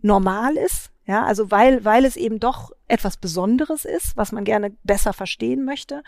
normal 0.00 0.56
ist, 0.56 0.90
ja, 1.08 1.24
also 1.24 1.50
weil, 1.50 1.86
weil 1.86 2.04
es 2.04 2.16
eben 2.16 2.38
doch 2.38 2.70
etwas 2.86 3.16
Besonderes 3.16 3.86
ist, 3.86 4.14
was 4.16 4.30
man 4.30 4.44
gerne 4.44 4.72
besser 4.84 5.14
verstehen 5.14 5.64
möchte. 5.64 6.02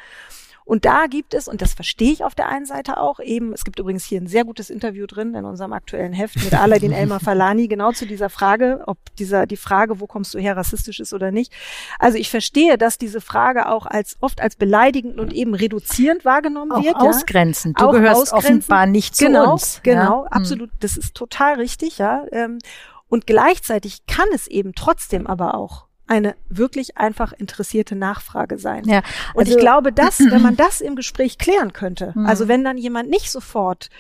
Und 0.67 0.85
da 0.85 1.07
gibt 1.07 1.33
es, 1.33 1.49
und 1.49 1.63
das 1.63 1.73
verstehe 1.73 2.13
ich 2.13 2.23
auf 2.23 2.35
der 2.35 2.49
einen 2.49 2.67
Seite 2.67 2.99
auch, 2.99 3.19
eben, 3.19 3.55
es 3.55 3.65
gibt 3.65 3.79
übrigens 3.79 4.05
hier 4.05 4.21
ein 4.21 4.27
sehr 4.27 4.45
gutes 4.45 4.69
Interview 4.69 5.07
drin 5.07 5.35
in 5.35 5.47
unserem 5.47 5.73
aktuellen 5.73 6.13
Heft 6.13 6.37
mit 6.45 6.53
Aladdin 6.53 6.93
Elmar 6.93 7.19
Falani, 7.19 7.67
genau 7.67 7.93
zu 7.93 8.07
dieser 8.07 8.29
Frage, 8.29 8.85
ob 8.87 8.99
dieser, 9.17 9.47
die 9.47 9.57
Frage, 9.57 10.01
wo 10.01 10.07
kommst 10.07 10.35
du 10.35 10.39
her, 10.39 10.55
rassistisch 10.55 11.01
ist 11.01 11.15
oder 11.15 11.31
nicht. 11.33 11.51
Also 11.99 12.19
ich 12.19 12.31
verstehe, 12.31 12.77
dass 12.77 12.99
diese 12.99 13.23
Frage 13.23 13.71
auch 13.71 13.87
als, 13.87 14.19
oft 14.21 14.43
als 14.43 14.55
beleidigend 14.55 15.19
und 15.19 15.33
eben 15.33 15.55
reduzierend 15.55 16.27
wahrgenommen 16.27 16.73
auch 16.73 16.85
wird. 16.85 16.97
Ausgrenzend. 16.97 17.81
Du 17.81 17.87
auch 17.87 17.93
gehörst 17.93 18.35
ausgrenzend. 18.35 18.65
offenbar 18.65 18.87
nicht 18.87 19.17
zu 19.17 19.25
genau, 19.25 19.55
uns. 19.55 19.81
Genau, 19.83 20.25
ja? 20.25 20.31
absolut. 20.31 20.71
Das 20.81 20.99
ist 20.99 21.15
total 21.15 21.55
richtig, 21.55 21.97
ja. 21.97 22.27
Ähm, 22.31 22.59
und 23.11 23.27
gleichzeitig 23.27 24.07
kann 24.07 24.29
es 24.35 24.47
eben 24.47 24.75
trotzdem 24.75 25.27
aber 25.27 25.55
auch 25.55 25.85
eine 26.07 26.35
wirklich 26.49 26.97
einfach 26.97 27.33
interessierte 27.33 27.95
Nachfrage 27.95 28.59
sein. 28.59 28.85
Ja, 28.85 29.03
und 29.35 29.41
also- 29.47 29.53
ich 29.53 29.59
glaube, 29.59 29.93
dass, 29.93 30.19
wenn 30.31 30.41
man 30.43 30.57
das 30.57 30.81
im 30.81 30.97
Gespräch 30.97 31.37
klären 31.39 31.73
könnte, 31.75 32.13
Mhm. 32.15 32.27
also 32.27 32.49
wenn 32.49 32.65
dann 32.65 32.79
jemand 32.79 33.11
nicht 33.11 33.31
sofort 33.31 33.91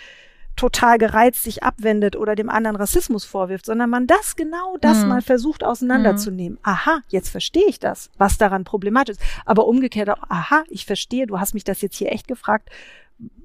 total 0.56 0.98
gereizt 0.98 1.42
sich 1.44 1.62
abwendet 1.62 2.16
oder 2.16 2.34
dem 2.34 2.50
anderen 2.50 2.76
Rassismus 2.76 3.24
vorwirft, 3.24 3.64
sondern 3.64 3.88
man 3.88 4.06
das 4.06 4.34
genau 4.36 4.76
das 4.80 4.98
Mhm. 5.02 5.08
mal 5.08 5.22
versucht 5.22 5.62
auseinanderzunehmen. 5.64 6.58
Aha, 6.64 7.00
jetzt 7.08 7.28
verstehe 7.30 7.66
ich 7.66 7.78
das, 7.78 8.11
was 8.18 8.36
daran 8.36 8.64
problematisch 8.64 9.16
ist. 9.16 9.22
Aber 9.46 9.66
umgekehrt 9.66 10.11
auch, 10.11 10.22
aha, 10.28 10.64
ich 10.68 10.84
verstehe, 10.84 11.26
du 11.26 11.38
hast 11.40 11.54
mich 11.54 11.64
das 11.64 11.80
jetzt 11.80 11.96
hier 11.96 12.12
echt 12.12 12.28
gefragt, 12.28 12.68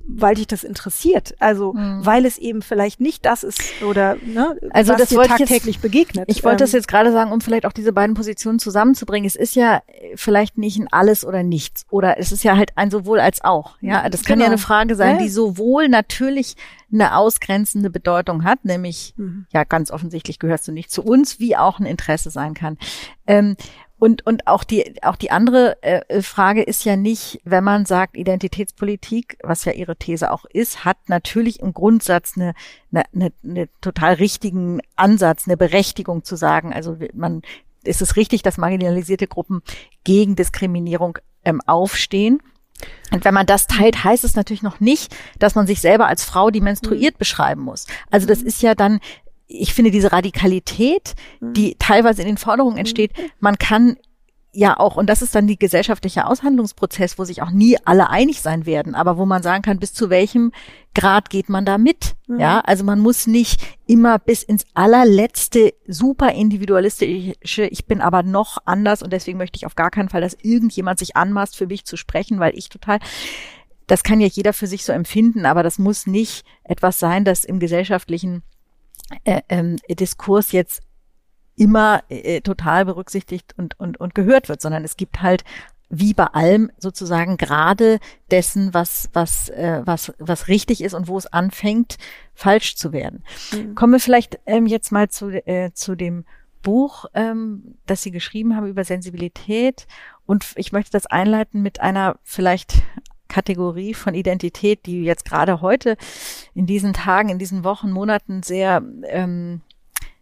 weil 0.07 0.35
dich 0.35 0.45
das 0.45 0.63
interessiert. 0.63 1.33
Also, 1.39 1.73
Mhm. 1.73 2.05
weil 2.05 2.25
es 2.27 2.37
eben 2.37 2.61
vielleicht 2.61 3.01
nicht 3.01 3.25
das 3.25 3.43
ist 3.43 3.59
oder 3.83 4.15
ne, 4.23 4.55
Also 4.69 4.93
was 4.93 4.99
das 5.01 5.09
dir 5.09 5.17
wollte 5.17 5.33
ich 5.33 5.39
jetzt- 5.39 5.49
tagtäglich 5.49 5.79
begegnet. 5.79 6.25
Ich 6.27 6.43
wollte 6.43 6.63
das 6.63 6.73
Ähm, 6.73 6.77
jetzt 6.77 6.87
gerade 6.87 7.11
sagen, 7.11 7.31
um 7.31 7.41
vielleicht 7.41 7.65
auch 7.65 7.73
diese 7.73 7.91
beiden 7.91 8.13
Positionen 8.15 8.59
zusammenzubringen. 8.59 9.25
Es 9.27 9.35
ist 9.35 9.55
ja 9.55 9.81
äh, 9.87 10.15
vielleicht 10.15 10.59
nicht 10.59 10.77
ein 10.77 10.87
alles 10.91 11.25
oder 11.25 11.41
nichts. 11.41 11.85
Oder 11.89 12.19
es 12.19 12.31
ist 12.31 12.43
ja 12.43 12.55
halt 12.55 12.77
ein 12.77 12.91
sowohl 12.91 13.19
als 13.19 13.43
auch. 13.43 13.77
Ja, 13.81 14.07
das 14.07 14.23
kann 14.23 14.37
ja 14.39 14.45
Genau. 14.45 14.53
eine 14.53 14.57
Frage 14.61 14.95
sein, 14.95 15.15
ja. 15.15 15.21
die 15.23 15.29
sowohl 15.29 15.89
natürlich 15.89 16.55
eine 16.93 17.17
ausgrenzende 17.17 17.89
Bedeutung 17.89 18.43
hat, 18.43 18.63
nämlich, 18.63 19.15
Mhm. 19.17 19.47
ja, 19.51 19.63
ganz 19.63 19.89
offensichtlich 19.89 20.37
gehörst 20.37 20.67
du 20.67 20.71
nicht 20.71 20.91
zu 20.91 21.03
uns, 21.03 21.39
wie 21.39 21.57
auch 21.57 21.79
ein 21.79 21.87
Interesse 21.87 22.29
sein 22.29 22.53
kann. 22.53 22.77
Ähm, 23.25 23.57
und, 23.97 24.25
und 24.25 24.45
auch 24.47 24.63
die, 24.63 25.01
auch 25.03 25.15
die 25.15 25.31
andere 25.31 25.81
äh, 25.81 26.21
Frage 26.21 26.63
ist 26.63 26.83
ja 26.83 26.97
nicht, 26.97 27.39
wenn 27.45 27.63
man 27.63 27.85
sagt, 27.85 28.17
Identitätspolitik, 28.17 29.37
was 29.41 29.63
ja 29.63 29.71
Ihre 29.71 29.95
These 29.95 30.31
auch 30.31 30.45
ist, 30.45 30.83
hat 30.83 30.97
natürlich 31.07 31.61
im 31.61 31.73
Grundsatz 31.73 32.33
eine, 32.35 32.53
eine, 32.91 33.05
eine, 33.13 33.31
eine 33.43 33.69
total 33.79 34.15
richtigen 34.15 34.81
Ansatz, 34.97 35.47
eine 35.47 35.55
Berechtigung 35.55 36.25
zu 36.25 36.35
sagen, 36.35 36.73
also 36.73 36.97
man, 37.13 37.41
ist 37.83 38.01
es 38.01 38.17
richtig, 38.17 38.43
dass 38.43 38.57
marginalisierte 38.57 39.27
Gruppen 39.27 39.61
gegen 40.03 40.35
Diskriminierung 40.35 41.17
ähm, 41.45 41.61
aufstehen. 41.65 42.41
Und 43.11 43.23
wenn 43.23 43.33
man 43.33 43.45
das 43.45 43.67
teilt, 43.67 44.03
heißt 44.03 44.25
es 44.25 44.35
natürlich 44.35 44.63
noch 44.63 44.81
nicht, 44.81 45.15
dass 45.39 45.55
man 45.55 45.67
sich 45.67 45.79
selber 45.79 46.07
als 46.07 46.25
Frau, 46.25 46.49
die 46.49 46.59
menstruiert, 46.59 47.17
beschreiben 47.17 47.61
muss. 47.61 47.87
Also 48.11 48.27
das 48.27 48.41
ist 48.41 48.61
ja 48.61 48.75
dann, 48.75 48.99
ich 49.47 49.73
finde 49.73 49.91
diese 49.91 50.11
Radikalität, 50.11 51.13
die 51.39 51.75
teilweise 51.77 52.21
in 52.21 52.27
den 52.27 52.37
Forderungen 52.37 52.77
entsteht, 52.77 53.11
man 53.39 53.57
kann 53.57 53.97
ja 54.55 54.79
auch, 54.79 54.95
und 54.95 55.07
das 55.07 55.21
ist 55.21 55.35
dann 55.35 55.47
die 55.47 55.59
gesellschaftliche 55.59 56.25
Aushandlungsprozess, 56.25 57.19
wo 57.19 57.25
sich 57.25 57.41
auch 57.41 57.51
nie 57.51 57.77
alle 57.83 58.09
einig 58.09 58.41
sein 58.41 58.65
werden, 58.65 58.95
aber 58.95 59.17
wo 59.17 59.25
man 59.25 59.43
sagen 59.43 59.61
kann, 59.61 59.79
bis 59.79 59.93
zu 59.93 60.09
welchem 60.09 60.51
Grad 60.93 61.29
geht 61.29 61.49
man 61.49 61.65
da 61.65 61.77
mit? 61.77 62.15
Ja, 62.27 62.61
also 62.61 62.83
man 62.85 62.99
muss 62.99 63.27
nicht 63.27 63.61
immer 63.85 64.17
bis 64.17 64.43
ins 64.43 64.65
allerletzte 64.73 65.73
super 65.87 66.31
individualistische, 66.31 67.65
ich 67.65 67.85
bin 67.85 68.01
aber 68.01 68.23
noch 68.23 68.57
anders 68.65 69.03
und 69.03 69.11
deswegen 69.11 69.37
möchte 69.37 69.57
ich 69.57 69.65
auf 69.65 69.75
gar 69.75 69.91
keinen 69.91 70.09
Fall, 70.09 70.21
dass 70.21 70.37
irgendjemand 70.41 70.99
sich 70.99 71.17
anmaßt, 71.17 71.55
für 71.55 71.67
mich 71.67 71.85
zu 71.85 71.97
sprechen, 71.97 72.39
weil 72.39 72.57
ich 72.57 72.69
total 72.69 72.99
das 73.87 74.01
kann 74.01 74.19
ja 74.19 74.27
jeder 74.27 74.53
für 74.53 74.65
sich 74.65 74.83
so 74.83 74.91
empfinden, 74.93 75.45
aber 75.45 75.61
das 75.61 75.77
muss 75.77 76.07
nicht 76.07 76.43
etwas 76.63 76.97
sein, 76.97 77.23
das 77.23 77.43
im 77.43 77.59
gesellschaftlichen 77.59 78.41
äh, 79.23 79.41
ähm, 79.49 79.77
Diskurs 79.89 80.51
jetzt 80.51 80.81
immer 81.55 82.03
äh, 82.09 82.41
total 82.41 82.85
berücksichtigt 82.85 83.53
und, 83.57 83.79
und, 83.79 83.99
und 83.99 84.15
gehört 84.15 84.49
wird, 84.49 84.61
sondern 84.61 84.83
es 84.83 84.97
gibt 84.97 85.21
halt 85.21 85.43
wie 85.89 86.13
bei 86.13 86.25
allem 86.25 86.71
sozusagen 86.77 87.37
gerade 87.37 87.99
dessen, 88.31 88.73
was, 88.73 89.09
was, 89.13 89.49
äh, 89.49 89.81
was, 89.85 90.13
was 90.17 90.47
richtig 90.47 90.81
ist 90.81 90.93
und 90.93 91.07
wo 91.07 91.17
es 91.17 91.27
anfängt, 91.27 91.97
falsch 92.33 92.75
zu 92.75 92.91
werden. 92.91 93.23
Kommen 93.75 93.93
wir 93.93 93.99
vielleicht 93.99 94.39
ähm, 94.45 94.65
jetzt 94.65 94.91
mal 94.91 95.09
zu, 95.09 95.29
äh, 95.29 95.71
zu 95.73 95.95
dem 95.95 96.25
Buch, 96.63 97.05
ähm, 97.13 97.77
das 97.85 98.01
Sie 98.01 98.11
geschrieben 98.11 98.55
haben 98.55 98.67
über 98.67 98.83
Sensibilität. 98.83 99.87
Und 100.25 100.45
ich 100.55 100.71
möchte 100.71 100.91
das 100.91 101.05
einleiten 101.05 101.61
mit 101.61 101.79
einer 101.79 102.17
vielleicht 102.23 102.81
Kategorie 103.27 103.93
von 103.93 104.13
Identität, 104.13 104.85
die 104.85 105.03
jetzt 105.03 105.25
gerade 105.25 105.61
heute 105.61 105.97
in 106.53 106.65
diesen 106.65 106.93
Tagen, 106.93 107.29
in 107.29 107.39
diesen 107.39 107.63
Wochen, 107.63 107.91
Monaten 107.91 108.43
sehr 108.43 108.83
ähm, 109.07 109.61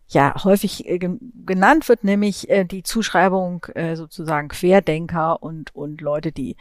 ja 0.08 0.36
häufig 0.44 0.88
äh, 0.88 1.00
ge- 1.00 1.18
genannt 1.46 1.90
wird, 1.90 2.04
nämlich 2.04 2.50
äh, 2.50 2.66
die 2.66 2.84
Zuschreibung 2.84 3.66
äh, 3.76 3.96
sozusagen 3.96 4.48
Querdenker 4.48 5.42
und 5.42 5.76
und 5.76 6.02
Leute, 6.02 6.32
die 6.32 6.56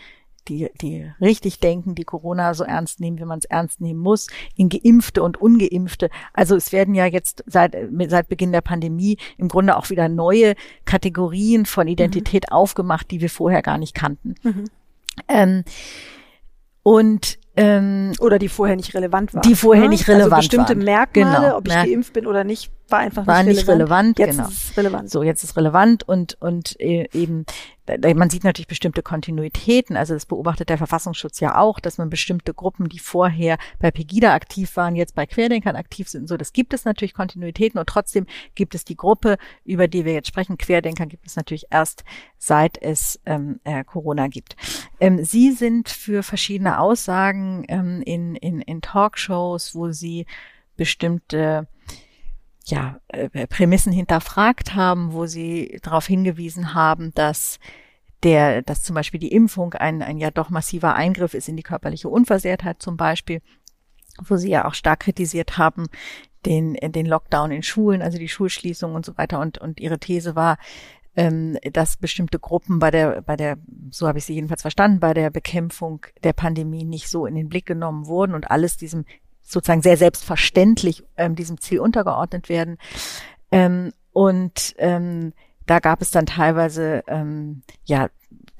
die 0.48 0.70
die 0.80 1.08
richtig 1.20 1.60
denken, 1.60 1.94
die 1.94 2.02
Corona 2.02 2.54
so 2.54 2.64
ernst 2.64 2.98
nehmen, 2.98 3.18
wie 3.18 3.24
man 3.24 3.38
es 3.38 3.44
ernst 3.44 3.80
nehmen 3.80 4.00
muss, 4.00 4.26
in 4.56 4.68
Geimpfte 4.68 5.22
und 5.22 5.40
Ungeimpfte. 5.40 6.10
Also 6.32 6.56
es 6.56 6.72
werden 6.72 6.96
ja 6.96 7.06
jetzt 7.06 7.44
seit 7.46 7.76
äh, 7.76 7.88
seit 8.08 8.28
Beginn 8.28 8.50
der 8.50 8.60
Pandemie 8.60 9.18
im 9.38 9.46
Grunde 9.46 9.76
auch 9.76 9.90
wieder 9.90 10.08
neue 10.08 10.54
Kategorien 10.84 11.64
von 11.64 11.86
Identität 11.86 12.50
aufgemacht, 12.50 13.10
die 13.12 13.20
wir 13.20 13.30
vorher 13.30 13.62
gar 13.62 13.78
nicht 13.78 13.94
kannten. 13.94 14.34
Mhm. 14.42 14.64
Ähm, 15.28 15.64
und 16.82 17.38
ähm, 17.54 18.12
Oder 18.18 18.38
die 18.38 18.48
vorher 18.48 18.76
nicht 18.76 18.94
relevant 18.94 19.34
waren. 19.34 19.42
Die 19.42 19.54
vorher 19.54 19.84
ne? 19.84 19.90
nicht 19.90 20.08
relevant 20.08 20.32
Also 20.32 20.36
bestimmte 20.36 20.70
waren. 20.70 20.84
Merkmale, 20.84 21.46
Genau, 21.46 21.56
ob 21.58 21.68
ich 21.68 21.74
geimpft 21.74 22.12
bin 22.14 22.26
oder 22.26 22.44
nicht, 22.44 22.70
war 22.92 23.00
einfach 23.00 23.26
war 23.26 23.42
nicht 23.42 23.56
nicht 23.56 23.68
relevant. 23.68 24.18
relevant, 24.18 24.18
Jetzt 24.18 24.36
genau. 24.36 24.48
ist 24.48 24.70
es 24.70 24.76
relevant. 24.76 25.10
So, 25.10 25.22
jetzt 25.22 25.42
ist 25.42 25.56
relevant 25.56 26.06
und, 26.06 26.40
und 26.40 26.78
äh, 26.80 27.08
eben, 27.12 27.46
man 28.14 28.30
sieht 28.30 28.44
natürlich 28.44 28.68
bestimmte 28.68 29.02
Kontinuitäten. 29.02 29.96
Also 29.96 30.14
das 30.14 30.26
beobachtet 30.26 30.68
der 30.68 30.78
Verfassungsschutz 30.78 31.40
ja 31.40 31.58
auch, 31.58 31.80
dass 31.80 31.98
man 31.98 32.10
bestimmte 32.10 32.54
Gruppen, 32.54 32.88
die 32.88 32.98
vorher 32.98 33.58
bei 33.80 33.90
Pegida 33.90 34.34
aktiv 34.34 34.76
waren, 34.76 34.94
jetzt 34.94 35.14
bei 35.14 35.26
Querdenkern 35.26 35.74
aktiv 35.74 36.08
sind. 36.08 36.28
So, 36.28 36.36
das 36.36 36.52
gibt 36.52 36.74
es 36.74 36.84
natürlich 36.84 37.14
Kontinuitäten 37.14 37.80
und 37.80 37.88
trotzdem 37.88 38.26
gibt 38.54 38.74
es 38.74 38.84
die 38.84 38.96
Gruppe, 38.96 39.38
über 39.64 39.88
die 39.88 40.04
wir 40.04 40.12
jetzt 40.12 40.28
sprechen, 40.28 40.58
Querdenker, 40.58 41.06
gibt 41.06 41.26
es 41.26 41.36
natürlich 41.36 41.66
erst 41.70 42.04
seit 42.38 42.80
es 42.80 43.20
ähm, 43.26 43.60
äh, 43.64 43.84
Corona 43.84 44.28
gibt. 44.28 44.56
Ähm, 45.00 45.24
Sie 45.24 45.52
sind 45.52 45.88
für 45.88 46.22
verschiedene 46.22 46.78
Aussagen 46.78 47.64
ähm, 47.68 48.02
in, 48.04 48.36
in, 48.36 48.60
in 48.60 48.80
Talkshows, 48.82 49.74
wo 49.74 49.90
Sie 49.90 50.26
bestimmte 50.76 51.68
ja, 52.66 53.00
äh, 53.08 53.46
Prämissen 53.46 53.92
hinterfragt 53.92 54.74
haben, 54.74 55.12
wo 55.12 55.26
sie 55.26 55.80
darauf 55.82 56.06
hingewiesen 56.06 56.74
haben, 56.74 57.12
dass 57.14 57.58
der, 58.22 58.62
dass 58.62 58.82
zum 58.82 58.94
Beispiel 58.94 59.20
die 59.20 59.32
Impfung 59.32 59.74
ein, 59.74 60.02
ein 60.02 60.18
ja 60.18 60.30
doch 60.30 60.50
massiver 60.50 60.94
Eingriff 60.94 61.34
ist 61.34 61.48
in 61.48 61.56
die 61.56 61.64
körperliche 61.64 62.08
Unversehrtheit 62.08 62.80
zum 62.80 62.96
Beispiel, 62.96 63.40
wo 64.24 64.36
sie 64.36 64.50
ja 64.50 64.64
auch 64.66 64.74
stark 64.74 65.00
kritisiert 65.00 65.58
haben, 65.58 65.86
den, 66.46 66.74
den 66.74 67.06
Lockdown 67.06 67.50
in 67.50 67.62
Schulen, 67.62 68.02
also 68.02 68.18
die 68.18 68.28
Schulschließung 68.28 68.94
und 68.94 69.04
so 69.06 69.16
weiter. 69.16 69.40
Und, 69.40 69.58
und 69.58 69.80
ihre 69.80 69.98
These 69.98 70.36
war, 70.36 70.58
ähm, 71.14 71.58
dass 71.72 71.96
bestimmte 71.96 72.38
Gruppen 72.38 72.78
bei 72.78 72.90
der, 72.90 73.22
bei 73.22 73.36
der, 73.36 73.58
so 73.90 74.08
habe 74.08 74.18
ich 74.18 74.24
sie 74.24 74.34
jedenfalls 74.34 74.62
verstanden, 74.62 75.00
bei 75.00 75.14
der 75.14 75.30
Bekämpfung 75.30 76.06
der 76.22 76.32
Pandemie 76.32 76.84
nicht 76.84 77.08
so 77.08 77.26
in 77.26 77.34
den 77.34 77.48
Blick 77.48 77.66
genommen 77.66 78.06
wurden 78.06 78.34
und 78.34 78.50
alles 78.50 78.76
diesem 78.76 79.04
sozusagen 79.42 79.82
sehr 79.82 79.96
selbstverständlich 79.96 81.04
ähm, 81.16 81.34
diesem 81.34 81.60
Ziel 81.60 81.80
untergeordnet 81.80 82.48
werden. 82.48 82.78
Ähm, 83.50 83.92
und 84.12 84.74
ähm, 84.78 85.32
da 85.66 85.78
gab 85.78 86.02
es 86.02 86.10
dann 86.10 86.26
teilweise 86.26 87.04
ähm, 87.06 87.62
ja 87.84 88.08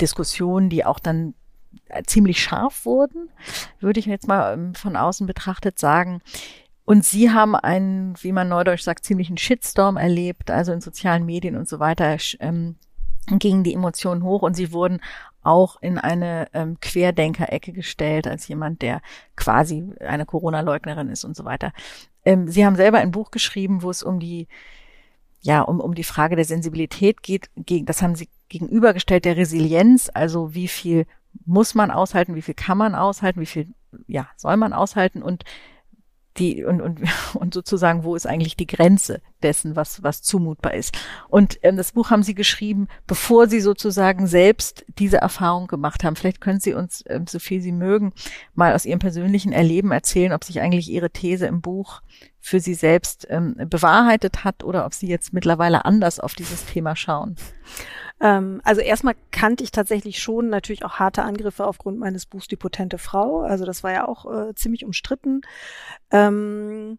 Diskussionen, 0.01 0.69
die 0.69 0.85
auch 0.85 0.99
dann 0.99 1.35
äh, 1.89 2.03
ziemlich 2.05 2.43
scharf 2.43 2.85
wurden, 2.85 3.31
würde 3.81 4.01
ich 4.01 4.07
jetzt 4.07 4.29
mal 4.29 4.55
ähm, 4.55 4.75
von 4.75 4.97
außen 4.97 5.27
betrachtet 5.27 5.79
sagen. 5.79 6.21
Und 6.85 7.05
sie 7.05 7.31
haben 7.31 7.55
einen, 7.55 8.15
wie 8.23 8.33
man 8.33 8.49
neudeutsch 8.49 8.83
sagt, 8.83 9.05
ziemlichen 9.05 9.37
Shitstorm 9.37 9.97
erlebt, 9.97 10.51
also 10.51 10.73
in 10.73 10.81
sozialen 10.81 11.25
Medien 11.25 11.57
und 11.57 11.69
so 11.69 11.79
weiter. 11.79 12.17
Ähm, 12.41 12.77
gingen 13.39 13.63
die 13.63 13.75
Emotionen 13.75 14.25
hoch 14.25 14.43
und 14.43 14.55
sie 14.55 14.73
wurden 14.73 15.01
auch 15.43 15.81
in 15.81 15.99
eine 15.99 16.49
ähm, 16.53 16.79
Querdenker-Ecke 16.81 17.73
gestellt, 17.73 18.27
als 18.27 18.49
jemand, 18.49 18.83
der 18.83 19.01
quasi 19.37 19.85
eine 20.01 20.27
Corona-Leugnerin 20.27 21.09
ist 21.09 21.25
und 21.25 21.37
so 21.37 21.45
weiter. 21.45 21.73
Ähm, 22.25 22.49
sie 22.49 22.65
haben 22.65 22.77
selber 22.77 22.99
ein 22.99 23.11
Buch 23.11 23.31
geschrieben, 23.31 23.83
wo 23.83 23.91
es 23.91 24.03
um 24.03 24.21
die, 24.21 24.49
ja, 25.41 25.63
um, 25.63 25.81
um 25.81 25.95
die 25.95 26.05
Frage 26.05 26.37
der 26.37 26.45
Sensibilität 26.45 27.23
geht. 27.23 27.51
Gegen, 27.57 27.87
das 27.87 28.03
haben 28.03 28.15
sie 28.15 28.29
gegenübergestellt 28.49 29.25
der 29.25 29.37
Resilienz, 29.37 30.11
also 30.13 30.55
wie 30.55 30.69
viel 30.69 31.07
muss 31.47 31.75
man 31.75 31.91
aushalten, 31.91 32.35
wie 32.35 32.43
viel 32.43 32.55
kann 32.55 32.79
man 32.79 32.95
aushalten, 32.95 33.41
wie 33.41 33.47
viel, 33.47 33.69
ja, 34.07 34.29
soll 34.37 34.57
man 34.57 34.73
aushalten 34.73 35.23
und 35.23 35.45
die 36.39 36.65
und, 36.65 36.81
und, 36.81 37.01
und 37.35 37.55
sozusagen, 37.55 38.05
wo 38.05 38.15
ist 38.15 38.27
eigentlich 38.27 38.57
die 38.57 38.67
Grenze 38.67 39.21
dessen, 39.43 39.77
was, 39.77 40.03
was 40.03 40.23
zumutbar 40.23 40.75
ist. 40.75 40.97
Und 41.29 41.59
ähm, 41.63 41.77
das 41.77 41.93
Buch 41.93 42.11
haben 42.11 42.23
Sie 42.23 42.35
geschrieben, 42.35 42.89
bevor 43.07 43.49
Sie 43.49 43.61
sozusagen 43.61 44.27
selbst 44.27 44.85
diese 44.99 45.19
Erfahrung 45.19 45.67
gemacht 45.67 46.05
haben. 46.05 46.17
Vielleicht 46.17 46.41
können 46.41 46.61
Sie 46.61 46.75
uns, 46.75 47.05
ähm, 47.09 47.27
so 47.27 47.39
viel 47.39 47.61
Sie 47.61 47.73
mögen, 47.73 48.13
mal 48.55 48.75
aus 48.75 48.85
Ihrem 48.85 49.01
persönlichen 49.01 49.53
Erleben 49.53 49.91
erzählen, 49.91 50.33
ob 50.33 50.45
sich 50.45 50.61
eigentlich 50.61 50.91
Ihre 50.91 51.11
These 51.11 51.47
im 51.47 51.61
Buch 51.61 52.03
für 52.41 52.61
Sie 52.61 52.75
selbst 52.75 53.27
ähm, 53.31 53.57
bewahrheitet 53.67 54.45
hat 54.45 54.65
oder 54.65 54.87
ob 54.87 54.95
Sie 54.95 55.07
jetzt 55.07 55.33
mittlerweile 55.33 55.85
anders 55.85 56.19
auf 56.19 56.35
dieses 56.35 56.65
Thema 56.67 56.97
schauen. 56.97 57.37
Ähm, 58.23 58.63
also 58.65 58.81
erstmal 58.81 59.15
kannte 59.33 59.65
ich 59.65 59.73
tatsächlich 59.73 60.23
schon 60.23 60.49
natürlich 60.49 60.85
auch 60.85 60.95
harte 60.95 61.25
Angriffe 61.25 61.67
aufgrund 61.67 61.99
meines 61.99 62.25
Buchs 62.25 62.49
Die 62.49 62.57
potente 62.57 62.97
Frau. 62.97 63.43
Also 63.43 63.67
das 63.67 63.83
war 63.83 63.93
ja 63.93 64.09
auch 64.09 64.33
äh, 64.33 64.55
ziemlich 64.55 64.85
umstritten. 64.85 65.43
Ähm, 66.11 66.99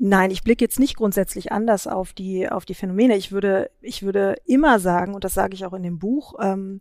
Nein, 0.00 0.30
ich 0.30 0.44
blicke 0.44 0.64
jetzt 0.64 0.78
nicht 0.78 0.96
grundsätzlich 0.96 1.50
anders 1.50 1.88
auf 1.88 2.12
die 2.12 2.48
auf 2.48 2.64
die 2.64 2.74
Phänomene. 2.74 3.16
Ich 3.16 3.32
würde 3.32 3.68
ich 3.80 4.04
würde 4.04 4.36
immer 4.46 4.78
sagen 4.78 5.12
und 5.12 5.24
das 5.24 5.34
sage 5.34 5.54
ich 5.54 5.66
auch 5.66 5.72
in 5.72 5.82
dem 5.82 5.98
Buch, 5.98 6.34
ähm, 6.40 6.80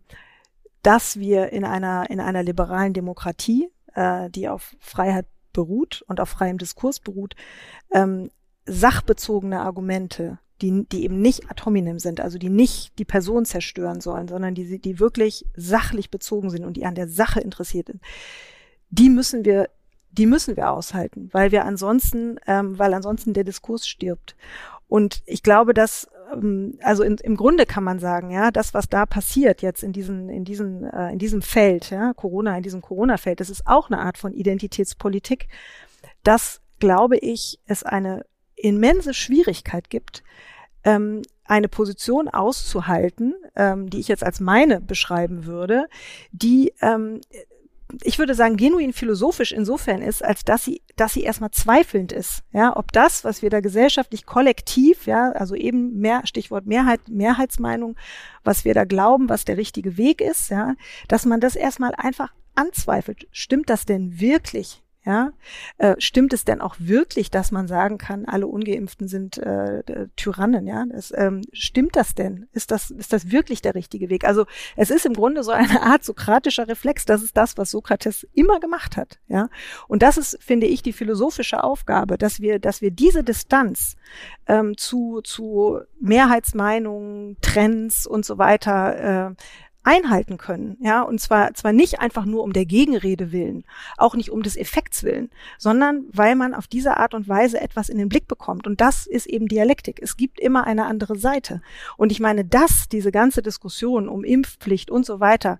dass 0.84 1.18
wir 1.18 1.51
in 1.51 1.66
einer 1.66 2.12
in 2.12 2.20
einer 2.20 2.43
liberalen 2.43 2.93
Demokratie, 2.93 3.70
äh, 3.95 4.30
die 4.30 4.47
auf 4.47 4.76
Freiheit 4.80 5.26
beruht 5.51 6.03
und 6.08 6.20
auf 6.20 6.30
freiem 6.30 6.60
Diskurs 6.60 6.99
beruht, 6.99 7.36
ähm, 7.91 8.30
sachbezogene 8.68 9.61
Argumente 9.61 10.39
die, 10.61 10.88
die 10.88 11.03
eben 11.03 11.22
nicht 11.22 11.49
ad 11.49 11.63
hominem 11.65 11.99
sind, 11.99 12.20
also 12.20 12.38
die 12.38 12.49
nicht 12.49 12.97
die 12.97 13.05
Person 13.05 13.45
zerstören 13.45 14.01
sollen, 14.01 14.28
sondern 14.28 14.55
die, 14.55 14.80
die 14.80 14.99
wirklich 14.99 15.45
sachlich 15.55 16.09
bezogen 16.09 16.49
sind 16.49 16.65
und 16.65 16.78
die 16.78 16.86
an 16.86 16.95
der 16.95 17.07
Sache 17.07 17.39
interessiert 17.39 17.88
sind, 17.88 18.01
die 18.89 19.09
müssen 19.09 19.45
wir, 19.45 19.70
die 20.11 20.26
müssen 20.26 20.55
wir 20.55 20.72
aushalten, 20.72 21.30
weil 21.32 21.51
wir 21.51 21.65
ansonsten, 21.65 22.39
ähm, 22.47 22.80
weil 22.80 22.93
ansonsten 22.93 23.34
der 23.34 23.43
Diskurs 23.43 23.88
stirbt. 23.88 24.36
Und 24.88 25.22
ich 25.26 25.43
glaube, 25.43 25.74
dass 25.74 26.09
ähm, 26.34 26.80
also 26.82 27.03
in, 27.03 27.18
im 27.18 27.36
Grunde 27.36 27.65
kann 27.65 27.84
man 27.84 27.99
sagen, 27.99 28.32
ja, 28.32 28.49
das, 28.49 28.74
was 28.74 28.89
da 28.89 29.05
passiert 29.05 29.61
jetzt 29.61 29.84
in 29.84 29.91
diesen, 29.91 30.30
in 30.30 30.43
diesen, 30.43 30.86
äh, 30.86 31.11
in 31.11 31.20
diesem 31.20 31.43
Feld, 31.43 31.91
ja, 31.91 32.13
Corona, 32.13 32.57
in 32.57 32.63
diesem 32.63 32.82
Corona-Feld, 32.82 33.39
das 33.41 33.51
ist 33.51 33.68
auch 33.68 33.91
eine 33.91 33.99
Art 33.99 34.18
von 34.18 34.34
Identitätspolitik. 34.34 35.49
Das 36.24 36.61
glaube 36.80 37.18
ich, 37.18 37.59
es 37.68 37.84
eine 37.84 38.26
immense 38.58 39.14
Schwierigkeit 39.14 39.89
gibt, 39.89 40.24
ähm, 40.84 41.22
eine 41.45 41.70
Position 41.70 42.28
auszuhalten, 42.28 43.36
ähm, 43.55 43.89
die 43.89 43.99
ich 43.99 44.10
jetzt 44.10 44.24
als 44.24 44.39
meine 44.39 44.82
beschreiben 44.82 45.45
würde, 45.45 45.88
die 46.32 46.74
ähm, 46.82 47.22
ich 48.03 48.20
würde 48.20 48.36
sagen, 48.36 48.58
genuin 48.58 48.93
philosophisch 48.93 49.51
insofern 49.51 50.01
ist, 50.01 50.24
als 50.24 50.43
dass 50.43 50.66
sie, 50.66 50.82
dass 50.95 51.14
sie 51.14 51.24
erstmal 51.24 51.51
zweifelnd 51.51 52.12
ist, 52.12 52.43
ja, 52.51 52.76
ob 52.76 52.91
das, 52.91 53.24
was 53.24 53.41
wir 53.41 53.49
da 53.49 53.62
gesellschaftlich 53.62 54.26
kollektiv, 54.26 55.05
ja, 55.05 55.32
also 55.32 55.55
eben 55.55 55.97
mehr, 55.97 56.22
Stichwort 56.26 56.66
Mehrheit, 56.66 56.99
Mehrheitsmeinung, 57.08 57.95
was 58.43 58.66
wir 58.66 58.74
da 58.74 58.84
glauben, 58.84 59.30
was 59.30 59.45
der 59.45 59.58
richtige 59.58 59.97
Weg 59.97 60.22
ist, 60.22 60.49
ja, 60.49 60.76
dass 61.08 61.26
man 61.26 61.39
das 61.39 61.55
erstmal 61.55 61.93
einfach 61.95 62.34
anzweifelt. 62.55 63.28
Stimmt 63.32 63.70
das 63.70 63.86
denn 63.86 64.20
wirklich? 64.20 64.84
Ja, 65.08 65.32
äh, 65.78 65.95
stimmt 65.99 66.34
es 66.34 66.43
denn 66.43 66.60
auch 66.60 66.76
wirklich, 66.80 67.32
dass 67.32 67.53
man 67.53 67.70
sagen 67.70 67.97
kann, 67.97 68.26
alle 68.26 68.45
Ungeimpften 68.45 69.08
sind 69.08 69.38
äh, 69.38 69.82
Tyrannen? 70.18 70.68
Ja, 70.68 70.86
das, 70.86 71.14
ähm, 71.16 71.43
stimmt 71.53 71.95
das 71.95 72.14
denn? 72.14 72.49
Ist 72.51 72.72
das 72.72 72.91
ist 72.91 73.14
das 73.14 73.32
wirklich 73.32 73.62
der 73.62 73.74
richtige 73.74 74.10
Weg? 74.10 74.26
Also 74.26 74.45
es 74.76 74.89
ist 74.89 75.05
im 75.05 75.14
Grunde 75.14 75.43
so 75.43 75.51
eine 75.51 75.82
Art 75.82 76.03
sokratischer 76.03 76.68
Reflex. 76.68 77.05
Das 77.05 77.24
ist 77.24 77.38
das, 77.38 77.58
was 77.58 77.72
Sokrates 77.72 78.28
immer 78.34 78.60
gemacht 78.60 78.97
hat. 78.97 79.18
Ja, 79.30 79.47
und 79.88 80.01
das 80.01 80.18
ist, 80.18 80.43
finde 80.43 80.68
ich, 80.68 80.84
die 80.84 80.91
philosophische 80.91 81.64
Aufgabe, 81.64 82.18
dass 82.18 82.41
wir 82.41 82.60
dass 82.60 82.82
wir 82.82 82.91
diese 82.91 83.24
Distanz 83.24 83.95
ähm, 84.45 84.76
zu 84.76 85.22
zu 85.22 85.80
Mehrheitsmeinungen, 86.01 87.38
Trends 87.39 88.05
und 88.05 88.26
so 88.26 88.38
weiter 88.38 89.30
äh, 89.30 89.36
einhalten 89.88 90.38
können, 90.38 90.76
ja, 90.82 91.02
und 91.02 91.22
zwar 91.22 91.54
zwar 91.54 91.72
nicht 91.72 92.02
einfach 92.02 92.26
nur 92.26 92.44
um 92.44 92.52
der 92.52 92.66
Gegenrede 92.66 93.32
willen, 93.32 93.64
auch 93.96 94.16
nicht 94.16 94.32
um 94.32 94.44
des 94.44 94.58
Effekts 94.58 95.04
willen, 95.04 95.30
sondern 95.58 96.04
weil 96.12 96.36
man 96.36 96.54
auf 96.54 96.68
diese 96.68 96.98
Art 96.98 97.14
und 97.14 97.30
Weise 97.30 97.62
etwas 97.62 97.88
in 97.88 97.98
den 97.98 98.10
Blick 98.10 98.28
bekommt 98.28 98.68
und 98.68 98.82
das 98.82 99.08
ist 99.08 99.28
eben 99.28 99.48
Dialektik. 99.48 100.00
Es 100.02 100.18
gibt 100.18 100.42
immer 100.42 100.66
eine 100.66 100.86
andere 100.88 101.18
Seite 101.18 101.62
und 101.96 102.12
ich 102.12 102.20
meine, 102.20 102.44
dass 102.44 102.90
diese 102.90 103.14
ganze 103.14 103.42
Diskussion 103.42 104.10
um 104.10 104.26
Impfpflicht 104.26 104.92
und 104.92 105.06
so 105.06 105.22
weiter 105.22 105.58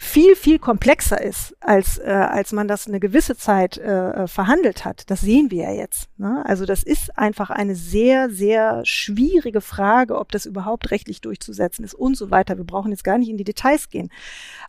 viel, 0.00 0.36
viel 0.36 0.60
komplexer 0.60 1.20
ist, 1.20 1.56
als, 1.58 1.98
äh, 1.98 2.04
als 2.04 2.52
man 2.52 2.68
das 2.68 2.86
eine 2.86 3.00
gewisse 3.00 3.36
Zeit 3.36 3.78
äh, 3.78 4.10
äh, 4.10 4.28
verhandelt 4.28 4.84
hat. 4.84 5.10
Das 5.10 5.22
sehen 5.22 5.50
wir 5.50 5.64
ja 5.64 5.72
jetzt. 5.72 6.08
Ne? 6.18 6.44
Also 6.46 6.66
das 6.66 6.84
ist 6.84 7.18
einfach 7.18 7.50
eine 7.50 7.74
sehr, 7.74 8.30
sehr 8.30 8.82
schwierige 8.84 9.60
Frage, 9.60 10.16
ob 10.16 10.30
das 10.30 10.46
überhaupt 10.46 10.92
rechtlich 10.92 11.20
durchzusetzen 11.20 11.84
ist 11.84 11.94
und 11.94 12.16
so 12.16 12.30
weiter. 12.30 12.56
Wir 12.56 12.64
brauchen 12.64 12.92
jetzt 12.92 13.02
gar 13.02 13.18
nicht 13.18 13.28
in 13.28 13.36
die 13.36 13.44
Details 13.44 13.88
gehen. 13.88 14.08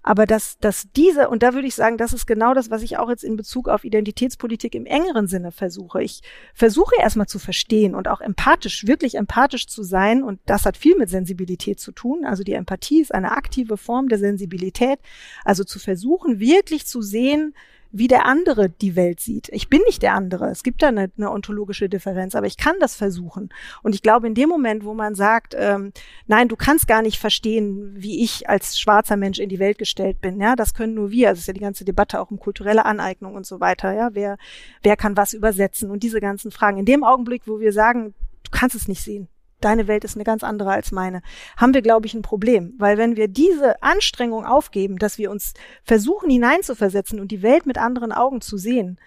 Aber 0.01 0.25
dass, 0.25 0.57
dass 0.57 0.87
diese, 0.95 1.29
und 1.29 1.43
da 1.43 1.53
würde 1.53 1.67
ich 1.67 1.75
sagen, 1.75 1.97
das 1.97 2.11
ist 2.11 2.25
genau 2.25 2.55
das, 2.55 2.71
was 2.71 2.81
ich 2.81 2.97
auch 2.97 3.09
jetzt 3.09 3.23
in 3.23 3.37
Bezug 3.37 3.69
auf 3.69 3.83
Identitätspolitik 3.83 4.73
im 4.73 4.87
engeren 4.87 5.27
Sinne 5.27 5.51
versuche. 5.51 6.01
Ich 6.01 6.21
versuche 6.55 6.95
erstmal 6.99 7.27
zu 7.27 7.37
verstehen 7.37 7.93
und 7.93 8.07
auch 8.07 8.21
empathisch, 8.21 8.87
wirklich 8.87 9.13
empathisch 9.13 9.67
zu 9.67 9.83
sein. 9.83 10.23
Und 10.23 10.39
das 10.47 10.65
hat 10.65 10.75
viel 10.75 10.97
mit 10.97 11.09
Sensibilität 11.09 11.79
zu 11.79 11.91
tun. 11.91 12.25
Also 12.25 12.43
die 12.43 12.53
Empathie 12.53 12.99
ist 12.99 13.13
eine 13.13 13.33
aktive 13.33 13.77
Form 13.77 14.09
der 14.09 14.17
Sensibilität. 14.17 14.99
Also 15.43 15.63
zu 15.63 15.79
versuchen, 15.79 16.39
wirklich 16.39 16.85
zu 16.85 17.01
sehen, 17.01 17.53
wie 17.91 18.07
der 18.07 18.25
andere 18.25 18.69
die 18.69 18.95
Welt 18.95 19.19
sieht. 19.19 19.49
Ich 19.49 19.67
bin 19.67 19.81
nicht 19.85 20.03
der 20.03 20.13
andere. 20.13 20.49
Es 20.49 20.61
gibt 20.61 20.83
da 20.83 20.89
eine, 20.89 21.09
eine 21.17 21.31
ontologische 21.31 21.89
Differenz, 21.89 22.35
aber 22.35 22.45
ich 22.45 22.57
kann 22.57 22.75
das 22.79 22.95
versuchen. 22.95 23.49
Und 23.81 23.95
ich 23.95 24.03
glaube, 24.03 24.27
in 24.27 24.35
dem 24.35 24.49
Moment, 24.49 24.83
wo 24.83 24.93
man 24.93 25.15
sagt, 25.15 25.55
ähm, 25.57 25.91
nein, 26.27 26.49
du 26.49 26.55
kannst 26.55 26.87
gar 26.87 27.01
nicht 27.01 27.19
verstehen, 27.19 27.95
wie 27.95 28.23
ich 28.23 28.47
als 28.47 28.79
schwarzer 28.79 29.17
Mensch 29.17 29.39
in 29.39 29.49
die 29.49 29.59
Welt 29.59 29.79
gestellt 29.79 30.21
bin, 30.21 30.39
ja, 30.39 30.55
das 30.55 30.73
können 30.73 30.93
nur 30.93 31.09
wir. 31.09 31.29
Das 31.29 31.39
ist 31.39 31.47
ja 31.47 31.53
die 31.53 31.59
ganze 31.59 31.83
Debatte 31.83 32.19
auch 32.19 32.29
um 32.29 32.39
kulturelle 32.39 32.85
Aneignung 32.85 33.33
und 33.33 33.47
so 33.47 33.59
weiter, 33.59 33.93
ja, 33.93 34.09
wer, 34.13 34.37
wer 34.83 34.95
kann 34.95 35.17
was 35.17 35.33
übersetzen 35.33 35.89
und 35.89 36.03
diese 36.03 36.19
ganzen 36.19 36.51
Fragen. 36.51 36.77
In 36.77 36.85
dem 36.85 37.03
Augenblick, 37.03 37.43
wo 37.47 37.59
wir 37.59 37.73
sagen, 37.73 38.13
du 38.43 38.51
kannst 38.51 38.75
es 38.75 38.87
nicht 38.87 39.01
sehen, 39.01 39.27
deine 39.61 39.87
Welt 39.87 40.03
ist 40.03 40.15
eine 40.15 40.23
ganz 40.23 40.43
andere 40.43 40.71
als 40.71 40.91
meine, 40.91 41.21
haben 41.57 41.73
wir, 41.73 41.81
glaube 41.81 42.05
ich, 42.05 42.13
ein 42.13 42.21
Problem. 42.21 42.73
Weil 42.77 42.97
wenn 42.97 43.15
wir 43.15 43.27
diese 43.27 43.81
Anstrengung 43.81 44.45
aufgeben, 44.45 44.97
dass 44.97 45.17
wir 45.17 45.31
uns 45.31 45.53
versuchen 45.83 46.29
hineinzuversetzen 46.29 47.19
und 47.19 47.29
die 47.31 47.41
Welt 47.41 47.65
mit 47.65 47.77
anderen 47.77 48.11
Augen 48.11 48.41
zu 48.41 48.57
sehen, 48.57 48.99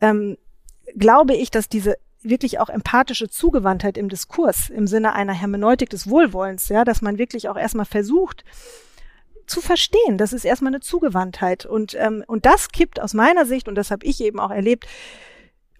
ähm, 0.00 0.36
glaube 0.96 1.34
ich, 1.34 1.50
dass 1.50 1.68
diese 1.68 1.96
wirklich 2.22 2.60
auch 2.60 2.68
empathische 2.68 3.28
Zugewandtheit 3.28 3.98
im 3.98 4.08
Diskurs 4.08 4.70
im 4.70 4.86
Sinne 4.86 5.12
einer 5.14 5.32
Hermeneutik 5.32 5.90
des 5.90 6.08
Wohlwollens, 6.08 6.68
ja, 6.68 6.84
dass 6.84 7.02
man 7.02 7.18
wirklich 7.18 7.48
auch 7.48 7.56
erstmal 7.56 7.86
versucht, 7.86 8.44
zu 9.46 9.60
verstehen. 9.60 10.18
Das 10.18 10.32
ist 10.32 10.44
erstmal 10.44 10.70
eine 10.70 10.80
Zugewandtheit. 10.80 11.66
Und, 11.66 11.94
ähm, 11.98 12.24
und 12.26 12.46
das 12.46 12.70
kippt 12.70 13.00
aus 13.00 13.12
meiner 13.12 13.44
Sicht, 13.44 13.68
und 13.68 13.74
das 13.74 13.90
habe 13.90 14.06
ich 14.06 14.20
eben 14.20 14.38
auch 14.38 14.50
erlebt, 14.50 14.86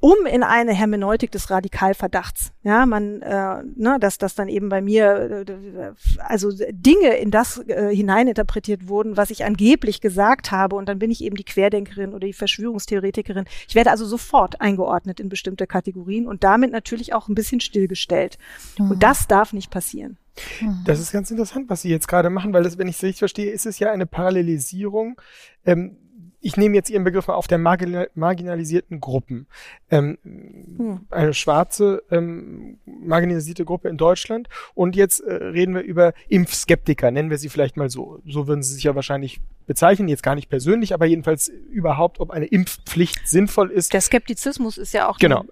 um 0.02 0.26
in 0.26 0.42
eine 0.42 0.72
Hermeneutik 0.72 1.30
des 1.30 1.48
Radikalverdachts. 1.48 2.50
Ja, 2.64 2.86
man, 2.86 3.22
äh, 3.22 3.62
ne, 3.76 3.98
dass 4.00 4.18
das 4.18 4.34
dann 4.34 4.48
eben 4.48 4.68
bei 4.68 4.82
mir, 4.82 5.44
äh, 5.46 5.92
also 6.18 6.50
Dinge 6.72 7.16
in 7.18 7.30
das 7.30 7.58
äh, 7.68 7.94
hineininterpretiert 7.94 8.88
wurden, 8.88 9.16
was 9.16 9.30
ich 9.30 9.44
angeblich 9.44 10.00
gesagt 10.00 10.50
habe, 10.50 10.74
und 10.74 10.88
dann 10.88 10.98
bin 10.98 11.12
ich 11.12 11.22
eben 11.22 11.36
die 11.36 11.44
Querdenkerin 11.44 12.14
oder 12.14 12.26
die 12.26 12.32
Verschwörungstheoretikerin. 12.32 13.44
Ich 13.68 13.76
werde 13.76 13.92
also 13.92 14.04
sofort 14.04 14.60
eingeordnet 14.60 15.20
in 15.20 15.28
bestimmte 15.28 15.68
Kategorien 15.68 16.26
und 16.26 16.42
damit 16.42 16.72
natürlich 16.72 17.14
auch 17.14 17.28
ein 17.28 17.36
bisschen 17.36 17.60
stillgestellt. 17.60 18.38
Mhm. 18.80 18.90
Und 18.90 19.04
das 19.04 19.28
darf 19.28 19.52
nicht 19.52 19.70
passieren. 19.70 20.18
Mhm. 20.60 20.82
Das 20.84 20.98
ist 20.98 21.12
ganz 21.12 21.30
interessant, 21.30 21.70
was 21.70 21.82
Sie 21.82 21.90
jetzt 21.90 22.08
gerade 22.08 22.28
machen, 22.28 22.52
weil 22.52 22.64
das, 22.64 22.76
wenn 22.76 22.88
ich 22.88 22.96
es 22.96 23.04
richtig 23.04 23.20
verstehe, 23.20 23.52
ist 23.52 23.66
es 23.66 23.78
ja 23.78 23.92
eine 23.92 24.06
Parallelisierung 24.06 25.20
ähm, 25.64 25.96
ich 26.42 26.56
nehme 26.56 26.74
jetzt 26.74 26.90
Ihren 26.90 27.04
Begriff 27.04 27.28
mal 27.28 27.34
auf 27.34 27.46
der 27.46 27.58
margin 27.58 28.06
marginalisierten 28.14 29.00
Gruppen. 29.00 29.46
Ähm, 29.90 30.18
hm. 30.24 31.06
Eine 31.10 31.34
schwarze 31.34 32.02
ähm, 32.10 32.78
marginalisierte 32.84 33.64
Gruppe 33.64 33.88
in 33.88 33.96
Deutschland. 33.96 34.48
Und 34.74 34.96
jetzt 34.96 35.20
äh, 35.20 35.32
reden 35.32 35.74
wir 35.74 35.82
über 35.82 36.12
Impfskeptiker, 36.28 37.10
nennen 37.10 37.30
wir 37.30 37.38
sie 37.38 37.48
vielleicht 37.48 37.76
mal 37.76 37.88
so. 37.88 38.20
So 38.26 38.46
würden 38.46 38.62
sie 38.62 38.74
sich 38.74 38.84
ja 38.84 38.94
wahrscheinlich 38.94 39.40
bezeichnen, 39.66 40.08
jetzt 40.08 40.22
gar 40.22 40.34
nicht 40.34 40.50
persönlich, 40.50 40.92
aber 40.92 41.06
jedenfalls 41.06 41.48
überhaupt, 41.48 42.20
ob 42.20 42.30
eine 42.30 42.46
Impfpflicht 42.46 43.28
sinnvoll 43.28 43.70
ist. 43.70 43.92
Der 43.92 44.00
Skeptizismus 44.00 44.78
ist 44.78 44.92
ja 44.92 45.08
auch 45.08 45.18
genau 45.18 45.44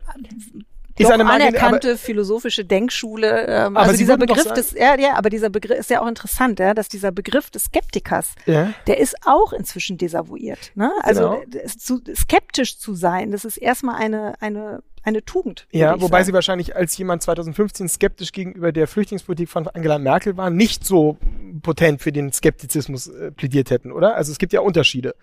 Ist 1.01 1.07
Doch 1.09 1.15
eine 1.15 1.29
anerkannte 1.31 1.97
philosophische 1.97 2.65
Denkschule. 2.65 3.47
Ähm, 3.47 3.77
Aber 3.77 3.87
also 3.87 3.97
dieser 3.97 4.17
Begriff 4.19 4.43
sagen- 4.43 4.55
des, 4.55 4.73
ja, 4.73 4.99
ja, 4.99 5.15
aber 5.17 5.31
dieser 5.31 5.51
Begriff 5.51 5.79
ist 5.79 5.91
ja 5.91 6.03
auch 6.03 6.07
interessant, 6.07 6.59
ja, 6.61 6.75
dass 6.75 6.89
dieser 6.89 7.11
Begriff 7.13 7.51
des 7.51 7.65
Skeptikers, 7.65 8.35
Ja. 8.47 8.73
der 8.87 8.99
ist 8.99 9.15
auch 9.25 9.53
inzwischen 9.53 9.99
desavouiert. 9.99 10.73
Ne? 10.75 10.91
Also 11.03 11.41
Genau. 11.51 11.67
zu, 11.79 12.01
skeptisch 12.15 12.79
zu 12.79 12.95
sein, 12.95 13.31
das 13.33 13.45
ist 13.45 13.57
erstmal 13.57 13.97
eine 13.97 14.35
eine 14.41 14.83
eine 15.03 15.25
Tugend. 15.25 15.67
Ja, 15.73 15.95
wobei 15.99 16.19
sagen. 16.19 16.25
sie 16.27 16.33
wahrscheinlich 16.35 16.77
als 16.77 16.99
jemand 16.99 17.23
2015 17.23 17.89
skeptisch 17.89 18.33
gegenüber 18.33 18.71
der 18.71 18.87
Flüchtlingspolitik 18.87 19.49
von 19.49 19.67
Angela 19.67 19.99
Merkel 19.99 20.37
waren, 20.37 20.57
nicht 20.57 20.85
so 20.85 21.17
potent 21.63 22.03
für 22.03 22.13
den 22.13 22.31
Skeptizismus 22.35 23.07
äh, 23.07 23.31
plädiert 23.31 23.71
hätten, 23.71 23.93
oder? 23.93 24.17
Also 24.17 24.31
es 24.31 24.37
gibt 24.37 24.53
ja 24.53 24.61
Unterschiede. 24.61 25.15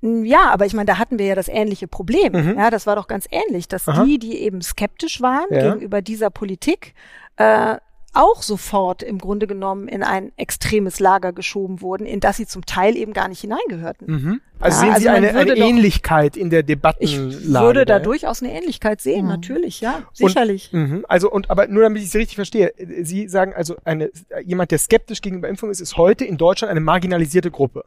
Ja, 0.00 0.50
aber 0.50 0.64
ich 0.66 0.74
meine, 0.74 0.86
da 0.86 0.98
hatten 0.98 1.18
wir 1.18 1.26
ja 1.26 1.34
das 1.34 1.48
ähnliche 1.48 1.88
Problem. 1.88 2.32
Mhm. 2.32 2.56
Ja, 2.58 2.70
das 2.70 2.86
war 2.86 2.94
doch 2.96 3.08
ganz 3.08 3.26
ähnlich, 3.30 3.66
dass 3.68 3.88
Aha. 3.88 4.04
die, 4.04 4.18
die 4.18 4.38
eben 4.42 4.62
skeptisch 4.62 5.20
waren 5.20 5.46
Ja. 5.50 5.72
gegenüber 5.72 6.02
dieser 6.02 6.30
Politik, 6.30 6.94
äh, 7.36 7.76
auch 8.14 8.42
sofort 8.42 9.02
im 9.02 9.18
Grunde 9.18 9.46
genommen 9.46 9.86
in 9.86 10.02
ein 10.02 10.32
extremes 10.36 10.98
Lager 10.98 11.32
geschoben 11.32 11.82
wurden, 11.82 12.06
in 12.06 12.20
das 12.20 12.38
sie 12.38 12.46
zum 12.46 12.64
Teil 12.64 12.96
eben 12.96 13.12
gar 13.12 13.28
nicht 13.28 13.40
hineingehörten. 13.40 14.06
Mhm. 14.10 14.40
Also 14.58 14.76
Ja, 14.78 14.80
sehen 14.80 14.90
also 14.90 15.02
Sie 15.02 15.08
eine, 15.10 15.34
eine 15.38 15.54
doch- 15.54 15.66
Ähnlichkeit 15.68 16.36
in 16.36 16.48
der 16.50 16.60
Ich 16.60 16.66
Debattenlage. 16.66 17.66
würde 17.66 17.84
da 17.84 17.94
ja? 17.98 18.02
durchaus 18.02 18.42
eine 18.42 18.52
Ähnlichkeit 18.56 19.00
sehen, 19.02 19.24
Mhm. 19.26 19.28
natürlich, 19.30 19.80
ja, 19.82 19.96
Und- 19.96 20.06
sicherlich. 20.14 20.72
Mhm. 20.72 21.04
Also 21.08 21.30
und 21.30 21.50
aber 21.50 21.68
nur 21.68 21.82
damit 21.82 22.02
ich 22.02 22.10
Sie 22.10 22.18
richtig 22.18 22.36
verstehe, 22.36 22.72
Sie 23.02 23.28
sagen 23.28 23.52
also 23.54 23.76
eine 23.84 24.10
jemand, 24.44 24.70
der 24.70 24.78
skeptisch 24.78 25.20
gegenüber 25.20 25.48
Impfung 25.48 25.70
ist, 25.70 25.80
ist 25.80 25.96
heute 25.96 26.24
in 26.24 26.38
Deutschland 26.38 26.70
eine 26.70 26.80
marginalisierte 26.80 27.50
Gruppe. 27.50 27.84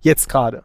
Jetzt 0.00 0.28
gerade. 0.28 0.64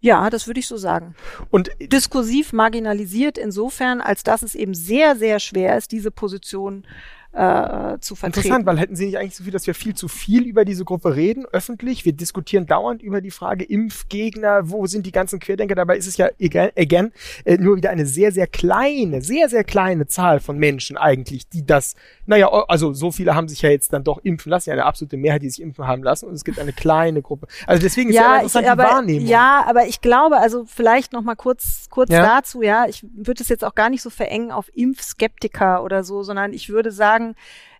Ja, 0.00 0.30
das 0.30 0.46
würde 0.46 0.60
ich 0.60 0.66
so 0.66 0.78
sagen. 0.78 1.14
Und 1.50 1.70
Diskursiv 1.80 2.52
marginalisiert 2.52 3.36
insofern, 3.36 4.00
als 4.00 4.22
dass 4.22 4.42
es 4.42 4.54
eben 4.54 4.74
sehr, 4.74 5.14
sehr 5.14 5.40
schwer 5.40 5.76
ist, 5.76 5.92
diese 5.92 6.10
Position 6.10 6.86
äh, 7.32 7.98
zu 8.00 8.16
vertreten. 8.16 8.46
Interessant, 8.46 8.66
weil 8.66 8.78
hätten 8.78 8.96
Sie 8.96 9.06
nicht 9.06 9.18
eigentlich 9.18 9.36
so 9.36 9.44
viel, 9.44 9.52
dass 9.52 9.66
wir 9.66 9.74
viel 9.74 9.94
zu 9.94 10.08
viel 10.08 10.42
über 10.42 10.64
diese 10.64 10.84
Gruppe 10.84 11.14
reden, 11.14 11.46
öffentlich. 11.52 12.04
Wir 12.04 12.12
diskutieren 12.12 12.66
dauernd 12.66 13.02
über 13.02 13.20
die 13.20 13.30
Frage 13.30 13.64
Impfgegner, 13.64 14.68
wo 14.70 14.86
sind 14.86 15.06
die 15.06 15.12
ganzen 15.12 15.38
Querdenker. 15.38 15.74
Dabei 15.76 15.96
ist 15.96 16.06
es 16.08 16.16
ja 16.16 16.28
again, 16.42 16.70
again 16.76 17.12
äh, 17.44 17.56
nur 17.56 17.76
wieder 17.76 17.90
eine 17.90 18.06
sehr, 18.06 18.32
sehr 18.32 18.46
kleine, 18.48 19.22
sehr, 19.22 19.48
sehr 19.48 19.62
kleine 19.62 20.08
Zahl 20.08 20.40
von 20.40 20.58
Menschen 20.58 20.96
eigentlich, 20.96 21.48
die 21.48 21.64
das, 21.64 21.94
naja, 22.26 22.48
also 22.68 22.92
so 22.92 23.12
viele 23.12 23.34
haben 23.34 23.46
sich 23.48 23.62
ja 23.62 23.70
jetzt 23.70 23.92
dann 23.92 24.02
doch 24.02 24.18
impfen 24.24 24.50
lassen, 24.50 24.70
ja 24.70 24.74
eine 24.74 24.84
absolute 24.84 25.16
Mehrheit, 25.16 25.42
die 25.42 25.50
sich 25.50 25.62
impfen 25.62 25.86
haben 25.86 26.02
lassen 26.02 26.26
und 26.26 26.34
es 26.34 26.44
gibt 26.44 26.58
eine 26.58 26.72
kleine 26.72 27.22
Gruppe. 27.22 27.46
Also 27.66 27.80
deswegen 27.80 28.10
ist 28.10 28.16
ja, 28.16 28.22
ja, 28.22 28.34
interessant 28.36 28.64
ich, 28.64 28.66
die 28.66 28.72
aber, 28.72 28.82
Wahrnehmung. 28.90 29.28
ja, 29.28 29.64
aber 29.66 29.86
ich 29.86 30.00
glaube, 30.00 30.38
also 30.38 30.64
vielleicht 30.66 31.12
noch 31.12 31.22
mal 31.22 31.36
kurz, 31.36 31.86
kurz 31.90 32.10
Ja. 32.10 32.22
dazu, 32.22 32.62
ja, 32.62 32.86
ich 32.88 33.06
würde 33.14 33.42
es 33.42 33.48
jetzt 33.48 33.64
auch 33.64 33.74
gar 33.76 33.88
nicht 33.88 34.02
so 34.02 34.10
verengen 34.10 34.50
auf 34.50 34.68
Impfskeptiker 34.74 35.84
oder 35.84 36.02
so, 36.02 36.22
sondern 36.22 36.52
ich 36.52 36.70
würde 36.70 36.90
sagen, 36.90 37.19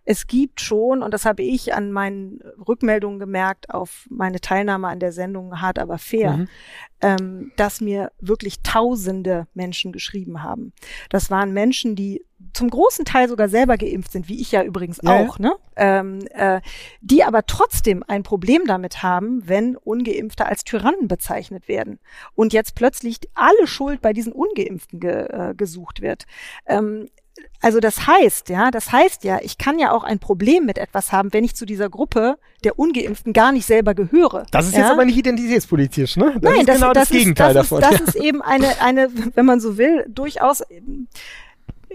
es 0.03 0.25
gibt 0.25 0.61
schon, 0.61 1.03
und 1.03 1.13
das 1.13 1.25
habe 1.25 1.43
ich 1.43 1.75
an 1.75 1.91
meinen 1.91 2.39
Rückmeldungen 2.67 3.19
gemerkt 3.19 3.69
auf 3.69 4.07
meine 4.09 4.41
Teilnahme 4.41 4.87
an 4.87 4.99
der 4.99 5.11
Sendung 5.11 5.61
Hart 5.61 5.77
aber 5.77 5.99
fair, 5.99 6.37
Mhm. 6.37 6.47
ähm, 7.01 7.51
dass 7.55 7.81
mir 7.81 8.11
wirklich 8.19 8.61
tausende 8.63 9.47
Menschen 9.53 9.91
geschrieben 9.91 10.41
haben. 10.41 10.73
Das 11.09 11.29
waren 11.29 11.53
Menschen, 11.53 11.95
die 11.95 12.25
zum 12.53 12.69
großen 12.71 13.05
Teil 13.05 13.29
sogar 13.29 13.47
selber 13.47 13.77
geimpft 13.77 14.11
sind, 14.11 14.27
wie 14.27 14.41
ich 14.41 14.51
ja 14.51 14.63
übrigens 14.63 14.99
ja. 15.03 15.19
auch, 15.19 15.37
ne? 15.37 15.53
Ähm, 15.75 16.19
äh, 16.31 16.61
die 17.01 17.23
aber 17.23 17.45
trotzdem 17.45 18.03
ein 18.07 18.23
Problem 18.23 18.63
damit 18.65 19.03
haben, 19.03 19.47
wenn 19.47 19.77
Ungeimpfte 19.77 20.47
als 20.47 20.63
Tyrannen 20.63 21.07
bezeichnet 21.07 21.67
werden 21.67 21.99
und 22.33 22.53
jetzt 22.53 22.73
plötzlich 22.73 23.19
alle 23.35 23.67
Schuld 23.67 24.01
bei 24.01 24.13
diesen 24.13 24.33
Ungeimpften 24.33 24.99
ge, 24.99 25.27
äh, 25.29 25.53
gesucht 25.55 26.01
wird. 26.01 26.25
Ähm, 26.65 27.07
also 27.61 27.79
das 27.79 28.07
heißt, 28.07 28.49
ja, 28.49 28.71
das 28.71 28.91
heißt 28.91 29.23
ja, 29.23 29.39
ich 29.41 29.57
kann 29.57 29.77
ja 29.77 29.91
auch 29.91 30.03
ein 30.03 30.19
Problem 30.19 30.65
mit 30.65 30.77
etwas 30.77 31.11
haben, 31.11 31.31
wenn 31.33 31.43
ich 31.43 31.55
zu 31.55 31.65
dieser 31.65 31.89
Gruppe 31.89 32.37
der 32.63 32.79
Ungeimpften 32.79 33.33
gar 33.33 33.51
nicht 33.51 33.65
selber 33.65 33.93
gehöre. 33.93 34.45
Das 34.51 34.67
ist 34.67 34.73
ja? 34.73 34.81
jetzt 34.81 34.91
aber 34.91 35.05
nicht 35.05 35.17
identitätspolitisch, 35.17 36.17
ne? 36.17 36.33
Das 36.35 36.41
Nein, 36.41 36.61
ist 36.61 36.69
das, 36.69 36.75
genau 36.75 36.93
das, 36.93 37.09
das, 37.09 37.17
Gegenteil 37.17 37.49
ist, 37.49 37.55
das 37.55 37.69
davon. 37.69 37.83
Ist, 37.83 38.01
das 38.07 38.15
ist 38.15 38.21
eben 38.21 38.41
eine, 38.41 38.81
eine, 38.81 39.09
wenn 39.35 39.45
man 39.45 39.59
so 39.59 39.77
will, 39.77 40.05
durchaus 40.09 40.63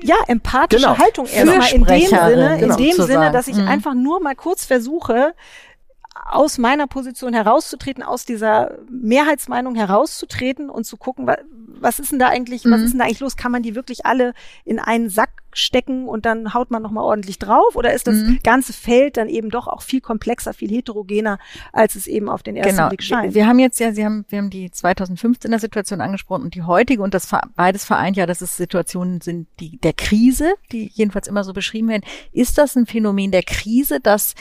ja, 0.02 0.16
empathische 0.26 0.86
Genau. 0.86 0.98
Haltung 0.98 1.26
erstmal 1.26 1.72
in 1.72 1.84
dem 1.84 2.00
Sinne, 2.06 2.56
genau. 2.60 2.76
in 2.76 2.84
dem. 2.84 3.06
Sinne, 3.06 3.32
dass 3.32 3.48
ich 3.48 3.56
Mhm. 3.56 3.68
einfach 3.68 3.94
nur 3.94 4.20
mal 4.20 4.34
kurz 4.34 4.64
versuche, 4.64 5.34
aus 6.24 6.58
meiner 6.58 6.86
Position 6.86 7.34
herauszutreten, 7.34 8.02
aus 8.02 8.24
dieser 8.24 8.78
Mehrheitsmeinung 8.90 9.74
herauszutreten 9.74 10.70
und 10.70 10.84
zu 10.84 10.96
gucken, 10.96 11.26
wa- 11.26 11.38
was 11.78 11.98
ist 11.98 12.10
denn 12.12 12.18
da 12.18 12.28
eigentlich, 12.28 12.64
was 12.64 12.78
Mhm. 12.80 12.84
ist 12.84 12.90
denn 12.92 12.98
da 13.00 13.04
eigentlich 13.04 13.20
los? 13.20 13.36
Kann 13.36 13.52
man 13.52 13.62
die 13.62 13.74
wirklich 13.74 14.06
alle 14.06 14.32
in 14.64 14.78
einen 14.78 15.10
Sack 15.10 15.30
stecken 15.52 16.08
und 16.08 16.24
dann 16.26 16.54
haut 16.54 16.70
man 16.70 16.82
nochmal 16.82 17.04
ordentlich 17.04 17.38
drauf? 17.38 17.76
Oder 17.76 17.92
ist 17.92 18.06
das 18.06 18.14
Mhm. 18.16 18.38
ganze 18.42 18.72
Feld 18.72 19.16
dann 19.18 19.28
eben 19.28 19.50
doch 19.50 19.66
auch 19.66 19.82
viel 19.82 20.00
komplexer, 20.00 20.54
viel 20.54 20.70
heterogener, 20.70 21.38
als 21.72 21.94
es 21.94 22.06
eben 22.06 22.28
auf 22.30 22.42
den 22.42 22.56
ersten 22.56 22.76
Genau. 22.76 22.88
Blick 22.88 23.00
Wir, 23.00 23.04
scheint? 23.06 23.34
wir 23.34 23.46
haben 23.46 23.58
jetzt 23.58 23.78
ja, 23.78 23.92
Sie 23.92 24.04
haben, 24.04 24.24
wir 24.28 24.38
haben 24.38 24.50
die 24.50 24.70
2015er 24.70 25.58
Situation 25.58 26.00
angesprochen 26.00 26.44
und 26.44 26.54
die 26.54 26.62
heutige 26.62 27.02
und 27.02 27.12
das 27.14 27.28
beides 27.56 27.84
vereint 27.84 28.16
ja, 28.16 28.24
dass 28.26 28.40
es 28.40 28.56
Situationen 28.56 29.20
sind, 29.20 29.46
die 29.60 29.76
der 29.78 29.92
Krise, 29.92 30.54
die 30.72 30.90
jedenfalls 30.94 31.28
immer 31.28 31.44
so 31.44 31.52
beschrieben 31.52 31.88
werden. 31.88 32.04
Ist 32.32 32.56
das 32.58 32.74
ein 32.76 32.86
Phänomen 32.86 33.30
der 33.32 33.42
Krise, 33.42 34.00
dass 34.00 34.34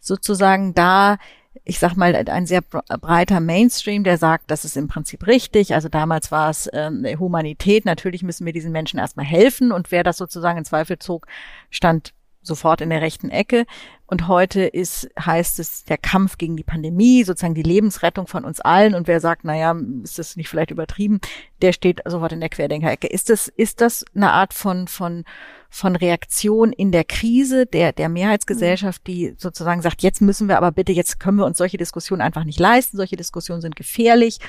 sozusagen 0.00 0.74
da 0.74 1.18
ich 1.64 1.78
sag 1.78 1.96
mal, 1.96 2.14
ein 2.14 2.46
sehr 2.46 2.62
breiter 2.62 3.40
Mainstream, 3.40 4.04
der 4.04 4.18
sagt, 4.18 4.50
das 4.50 4.64
ist 4.64 4.76
im 4.76 4.88
Prinzip 4.88 5.26
richtig. 5.26 5.74
Also 5.74 5.88
damals 5.88 6.30
war 6.30 6.50
es 6.50 6.68
ähm, 6.72 7.04
Humanität. 7.18 7.84
Natürlich 7.84 8.22
müssen 8.22 8.46
wir 8.46 8.52
diesen 8.52 8.72
Menschen 8.72 8.98
erstmal 8.98 9.26
helfen. 9.26 9.72
Und 9.72 9.90
wer 9.90 10.02
das 10.02 10.16
sozusagen 10.16 10.58
in 10.58 10.64
Zweifel 10.64 10.98
zog, 10.98 11.26
stand 11.70 12.12
sofort 12.42 12.80
in 12.80 12.90
der 12.90 13.02
rechten 13.02 13.30
Ecke. 13.30 13.66
Und 14.06 14.26
heute 14.26 14.62
ist, 14.62 15.08
heißt 15.18 15.58
es, 15.58 15.84
der 15.84 15.98
Kampf 15.98 16.38
gegen 16.38 16.56
die 16.56 16.64
Pandemie, 16.64 17.24
sozusagen 17.24 17.54
die 17.54 17.62
Lebensrettung 17.62 18.26
von 18.26 18.44
uns 18.44 18.60
allen. 18.60 18.94
Und 18.94 19.06
wer 19.06 19.20
sagt, 19.20 19.44
naja, 19.44 19.76
ist 20.02 20.18
das 20.18 20.36
nicht 20.36 20.48
vielleicht 20.48 20.70
übertrieben, 20.70 21.20
der 21.62 21.72
steht 21.72 22.00
sofort 22.04 22.32
in 22.32 22.40
der 22.40 22.48
Querdenkerecke. 22.48 23.06
Ist 23.06 23.28
das, 23.28 23.48
ist 23.48 23.80
das 23.80 24.04
eine 24.14 24.32
Art 24.32 24.54
von, 24.54 24.88
von, 24.88 25.24
von 25.70 25.94
Reaktion 25.96 26.72
in 26.72 26.90
der 26.90 27.04
Krise 27.04 27.64
der, 27.64 27.92
der 27.92 28.08
Mehrheitsgesellschaft, 28.08 29.06
die 29.06 29.34
sozusagen 29.38 29.82
sagt, 29.82 30.02
jetzt 30.02 30.20
müssen 30.20 30.48
wir 30.48 30.56
aber 30.56 30.72
bitte, 30.72 30.92
jetzt 30.92 31.20
können 31.20 31.38
wir 31.38 31.46
uns 31.46 31.58
solche 31.58 31.78
Diskussionen 31.78 32.20
einfach 32.20 32.44
nicht 32.44 32.58
leisten. 32.58 32.96
Solche 32.96 33.16
Diskussionen 33.16 33.62
sind 33.62 33.76
gefährlich 33.76 34.40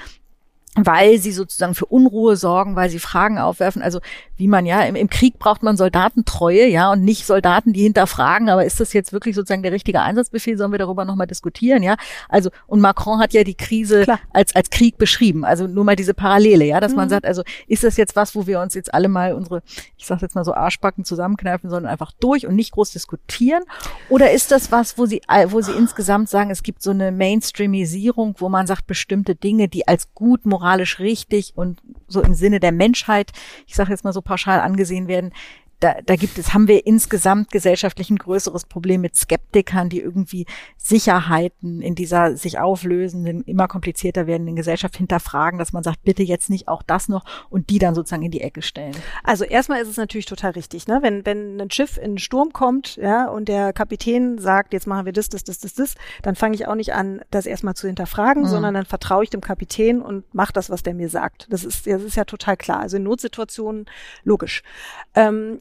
weil 0.75 1.17
sie 1.17 1.33
sozusagen 1.33 1.75
für 1.75 1.85
Unruhe 1.85 2.37
sorgen, 2.37 2.77
weil 2.77 2.89
sie 2.89 2.99
Fragen 2.99 3.37
aufwerfen. 3.37 3.81
Also 3.81 3.99
wie 4.37 4.47
man 4.47 4.65
ja 4.65 4.83
im, 4.83 4.95
im, 4.95 5.09
Krieg 5.09 5.37
braucht 5.37 5.63
man 5.63 5.75
Soldatentreue, 5.75 6.65
ja, 6.67 6.91
und 6.93 7.03
nicht 7.03 7.25
Soldaten, 7.25 7.73
die 7.73 7.83
hinterfragen, 7.83 8.49
aber 8.49 8.65
ist 8.65 8.79
das 8.79 8.93
jetzt 8.93 9.11
wirklich 9.11 9.35
sozusagen 9.35 9.63
der 9.63 9.73
richtige 9.73 10.01
Einsatzbefehl? 10.01 10.57
Sollen 10.57 10.71
wir 10.71 10.79
darüber 10.79 11.03
nochmal 11.03 11.27
diskutieren, 11.27 11.83
ja? 11.83 11.97
Also 12.29 12.51
und 12.67 12.79
Macron 12.79 13.19
hat 13.19 13.33
ja 13.33 13.43
die 13.43 13.55
Krise 13.55 14.03
Klar. 14.03 14.19
als 14.31 14.55
als 14.55 14.69
Krieg 14.69 14.97
beschrieben. 14.97 15.43
Also 15.43 15.67
nur 15.67 15.83
mal 15.83 15.97
diese 15.97 16.13
Parallele, 16.13 16.63
ja, 16.63 16.79
dass 16.79 16.93
mhm. 16.93 16.97
man 16.97 17.09
sagt, 17.09 17.25
also 17.25 17.43
ist 17.67 17.83
das 17.83 17.97
jetzt 17.97 18.15
was, 18.15 18.33
wo 18.33 18.47
wir 18.47 18.61
uns 18.61 18.73
jetzt 18.73 18.93
alle 18.93 19.09
mal 19.09 19.33
unsere, 19.33 19.63
ich 19.97 20.05
sag 20.05 20.21
jetzt 20.21 20.35
mal 20.35 20.45
so 20.45 20.53
Arschbacken 20.53 21.03
zusammenkneifen, 21.03 21.69
sondern 21.69 21.91
einfach 21.91 22.13
durch 22.19 22.47
und 22.47 22.55
nicht 22.55 22.71
groß 22.71 22.91
diskutieren? 22.91 23.63
Oder 24.07 24.31
ist 24.31 24.51
das 24.51 24.71
was, 24.71 24.97
wo 24.97 25.05
sie 25.05 25.21
wo 25.47 25.61
sie 25.61 25.73
insgesamt 25.73 26.29
sagen, 26.29 26.49
es 26.49 26.63
gibt 26.63 26.81
so 26.81 26.91
eine 26.91 27.11
Mainstreamisierung, 27.11 28.35
wo 28.37 28.47
man 28.47 28.67
sagt, 28.67 28.87
bestimmte 28.87 29.35
Dinge, 29.35 29.67
die 29.67 29.87
als 29.87 30.13
gut 30.13 30.45
moralisch 30.61 30.99
richtig 30.99 31.53
und 31.55 31.81
so 32.07 32.21
im 32.21 32.35
Sinne 32.35 32.59
der 32.59 32.71
Menschheit, 32.71 33.31
ich 33.65 33.75
sage 33.75 33.89
jetzt 33.89 34.03
mal 34.03 34.13
so 34.13 34.21
pauschal 34.21 34.59
angesehen 34.59 35.07
werden, 35.07 35.33
da, 35.81 35.95
da 36.05 36.15
gibt 36.15 36.37
es, 36.37 36.53
haben 36.53 36.67
wir 36.67 36.85
insgesamt 36.85 37.51
gesellschaftlich 37.51 38.09
ein 38.11 38.17
größeres 38.17 38.65
Problem 38.65 39.01
mit 39.01 39.15
Skeptikern, 39.15 39.89
die 39.89 39.99
irgendwie 39.99 40.45
Sicherheiten 40.77 41.81
in 41.81 41.95
dieser 41.95 42.37
sich 42.37 42.59
auflösenden, 42.59 43.41
immer 43.41 43.67
komplizierter 43.67 44.27
werdenden 44.27 44.55
Gesellschaft 44.55 44.95
hinterfragen, 44.95 45.57
dass 45.57 45.73
man 45.73 45.83
sagt, 45.83 46.03
bitte 46.03 46.21
jetzt 46.21 46.51
nicht 46.51 46.67
auch 46.67 46.83
das 46.83 47.09
noch 47.09 47.25
und 47.49 47.71
die 47.71 47.79
dann 47.79 47.95
sozusagen 47.95 48.21
in 48.21 48.31
die 48.31 48.41
Ecke 48.41 48.61
stellen. 48.61 48.95
Also 49.23 49.43
erstmal 49.43 49.81
ist 49.81 49.87
es 49.87 49.97
natürlich 49.97 50.27
total 50.27 50.51
richtig, 50.51 50.87
ne? 50.87 50.99
Wenn, 51.01 51.25
wenn 51.25 51.59
ein 51.59 51.71
Schiff 51.71 51.97
in 51.97 52.03
einen 52.03 52.17
Sturm 52.19 52.53
kommt, 52.53 52.97
ja, 52.97 53.27
und 53.27 53.47
der 53.47 53.73
Kapitän 53.73 54.37
sagt, 54.37 54.73
jetzt 54.73 54.85
machen 54.85 55.05
wir 55.05 55.13
das, 55.13 55.29
das, 55.29 55.43
das, 55.43 55.57
das, 55.59 55.73
das, 55.73 55.95
dann 56.21 56.35
fange 56.35 56.53
ich 56.53 56.67
auch 56.67 56.75
nicht 56.75 56.93
an, 56.93 57.21
das 57.31 57.47
erstmal 57.47 57.73
zu 57.73 57.87
hinterfragen, 57.87 58.43
mhm. 58.43 58.47
sondern 58.47 58.75
dann 58.75 58.85
vertraue 58.85 59.23
ich 59.23 59.31
dem 59.31 59.41
Kapitän 59.41 60.01
und 60.01 60.31
mache 60.35 60.53
das, 60.53 60.69
was 60.69 60.83
der 60.83 60.93
mir 60.93 61.09
sagt. 61.09 61.47
Das 61.49 61.63
ist, 61.63 61.87
das 61.87 62.03
ist 62.03 62.15
ja 62.15 62.25
total 62.25 62.55
klar. 62.55 62.81
Also 62.81 62.97
in 62.97 63.03
Notsituationen 63.03 63.87
logisch. 64.23 64.61
Ähm, 65.15 65.59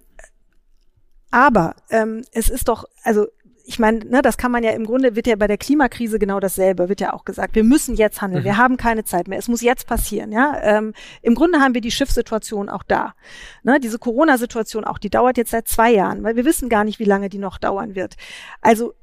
aber 1.30 1.74
ähm, 1.90 2.24
es 2.32 2.48
ist 2.48 2.68
doch, 2.68 2.84
also 3.02 3.26
ich 3.70 3.78
meine, 3.78 4.04
ne, 4.04 4.20
das 4.20 4.36
kann 4.36 4.50
man 4.50 4.64
ja 4.64 4.72
im 4.72 4.84
Grunde, 4.84 5.14
wird 5.14 5.28
ja 5.28 5.36
bei 5.36 5.46
der 5.46 5.56
Klimakrise 5.56 6.18
genau 6.18 6.40
dasselbe, 6.40 6.88
wird 6.88 7.00
ja 7.00 7.12
auch 7.12 7.24
gesagt. 7.24 7.54
Wir 7.54 7.62
müssen 7.62 7.94
jetzt 7.94 8.20
handeln, 8.20 8.42
mhm. 8.42 8.46
wir 8.46 8.56
haben 8.56 8.76
keine 8.76 9.04
Zeit 9.04 9.28
mehr, 9.28 9.38
es 9.38 9.46
muss 9.46 9.62
jetzt 9.62 9.86
passieren. 9.86 10.32
Ja, 10.32 10.58
ähm, 10.60 10.92
Im 11.22 11.36
Grunde 11.36 11.60
haben 11.60 11.74
wir 11.74 11.80
die 11.80 11.92
Schiffssituation 11.92 12.68
auch 12.68 12.82
da. 12.82 13.14
Ne, 13.62 13.78
diese 13.78 14.00
Corona-Situation 14.00 14.84
auch, 14.84 14.98
die 14.98 15.08
dauert 15.10 15.36
jetzt 15.36 15.52
seit 15.52 15.68
zwei 15.68 15.92
Jahren, 15.92 16.24
weil 16.24 16.34
wir 16.34 16.44
wissen 16.44 16.68
gar 16.68 16.82
nicht, 16.82 16.98
wie 16.98 17.04
lange 17.04 17.28
die 17.28 17.38
noch 17.38 17.58
dauern 17.58 17.94
wird. 17.94 18.16
Also 18.60 18.94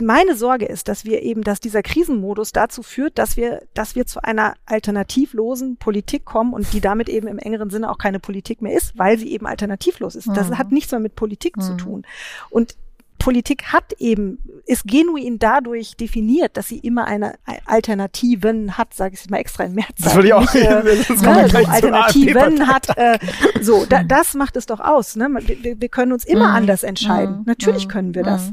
meine 0.00 0.36
Sorge 0.36 0.66
ist, 0.66 0.88
dass 0.88 1.04
wir 1.04 1.22
eben, 1.22 1.42
dass 1.42 1.58
dieser 1.58 1.82
Krisenmodus 1.82 2.52
dazu 2.52 2.82
führt, 2.82 3.18
dass 3.18 3.36
wir, 3.36 3.62
dass 3.74 3.96
wir 3.96 4.06
zu 4.06 4.22
einer 4.22 4.54
alternativlosen 4.66 5.76
Politik 5.76 6.24
kommen 6.24 6.52
und 6.52 6.72
die 6.72 6.80
damit 6.80 7.08
eben 7.08 7.26
im 7.26 7.38
engeren 7.38 7.70
Sinne 7.70 7.90
auch 7.90 7.98
keine 7.98 8.20
Politik 8.20 8.62
mehr 8.62 8.76
ist, 8.76 8.96
weil 8.98 9.18
sie 9.18 9.32
eben 9.32 9.46
alternativlos 9.46 10.14
ist. 10.14 10.28
Das 10.28 10.50
mhm. 10.50 10.58
hat 10.58 10.70
nichts 10.70 10.92
mehr 10.92 11.00
mit 11.00 11.16
Politik 11.16 11.56
mhm. 11.56 11.62
zu 11.62 11.76
tun. 11.76 12.06
Und 12.50 12.76
Politik 13.20 13.64
hat 13.66 13.92
eben, 13.98 14.38
ist 14.66 14.88
genuin 14.88 15.38
dadurch 15.38 15.94
definiert, 15.94 16.56
dass 16.56 16.68
sie 16.68 16.78
immer 16.78 17.04
eine 17.04 17.34
Alternativen 17.66 18.78
hat, 18.78 18.94
sage 18.94 19.14
ich 19.14 19.28
mal 19.30 19.36
extra 19.36 19.64
in 19.64 19.74
März. 19.74 19.96
Das 19.98 20.14
würde 20.14 20.28
ich 20.28 20.34
auch. 20.34 20.54
Äh, 20.54 20.82
ne, 20.82 20.96
so 21.16 21.26
Alternativen 21.26 22.66
hat. 22.66 22.96
Äh, 22.96 23.18
so, 23.60 23.84
da, 23.84 24.02
das 24.02 24.34
macht 24.34 24.56
es 24.56 24.66
doch 24.66 24.80
aus. 24.80 25.16
Ne? 25.16 25.28
Wir, 25.62 25.80
wir 25.80 25.88
können 25.88 26.12
uns 26.12 26.24
immer 26.24 26.48
mm, 26.48 26.56
anders 26.56 26.82
entscheiden. 26.82 27.40
Mm, 27.40 27.42
Natürlich 27.44 27.86
mm, 27.86 27.90
können 27.90 28.14
wir 28.14 28.22
das. 28.22 28.52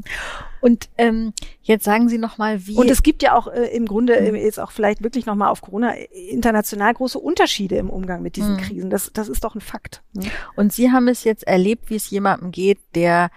Und 0.60 0.88
ähm, 0.98 1.32
jetzt 1.62 1.84
sagen 1.84 2.08
Sie 2.08 2.18
noch 2.18 2.36
mal, 2.36 2.66
wie 2.66 2.76
und 2.76 2.90
es 2.90 3.02
gibt 3.02 3.22
ja 3.22 3.34
auch 3.34 3.46
äh, 3.46 3.68
im 3.74 3.86
Grunde 3.86 4.18
äh, 4.18 4.36
jetzt 4.36 4.60
auch 4.60 4.70
vielleicht 4.70 5.02
wirklich 5.02 5.24
noch 5.24 5.34
mal 5.34 5.48
auf 5.48 5.62
Corona 5.62 5.94
international 6.30 6.92
große 6.92 7.18
Unterschiede 7.18 7.76
im 7.76 7.88
Umgang 7.88 8.22
mit 8.22 8.36
diesen 8.36 8.54
mhm. 8.54 8.58
Krisen. 8.58 8.90
Das 8.90 9.10
das 9.12 9.28
ist 9.28 9.44
doch 9.44 9.54
ein 9.54 9.60
Fakt. 9.60 10.02
Ne? 10.12 10.26
Und 10.56 10.72
Sie 10.72 10.90
haben 10.90 11.08
es 11.08 11.24
jetzt 11.24 11.46
erlebt, 11.46 11.88
wie 11.90 11.96
es 11.96 12.10
jemandem 12.10 12.50
geht, 12.50 12.80
der 12.94 13.30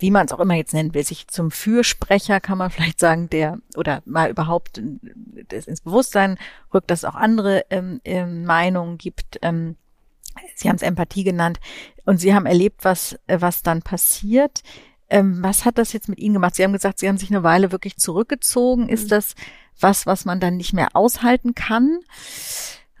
wie 0.00 0.10
man 0.10 0.26
es 0.26 0.32
auch 0.32 0.40
immer 0.40 0.54
jetzt 0.54 0.74
nennen 0.74 0.94
will, 0.94 1.04
sich 1.04 1.28
zum 1.28 1.50
Fürsprecher, 1.50 2.40
kann 2.40 2.58
man 2.58 2.70
vielleicht 2.70 3.00
sagen, 3.00 3.30
der 3.30 3.58
oder 3.76 4.02
mal 4.04 4.30
überhaupt 4.30 4.82
das 5.48 5.66
ins 5.66 5.80
Bewusstsein 5.80 6.38
rückt, 6.72 6.90
dass 6.90 7.00
es 7.00 7.04
auch 7.04 7.14
andere 7.14 7.64
ähm, 7.70 8.00
ähm, 8.04 8.44
Meinungen 8.44 8.98
gibt. 8.98 9.38
Ähm, 9.42 9.76
Sie 10.54 10.68
haben 10.68 10.76
es 10.76 10.82
Empathie 10.82 11.24
genannt 11.24 11.60
und 12.04 12.18
Sie 12.18 12.34
haben 12.34 12.46
erlebt, 12.46 12.84
was 12.84 13.18
äh, 13.26 13.40
was 13.40 13.62
dann 13.62 13.82
passiert. 13.82 14.62
Ähm, 15.08 15.42
was 15.42 15.64
hat 15.64 15.76
das 15.76 15.92
jetzt 15.92 16.08
mit 16.08 16.20
Ihnen 16.20 16.34
gemacht? 16.34 16.54
Sie 16.54 16.62
haben 16.62 16.72
gesagt, 16.72 17.00
Sie 17.00 17.08
haben 17.08 17.18
sich 17.18 17.30
eine 17.30 17.42
Weile 17.42 17.72
wirklich 17.72 17.96
zurückgezogen. 17.96 18.88
Ist 18.88 19.04
mhm. 19.04 19.08
das 19.08 19.34
was, 19.80 20.06
was 20.06 20.24
man 20.24 20.40
dann 20.40 20.56
nicht 20.56 20.72
mehr 20.72 20.94
aushalten 20.94 21.54
kann? 21.54 22.00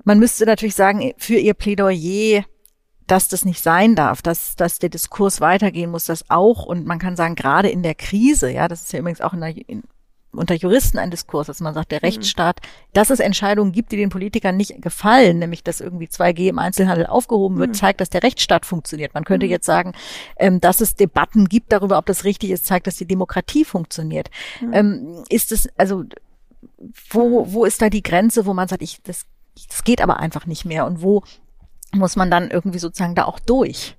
Man 0.04 0.18
müsste 0.18 0.46
natürlich 0.46 0.74
sagen, 0.74 1.12
für 1.18 1.36
Ihr 1.36 1.54
Plädoyer 1.54 2.44
dass 3.10 3.28
das 3.28 3.44
nicht 3.44 3.60
sein 3.62 3.96
darf, 3.96 4.22
dass, 4.22 4.54
dass 4.54 4.78
der 4.78 4.88
Diskurs 4.88 5.40
weitergehen 5.40 5.90
muss, 5.90 6.04
das 6.04 6.30
auch. 6.30 6.64
Und 6.64 6.86
man 6.86 6.98
kann 6.98 7.16
sagen, 7.16 7.34
gerade 7.34 7.68
in 7.68 7.82
der 7.82 7.94
Krise, 7.94 8.50
ja, 8.50 8.68
das 8.68 8.82
ist 8.82 8.92
ja 8.92 9.00
übrigens 9.00 9.20
auch 9.20 9.32
in 9.32 9.40
der, 9.40 9.68
in, 9.68 9.82
unter 10.32 10.54
Juristen 10.54 10.98
ein 10.98 11.10
Diskurs, 11.10 11.48
dass 11.48 11.60
man 11.60 11.74
sagt, 11.74 11.90
der 11.90 11.98
mhm. 11.98 12.06
Rechtsstaat, 12.06 12.60
dass 12.92 13.10
es 13.10 13.18
Entscheidungen 13.18 13.72
gibt, 13.72 13.90
die 13.90 13.96
den 13.96 14.10
Politikern 14.10 14.56
nicht 14.56 14.80
gefallen, 14.80 15.40
nämlich 15.40 15.64
dass 15.64 15.80
irgendwie 15.80 16.06
2G 16.06 16.48
im 16.50 16.60
Einzelhandel 16.60 17.06
aufgehoben 17.06 17.58
wird, 17.58 17.70
mhm. 17.70 17.74
zeigt, 17.74 18.00
dass 18.00 18.10
der 18.10 18.22
Rechtsstaat 18.22 18.64
funktioniert. 18.64 19.12
Man 19.12 19.24
könnte 19.24 19.46
mhm. 19.46 19.52
jetzt 19.52 19.66
sagen, 19.66 19.92
ähm, 20.36 20.60
dass 20.60 20.80
es 20.80 20.94
Debatten 20.94 21.48
gibt 21.48 21.72
darüber, 21.72 21.98
ob 21.98 22.06
das 22.06 22.22
richtig 22.22 22.50
ist, 22.50 22.64
zeigt, 22.64 22.86
dass 22.86 22.96
die 22.96 23.06
Demokratie 23.06 23.64
funktioniert. 23.64 24.30
Ähm, 24.72 25.24
ist 25.28 25.50
es, 25.50 25.68
also, 25.76 26.04
wo, 27.10 27.52
wo 27.52 27.64
ist 27.64 27.82
da 27.82 27.90
die 27.90 28.04
Grenze, 28.04 28.46
wo 28.46 28.54
man 28.54 28.68
sagt, 28.68 28.82
ich, 28.82 29.02
das, 29.02 29.26
das 29.68 29.82
geht 29.82 30.00
aber 30.00 30.20
einfach 30.20 30.46
nicht 30.46 30.64
mehr 30.64 30.86
und 30.86 31.02
wo 31.02 31.24
muss 31.92 32.16
man 32.16 32.30
dann 32.30 32.50
irgendwie 32.50 32.78
sozusagen 32.78 33.14
da 33.14 33.24
auch 33.24 33.38
durch? 33.38 33.96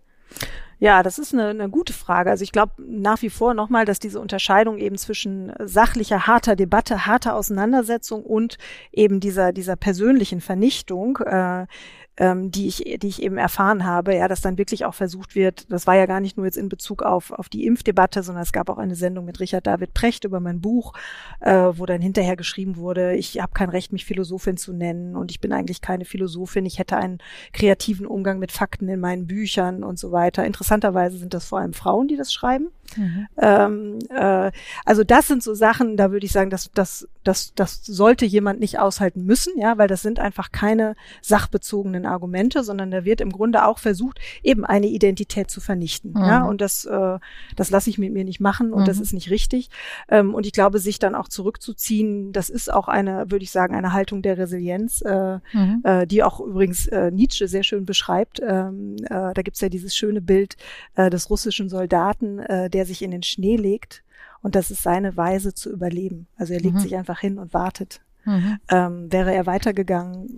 Ja, 0.80 1.04
das 1.04 1.20
ist 1.20 1.32
eine, 1.32 1.50
eine 1.50 1.70
gute 1.70 1.94
Frage. 1.94 2.32
Also 2.32 2.44
ich 2.44 2.52
glaube 2.52 2.72
nach 2.80 3.22
wie 3.22 3.30
vor 3.30 3.54
nochmal, 3.54 3.86
dass 3.86 4.00
diese 4.00 4.20
Unterscheidung 4.20 4.80
eben 4.80 4.98
zwischen 4.98 5.54
sachlicher, 5.60 6.26
harter 6.26 6.56
Debatte, 6.56 7.06
harter 7.06 7.36
Auseinandersetzung 7.36 8.24
und 8.24 8.58
eben 8.92 9.20
dieser, 9.20 9.54
dieser 9.54 9.76
persönlichen 9.76 10.42
Vernichtung 10.42 11.18
äh, 11.18 11.68
ähm, 12.18 12.52
die 12.52 12.68
ich, 12.68 13.00
die 13.02 13.08
ich 13.08 13.22
eben 13.22 13.38
erfahren 13.38 13.86
habe, 13.86 14.16
ja, 14.16 14.28
dass 14.28 14.42
dann 14.42 14.58
wirklich 14.58 14.86
auch 14.86 14.94
versucht 14.94 15.36
wird, 15.36 15.72
das 15.72 15.88
war 15.88 15.96
ja 15.96 16.06
gar 16.06 16.20
nicht 16.20 16.38
nur 16.38 16.46
jetzt 16.46 16.58
in 16.58 16.70
Bezug 16.70 17.04
auf, 17.04 17.32
auf 17.32 17.50
die 17.50 17.66
Impfdebatte, 17.66 18.22
sondern 18.22 18.44
es 18.44 18.52
gab 18.52 18.70
auch 18.70 18.78
eine 18.78 18.96
Sendung 18.96 19.26
mit 19.26 19.40
Richard 19.40 19.66
David 19.66 19.94
Precht 19.94 20.26
über 20.26 20.40
mein 20.40 20.62
Buch, 20.62 20.94
äh, 21.40 21.52
wo 21.54 21.86
dann 21.86 22.02
hinterher 22.02 22.36
geschrieben 22.36 22.76
wurde, 22.76 23.16
ich 23.16 23.42
habe 23.42 23.54
kein 23.54 23.70
Recht, 23.70 23.94
mich 23.94 24.06
Philosophin 24.06 24.58
zu 24.58 24.74
nennen 24.74 25.16
und 25.16 25.32
ich 25.32 25.40
bin 25.40 25.54
eigentlich 25.54 25.82
keine 25.82 26.06
Philosophin, 26.06 26.66
ich 26.66 26.80
hätte 26.80 26.98
einen 26.98 27.20
kreativen 27.54 28.06
Umgang 28.06 28.40
mit 28.40 28.52
Fakten 28.52 28.90
in 28.90 29.00
meinen 29.00 29.28
Büchern 29.28 29.84
und 29.84 29.98
so 29.98 30.12
weiter. 30.12 30.46
Interessanterweise 30.46 31.18
sind 31.18 31.34
das 31.34 31.46
vor 31.46 31.60
allem 31.60 31.74
Frauen, 31.74 32.08
die 32.08 32.18
das 32.18 32.34
schreiben. 32.34 32.68
Mhm. 32.98 33.28
Ähm, 33.38 34.00
äh, 34.10 34.52
also 34.86 35.04
das 35.04 35.28
sind 35.28 35.44
so 35.44 35.54
Sachen, 35.54 35.98
da 35.98 36.12
würde 36.12 36.26
ich 36.26 36.32
sagen, 36.32 36.50
dass 36.50 36.72
das, 36.74 37.08
das, 37.24 37.54
das 37.56 37.86
sollte 37.86 38.26
jemand 38.26 38.60
nicht 38.60 38.80
aushalten 38.80 39.26
müssen, 39.26 39.54
ja, 39.58 39.78
weil 39.78 39.88
das 39.88 40.02
sind 40.02 40.20
einfach 40.20 40.52
keine 40.52 40.96
sachbezogenen 41.22 42.06
Argumente, 42.06 42.64
sondern 42.64 42.92
da 42.92 43.06
wird 43.06 43.22
im 43.22 43.32
Grunde 43.32 43.66
auch 43.66 43.80
versucht, 43.80 44.20
eben 44.44 44.66
eine 44.66 44.88
Identität 44.88 45.50
zu 45.50 45.62
vernichten. 45.62 46.12
Mhm. 46.14 46.22
Ja, 46.22 46.44
und 46.46 46.62
das, 46.62 46.86
äh, 46.86 47.20
das 47.56 47.70
lasse 47.70 47.90
ich 47.90 47.98
mit 47.98 48.14
mir 48.14 48.24
nicht 48.24 48.40
machen 48.40 48.74
und 48.74 48.82
mhm. 48.82 48.86
das 48.86 49.00
ist 49.00 49.14
nicht 49.14 49.30
richtig. 49.30 49.70
Ähm, 50.10 50.34
und 50.34 50.46
ich 50.46 50.52
glaube, 50.52 50.80
sich 50.80 51.00
dann 51.00 51.16
auch 51.16 51.28
zurückzuziehen, 51.28 52.32
das 52.32 52.50
ist 52.50 52.72
auch 52.72 52.88
eine, 52.88 53.32
würde 53.32 53.44
ich 53.44 53.52
sagen, 53.52 53.76
eine 53.76 53.94
Haltung 53.94 54.22
der 54.22 54.38
Resilienz, 54.38 55.02
äh, 55.02 55.40
mhm. 55.54 55.82
äh, 55.84 56.08
die 56.08 56.24
auch 56.24 56.40
übrigens 56.40 56.88
äh, 56.88 57.12
Nietzsche 57.12 57.48
sehr 57.48 57.64
schön 57.64 57.86
beschreibt. 57.86 58.42
Ähm, 58.42 58.98
äh, 59.06 59.34
da 59.34 59.42
gibt's 59.42 59.62
ja 59.62 59.70
dieses 59.70 59.96
schöne 59.96 60.22
Bild 60.22 60.58
äh, 60.96 61.10
des 61.10 61.30
russischen 61.30 61.70
Soldaten, 61.70 62.40
äh, 62.40 62.70
der 62.70 62.81
sich 62.86 63.02
in 63.02 63.12
den 63.12 63.24
Schnee 63.24 63.56
legt 63.56 64.04
und 64.42 64.56
das 64.56 64.72
ist 64.72 64.84
seine 64.84 65.18
Weise 65.18 65.54
zu 65.54 65.72
überleben. 65.72 66.28
Also 66.38 66.54
er 66.54 66.60
legt 66.60 66.76
mhm. 66.76 66.80
sich 66.80 66.96
einfach 66.96 67.20
hin 67.20 67.38
und 67.38 67.54
wartet. 67.54 68.02
Mhm. 68.26 68.58
Ähm, 68.70 69.12
wäre 69.12 69.34
er 69.34 69.46
weitergegangen, 69.46 70.38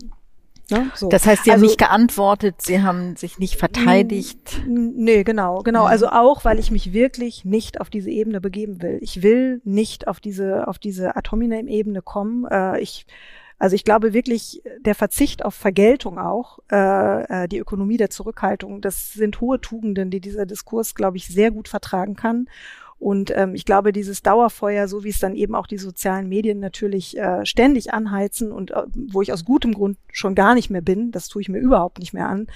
Ne? 0.72 0.92
So. 0.96 1.10
Das 1.10 1.26
heißt, 1.26 1.44
Sie 1.44 1.52
haben 1.52 1.56
also, 1.56 1.66
nicht 1.66 1.78
geantwortet, 1.78 2.62
Sie 2.62 2.82
haben 2.82 3.16
sich 3.16 3.38
nicht 3.38 3.56
verteidigt. 3.56 4.62
Nee, 4.66 5.24
genau, 5.24 5.62
genau. 5.62 5.86
Also 5.86 6.08
auch, 6.08 6.46
weil 6.46 6.58
ich 6.58 6.72
mich 6.72 6.94
wirklich 6.94 7.44
nicht 7.44 7.82
auf 7.82 7.90
diese 7.90 8.10
Ebene 8.10 8.40
begeben 8.40 8.82
will. 8.82 8.98
Ich 9.02 9.22
will 9.22 9.62
nicht 9.66 10.08
auf 10.08 10.20
diese, 10.20 10.68
auf 10.68 10.80
diese 10.80 11.16
Atominem-Ebene 11.16 12.02
kommen. 12.02 12.46
Äh, 12.46 12.80
ich, 12.80 13.06
also 13.64 13.78
ich 13.78 13.86
glaube 13.86 14.12
wirklich, 14.12 14.62
der 14.82 14.94
Verzicht 14.94 15.46
auf 15.46 15.56
Vergeltung 15.56 16.20
auch, 16.20 16.60
äh, 16.70 17.44
äh, 17.44 17.48
die 17.48 17.60
Ökonomie 17.60 17.96
der 17.96 18.10
Zurückhaltung, 18.10 18.82
das 18.82 19.14
sind 19.14 19.40
hohe 19.40 19.62
Tugenden, 19.62 20.10
die 20.10 20.20
dieser 20.20 20.46
Diskurs, 20.46 20.96
glaube 20.96 21.16
ich, 21.16 21.30
sehr 21.30 21.50
gut 21.50 21.70
vertragen 21.70 22.18
kann. 22.18 22.50
Und 23.00 23.32
ähm, 23.34 23.56
ich 23.56 23.64
glaube, 23.64 23.94
dieses 23.94 24.22
Dauerfeuer, 24.22 24.90
so 24.90 25.06
wie 25.06 25.12
es 25.12 25.20
dann 25.20 25.34
eben 25.34 25.56
auch 25.56 25.66
die 25.66 25.78
sozialen 25.78 26.28
Medien 26.28 26.60
natürlich 26.60 27.18
äh, 27.18 27.46
ständig 27.46 27.94
anheizen 27.94 28.52
und 28.52 28.72
äh, 28.72 28.84
wo 28.94 29.22
ich 29.22 29.32
aus 29.32 29.46
gutem 29.46 29.74
Grund 29.74 29.98
schon 30.12 30.36
gar 30.36 30.56
nicht 30.56 30.70
mehr 30.70 30.82
bin, 30.82 31.12
das 31.12 31.30
tue 31.30 31.42
ich 31.42 31.48
mir 31.48 31.60
überhaupt 31.60 32.00
nicht 32.00 32.12
mehr 32.12 32.28
an, 32.28 32.48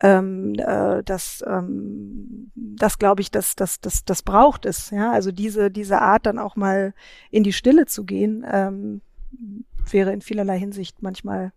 ähm, 0.00 0.54
äh, 0.56 1.02
das, 1.04 1.44
ähm, 1.46 2.52
das 2.54 2.98
glaube 2.98 3.20
ich, 3.20 3.30
das, 3.30 3.54
das, 3.54 3.82
das, 3.82 4.06
das 4.06 4.22
braucht 4.22 4.64
es. 4.64 4.88
Ja, 4.88 5.12
also 5.12 5.30
diese 5.30 5.70
diese 5.70 6.00
Art 6.00 6.24
dann 6.24 6.38
auch 6.38 6.56
mal 6.56 6.94
in 7.30 7.42
die 7.42 7.52
Stille 7.52 7.84
zu 7.84 8.06
gehen, 8.06 8.46
ähm, 8.50 9.02
wäre 9.92 10.12
in 10.12 10.20
vielerlei 10.20 10.58
Hinsicht 10.58 11.02
manchmal 11.02 11.52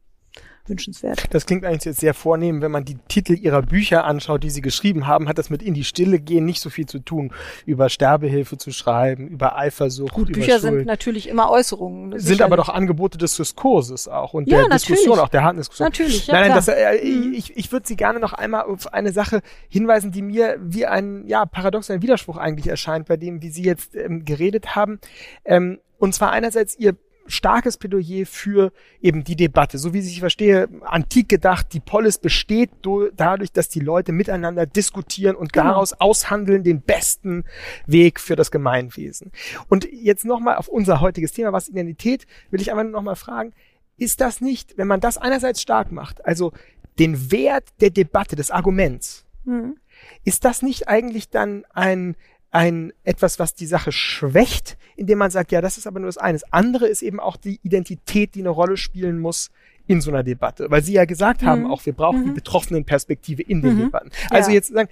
wünschenswert. 0.68 1.26
Das 1.32 1.46
klingt 1.46 1.66
eigentlich 1.66 1.86
jetzt 1.86 2.00
sehr 2.00 2.14
vornehm, 2.14 2.62
wenn 2.62 2.72
man 2.72 2.86
die 2.86 2.98
Titel 3.08 3.34
ihrer 3.34 3.62
Bücher 3.62 4.06
anschaut, 4.06 4.44
die 4.44 4.50
sie 4.50 4.62
geschrieben 4.62 5.08
haben, 5.08 5.28
hat 5.28 5.38
das 5.38 5.50
mit 5.50 5.62
in 5.64 5.74
die 5.74 5.84
Stille 5.84 6.20
gehen 6.20 6.46
nicht 6.46 6.62
so 6.62 6.70
viel 6.70 6.86
zu 6.86 7.00
tun, 7.00 7.34
über 7.66 7.90
Sterbehilfe 7.90 8.58
zu 8.58 8.72
schreiben, 8.72 9.28
über 9.28 9.58
Eifersucht. 9.58 10.14
Gut, 10.14 10.32
Bücher 10.32 10.60
Schuld. 10.60 10.62
sind 10.62 10.86
natürlich 10.86 11.28
immer 11.28 11.50
Äußerungen. 11.50 12.12
Sind 12.12 12.22
sicherlich. 12.22 12.44
aber 12.44 12.58
doch 12.58 12.70
Angebote 12.70 13.18
des 13.18 13.36
Diskurses 13.36 14.08
auch 14.08 14.34
und 14.34 14.48
ja, 14.48 14.60
der 14.60 14.68
natürlich. 14.70 14.86
Diskussion, 14.88 15.20
auch 15.20 15.30
der 15.30 15.44
harten 15.44 15.58
Diskussion. 15.58 15.86
Natürlich, 15.86 16.28
ja, 16.28 16.34
Nein, 16.34 16.50
nein, 16.50 16.56
das, 16.56 16.68
äh, 16.68 17.04
mhm. 17.04 17.34
ich, 17.34 17.58
ich 17.58 17.72
würde 17.72 17.88
Sie 17.88 17.96
gerne 17.96 18.20
noch 18.20 18.34
einmal 18.34 18.64
auf 18.64 18.94
eine 18.94 19.12
Sache 19.12 19.42
hinweisen, 19.68 20.12
die 20.12 20.22
mir 20.22 20.58
wie 20.62 20.86
ein 20.86 21.28
ja, 21.28 21.46
paradox, 21.46 21.90
ein 21.90 22.02
Widerspruch 22.02 22.38
eigentlich 22.38 22.68
erscheint, 22.68 23.08
bei 23.08 23.18
dem, 23.18 23.42
wie 23.42 23.50
Sie 23.50 23.64
jetzt 23.64 23.96
ähm, 23.96 24.26
geredet 24.26 24.76
haben. 24.76 25.00
Ähm, 25.44 25.80
und 25.98 26.14
zwar 26.14 26.32
einerseits 26.32 26.78
Ihr 26.78 26.96
starkes 27.32 27.78
Plädoyer 27.78 28.26
für 28.26 28.72
eben 29.02 29.24
die 29.24 29.36
Debatte. 29.36 29.78
So 29.78 29.94
wie 29.94 30.00
ich 30.00 30.20
verstehe, 30.20 30.70
antik 30.82 31.30
gedacht, 31.30 31.74
die 31.74 31.80
Polis 31.80 32.18
besteht 32.18 32.70
dadurch, 33.16 33.52
dass 33.52 33.70
die 33.70 33.80
Leute 33.80 34.12
miteinander 34.12 34.66
diskutieren 34.66 35.36
und 35.36 35.54
genau. 35.54 35.68
daraus 35.68 35.94
aushandeln 35.94 36.64
den 36.64 36.82
besten 36.82 37.44
Weg 37.86 38.20
für 38.20 38.36
das 38.36 38.52
Gemeinwesen. 38.52 39.32
Und 39.70 39.88
jetzt 39.92 40.26
nochmal 40.26 40.56
auf 40.56 40.68
unser 40.68 41.02
heutiges 41.02 41.32
Thema, 41.32 41.54
was 41.54 41.70
Identität, 41.70 42.28
will 42.50 42.62
ich 42.62 42.72
einfach 42.72 42.84
nur 42.84 42.92
nochmal 42.92 43.16
fragen, 43.16 43.54
ist 43.98 44.22
das 44.22 44.42
nicht, 44.42 44.78
wenn 44.78 44.88
man 44.88 45.00
das 45.00 45.18
einerseits 45.18 45.62
stark 45.62 45.92
macht, 45.92 46.26
also 46.26 46.54
den 47.00 47.32
Wert 47.32 47.70
der 47.80 47.90
Debatte, 47.92 48.36
des 48.36 48.52
Arguments, 48.52 49.26
mhm. 49.46 49.78
ist 50.24 50.46
das 50.46 50.62
nicht 50.62 50.88
eigentlich 50.88 51.30
dann 51.30 51.66
ein 51.74 52.16
ein 52.52 52.92
etwas, 53.04 53.40
was 53.40 53.54
die 53.54 53.66
Sache 53.66 53.92
schwächt, 53.92 54.78
indem 54.96 55.18
man 55.18 55.32
sagt, 55.32 55.52
ja, 55.52 55.62
das 55.62 55.78
ist 55.78 55.88
aber 55.88 56.00
nur 56.00 56.08
das 56.08 56.18
eine. 56.18 56.38
Das 56.38 56.54
andere 56.54 56.88
ist 56.88 57.02
eben 57.02 57.20
auch 57.20 57.38
die 57.38 57.60
Identität, 57.64 58.36
die 58.36 58.42
eine 58.42 58.50
Rolle 58.50 58.78
spielen 58.78 59.20
muss 59.20 59.52
in 59.88 60.02
so 60.02 60.12
einer 60.12 60.24
Debatte. 60.24 60.70
Weil 60.70 60.84
Sie 60.84 60.94
ja 60.94 61.06
gesagt 61.06 61.42
mhm. 61.42 61.48
haben, 61.48 61.66
auch 61.66 61.86
wir 61.86 61.94
brauchen 61.94 62.22
mhm. 62.22 62.26
die 62.26 62.32
betroffenen 62.32 62.86
Perspektive 62.86 63.42
in 63.42 63.62
den 63.62 63.76
mhm. 63.76 63.80
Debatten. 63.80 64.12
Also 64.30 64.50
ja. 64.50 64.56
jetzt 64.56 64.74
sagen, 64.74 64.90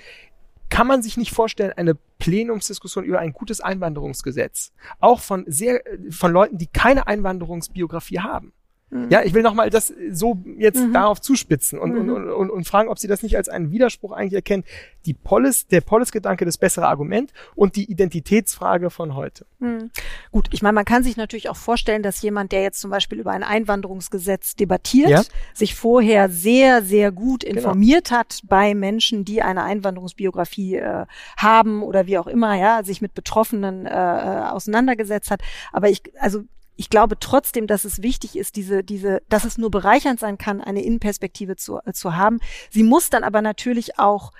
kann 0.70 0.88
man 0.88 1.02
sich 1.02 1.18
nicht 1.18 1.32
vorstellen, 1.34 1.74
eine 1.74 1.96
Plenumsdiskussion 2.20 3.04
über 3.04 3.20
ein 3.20 3.34
gutes 3.34 3.60
Einwanderungsgesetz, 3.60 4.72
auch 5.00 5.20
von 5.20 5.44
sehr, 5.48 5.82
von 6.12 6.32
Leuten, 6.32 6.58
die 6.58 6.68
keine 6.68 7.08
Einwanderungsbiografie 7.08 8.20
haben, 8.20 8.54
Mhm. 8.92 9.10
Ja, 9.10 9.22
ich 9.24 9.34
will 9.34 9.44
nochmal 9.44 9.70
das 9.70 9.94
so 10.12 10.38
jetzt 10.58 10.80
mhm. 10.80 10.94
darauf 10.94 11.22
zuspitzen 11.22 11.78
und, 11.78 11.92
mhm. 11.92 12.10
und, 12.10 12.30
und, 12.30 12.50
und 12.50 12.68
fragen, 12.68 12.90
ob 12.90 12.98
Sie 12.98 13.08
das 13.08 13.22
nicht 13.22 13.38
als 13.38 13.48
einen 13.48 13.72
Widerspruch 13.72 14.12
eigentlich 14.12 14.34
erkennen. 14.34 14.64
Die 15.06 15.14
Polis, 15.14 15.68
der 15.68 15.82
Polis-Gedanke, 15.82 16.46
das 16.46 16.58
bessere 16.58 16.88
Argument 16.88 17.32
und 17.56 17.76
die 17.76 17.90
Identitätsfrage 17.90 18.90
von 18.90 19.16
heute. 19.16 19.46
Mhm. 19.60 19.92
Gut, 20.32 20.48
ich 20.52 20.62
meine, 20.62 20.74
man 20.74 20.86
kann 20.86 21.04
sich 21.04 21.18
natürlich 21.18 21.50
auch 21.50 21.56
vorstellen, 21.56 22.02
dass 22.02 22.22
jemand, 22.22 22.52
der 22.52 22.64
jetzt 22.64 22.82
zum 22.82 22.90
Beispiel 22.90 23.20
über 23.20 23.32
ein 23.32 23.44
Einwanderungsgesetz 23.44 24.56
debattiert, 24.56 25.10
ja. 25.10 25.22
sich 25.54 25.76
vorher 25.76 26.30
sehr, 26.30 26.82
sehr 26.82 27.12
gut 27.12 27.42
genau. 27.42 27.58
informiert 27.58 28.06
genau. 28.06 28.20
hat 28.20 28.40
bei 28.44 28.74
Menschen, 28.74 29.24
die 29.24 29.42
eine 29.42 29.64
Einwanderungsbiografie 29.64 30.78
äh, 30.78 31.06
haben 31.38 31.84
oder 31.84 32.08
wie 32.08 32.18
auch 32.18 32.28
immer, 32.28 32.56
ja, 32.56 32.84
sich 32.84 33.02
mit 33.02 33.14
Betroffenen 33.14 33.86
äh, 33.86 33.92
äh 33.92 34.40
auseinandergesetzt 34.50 35.30
hat. 35.30 35.42
Aber 35.72 35.90
ich, 35.90 36.02
also 36.20 36.44
ich 36.80 36.90
glaube 36.90 37.20
trotzdem, 37.20 37.68
dass 37.68 37.84
es 37.84 38.02
wichtig 38.02 38.38
ist, 38.38 38.56
diese, 38.56 38.86
diese, 38.86 39.22
dass 39.28 39.44
es 39.44 39.58
nur 39.58 39.70
bereichernd 39.70 40.18
sein 40.18 40.38
kann, 40.38 40.62
eine 40.62 40.82
Innenperspektive 40.82 41.58
zu, 41.58 41.80
äh, 41.86 41.92
zu 41.92 42.16
haben. 42.16 42.40
Sie 42.70 42.84
muss 42.84 43.10
dann 43.10 43.26
aber 43.26 43.42
natürlich 43.42 44.00
auch 44.00 44.32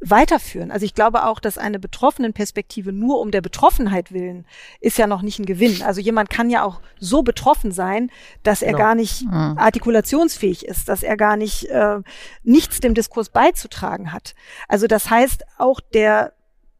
weiterführen. 0.00 0.70
Also 0.70 0.84
ich 0.84 0.92
glaube 0.92 1.24
auch, 1.24 1.40
dass 1.40 1.56
eine 1.56 1.78
betroffenen 1.78 2.34
Perspektive 2.34 2.92
nur 2.92 3.20
um 3.20 3.30
der 3.30 3.40
Betroffenheit 3.40 4.12
willen 4.12 4.44
ist 4.80 4.98
ja 4.98 5.06
noch 5.06 5.22
nicht 5.22 5.38
ein 5.38 5.46
Gewinn. 5.46 5.80
Also 5.80 6.02
jemand 6.02 6.28
kann 6.28 6.50
ja 6.50 6.62
auch 6.62 6.82
so 7.00 7.22
betroffen 7.22 7.72
sein, 7.72 8.10
dass 8.42 8.60
er 8.60 8.72
genau. 8.72 8.84
gar 8.84 8.94
nicht 8.94 9.22
mhm. 9.22 9.56
artikulationsfähig 9.56 10.66
ist, 10.66 10.90
dass 10.90 11.02
er 11.02 11.16
gar 11.16 11.38
nicht 11.38 11.70
äh, 11.70 12.00
nichts 12.42 12.80
dem 12.80 12.92
Diskurs 12.92 13.30
beizutragen 13.30 14.12
hat. 14.12 14.34
Also 14.68 14.86
das 14.88 15.08
heißt 15.08 15.44
auch 15.56 15.80
der 15.80 16.34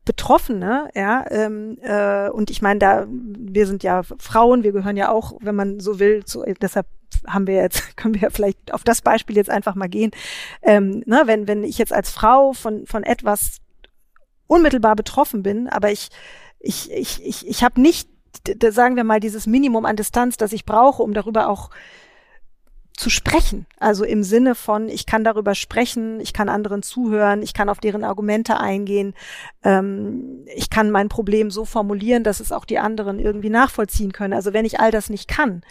Betroffene, 0.05 0.91
ja, 0.95 1.25
ähm, 1.31 1.79
äh, 1.81 2.29
und 2.29 2.51
ich 2.51 2.61
meine, 2.61 2.81
da 2.81 3.07
wir 3.09 3.67
sind 3.67 3.85
ja 3.85 4.03
Frauen, 4.03 4.65
wir 4.65 4.73
gehören 4.73 4.97
ja 4.97 5.11
auch, 5.11 5.35
wenn 5.41 5.55
man 5.55 5.79
so 5.79 6.01
will, 6.01 6.25
zu, 6.25 6.45
deshalb 6.61 6.87
haben 7.27 7.47
wir 7.47 7.55
jetzt, 7.55 7.97
können 7.97 8.15
wir 8.15 8.23
ja 8.23 8.31
vielleicht 8.31 8.75
auf 8.75 8.83
das 8.83 9.03
Beispiel 9.03 9.37
jetzt 9.37 9.51
einfach 9.51 9.77
mal 9.77 9.89
gehen. 9.89 10.11
Ähm, 10.63 11.03
ne, 11.07 11.23
wenn, 11.27 11.47
wenn 11.47 11.63
ich 11.63 11.79
jetzt 11.79 11.93
als 11.93 12.11
Frau 12.11 12.53
von, 12.53 12.87
von 12.87 13.05
etwas 13.05 13.59
unmittelbar 14.49 14.97
betroffen 14.97 15.43
bin, 15.43 15.69
aber 15.69 15.93
ich, 15.93 16.09
ich, 16.59 16.91
ich, 16.91 17.25
ich, 17.25 17.47
ich 17.47 17.63
habe 17.63 17.81
nicht, 17.81 18.09
sagen 18.71 18.97
wir 18.97 19.05
mal, 19.05 19.21
dieses 19.21 19.47
Minimum 19.47 19.85
an 19.85 19.97
Distanz, 19.97 20.37
das 20.37 20.53
ich 20.53 20.65
brauche, 20.65 21.03
um 21.03 21.15
darüber 21.15 21.49
auch 21.49 21.71
zu 23.03 23.11
sprechen. 23.11 23.67
Also 23.81 24.05
im 24.05 24.23
Sinne 24.23 24.55
von, 24.55 24.89
ich 24.89 25.07
kann 25.07 25.25
darüber 25.25 25.57
sprechen, 25.57 26.21
ich 26.21 26.33
kann 26.33 26.49
anderen 26.49 26.85
zuhören, 26.85 27.43
ich 27.43 27.53
kann 27.53 27.69
auf 27.69 27.81
deren 27.81 28.05
Argumente 28.05 28.61
eingehen, 28.61 29.15
ähm, 29.65 30.47
ich 30.55 30.71
kann 30.71 30.93
mein 30.93 31.09
Problem 31.09 31.51
so 31.51 31.65
formulieren, 31.65 32.23
dass 32.23 32.39
es 32.39 32.53
auch 32.53 32.65
die 32.65 32.79
anderen 32.79 33.19
irgendwie 33.19 33.51
nachvollziehen 33.51 34.13
können. 34.13 34.35
Also 34.35 34.53
wenn 34.53 34.65
ich 34.65 34.79
all 34.79 34.93
das 34.93 35.11
nicht 35.11 35.27
kann, 35.27 35.63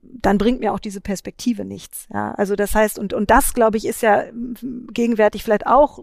dann 0.00 0.38
bringt 0.38 0.60
mir 0.60 0.72
auch 0.72 0.78
diese 0.78 1.00
Perspektive 1.00 1.64
nichts. 1.64 2.06
Ja, 2.12 2.32
also 2.32 2.54
das 2.54 2.72
heißt, 2.72 3.00
und, 3.00 3.12
und 3.12 3.30
das, 3.30 3.52
glaube 3.52 3.76
ich, 3.76 3.84
ist 3.84 4.00
ja 4.00 4.24
gegenwärtig 4.92 5.42
vielleicht 5.42 5.66
auch 5.66 5.98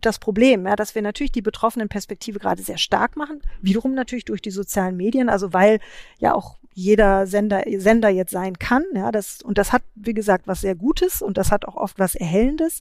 das 0.00 0.20
Problem, 0.20 0.66
ja, 0.66 0.76
dass 0.76 0.94
wir 0.94 1.02
natürlich 1.02 1.32
die 1.32 1.42
betroffenen 1.42 1.88
Perspektive 1.88 2.38
gerade 2.38 2.62
sehr 2.62 2.78
stark 2.78 3.16
machen. 3.16 3.40
Wiederum 3.60 3.94
natürlich 3.94 4.24
durch 4.24 4.40
die 4.40 4.52
sozialen 4.52 4.96
Medien, 4.96 5.28
also 5.28 5.52
weil 5.52 5.80
ja 6.18 6.32
auch 6.32 6.59
jeder 6.72 7.26
Sender, 7.26 7.62
Sender 7.76 8.08
jetzt 8.08 8.32
sein 8.32 8.58
kann. 8.58 8.84
Ja, 8.94 9.10
das, 9.10 9.42
und 9.42 9.58
das 9.58 9.72
hat, 9.72 9.82
wie 9.94 10.14
gesagt, 10.14 10.46
was 10.46 10.60
sehr 10.60 10.74
Gutes 10.74 11.22
und 11.22 11.36
das 11.36 11.50
hat 11.50 11.66
auch 11.66 11.76
oft 11.76 11.98
was 11.98 12.14
Erhellendes. 12.14 12.80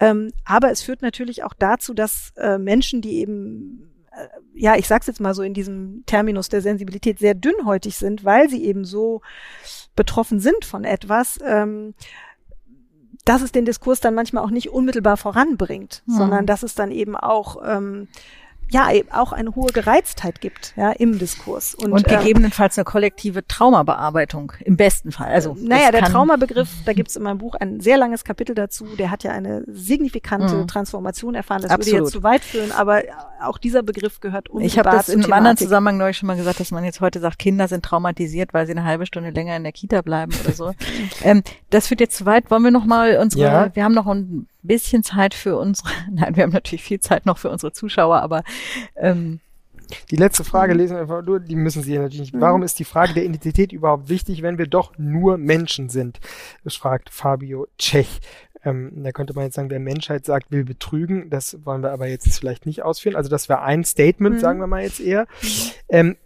Ähm, 0.00 0.32
aber 0.44 0.70
es 0.70 0.82
führt 0.82 1.02
natürlich 1.02 1.44
auch 1.44 1.54
dazu, 1.54 1.94
dass 1.94 2.32
äh, 2.36 2.58
Menschen, 2.58 3.00
die 3.02 3.18
eben 3.18 3.90
äh, 4.12 4.26
ja, 4.54 4.76
ich 4.76 4.88
sag's 4.88 5.06
jetzt 5.06 5.20
mal 5.20 5.34
so 5.34 5.42
in 5.42 5.54
diesem 5.54 6.04
Terminus 6.06 6.48
der 6.48 6.62
Sensibilität 6.62 7.18
sehr 7.18 7.34
dünnhäutig 7.34 7.96
sind, 7.96 8.24
weil 8.24 8.48
sie 8.48 8.64
eben 8.64 8.84
so 8.84 9.20
betroffen 9.94 10.40
sind 10.40 10.64
von 10.64 10.84
etwas, 10.84 11.38
ähm, 11.44 11.94
dass 13.24 13.42
es 13.42 13.52
den 13.52 13.66
Diskurs 13.66 14.00
dann 14.00 14.14
manchmal 14.14 14.42
auch 14.42 14.50
nicht 14.50 14.70
unmittelbar 14.70 15.16
voranbringt, 15.16 16.02
mhm. 16.06 16.12
sondern 16.12 16.46
dass 16.46 16.62
es 16.62 16.74
dann 16.74 16.90
eben 16.90 17.14
auch 17.14 17.62
ähm, 17.64 18.08
ja 18.70 18.88
auch 19.12 19.32
eine 19.32 19.54
hohe 19.54 19.72
Gereiztheit 19.72 20.40
gibt 20.40 20.74
ja 20.76 20.90
im 20.90 21.18
Diskurs 21.18 21.74
und, 21.74 21.92
und 21.92 22.10
ähm, 22.10 22.18
gegebenenfalls 22.18 22.78
eine 22.78 22.84
kollektive 22.84 23.46
Traumabearbeitung 23.46 24.52
im 24.64 24.76
besten 24.76 25.12
Fall. 25.12 25.28
Also 25.28 25.56
naja, 25.58 25.90
der 25.90 26.02
Traumabegriff, 26.02 26.68
da 26.84 26.92
gibt 26.92 27.08
es 27.08 27.16
in 27.16 27.22
meinem 27.22 27.38
Buch 27.38 27.54
ein 27.54 27.80
sehr 27.80 27.96
langes 27.96 28.24
Kapitel 28.24 28.54
dazu. 28.54 28.86
Der 28.98 29.10
hat 29.10 29.24
ja 29.24 29.32
eine 29.32 29.64
signifikante 29.66 30.54
mhm. 30.54 30.68
Transformation 30.68 31.34
erfahren. 31.34 31.62
Das 31.62 31.70
Absolut. 31.70 31.94
würde 31.94 32.04
jetzt 32.04 32.12
zu 32.12 32.22
weit 32.22 32.44
führen, 32.44 32.72
aber 32.72 33.02
auch 33.40 33.58
dieser 33.58 33.82
Begriff 33.82 34.20
gehört 34.20 34.48
unmittelbar 34.48 34.66
Ich 34.66 34.78
habe 34.78 34.96
das 34.96 35.08
in 35.08 35.22
einem 35.22 35.32
anderen 35.32 35.56
Zusammenhang 35.56 35.96
neulich 35.96 36.18
schon 36.18 36.26
mal 36.26 36.36
gesagt, 36.36 36.60
dass 36.60 36.70
man 36.70 36.84
jetzt 36.84 37.00
heute 37.00 37.20
sagt, 37.20 37.38
Kinder 37.38 37.68
sind 37.68 37.84
traumatisiert, 37.84 38.52
weil 38.52 38.66
sie 38.66 38.72
eine 38.72 38.84
halbe 38.84 39.06
Stunde 39.06 39.30
länger 39.30 39.56
in 39.56 39.62
der 39.62 39.72
Kita 39.72 40.02
bleiben 40.02 40.32
oder 40.44 40.52
so. 40.52 40.72
ähm, 41.22 41.42
das 41.70 41.86
führt 41.86 42.00
jetzt 42.00 42.16
zu 42.16 42.26
weit. 42.26 42.50
Wollen 42.50 42.64
wir 42.64 42.70
noch 42.70 42.84
mal 42.84 43.18
unsere? 43.18 43.42
Ja. 43.42 43.74
Wir 43.74 43.84
haben 43.84 43.94
noch 43.94 44.06
ein 44.06 44.46
bisschen 44.68 45.02
Zeit 45.02 45.34
für 45.34 45.58
unsere, 45.58 45.88
nein, 46.10 46.36
wir 46.36 46.44
haben 46.44 46.52
natürlich 46.52 46.84
viel 46.84 47.00
Zeit 47.00 47.26
noch 47.26 47.38
für 47.38 47.50
unsere 47.50 47.72
Zuschauer, 47.72 48.22
aber 48.22 48.44
ähm, 48.94 49.40
die 50.10 50.16
letzte 50.16 50.44
Frage 50.44 50.74
lesen 50.74 50.96
wir 50.96 51.00
einfach 51.00 51.24
nur, 51.24 51.40
die 51.40 51.56
müssen 51.56 51.82
Sie 51.82 51.96
natürlich 51.98 52.32
nicht. 52.32 52.40
Warum 52.40 52.62
ist 52.62 52.78
die 52.78 52.84
Frage 52.84 53.14
der 53.14 53.24
Identität 53.24 53.72
überhaupt 53.72 54.08
wichtig, 54.08 54.42
wenn 54.42 54.58
wir 54.58 54.66
doch 54.66 54.92
nur 54.98 55.38
Menschen 55.38 55.88
sind? 55.88 56.20
Das 56.62 56.76
fragt 56.76 57.10
Fabio 57.10 57.66
Tschech. 57.78 58.20
Ähm, 58.64 59.02
da 59.02 59.12
könnte 59.12 59.34
man 59.34 59.44
jetzt 59.44 59.54
sagen, 59.54 59.70
wer 59.70 59.80
Menschheit 59.80 60.26
sagt, 60.26 60.50
will 60.50 60.64
betrügen. 60.64 61.30
Das 61.30 61.64
wollen 61.64 61.82
wir 61.82 61.92
aber 61.92 62.06
jetzt 62.06 62.38
vielleicht 62.38 62.66
nicht 62.66 62.82
ausführen. 62.82 63.16
Also 63.16 63.30
das 63.30 63.48
wäre 63.48 63.62
ein 63.62 63.84
Statement, 63.84 64.36
mhm. 64.36 64.40
sagen 64.40 64.60
wir 64.60 64.66
mal 64.66 64.82
jetzt 64.82 65.00
eher. 65.00 65.26
Mhm. 65.42 65.48
Ähm, 65.88 66.16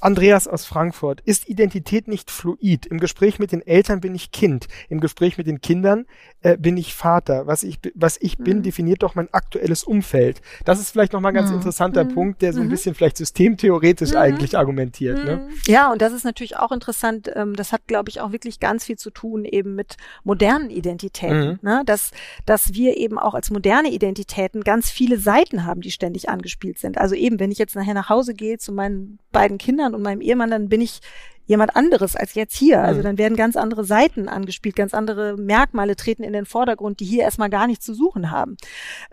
Andreas 0.00 0.46
aus 0.46 0.66
Frankfurt, 0.66 1.22
ist 1.22 1.48
Identität 1.48 2.06
nicht 2.06 2.30
fluid? 2.30 2.84
Im 2.84 3.00
Gespräch 3.00 3.38
mit 3.38 3.52
den 3.52 3.66
Eltern 3.66 4.00
bin 4.00 4.14
ich 4.14 4.30
Kind, 4.30 4.68
im 4.90 5.00
Gespräch 5.00 5.38
mit 5.38 5.46
den 5.46 5.62
Kindern 5.62 6.06
äh, 6.42 6.58
bin 6.58 6.76
ich 6.76 6.94
Vater. 6.94 7.46
Was 7.46 7.62
ich, 7.62 7.78
was 7.94 8.18
ich 8.20 8.36
bin, 8.36 8.58
mhm. 8.58 8.62
definiert 8.62 9.02
doch 9.02 9.14
mein 9.14 9.32
aktuelles 9.32 9.84
Umfeld. 9.84 10.42
Das 10.64 10.80
ist 10.80 10.90
vielleicht 10.90 11.14
nochmal 11.14 11.32
ein 11.32 11.36
ganz 11.36 11.48
mhm. 11.48 11.56
interessanter 11.56 12.04
mhm. 12.04 12.14
Punkt, 12.14 12.42
der 12.42 12.52
so 12.52 12.60
ein 12.60 12.66
mhm. 12.66 12.70
bisschen 12.70 12.94
vielleicht 12.94 13.16
systemtheoretisch 13.16 14.10
mhm. 14.10 14.18
eigentlich 14.18 14.58
argumentiert. 14.58 15.24
Ne? 15.24 15.36
Mhm. 15.36 15.54
Ja, 15.66 15.90
und 15.90 16.02
das 16.02 16.12
ist 16.12 16.24
natürlich 16.24 16.56
auch 16.58 16.72
interessant. 16.72 17.30
Ähm, 17.34 17.56
das 17.56 17.72
hat, 17.72 17.86
glaube 17.86 18.10
ich, 18.10 18.20
auch 18.20 18.32
wirklich 18.32 18.60
ganz 18.60 18.84
viel 18.84 18.96
zu 18.96 19.10
tun 19.10 19.46
eben 19.46 19.74
mit 19.74 19.96
modernen 20.24 20.68
Identitäten. 20.68 21.58
Ne? 21.62 21.82
Dass, 21.86 22.10
dass 22.44 22.74
wir 22.74 22.98
eben 22.98 23.18
auch 23.18 23.34
als 23.34 23.50
moderne 23.50 23.90
Identitäten 23.90 24.62
ganz 24.62 24.90
viele 24.90 25.18
Seiten 25.18 25.64
haben, 25.64 25.80
die 25.80 25.90
ständig 25.90 26.28
angespielt 26.28 26.78
sind. 26.78 26.98
Also 26.98 27.14
eben, 27.14 27.40
wenn 27.40 27.50
ich 27.50 27.58
jetzt 27.58 27.74
nachher 27.74 27.94
nach 27.94 28.10
Hause 28.10 28.34
gehe 28.34 28.58
zu 28.58 28.72
meinen 28.72 29.18
beiden 29.32 29.58
Kindern 29.58 29.85
und 29.94 30.02
meinem 30.02 30.20
Ehemann, 30.20 30.50
dann 30.50 30.68
bin 30.68 30.80
ich 30.80 31.00
jemand 31.46 31.76
anderes 31.76 32.16
als 32.16 32.34
jetzt 32.34 32.56
hier. 32.56 32.82
Also 32.82 33.00
mhm. 33.00 33.04
dann 33.04 33.18
werden 33.18 33.36
ganz 33.36 33.56
andere 33.56 33.84
Seiten 33.84 34.28
angespielt, 34.28 34.76
ganz 34.76 34.94
andere 34.94 35.36
Merkmale 35.36 35.96
treten 35.96 36.24
in 36.24 36.32
den 36.32 36.44
Vordergrund, 36.44 37.00
die 37.00 37.04
hier 37.04 37.22
erstmal 37.22 37.50
gar 37.50 37.66
nichts 37.66 37.84
zu 37.84 37.94
suchen 37.94 38.30
haben. 38.30 38.56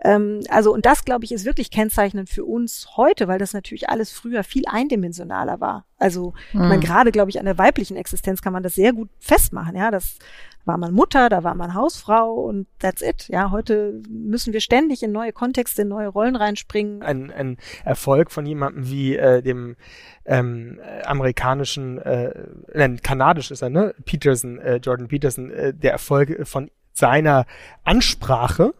Ähm, 0.00 0.40
also 0.48 0.72
und 0.72 0.84
das, 0.84 1.04
glaube 1.04 1.24
ich, 1.24 1.32
ist 1.32 1.44
wirklich 1.44 1.70
kennzeichnend 1.70 2.28
für 2.28 2.44
uns 2.44 2.88
heute, 2.96 3.28
weil 3.28 3.38
das 3.38 3.52
natürlich 3.52 3.88
alles 3.88 4.10
früher 4.10 4.42
viel 4.44 4.64
eindimensionaler 4.66 5.60
war. 5.60 5.86
Also 5.98 6.34
mhm. 6.52 6.62
ich 6.62 6.68
meine, 6.68 6.80
gerade, 6.80 7.12
glaube 7.12 7.30
ich, 7.30 7.38
an 7.38 7.46
der 7.46 7.58
weiblichen 7.58 7.96
Existenz 7.96 8.42
kann 8.42 8.52
man 8.52 8.62
das 8.62 8.74
sehr 8.74 8.92
gut 8.92 9.08
festmachen. 9.20 9.76
Ja, 9.76 9.90
das 9.90 10.18
war 10.64 10.78
man 10.78 10.92
Mutter, 10.92 11.28
da 11.28 11.44
war 11.44 11.54
man 11.54 11.74
Hausfrau 11.74 12.32
und 12.32 12.66
that's 12.78 13.02
it. 13.02 13.28
Ja, 13.28 13.50
heute 13.50 14.00
müssen 14.08 14.52
wir 14.52 14.60
ständig 14.60 15.02
in 15.02 15.12
neue 15.12 15.32
Kontexte, 15.32 15.82
in 15.82 15.88
neue 15.88 16.08
Rollen 16.08 16.36
reinspringen. 16.36 17.02
Ein, 17.02 17.30
ein 17.30 17.56
Erfolg 17.84 18.30
von 18.30 18.46
jemandem 18.46 18.88
wie 18.88 19.16
äh, 19.16 19.42
dem 19.42 19.76
ähm, 20.24 20.80
amerikanischen, 21.04 21.98
äh, 21.98 22.46
nein, 22.72 23.00
kanadisch 23.02 23.50
ist 23.50 23.62
er, 23.62 23.70
ne? 23.70 23.94
Peterson, 24.04 24.58
äh, 24.58 24.76
Jordan 24.76 25.08
Peterson, 25.08 25.50
äh, 25.50 25.74
der 25.74 25.92
Erfolg 25.92 26.46
von 26.46 26.70
seiner 26.92 27.44
Ansprache 27.82 28.74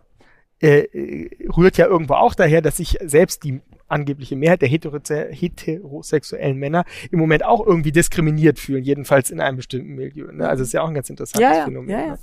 äh, 0.60 1.28
rührt 1.56 1.76
ja 1.76 1.86
irgendwo 1.86 2.14
auch 2.14 2.34
daher, 2.34 2.62
dass 2.62 2.78
sich 2.78 2.96
selbst 3.02 3.44
die 3.44 3.60
angebliche 3.94 4.36
Mehrheit 4.36 4.60
der 4.60 4.68
heterosexuellen 4.68 6.58
Männer 6.58 6.84
im 7.10 7.20
Moment 7.20 7.44
auch 7.44 7.64
irgendwie 7.64 7.92
diskriminiert 7.92 8.58
fühlen, 8.58 8.82
jedenfalls 8.82 9.30
in 9.30 9.40
einem 9.40 9.56
bestimmten 9.56 9.94
Milieu. 9.94 10.32
Ne? 10.32 10.48
Also 10.48 10.64
ist 10.64 10.72
ja 10.72 10.82
auch 10.82 10.88
ein 10.88 10.94
ganz 10.94 11.08
interessantes 11.08 11.48
ja, 11.48 11.58
ja, 11.58 11.64
Phänomen. 11.64 11.90
Ja, 11.90 12.00
ja. 12.00 12.06
Ne? 12.12 12.18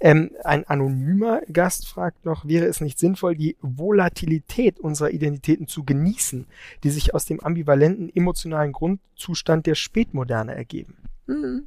Ähm, 0.00 0.30
ein 0.44 0.64
anonymer 0.64 1.40
Gast 1.50 1.88
fragt 1.88 2.24
noch, 2.24 2.46
wäre 2.46 2.66
es 2.66 2.80
nicht 2.80 2.98
sinnvoll, 2.98 3.34
die 3.34 3.56
Volatilität 3.62 4.78
unserer 4.78 5.10
Identitäten 5.10 5.66
zu 5.66 5.84
genießen, 5.84 6.46
die 6.84 6.90
sich 6.90 7.14
aus 7.14 7.24
dem 7.24 7.40
ambivalenten 7.40 8.14
emotionalen 8.14 8.72
Grundzustand 8.72 9.66
der 9.66 9.74
Spätmoderne 9.74 10.54
ergeben? 10.54 10.98
Mhm. 11.26 11.66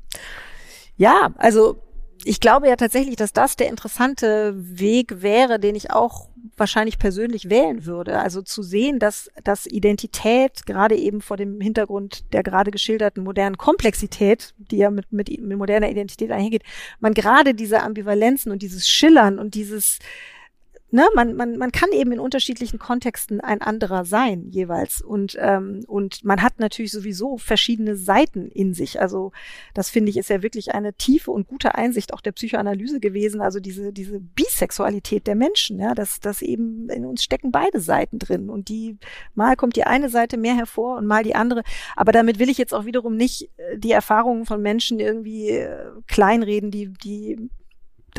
Ja, 0.95 1.33
also 1.37 1.81
ich 2.25 2.39
glaube 2.39 2.67
ja 2.67 2.75
tatsächlich, 2.75 3.15
dass 3.15 3.33
das 3.33 3.55
der 3.55 3.69
interessante 3.69 4.53
Weg 4.55 5.21
wäre, 5.21 5.59
den 5.59 5.75
ich 5.75 5.91
auch 5.91 6.29
wahrscheinlich 6.57 6.99
persönlich 6.99 7.49
wählen 7.49 7.85
würde. 7.85 8.19
Also 8.19 8.41
zu 8.41 8.61
sehen, 8.61 8.99
dass, 8.99 9.31
dass 9.43 9.65
Identität 9.65 10.65
gerade 10.65 10.95
eben 10.95 11.21
vor 11.21 11.37
dem 11.37 11.61
Hintergrund 11.61 12.31
der 12.33 12.43
gerade 12.43 12.71
geschilderten 12.71 13.23
modernen 13.23 13.57
Komplexität, 13.57 14.53
die 14.57 14.77
ja 14.77 14.91
mit, 14.91 15.11
mit, 15.11 15.29
mit 15.29 15.57
moderner 15.57 15.89
Identität 15.89 16.31
einhergeht, 16.31 16.63
man 16.99 17.13
gerade 17.13 17.53
diese 17.53 17.81
Ambivalenzen 17.81 18.51
und 18.51 18.61
dieses 18.61 18.87
Schillern 18.87 19.39
und 19.39 19.55
dieses 19.55 19.99
ne, 20.91 21.05
man, 21.15 21.35
man, 21.35 21.57
man 21.57 21.71
kann 21.71 21.89
eben 21.91 22.11
in 22.11 22.19
unterschiedlichen 22.19 22.79
Kontexten 22.79 23.41
ein 23.41 23.61
anderer 23.61 24.05
sein 24.05 24.49
jeweils. 24.49 25.01
Und, 25.01 25.37
ähm, 25.39 25.83
und 25.87 26.23
man 26.23 26.41
hat 26.41 26.59
natürlich 26.59 26.91
sowieso 26.91 27.37
verschiedene 27.37 27.95
Seiten 27.95 28.49
in 28.49 28.73
sich. 28.73 29.01
Also 29.01 29.31
das 29.73 29.89
finde 29.89 30.09
ich 30.09 30.17
ist 30.17 30.29
ja 30.29 30.41
wirklich 30.41 30.73
eine 30.73 30.93
tiefe 30.93 31.31
und 31.31 31.47
gute 31.47 31.75
Einsicht 31.75 32.13
auch 32.13 32.21
der 32.21 32.31
Psychoanalyse 32.31 32.99
gewesen. 32.99 33.41
Also 33.41 33.59
diese, 33.59 33.93
diese 33.93 34.19
Bisexualität 34.19 35.27
der 35.27 35.35
Menschen, 35.35 35.79
ja, 35.79 35.93
dass 35.93 36.19
das 36.19 36.41
eben 36.41 36.89
in 36.89 37.05
uns 37.05 37.23
stecken 37.23 37.51
beide 37.51 37.79
Seiten 37.79 38.19
drin. 38.19 38.49
Und 38.49 38.69
die, 38.69 38.97
mal 39.35 39.55
kommt 39.55 39.75
die 39.75 39.83
eine 39.83 40.09
Seite 40.09 40.37
mehr 40.37 40.55
hervor 40.55 40.97
und 40.97 41.05
mal 41.05 41.23
die 41.23 41.35
andere. 41.35 41.63
Aber 41.95 42.11
damit 42.11 42.39
will 42.39 42.49
ich 42.49 42.57
jetzt 42.57 42.73
auch 42.73 42.85
wiederum 42.85 43.15
nicht 43.15 43.49
äh, 43.57 43.77
die 43.77 43.91
Erfahrungen 43.91 44.45
von 44.45 44.61
Menschen 44.61 44.99
irgendwie 44.99 45.49
äh, 45.49 45.91
kleinreden, 46.07 46.71
die, 46.71 46.91
die 47.03 47.49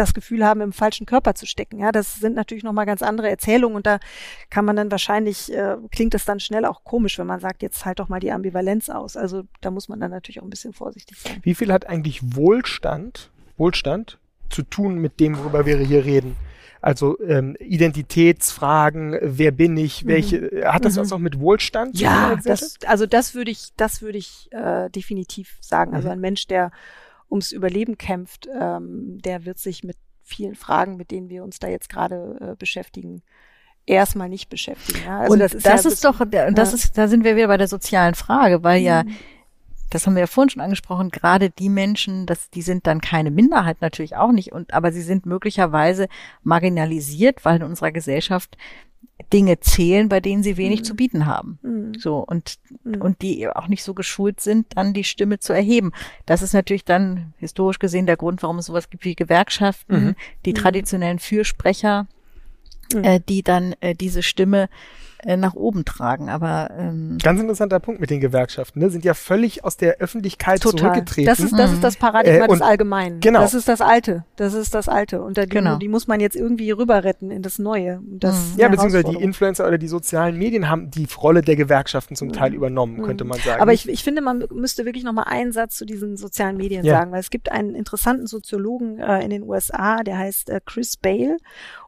das 0.01 0.14
Gefühl 0.14 0.44
haben, 0.44 0.60
im 0.60 0.72
falschen 0.72 1.06
Körper 1.06 1.35
zu 1.35 1.47
stecken. 1.47 1.78
Ja, 1.78 1.93
das 1.93 2.16
sind 2.16 2.35
natürlich 2.35 2.64
nochmal 2.64 2.86
ganz 2.86 3.02
andere 3.02 3.28
Erzählungen 3.28 3.77
und 3.77 3.86
da 3.86 4.01
kann 4.48 4.64
man 4.64 4.77
dann 4.77 4.90
wahrscheinlich, 4.90 5.52
äh, 5.52 5.77
klingt 5.93 6.14
das 6.14 6.24
dann 6.24 6.40
schnell 6.40 6.64
auch 6.64 6.85
komisch, 6.85 7.18
wenn 7.18 7.27
man 7.27 7.40
sagt, 7.40 7.62
jetzt 7.62 7.85
halt 7.85 8.01
doch 8.01 8.09
mal 8.09 8.20
die 8.20 8.32
Ambivalenz 8.32 8.89
aus. 8.89 9.16
Also 9.16 9.44
da 9.60 9.70
muss 9.70 9.89
man 9.89 10.01
dann 10.01 10.10
natürlich 10.10 10.40
auch 10.40 10.44
ein 10.44 10.51
bisschen 10.51 10.72
vorsichtig 10.72 11.18
sein. 11.18 11.39
Wie 11.43 11.55
viel 11.55 11.72
hat 11.72 11.86
eigentlich 11.89 12.20
Wohlstand, 12.35 13.31
Wohlstand 13.56 14.18
zu 14.48 14.62
tun 14.62 14.97
mit 14.97 15.20
dem, 15.20 15.39
worüber 15.39 15.66
wir 15.66 15.78
hier 15.78 16.05
reden? 16.05 16.36
Also 16.82 17.20
ähm, 17.20 17.56
Identitätsfragen, 17.60 19.18
wer 19.20 19.51
bin 19.51 19.77
ich, 19.77 20.06
welche, 20.06 20.40
mhm. 20.40 20.64
hat 20.64 20.85
das 20.86 20.97
mhm. 20.97 21.01
was 21.01 21.12
auch 21.12 21.18
mit 21.18 21.39
Wohlstand 21.39 21.97
zu 21.97 22.05
tun? 22.05 22.12
Ja, 22.12 22.36
das, 22.43 22.78
also 22.86 23.05
das 23.05 23.35
würde 23.35 23.51
ich, 23.51 23.68
das 23.77 24.01
würde 24.01 24.16
ich 24.16 24.48
äh, 24.51 24.89
definitiv 24.89 25.59
sagen. 25.60 25.94
Also 25.94 26.09
mhm. 26.09 26.12
ein 26.12 26.20
Mensch, 26.20 26.47
der 26.47 26.70
ums 27.31 27.52
Überleben 27.52 27.97
kämpft, 27.98 28.48
ähm, 28.59 29.19
der 29.23 29.44
wird 29.44 29.59
sich 29.59 29.85
mit 29.85 29.97
vielen 30.23 30.55
Fragen, 30.55 30.97
mit 30.97 31.11
denen 31.11 31.28
wir 31.28 31.44
uns 31.44 31.59
da 31.59 31.69
jetzt 31.69 31.89
gerade 31.89 32.39
äh, 32.40 32.57
beschäftigen, 32.57 33.23
erstmal 33.86 34.28
nicht 34.28 34.48
beschäftigen. 34.48 35.01
Ja? 35.05 35.20
Also 35.20 35.32
und 35.32 35.39
das 35.40 35.55
ist, 35.55 35.66
das 35.66 35.85
ja 35.85 35.90
ist 35.90 36.05
doch, 36.05 36.20
ja. 36.32 36.51
das 36.51 36.73
ist, 36.73 36.97
da 36.97 37.09
sind 37.09 37.24
wir 37.24 37.36
wieder 37.36 37.48
bei 37.48 37.57
der 37.57 37.69
sozialen 37.69 38.15
Frage, 38.15 38.62
weil 38.62 38.81
mhm. 38.81 38.86
ja, 38.86 39.05
das 39.90 40.07
haben 40.07 40.15
wir 40.15 40.20
ja 40.20 40.27
vorhin 40.28 40.51
schon 40.51 40.62
angesprochen, 40.62 41.11
gerade 41.11 41.51
die 41.51 41.69
Menschen, 41.69 42.27
das, 42.27 42.48
die 42.51 42.62
sind 42.62 42.86
dann 42.86 43.01
keine 43.01 43.32
Minderheit 43.32 43.81
natürlich 43.81 44.16
auch 44.16 44.31
nicht, 44.31 44.52
und 44.52 44.73
aber 44.73 44.93
sie 44.93 45.02
sind 45.02 45.27
möglicherweise 45.27 46.09
marginalisiert, 46.44 47.44
weil 47.44 47.57
in 47.57 47.65
unserer 47.65 47.90
Gesellschaft 47.90 48.57
Dinge 49.32 49.60
zählen, 49.60 50.09
bei 50.09 50.20
denen 50.20 50.43
sie 50.43 50.56
wenig 50.56 50.81
mhm. 50.81 50.85
zu 50.85 50.97
bieten 50.97 51.27
haben. 51.27 51.59
Mhm. 51.62 51.94
So 51.98 52.18
und 52.18 52.59
mhm. 52.85 53.01
und 53.01 53.22
die 53.22 53.48
auch 53.48 53.68
nicht 53.68 53.85
so 53.85 53.94
geschult 53.94 54.40
sind, 54.40 54.77
dann 54.77 54.93
die 54.93 55.05
Stimme 55.05 55.39
zu 55.39 55.52
erheben. 55.52 55.93
Das 56.27 56.43
ist 56.43 56.52
natürlich 56.52 56.85
dann 56.85 57.32
historisch 57.36 57.78
gesehen 57.78 58.06
der 58.06 58.16
Grund, 58.16 58.43
warum 58.43 58.59
es 58.59 58.66
sowas 58.66 58.90
gibt 58.90 59.05
wie 59.05 59.14
Gewerkschaften, 59.14 60.05
mhm. 60.05 60.14
die 60.44 60.51
mhm. 60.51 60.56
traditionellen 60.56 61.18
Fürsprecher, 61.18 62.09
mhm. 62.93 63.05
äh, 63.05 63.20
die 63.20 63.43
dann 63.43 63.74
äh, 63.81 63.94
diese 63.94 64.22
Stimme 64.22 64.68
äh, 65.24 65.36
nach 65.36 65.55
oben 65.55 65.84
tragen. 65.84 66.28
Aber 66.28 66.70
ähm, 66.76 67.18
ganz 67.22 67.40
interessanter 67.40 67.80
Punkt 67.80 68.01
mit 68.01 68.10
den 68.10 68.20
Gewerkschaften, 68.20 68.80
ne? 68.80 68.90
sind 68.90 69.05
ja 69.05 69.14
völlig 69.14 69.64
aus 69.64 69.76
der 69.76 69.98
Öffentlichkeit 69.98 70.60
total. 70.60 70.80
zurückgetreten. 70.80 71.26
Das 71.26 71.40
ist 71.40 71.52
das 71.59 71.72
ist 71.72 71.84
das 71.84 71.97
Paradigma 71.97 72.44
äh, 72.44 72.48
des 72.48 72.62
Allgemeinen. 72.62 73.20
Genau. 73.20 73.40
Das 73.40 73.55
ist 73.55 73.68
das 73.68 73.80
Alte. 73.80 74.24
Das 74.36 74.55
ist 74.55 74.74
das 74.74 74.88
Alte. 74.88 75.22
Und 75.22 75.38
da, 75.38 75.42
die, 75.42 75.48
genau. 75.48 75.76
die 75.76 75.88
muss 75.88 76.06
man 76.06 76.20
jetzt 76.20 76.36
irgendwie 76.36 76.70
rüber 76.70 77.05
retten 77.05 77.30
in 77.30 77.42
das 77.42 77.59
Neue. 77.59 78.01
Das 78.05 78.34
mhm. 78.55 78.60
Ja, 78.60 78.68
beziehungsweise 78.68 79.05
die 79.05 79.22
Influencer 79.22 79.66
oder 79.66 79.78
die 79.78 79.88
sozialen 79.88 80.36
Medien 80.36 80.68
haben 80.68 80.90
die 80.90 81.06
Rolle 81.16 81.42
der 81.42 81.56
Gewerkschaften 81.56 82.16
zum 82.16 82.32
Teil 82.32 82.51
mhm. 82.51 82.56
übernommen, 82.56 83.02
könnte 83.02 83.24
man 83.24 83.38
sagen. 83.40 83.60
Aber 83.60 83.72
ich, 83.72 83.88
ich 83.88 84.05
finde, 84.05 84.22
man 84.22 84.44
müsste 84.52 84.84
wirklich 84.84 85.05
noch 85.05 85.12
mal 85.12 85.24
einen 85.24 85.52
Satz 85.52 85.76
zu 85.76 85.84
diesen 85.84 86.16
sozialen 86.16 86.56
Medien 86.56 86.84
ja. 86.84 86.98
sagen, 86.98 87.12
weil 87.12 87.20
es 87.20 87.30
gibt 87.30 87.52
einen 87.52 87.74
interessanten 87.74 88.26
Soziologen 88.26 88.98
äh, 88.98 89.22
in 89.22 89.30
den 89.30 89.42
USA, 89.42 90.02
der 90.02 90.18
heißt 90.18 90.51
äh, 90.51 90.60
Chris 90.64 90.97
Bale 90.97 91.36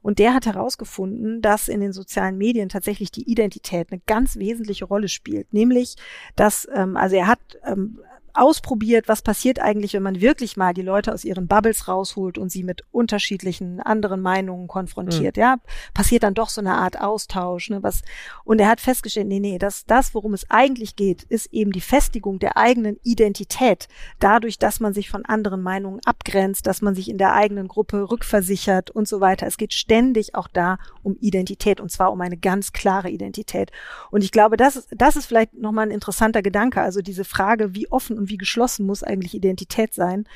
und 0.02 0.18
der 0.18 0.34
hat 0.34 0.46
herausgefunden, 0.46 1.40
dass 1.40 1.68
in 1.68 1.80
den 1.80 1.92
sozialen 1.92 2.36
Medien 2.36 2.68
tatsächlich 2.68 3.10
die 3.10 3.30
Identität 3.30 3.90
eine 3.90 4.00
ganz 4.06 4.36
wesentliche 4.36 4.84
Rolle 4.84 5.08
spielt. 5.08 5.52
Nämlich, 5.52 5.96
dass, 6.36 6.68
ähm, 6.74 6.96
also 6.96 7.16
er 7.16 7.28
hat 7.28 7.40
ähm, 7.64 8.00
ausprobiert, 8.34 9.08
was 9.08 9.22
passiert 9.22 9.60
eigentlich, 9.60 9.94
wenn 9.94 10.02
man 10.02 10.20
wirklich 10.20 10.56
mal 10.56 10.74
die 10.74 10.82
Leute 10.82 11.12
aus 11.12 11.24
ihren 11.24 11.46
Bubbles 11.46 11.88
rausholt 11.88 12.38
und 12.38 12.50
sie 12.50 12.62
mit 12.62 12.84
unterschiedlichen 12.90 13.80
anderen 13.80 14.20
Meinungen 14.20 14.68
konfrontiert. 14.68 15.36
Mhm. 15.36 15.42
Ja, 15.42 15.56
passiert 15.94 16.22
dann 16.22 16.34
doch 16.34 16.48
so 16.48 16.60
eine 16.60 16.74
Art 16.74 17.00
Austausch, 17.00 17.70
ne, 17.70 17.82
was, 17.82 18.02
und 18.44 18.60
er 18.60 18.68
hat 18.68 18.80
festgestellt, 18.80 19.28
nee, 19.28 19.40
nee, 19.40 19.58
das, 19.58 19.84
das, 19.86 20.14
worum 20.14 20.34
es 20.34 20.48
eigentlich 20.50 20.96
geht, 20.96 21.24
ist 21.24 21.52
eben 21.52 21.72
die 21.72 21.80
Festigung 21.80 22.38
der 22.38 22.56
eigenen 22.56 22.98
Identität. 23.02 23.88
Dadurch, 24.18 24.58
dass 24.58 24.80
man 24.80 24.94
sich 24.94 25.10
von 25.10 25.24
anderen 25.24 25.62
Meinungen 25.62 26.00
abgrenzt, 26.04 26.66
dass 26.66 26.82
man 26.82 26.94
sich 26.94 27.08
in 27.08 27.18
der 27.18 27.34
eigenen 27.34 27.68
Gruppe 27.68 28.10
rückversichert 28.10 28.90
und 28.90 29.08
so 29.08 29.20
weiter. 29.20 29.46
Es 29.46 29.56
geht 29.56 29.74
ständig 29.74 30.34
auch 30.34 30.48
da 30.48 30.78
um 31.02 31.16
Identität 31.20 31.80
und 31.80 31.90
zwar 31.90 32.12
um 32.12 32.20
eine 32.20 32.36
ganz 32.36 32.72
klare 32.72 33.10
Identität. 33.10 33.70
Und 34.10 34.24
ich 34.24 34.32
glaube, 34.32 34.56
das, 34.56 34.88
das 34.90 35.16
ist 35.16 35.26
vielleicht 35.26 35.54
nochmal 35.54 35.86
ein 35.86 35.90
interessanter 35.90 36.42
Gedanke. 36.42 36.80
Also 36.80 37.02
diese 37.02 37.24
Frage, 37.24 37.74
wie 37.74 37.90
offen 37.90 38.21
und 38.22 38.30
wie 38.30 38.38
geschlossen 38.38 38.86
muss 38.86 39.02
eigentlich 39.02 39.34
Identität 39.34 39.92
sein, 39.94 40.26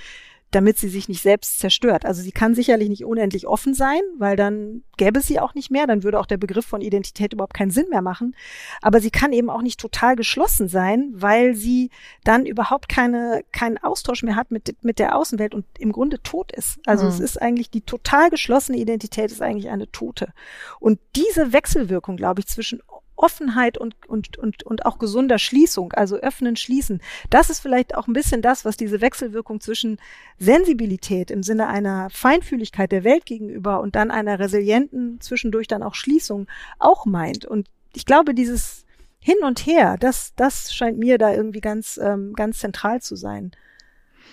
damit 0.53 0.79
sie 0.79 0.89
sich 0.89 1.09
nicht 1.09 1.23
selbst 1.23 1.59
zerstört. 1.59 2.07
Also 2.07 2.23
sie 2.23 2.33
kann 2.33 2.55
sicherlich 2.55 2.89
nicht 2.89 3.05
unendlich 3.05 3.47
offen 3.47 3.75
sein, 3.75 4.01
weil 4.17 4.37
dann 4.37 4.85
gäbe 4.97 5.19
es 5.19 5.27
sie 5.27 5.41
auch 5.41 5.55
nicht 5.55 5.71
mehr, 5.71 5.87
dann 5.87 6.03
würde 6.03 6.21
auch 6.21 6.27
der 6.27 6.37
Begriff 6.37 6.65
von 6.65 6.81
Identität 6.81 7.33
überhaupt 7.33 7.55
keinen 7.55 7.73
Sinn 7.73 7.87
mehr 7.91 8.01
machen. 8.01 8.35
Aber 8.81 9.01
sie 9.01 9.11
kann 9.11 9.33
eben 9.33 9.51
auch 9.51 9.61
nicht 9.61 9.81
total 9.81 10.15
geschlossen 10.15 10.69
sein, 10.69 11.11
weil 11.13 11.55
sie 11.55 11.91
dann 12.23 12.47
überhaupt 12.47 12.89
keine, 12.89 13.43
keinen 13.53 13.79
Austausch 13.79 14.23
mehr 14.23 14.37
hat 14.37 14.51
mit, 14.51 14.77
mit 14.83 14.99
der 14.99 15.17
Außenwelt 15.17 15.55
und 15.55 15.67
im 15.79 15.93
Grunde 15.93 16.23
tot 16.23 16.53
ist. 16.53 16.79
Also 16.87 17.05
mhm. 17.05 17.11
es 17.11 17.21
ist 17.21 17.43
eigentlich 17.43 17.71
die 17.71 17.83
total 17.83 18.31
geschlossene 18.31 18.79
Identität 18.79 19.33
ist 19.33 19.43
eigentlich 19.43 19.69
eine 19.69 19.91
tote. 19.91 20.33
Und 20.79 21.01
diese 21.17 21.53
Wechselwirkung, 21.53 22.17
glaube 22.17 22.41
ich, 22.41 22.47
zwischen 22.47 22.81
Offenheit 23.17 23.79
und, 23.79 23.95
und, 24.09 24.37
und, 24.37 24.63
und 24.63 24.87
auch 24.87 24.99
gesunder 24.99 25.39
Schließung, 25.39 25.93
also 25.93 26.17
öffnen, 26.17 26.57
schließen. 26.57 27.01
Das 27.31 27.51
ist 27.51 27.61
vielleicht 27.61 27.95
auch 27.95 28.07
ein 28.07 28.13
bisschen 28.13 28.43
das, 28.43 28.65
was 28.65 28.77
diese 28.77 29.01
Wechselwirkung 29.01 29.61
zwischen 29.61 29.99
Sensibilität 30.39 31.31
im 31.31 31.43
Sinne 31.43 31.67
einer 31.67 32.11
Feinfühligkeit 32.11 32.93
der 32.93 33.05
Welt 33.05 33.27
gegenüber 33.27 33.81
und 33.81 33.97
dann 33.97 34.11
einer 34.11 34.39
resilienten, 34.39 35.21
zwischendurch 35.21 35.67
dann 35.67 35.83
auch 35.83 35.95
Schließung 35.95 36.47
auch 36.79 37.07
meint. 37.07 37.45
Und 37.45 37.69
ich 37.95 38.05
glaube, 38.05 38.35
dieses 38.35 38.85
Hin 39.21 39.39
und 39.43 39.67
Her, 39.67 39.97
das, 39.99 40.35
das 40.37 40.75
scheint 40.75 40.99
mir 40.99 41.19
da 41.19 41.33
irgendwie 41.33 41.61
ganz, 41.61 41.99
ähm, 42.03 42.35
ganz 42.35 42.59
zentral 42.59 43.01
zu 43.01 43.17
sein. 43.17 43.53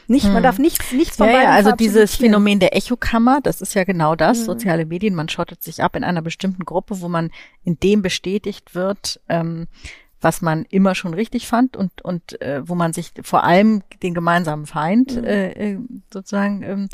Nicht, 0.07 0.25
man 0.25 0.38
hm. 0.38 0.43
darf 0.43 0.59
nichts, 0.59 0.91
nichts 0.91 1.17
von 1.17 1.27
ja, 1.27 1.43
ja, 1.43 1.49
also 1.51 1.71
dieses 1.71 2.15
Phänomen 2.15 2.59
der 2.59 2.75
Echokammer, 2.75 3.39
das 3.41 3.61
ist 3.61 3.73
ja 3.73 3.84
genau 3.84 4.15
das, 4.15 4.39
mhm. 4.39 4.45
soziale 4.45 4.85
Medien, 4.85 5.15
man 5.15 5.30
schottet 5.30 5.63
sich 5.63 5.81
ab 5.81 5.95
in 5.95 6.03
einer 6.03 6.21
bestimmten 6.21 6.65
Gruppe, 6.65 7.01
wo 7.01 7.09
man 7.09 7.31
in 7.63 7.80
dem 7.80 8.01
bestätigt 8.01 8.75
wird, 8.75 9.21
ähm, 9.30 9.67
was 10.21 10.41
man 10.41 10.63
immer 10.69 10.95
schon 10.95 11.13
richtig 11.13 11.47
fand 11.47 11.75
und, 11.77 12.01
und 12.01 12.41
äh, 12.41 12.67
wo 12.67 12.75
man 12.75 12.93
sich 12.93 13.11
vor 13.21 13.43
allem 13.43 13.84
den 14.01 14.13
gemeinsamen 14.13 14.65
Feind 14.65 15.15
mhm. 15.15 15.25
äh 15.25 15.77
sozusagen 16.11 16.63
ähm, 16.63 16.89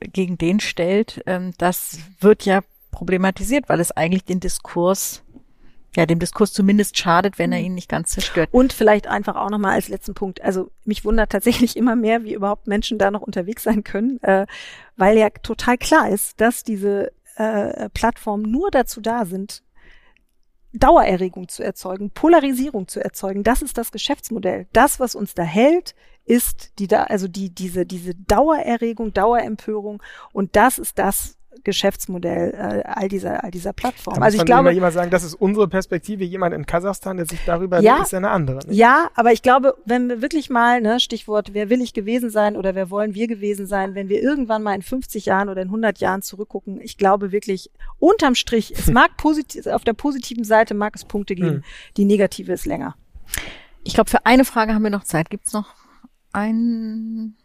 gegen 0.00 0.38
den 0.38 0.60
stellt, 0.60 1.22
ähm, 1.26 1.52
das 1.58 1.98
wird 2.20 2.44
ja 2.44 2.60
problematisiert, 2.90 3.68
weil 3.68 3.80
es 3.80 3.92
eigentlich 3.92 4.24
den 4.24 4.40
Diskurs 4.40 5.22
ja, 5.96 6.06
dem 6.06 6.18
Diskurs 6.18 6.52
zumindest 6.52 6.98
schadet, 6.98 7.38
wenn 7.38 7.52
er 7.52 7.58
mhm. 7.58 7.64
ihn 7.66 7.74
nicht 7.74 7.88
ganz 7.88 8.10
zerstört. 8.10 8.48
Und 8.52 8.72
vielleicht 8.72 9.06
einfach 9.06 9.36
auch 9.36 9.50
nochmal 9.50 9.72
als 9.72 9.88
letzten 9.88 10.14
Punkt. 10.14 10.42
Also 10.42 10.70
mich 10.84 11.04
wundert 11.04 11.30
tatsächlich 11.30 11.76
immer 11.76 11.96
mehr, 11.96 12.24
wie 12.24 12.34
überhaupt 12.34 12.66
Menschen 12.66 12.98
da 12.98 13.10
noch 13.10 13.22
unterwegs 13.22 13.62
sein 13.62 13.84
können, 13.84 14.22
äh, 14.22 14.46
weil 14.96 15.16
ja 15.18 15.30
total 15.30 15.78
klar 15.78 16.10
ist, 16.10 16.40
dass 16.40 16.62
diese 16.62 17.12
äh, 17.36 17.88
Plattformen 17.90 18.50
nur 18.50 18.70
dazu 18.70 19.00
da 19.00 19.24
sind, 19.24 19.62
Dauererregung 20.72 21.48
zu 21.48 21.62
erzeugen, 21.62 22.10
Polarisierung 22.10 22.88
zu 22.88 23.02
erzeugen. 23.02 23.42
Das 23.42 23.62
ist 23.62 23.78
das 23.78 23.90
Geschäftsmodell. 23.90 24.66
Das, 24.72 25.00
was 25.00 25.14
uns 25.14 25.34
da 25.34 25.42
hält, 25.42 25.94
ist 26.26 26.78
die 26.78 26.86
da, 26.86 27.04
also 27.04 27.26
die, 27.26 27.50
diese, 27.54 27.86
diese 27.86 28.14
Dauererregung, 28.14 29.14
Dauerempörung. 29.14 30.02
Und 30.32 30.56
das 30.56 30.78
ist 30.78 30.98
das, 30.98 31.37
Geschäftsmodell 31.64 32.54
äh, 32.54 32.82
all 32.84 33.08
dieser 33.08 33.44
all 33.44 33.50
dieser 33.50 33.72
Plattformen. 33.72 34.22
also 34.22 34.38
ich 34.38 34.44
glaube, 34.44 34.72
jemand 34.72 34.94
sagen, 34.94 35.10
das 35.10 35.24
ist 35.24 35.34
unsere 35.34 35.68
Perspektive. 35.68 36.24
Jemand 36.24 36.54
in 36.54 36.66
Kasachstan, 36.66 37.16
der 37.16 37.26
sich 37.26 37.40
darüber 37.44 37.80
ja, 37.80 38.02
ist 38.02 38.14
eine 38.14 38.30
andere. 38.30 38.58
Nicht? 38.66 38.78
Ja, 38.78 39.10
aber 39.14 39.32
ich 39.32 39.42
glaube, 39.42 39.74
wenn 39.84 40.08
wir 40.08 40.22
wirklich 40.22 40.50
mal, 40.50 40.80
ne, 40.80 41.00
Stichwort, 41.00 41.54
wer 41.54 41.70
will 41.70 41.80
ich 41.80 41.92
gewesen 41.92 42.30
sein 42.30 42.56
oder 42.56 42.74
wer 42.74 42.90
wollen 42.90 43.14
wir 43.14 43.26
gewesen 43.26 43.66
sein, 43.66 43.94
wenn 43.94 44.08
wir 44.08 44.22
irgendwann 44.22 44.62
mal 44.62 44.74
in 44.74 44.82
50 44.82 45.26
Jahren 45.26 45.48
oder 45.48 45.62
in 45.62 45.68
100 45.68 45.98
Jahren 45.98 46.22
zurückgucken, 46.22 46.80
ich 46.80 46.96
glaube 46.96 47.32
wirklich, 47.32 47.70
unterm 47.98 48.34
Strich, 48.34 48.72
es 48.76 48.86
mag 48.90 49.16
positiv, 49.16 49.66
auf 49.66 49.84
der 49.84 49.94
positiven 49.94 50.44
Seite 50.44 50.74
mag 50.74 50.94
es 50.96 51.04
Punkte 51.04 51.34
geben, 51.34 51.48
hm. 51.48 51.64
die 51.96 52.04
negative 52.04 52.52
ist 52.52 52.66
länger. 52.66 52.94
Ich 53.84 53.94
glaube, 53.94 54.10
für 54.10 54.26
eine 54.26 54.44
Frage 54.44 54.74
haben 54.74 54.82
wir 54.82 54.90
noch 54.90 55.04
Zeit. 55.04 55.30
Gibt's 55.30 55.52
noch 55.52 55.74
einen? 56.32 57.36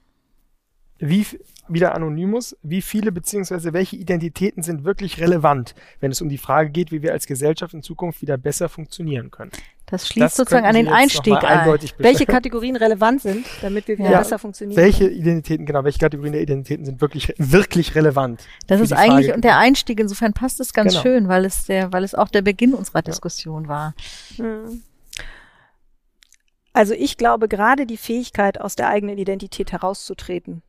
Wie, 1.00 1.26
wieder 1.68 1.96
Anonymous, 1.96 2.58
wie 2.62 2.82
viele 2.82 3.12
beziehungsweise 3.12 3.74
welche 3.74 3.96
Identitäten 3.96 4.64
sind 4.64 4.84
wirklich 4.84 5.20
relevant, 5.20 5.76
wenn 6.00 6.12
es 6.12 6.22
um 6.22 6.30
die 6.30 6.38
Frage 6.38 6.70
geht, 6.70 6.92
wie 6.92 7.02
wir 7.02 7.14
als 7.14 7.26
Gesellschaft 7.26 7.74
in 7.74 7.82
Zukunft 7.82 8.22
wieder 8.22 8.38
besser 8.38 8.70
funktionieren 8.70 9.32
können? 9.32 9.52
Das 9.86 10.08
schließt 10.08 10.26
das 10.26 10.36
sozusagen 10.36 10.66
an 10.66 10.76
den 10.76 10.88
Einstieg 10.88 11.36
ein. 11.44 11.80
Welche 11.98 12.26
Kategorien 12.26 12.76
relevant 12.76 13.22
sind, 13.22 13.46
damit 13.62 13.88
wir 13.88 13.98
wieder 13.98 14.12
ja. 14.12 14.20
besser 14.20 14.40
funktionieren. 14.40 14.82
Welche 14.82 15.08
Identitäten, 15.08 15.66
genau, 15.66 15.84
welche 15.84 16.00
Kategorien 16.00 16.34
der 16.34 16.42
Identitäten 16.42 16.86
sind 16.86 17.02
wirklich, 17.02 17.34
wirklich 17.38 17.94
relevant? 17.94 18.44
Das 18.68 18.82
ist 18.82 18.94
eigentlich, 18.94 19.28
Frage. 19.28 19.36
und 19.36 19.44
der 19.44 19.58
Einstieg, 19.58 20.00
insofern 20.00 20.34
passt 20.34 20.60
es 20.60 20.74
ganz 20.74 20.94
genau. 20.94 21.04
schön, 21.04 21.28
weil 21.28 21.46
es 21.46 21.66
der, 21.66 21.94
weil 21.94 22.04
es 22.04 22.16
auch 22.16 22.30
der 22.30 22.42
Beginn 22.42 22.74
unserer 22.74 23.02
Diskussion 23.02 23.68
war. 23.68 23.94
Hm. 24.38 24.82
Also 26.74 26.96
ich 26.96 27.18
glaube, 27.18 27.48
gerade 27.48 27.86
die 27.86 27.98
Fähigkeit, 27.98 28.60
aus 28.60 28.76
der 28.76 28.90
eigenen 28.90 29.20
Identität 29.20 29.72
herauszutreten, 29.72 30.64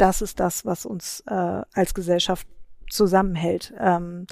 das 0.00 0.22
ist 0.22 0.40
das, 0.40 0.64
was 0.64 0.86
uns 0.86 1.22
äh, 1.26 1.62
als 1.72 1.94
Gesellschaft 1.94 2.46
zusammenhält. 2.90 3.72
Ähm, 3.78 4.26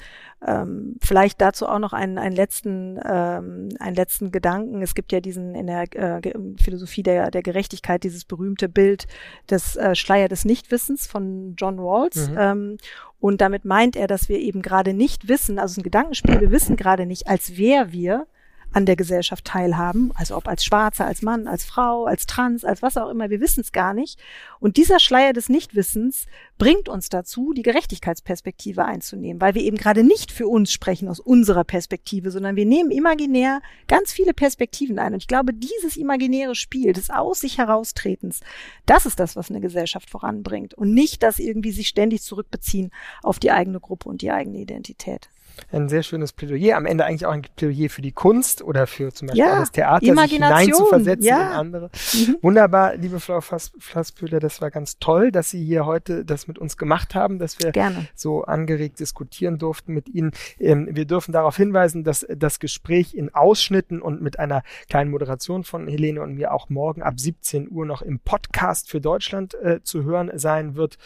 ähm, 0.46 0.96
vielleicht 1.00 1.40
dazu 1.40 1.66
auch 1.66 1.78
noch 1.78 1.92
einen, 1.92 2.18
einen 2.18 2.34
letzten, 2.34 2.98
ähm, 3.04 3.70
einen 3.78 3.96
letzten 3.96 4.30
Gedanken. 4.30 4.82
Es 4.82 4.94
gibt 4.94 5.12
ja 5.12 5.20
diesen 5.20 5.54
in 5.54 5.68
der 5.68 5.94
äh, 5.94 6.32
Philosophie 6.60 7.02
der, 7.02 7.30
der 7.30 7.42
Gerechtigkeit 7.42 8.04
dieses 8.04 8.24
berühmte 8.24 8.68
Bild 8.68 9.06
des 9.48 9.76
äh, 9.76 9.94
Schleier 9.94 10.28
des 10.28 10.44
Nichtwissens 10.44 11.06
von 11.06 11.54
John 11.56 11.78
Rawls. 11.78 12.30
Mhm. 12.30 12.36
Ähm, 12.38 12.76
und 13.20 13.40
damit 13.40 13.64
meint 13.64 13.96
er, 13.96 14.06
dass 14.06 14.28
wir 14.28 14.38
eben 14.38 14.62
gerade 14.62 14.92
nicht 14.92 15.28
wissen, 15.28 15.58
also 15.58 15.80
ein 15.80 15.84
Gedankenspiel, 15.84 16.40
wir 16.40 16.50
wissen 16.50 16.76
gerade 16.76 17.06
nicht, 17.06 17.28
als 17.28 17.56
wer 17.56 17.90
wir, 17.92 18.26
an 18.72 18.84
der 18.84 18.96
Gesellschaft 18.96 19.44
teilhaben, 19.44 20.12
also 20.14 20.36
ob 20.36 20.46
als 20.46 20.64
Schwarzer, 20.64 21.06
als 21.06 21.22
Mann, 21.22 21.46
als 21.46 21.64
Frau, 21.64 22.04
als 22.04 22.26
Trans, 22.26 22.64
als 22.64 22.82
was 22.82 22.96
auch 22.96 23.08
immer, 23.08 23.30
wir 23.30 23.40
wissen 23.40 23.60
es 23.60 23.72
gar 23.72 23.94
nicht. 23.94 24.18
Und 24.60 24.76
dieser 24.76 25.00
Schleier 25.00 25.32
des 25.32 25.48
Nichtwissens 25.48 26.26
bringt 26.58 26.88
uns 26.88 27.08
dazu, 27.08 27.52
die 27.54 27.62
Gerechtigkeitsperspektive 27.62 28.84
einzunehmen, 28.84 29.40
weil 29.40 29.54
wir 29.54 29.62
eben 29.62 29.78
gerade 29.78 30.04
nicht 30.04 30.32
für 30.32 30.48
uns 30.48 30.70
sprechen 30.70 31.08
aus 31.08 31.18
unserer 31.18 31.64
Perspektive, 31.64 32.30
sondern 32.30 32.56
wir 32.56 32.66
nehmen 32.66 32.90
imaginär 32.90 33.62
ganz 33.86 34.12
viele 34.12 34.34
Perspektiven 34.34 34.98
ein. 34.98 35.14
Und 35.14 35.22
ich 35.22 35.28
glaube, 35.28 35.54
dieses 35.54 35.96
imaginäre 35.96 36.54
Spiel 36.54 36.92
des 36.92 37.10
Aus 37.10 37.40
sich 37.40 37.58
heraustretens, 37.58 38.40
das 38.84 39.06
ist 39.06 39.18
das, 39.18 39.34
was 39.34 39.50
eine 39.50 39.60
Gesellschaft 39.60 40.10
voranbringt 40.10 40.74
und 40.74 40.92
nicht 40.92 41.22
das 41.22 41.38
irgendwie 41.38 41.72
sich 41.72 41.88
ständig 41.88 42.22
zurückbeziehen 42.22 42.90
auf 43.22 43.38
die 43.38 43.50
eigene 43.50 43.80
Gruppe 43.80 44.08
und 44.08 44.20
die 44.20 44.30
eigene 44.30 44.58
Identität 44.58 45.30
ein 45.70 45.88
sehr 45.88 46.02
schönes 46.02 46.32
Plädoyer. 46.32 46.76
Am 46.76 46.86
Ende 46.86 47.04
eigentlich 47.04 47.26
auch 47.26 47.32
ein 47.32 47.42
Plädoyer 47.42 47.88
für 47.90 48.02
die 48.02 48.12
Kunst 48.12 48.62
oder 48.62 48.86
für 48.86 49.12
zum 49.12 49.28
Beispiel 49.28 49.44
ja, 49.44 49.60
das 49.60 49.72
Theater, 49.72 50.04
sich 50.04 50.32
hineinzuversetzen 50.32 51.26
ja. 51.26 51.50
in 51.50 51.56
andere. 51.56 51.90
Mhm. 52.14 52.36
Wunderbar, 52.42 52.96
liebe 52.96 53.20
Frau 53.20 53.40
Flasspöhler, 53.40 54.40
das 54.40 54.60
war 54.60 54.70
ganz 54.70 54.98
toll, 54.98 55.30
dass 55.32 55.50
Sie 55.50 55.64
hier 55.64 55.86
heute 55.86 56.24
das 56.24 56.48
mit 56.48 56.58
uns 56.58 56.76
gemacht 56.76 57.14
haben, 57.14 57.38
dass 57.38 57.58
wir 57.58 57.72
Gerne. 57.72 58.08
so 58.14 58.44
angeregt 58.44 59.00
diskutieren 59.00 59.58
durften 59.58 59.92
mit 59.94 60.08
Ihnen. 60.08 60.32
Ähm, 60.58 60.88
wir 60.90 61.04
dürfen 61.04 61.32
darauf 61.32 61.56
hinweisen, 61.56 62.04
dass 62.04 62.26
das 62.28 62.60
Gespräch 62.60 63.14
in 63.14 63.34
Ausschnitten 63.34 64.00
und 64.00 64.22
mit 64.22 64.38
einer 64.38 64.62
kleinen 64.88 65.10
Moderation 65.10 65.64
von 65.64 65.88
Helene 65.88 66.22
und 66.22 66.34
mir 66.34 66.52
auch 66.52 66.68
morgen 66.68 67.02
ab 67.02 67.18
17 67.18 67.70
Uhr 67.70 67.86
noch 67.86 68.02
im 68.02 68.20
Podcast 68.20 68.90
für 68.90 69.00
Deutschland 69.00 69.54
äh, 69.54 69.82
zu 69.82 70.04
hören 70.04 70.30
sein 70.34 70.74
wird 70.74 70.98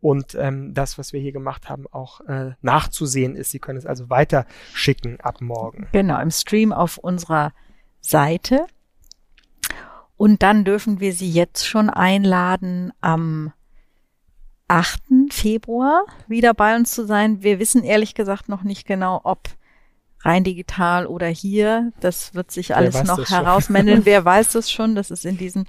und 0.00 0.34
ähm, 0.34 0.74
das, 0.74 0.98
was 0.98 1.12
wir 1.12 1.20
hier 1.20 1.32
gemacht 1.32 1.68
haben, 1.68 1.86
auch 1.90 2.20
äh, 2.22 2.52
nachzusehen 2.62 3.34
ist. 3.34 3.50
Sie 3.50 3.58
können 3.58 3.78
es 3.78 3.86
also 3.86 4.10
weiter 4.10 4.46
schicken 4.72 5.20
ab 5.20 5.40
morgen. 5.40 5.88
Genau, 5.92 6.20
im 6.20 6.30
Stream 6.30 6.72
auf 6.72 6.98
unserer 6.98 7.52
Seite. 8.00 8.66
Und 10.16 10.42
dann 10.42 10.64
dürfen 10.64 11.00
wir 11.00 11.12
Sie 11.12 11.30
jetzt 11.30 11.66
schon 11.66 11.90
einladen, 11.90 12.92
am 13.00 13.52
8. 14.68 15.00
Februar 15.30 16.04
wieder 16.26 16.54
bei 16.54 16.76
uns 16.76 16.92
zu 16.92 17.06
sein. 17.06 17.42
Wir 17.42 17.58
wissen 17.58 17.82
ehrlich 17.82 18.14
gesagt 18.14 18.48
noch 18.48 18.62
nicht 18.62 18.86
genau, 18.86 19.20
ob 19.24 19.48
rein 20.28 20.44
digital 20.44 21.06
oder 21.06 21.26
hier. 21.26 21.92
Das 22.00 22.34
wird 22.34 22.50
sich 22.50 22.76
alles 22.76 23.02
noch 23.04 23.30
herausmändeln. 23.30 24.04
Wer 24.04 24.24
weiß 24.24 24.52
das 24.52 24.70
schon? 24.70 24.94
Das 24.94 25.10
ist 25.10 25.24
in 25.24 25.38
diesen 25.38 25.66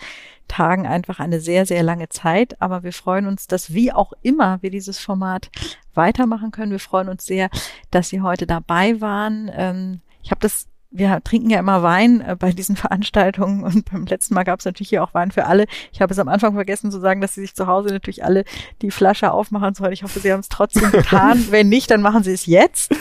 Tagen 0.50 0.86
einfach 0.86 1.20
eine 1.20 1.40
sehr, 1.40 1.66
sehr 1.66 1.82
lange 1.82 2.10
Zeit. 2.10 2.62
Aber 2.62 2.84
wir 2.84 2.92
freuen 2.92 3.26
uns, 3.26 3.48
dass 3.48 3.74
wie 3.74 3.94
auch 3.94 4.12
immer 4.22 4.62
wir 4.62 4.70
dieses 4.70 5.00
Format 5.00 5.50
weitermachen 5.94 6.52
können. 6.52 6.72
Wir 6.72 6.80
freuen 6.80 7.08
uns 7.08 7.26
sehr, 7.26 7.50
dass 7.90 8.10
Sie 8.10 8.22
heute 8.22 8.46
dabei 8.46 9.00
waren. 9.00 9.50
Ähm, 9.54 10.02
ich 10.22 10.32
habe 10.32 10.42
das 10.42 10.68
wir 10.92 11.22
trinken 11.24 11.52
ja 11.52 11.60
immer 11.60 11.84
Wein 11.84 12.22
äh, 12.22 12.36
bei 12.36 12.52
diesen 12.52 12.76
Veranstaltungen 12.76 13.64
und 13.64 13.92
beim 13.92 14.06
letzten 14.06 14.34
Mal 14.34 14.44
gab 14.44 14.60
es 14.60 14.66
natürlich 14.66 14.90
hier 14.90 15.04
auch 15.04 15.14
Wein 15.14 15.32
für 15.32 15.46
alle. 15.46 15.66
Ich 15.92 16.02
habe 16.02 16.12
es 16.12 16.20
am 16.20 16.28
Anfang 16.28 16.54
vergessen 16.54 16.92
zu 16.92 17.00
sagen, 17.00 17.22
dass 17.22 17.36
Sie 17.36 17.42
sich 17.42 17.56
zu 17.56 17.68
Hause 17.68 17.90
natürlich 17.90 18.24
alle 18.24 18.44
die 18.82 18.92
Flasche 18.92 19.32
aufmachen 19.32 19.76
sollen. 19.76 19.94
Ich 19.94 20.04
hoffe, 20.04 20.20
Sie 20.20 20.32
haben 20.32 20.40
es 20.40 20.50
trotzdem 20.50 20.92
getan. 20.92 21.46
Wenn 21.52 21.70
nicht, 21.70 21.92
dann 21.92 22.02
machen 22.02 22.24
Sie 22.24 22.32
es 22.32 22.46
jetzt. 22.46 22.92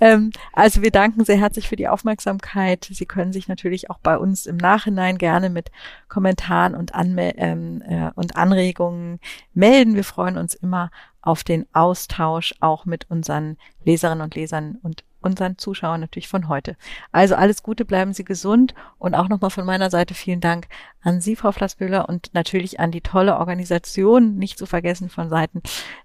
Ähm, 0.00 0.30
also 0.52 0.82
wir 0.82 0.90
danken 0.90 1.24
sehr 1.24 1.38
herzlich 1.38 1.68
für 1.68 1.76
die 1.76 1.88
Aufmerksamkeit. 1.88 2.88
Sie 2.90 3.06
können 3.06 3.32
sich 3.32 3.48
natürlich 3.48 3.90
auch 3.90 3.98
bei 3.98 4.16
uns 4.16 4.46
im 4.46 4.56
Nachhinein 4.56 5.18
gerne 5.18 5.50
mit 5.50 5.70
Kommentaren 6.08 6.74
und, 6.74 6.94
Anme 6.94 7.36
ähm, 7.36 7.82
äh, 7.86 8.10
und 8.14 8.36
Anregungen 8.36 9.20
melden. 9.52 9.94
Wir 9.94 10.04
freuen 10.04 10.38
uns 10.38 10.54
immer 10.54 10.90
auf 11.20 11.44
den 11.44 11.66
Austausch 11.72 12.54
auch 12.60 12.84
mit 12.84 13.10
unseren 13.10 13.56
Leserinnen 13.84 14.22
und 14.22 14.34
Lesern 14.36 14.78
und 14.82 15.02
unseren 15.20 15.58
Zuschauern 15.58 16.00
natürlich 16.00 16.28
von 16.28 16.48
heute. 16.48 16.76
Also 17.12 17.34
alles 17.34 17.62
Gute, 17.62 17.84
bleiben 17.84 18.12
Sie 18.12 18.24
gesund 18.24 18.74
und 18.98 19.14
auch 19.14 19.28
nochmal 19.28 19.50
von 19.50 19.66
meiner 19.66 19.90
Seite 19.90 20.14
vielen 20.14 20.40
Dank 20.40 20.68
an 21.02 21.20
Sie, 21.20 21.36
Frau 21.36 21.52
Flassbühler, 21.52 22.08
und 22.08 22.30
natürlich 22.34 22.80
an 22.80 22.90
die 22.90 23.00
tolle 23.00 23.38
Organisation, 23.38 24.36
nicht 24.36 24.58
zu 24.58 24.66
vergessen 24.66 25.08
von 25.08 25.28
Seiten 25.28 25.62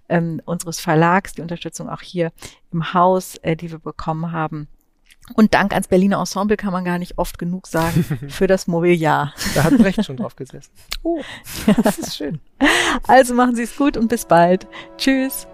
ähm, 0.08 0.40
unseres 0.44 0.80
Verlags, 0.80 1.34
die 1.34 1.42
Unterstützung 1.42 1.88
auch 1.88 2.02
hier 2.02 2.32
im 2.72 2.94
Haus, 2.94 3.36
äh, 3.38 3.56
die 3.56 3.70
wir 3.70 3.78
bekommen 3.78 4.32
haben. 4.32 4.68
Und 5.34 5.54
Dank 5.54 5.72
ans 5.72 5.88
Berliner 5.88 6.18
Ensemble 6.18 6.56
kann 6.56 6.72
man 6.72 6.84
gar 6.84 6.98
nicht 6.98 7.16
oft 7.16 7.38
genug 7.38 7.66
sagen 7.66 8.04
für 8.28 8.46
das 8.46 8.66
Mobiliar. 8.66 9.32
Da 9.54 9.64
hat 9.64 9.78
Brecht 9.78 10.04
schon 10.04 10.16
drauf 10.16 10.36
gesessen. 10.36 10.72
Oh, 11.04 11.20
das 11.82 11.98
ist 11.98 12.16
schön. 12.16 12.40
Also 13.08 13.34
machen 13.34 13.56
Sie 13.56 13.64
es 13.64 13.76
gut 13.76 13.96
und 13.96 14.08
bis 14.08 14.24
bald. 14.24 14.68
Tschüss. 14.98 15.48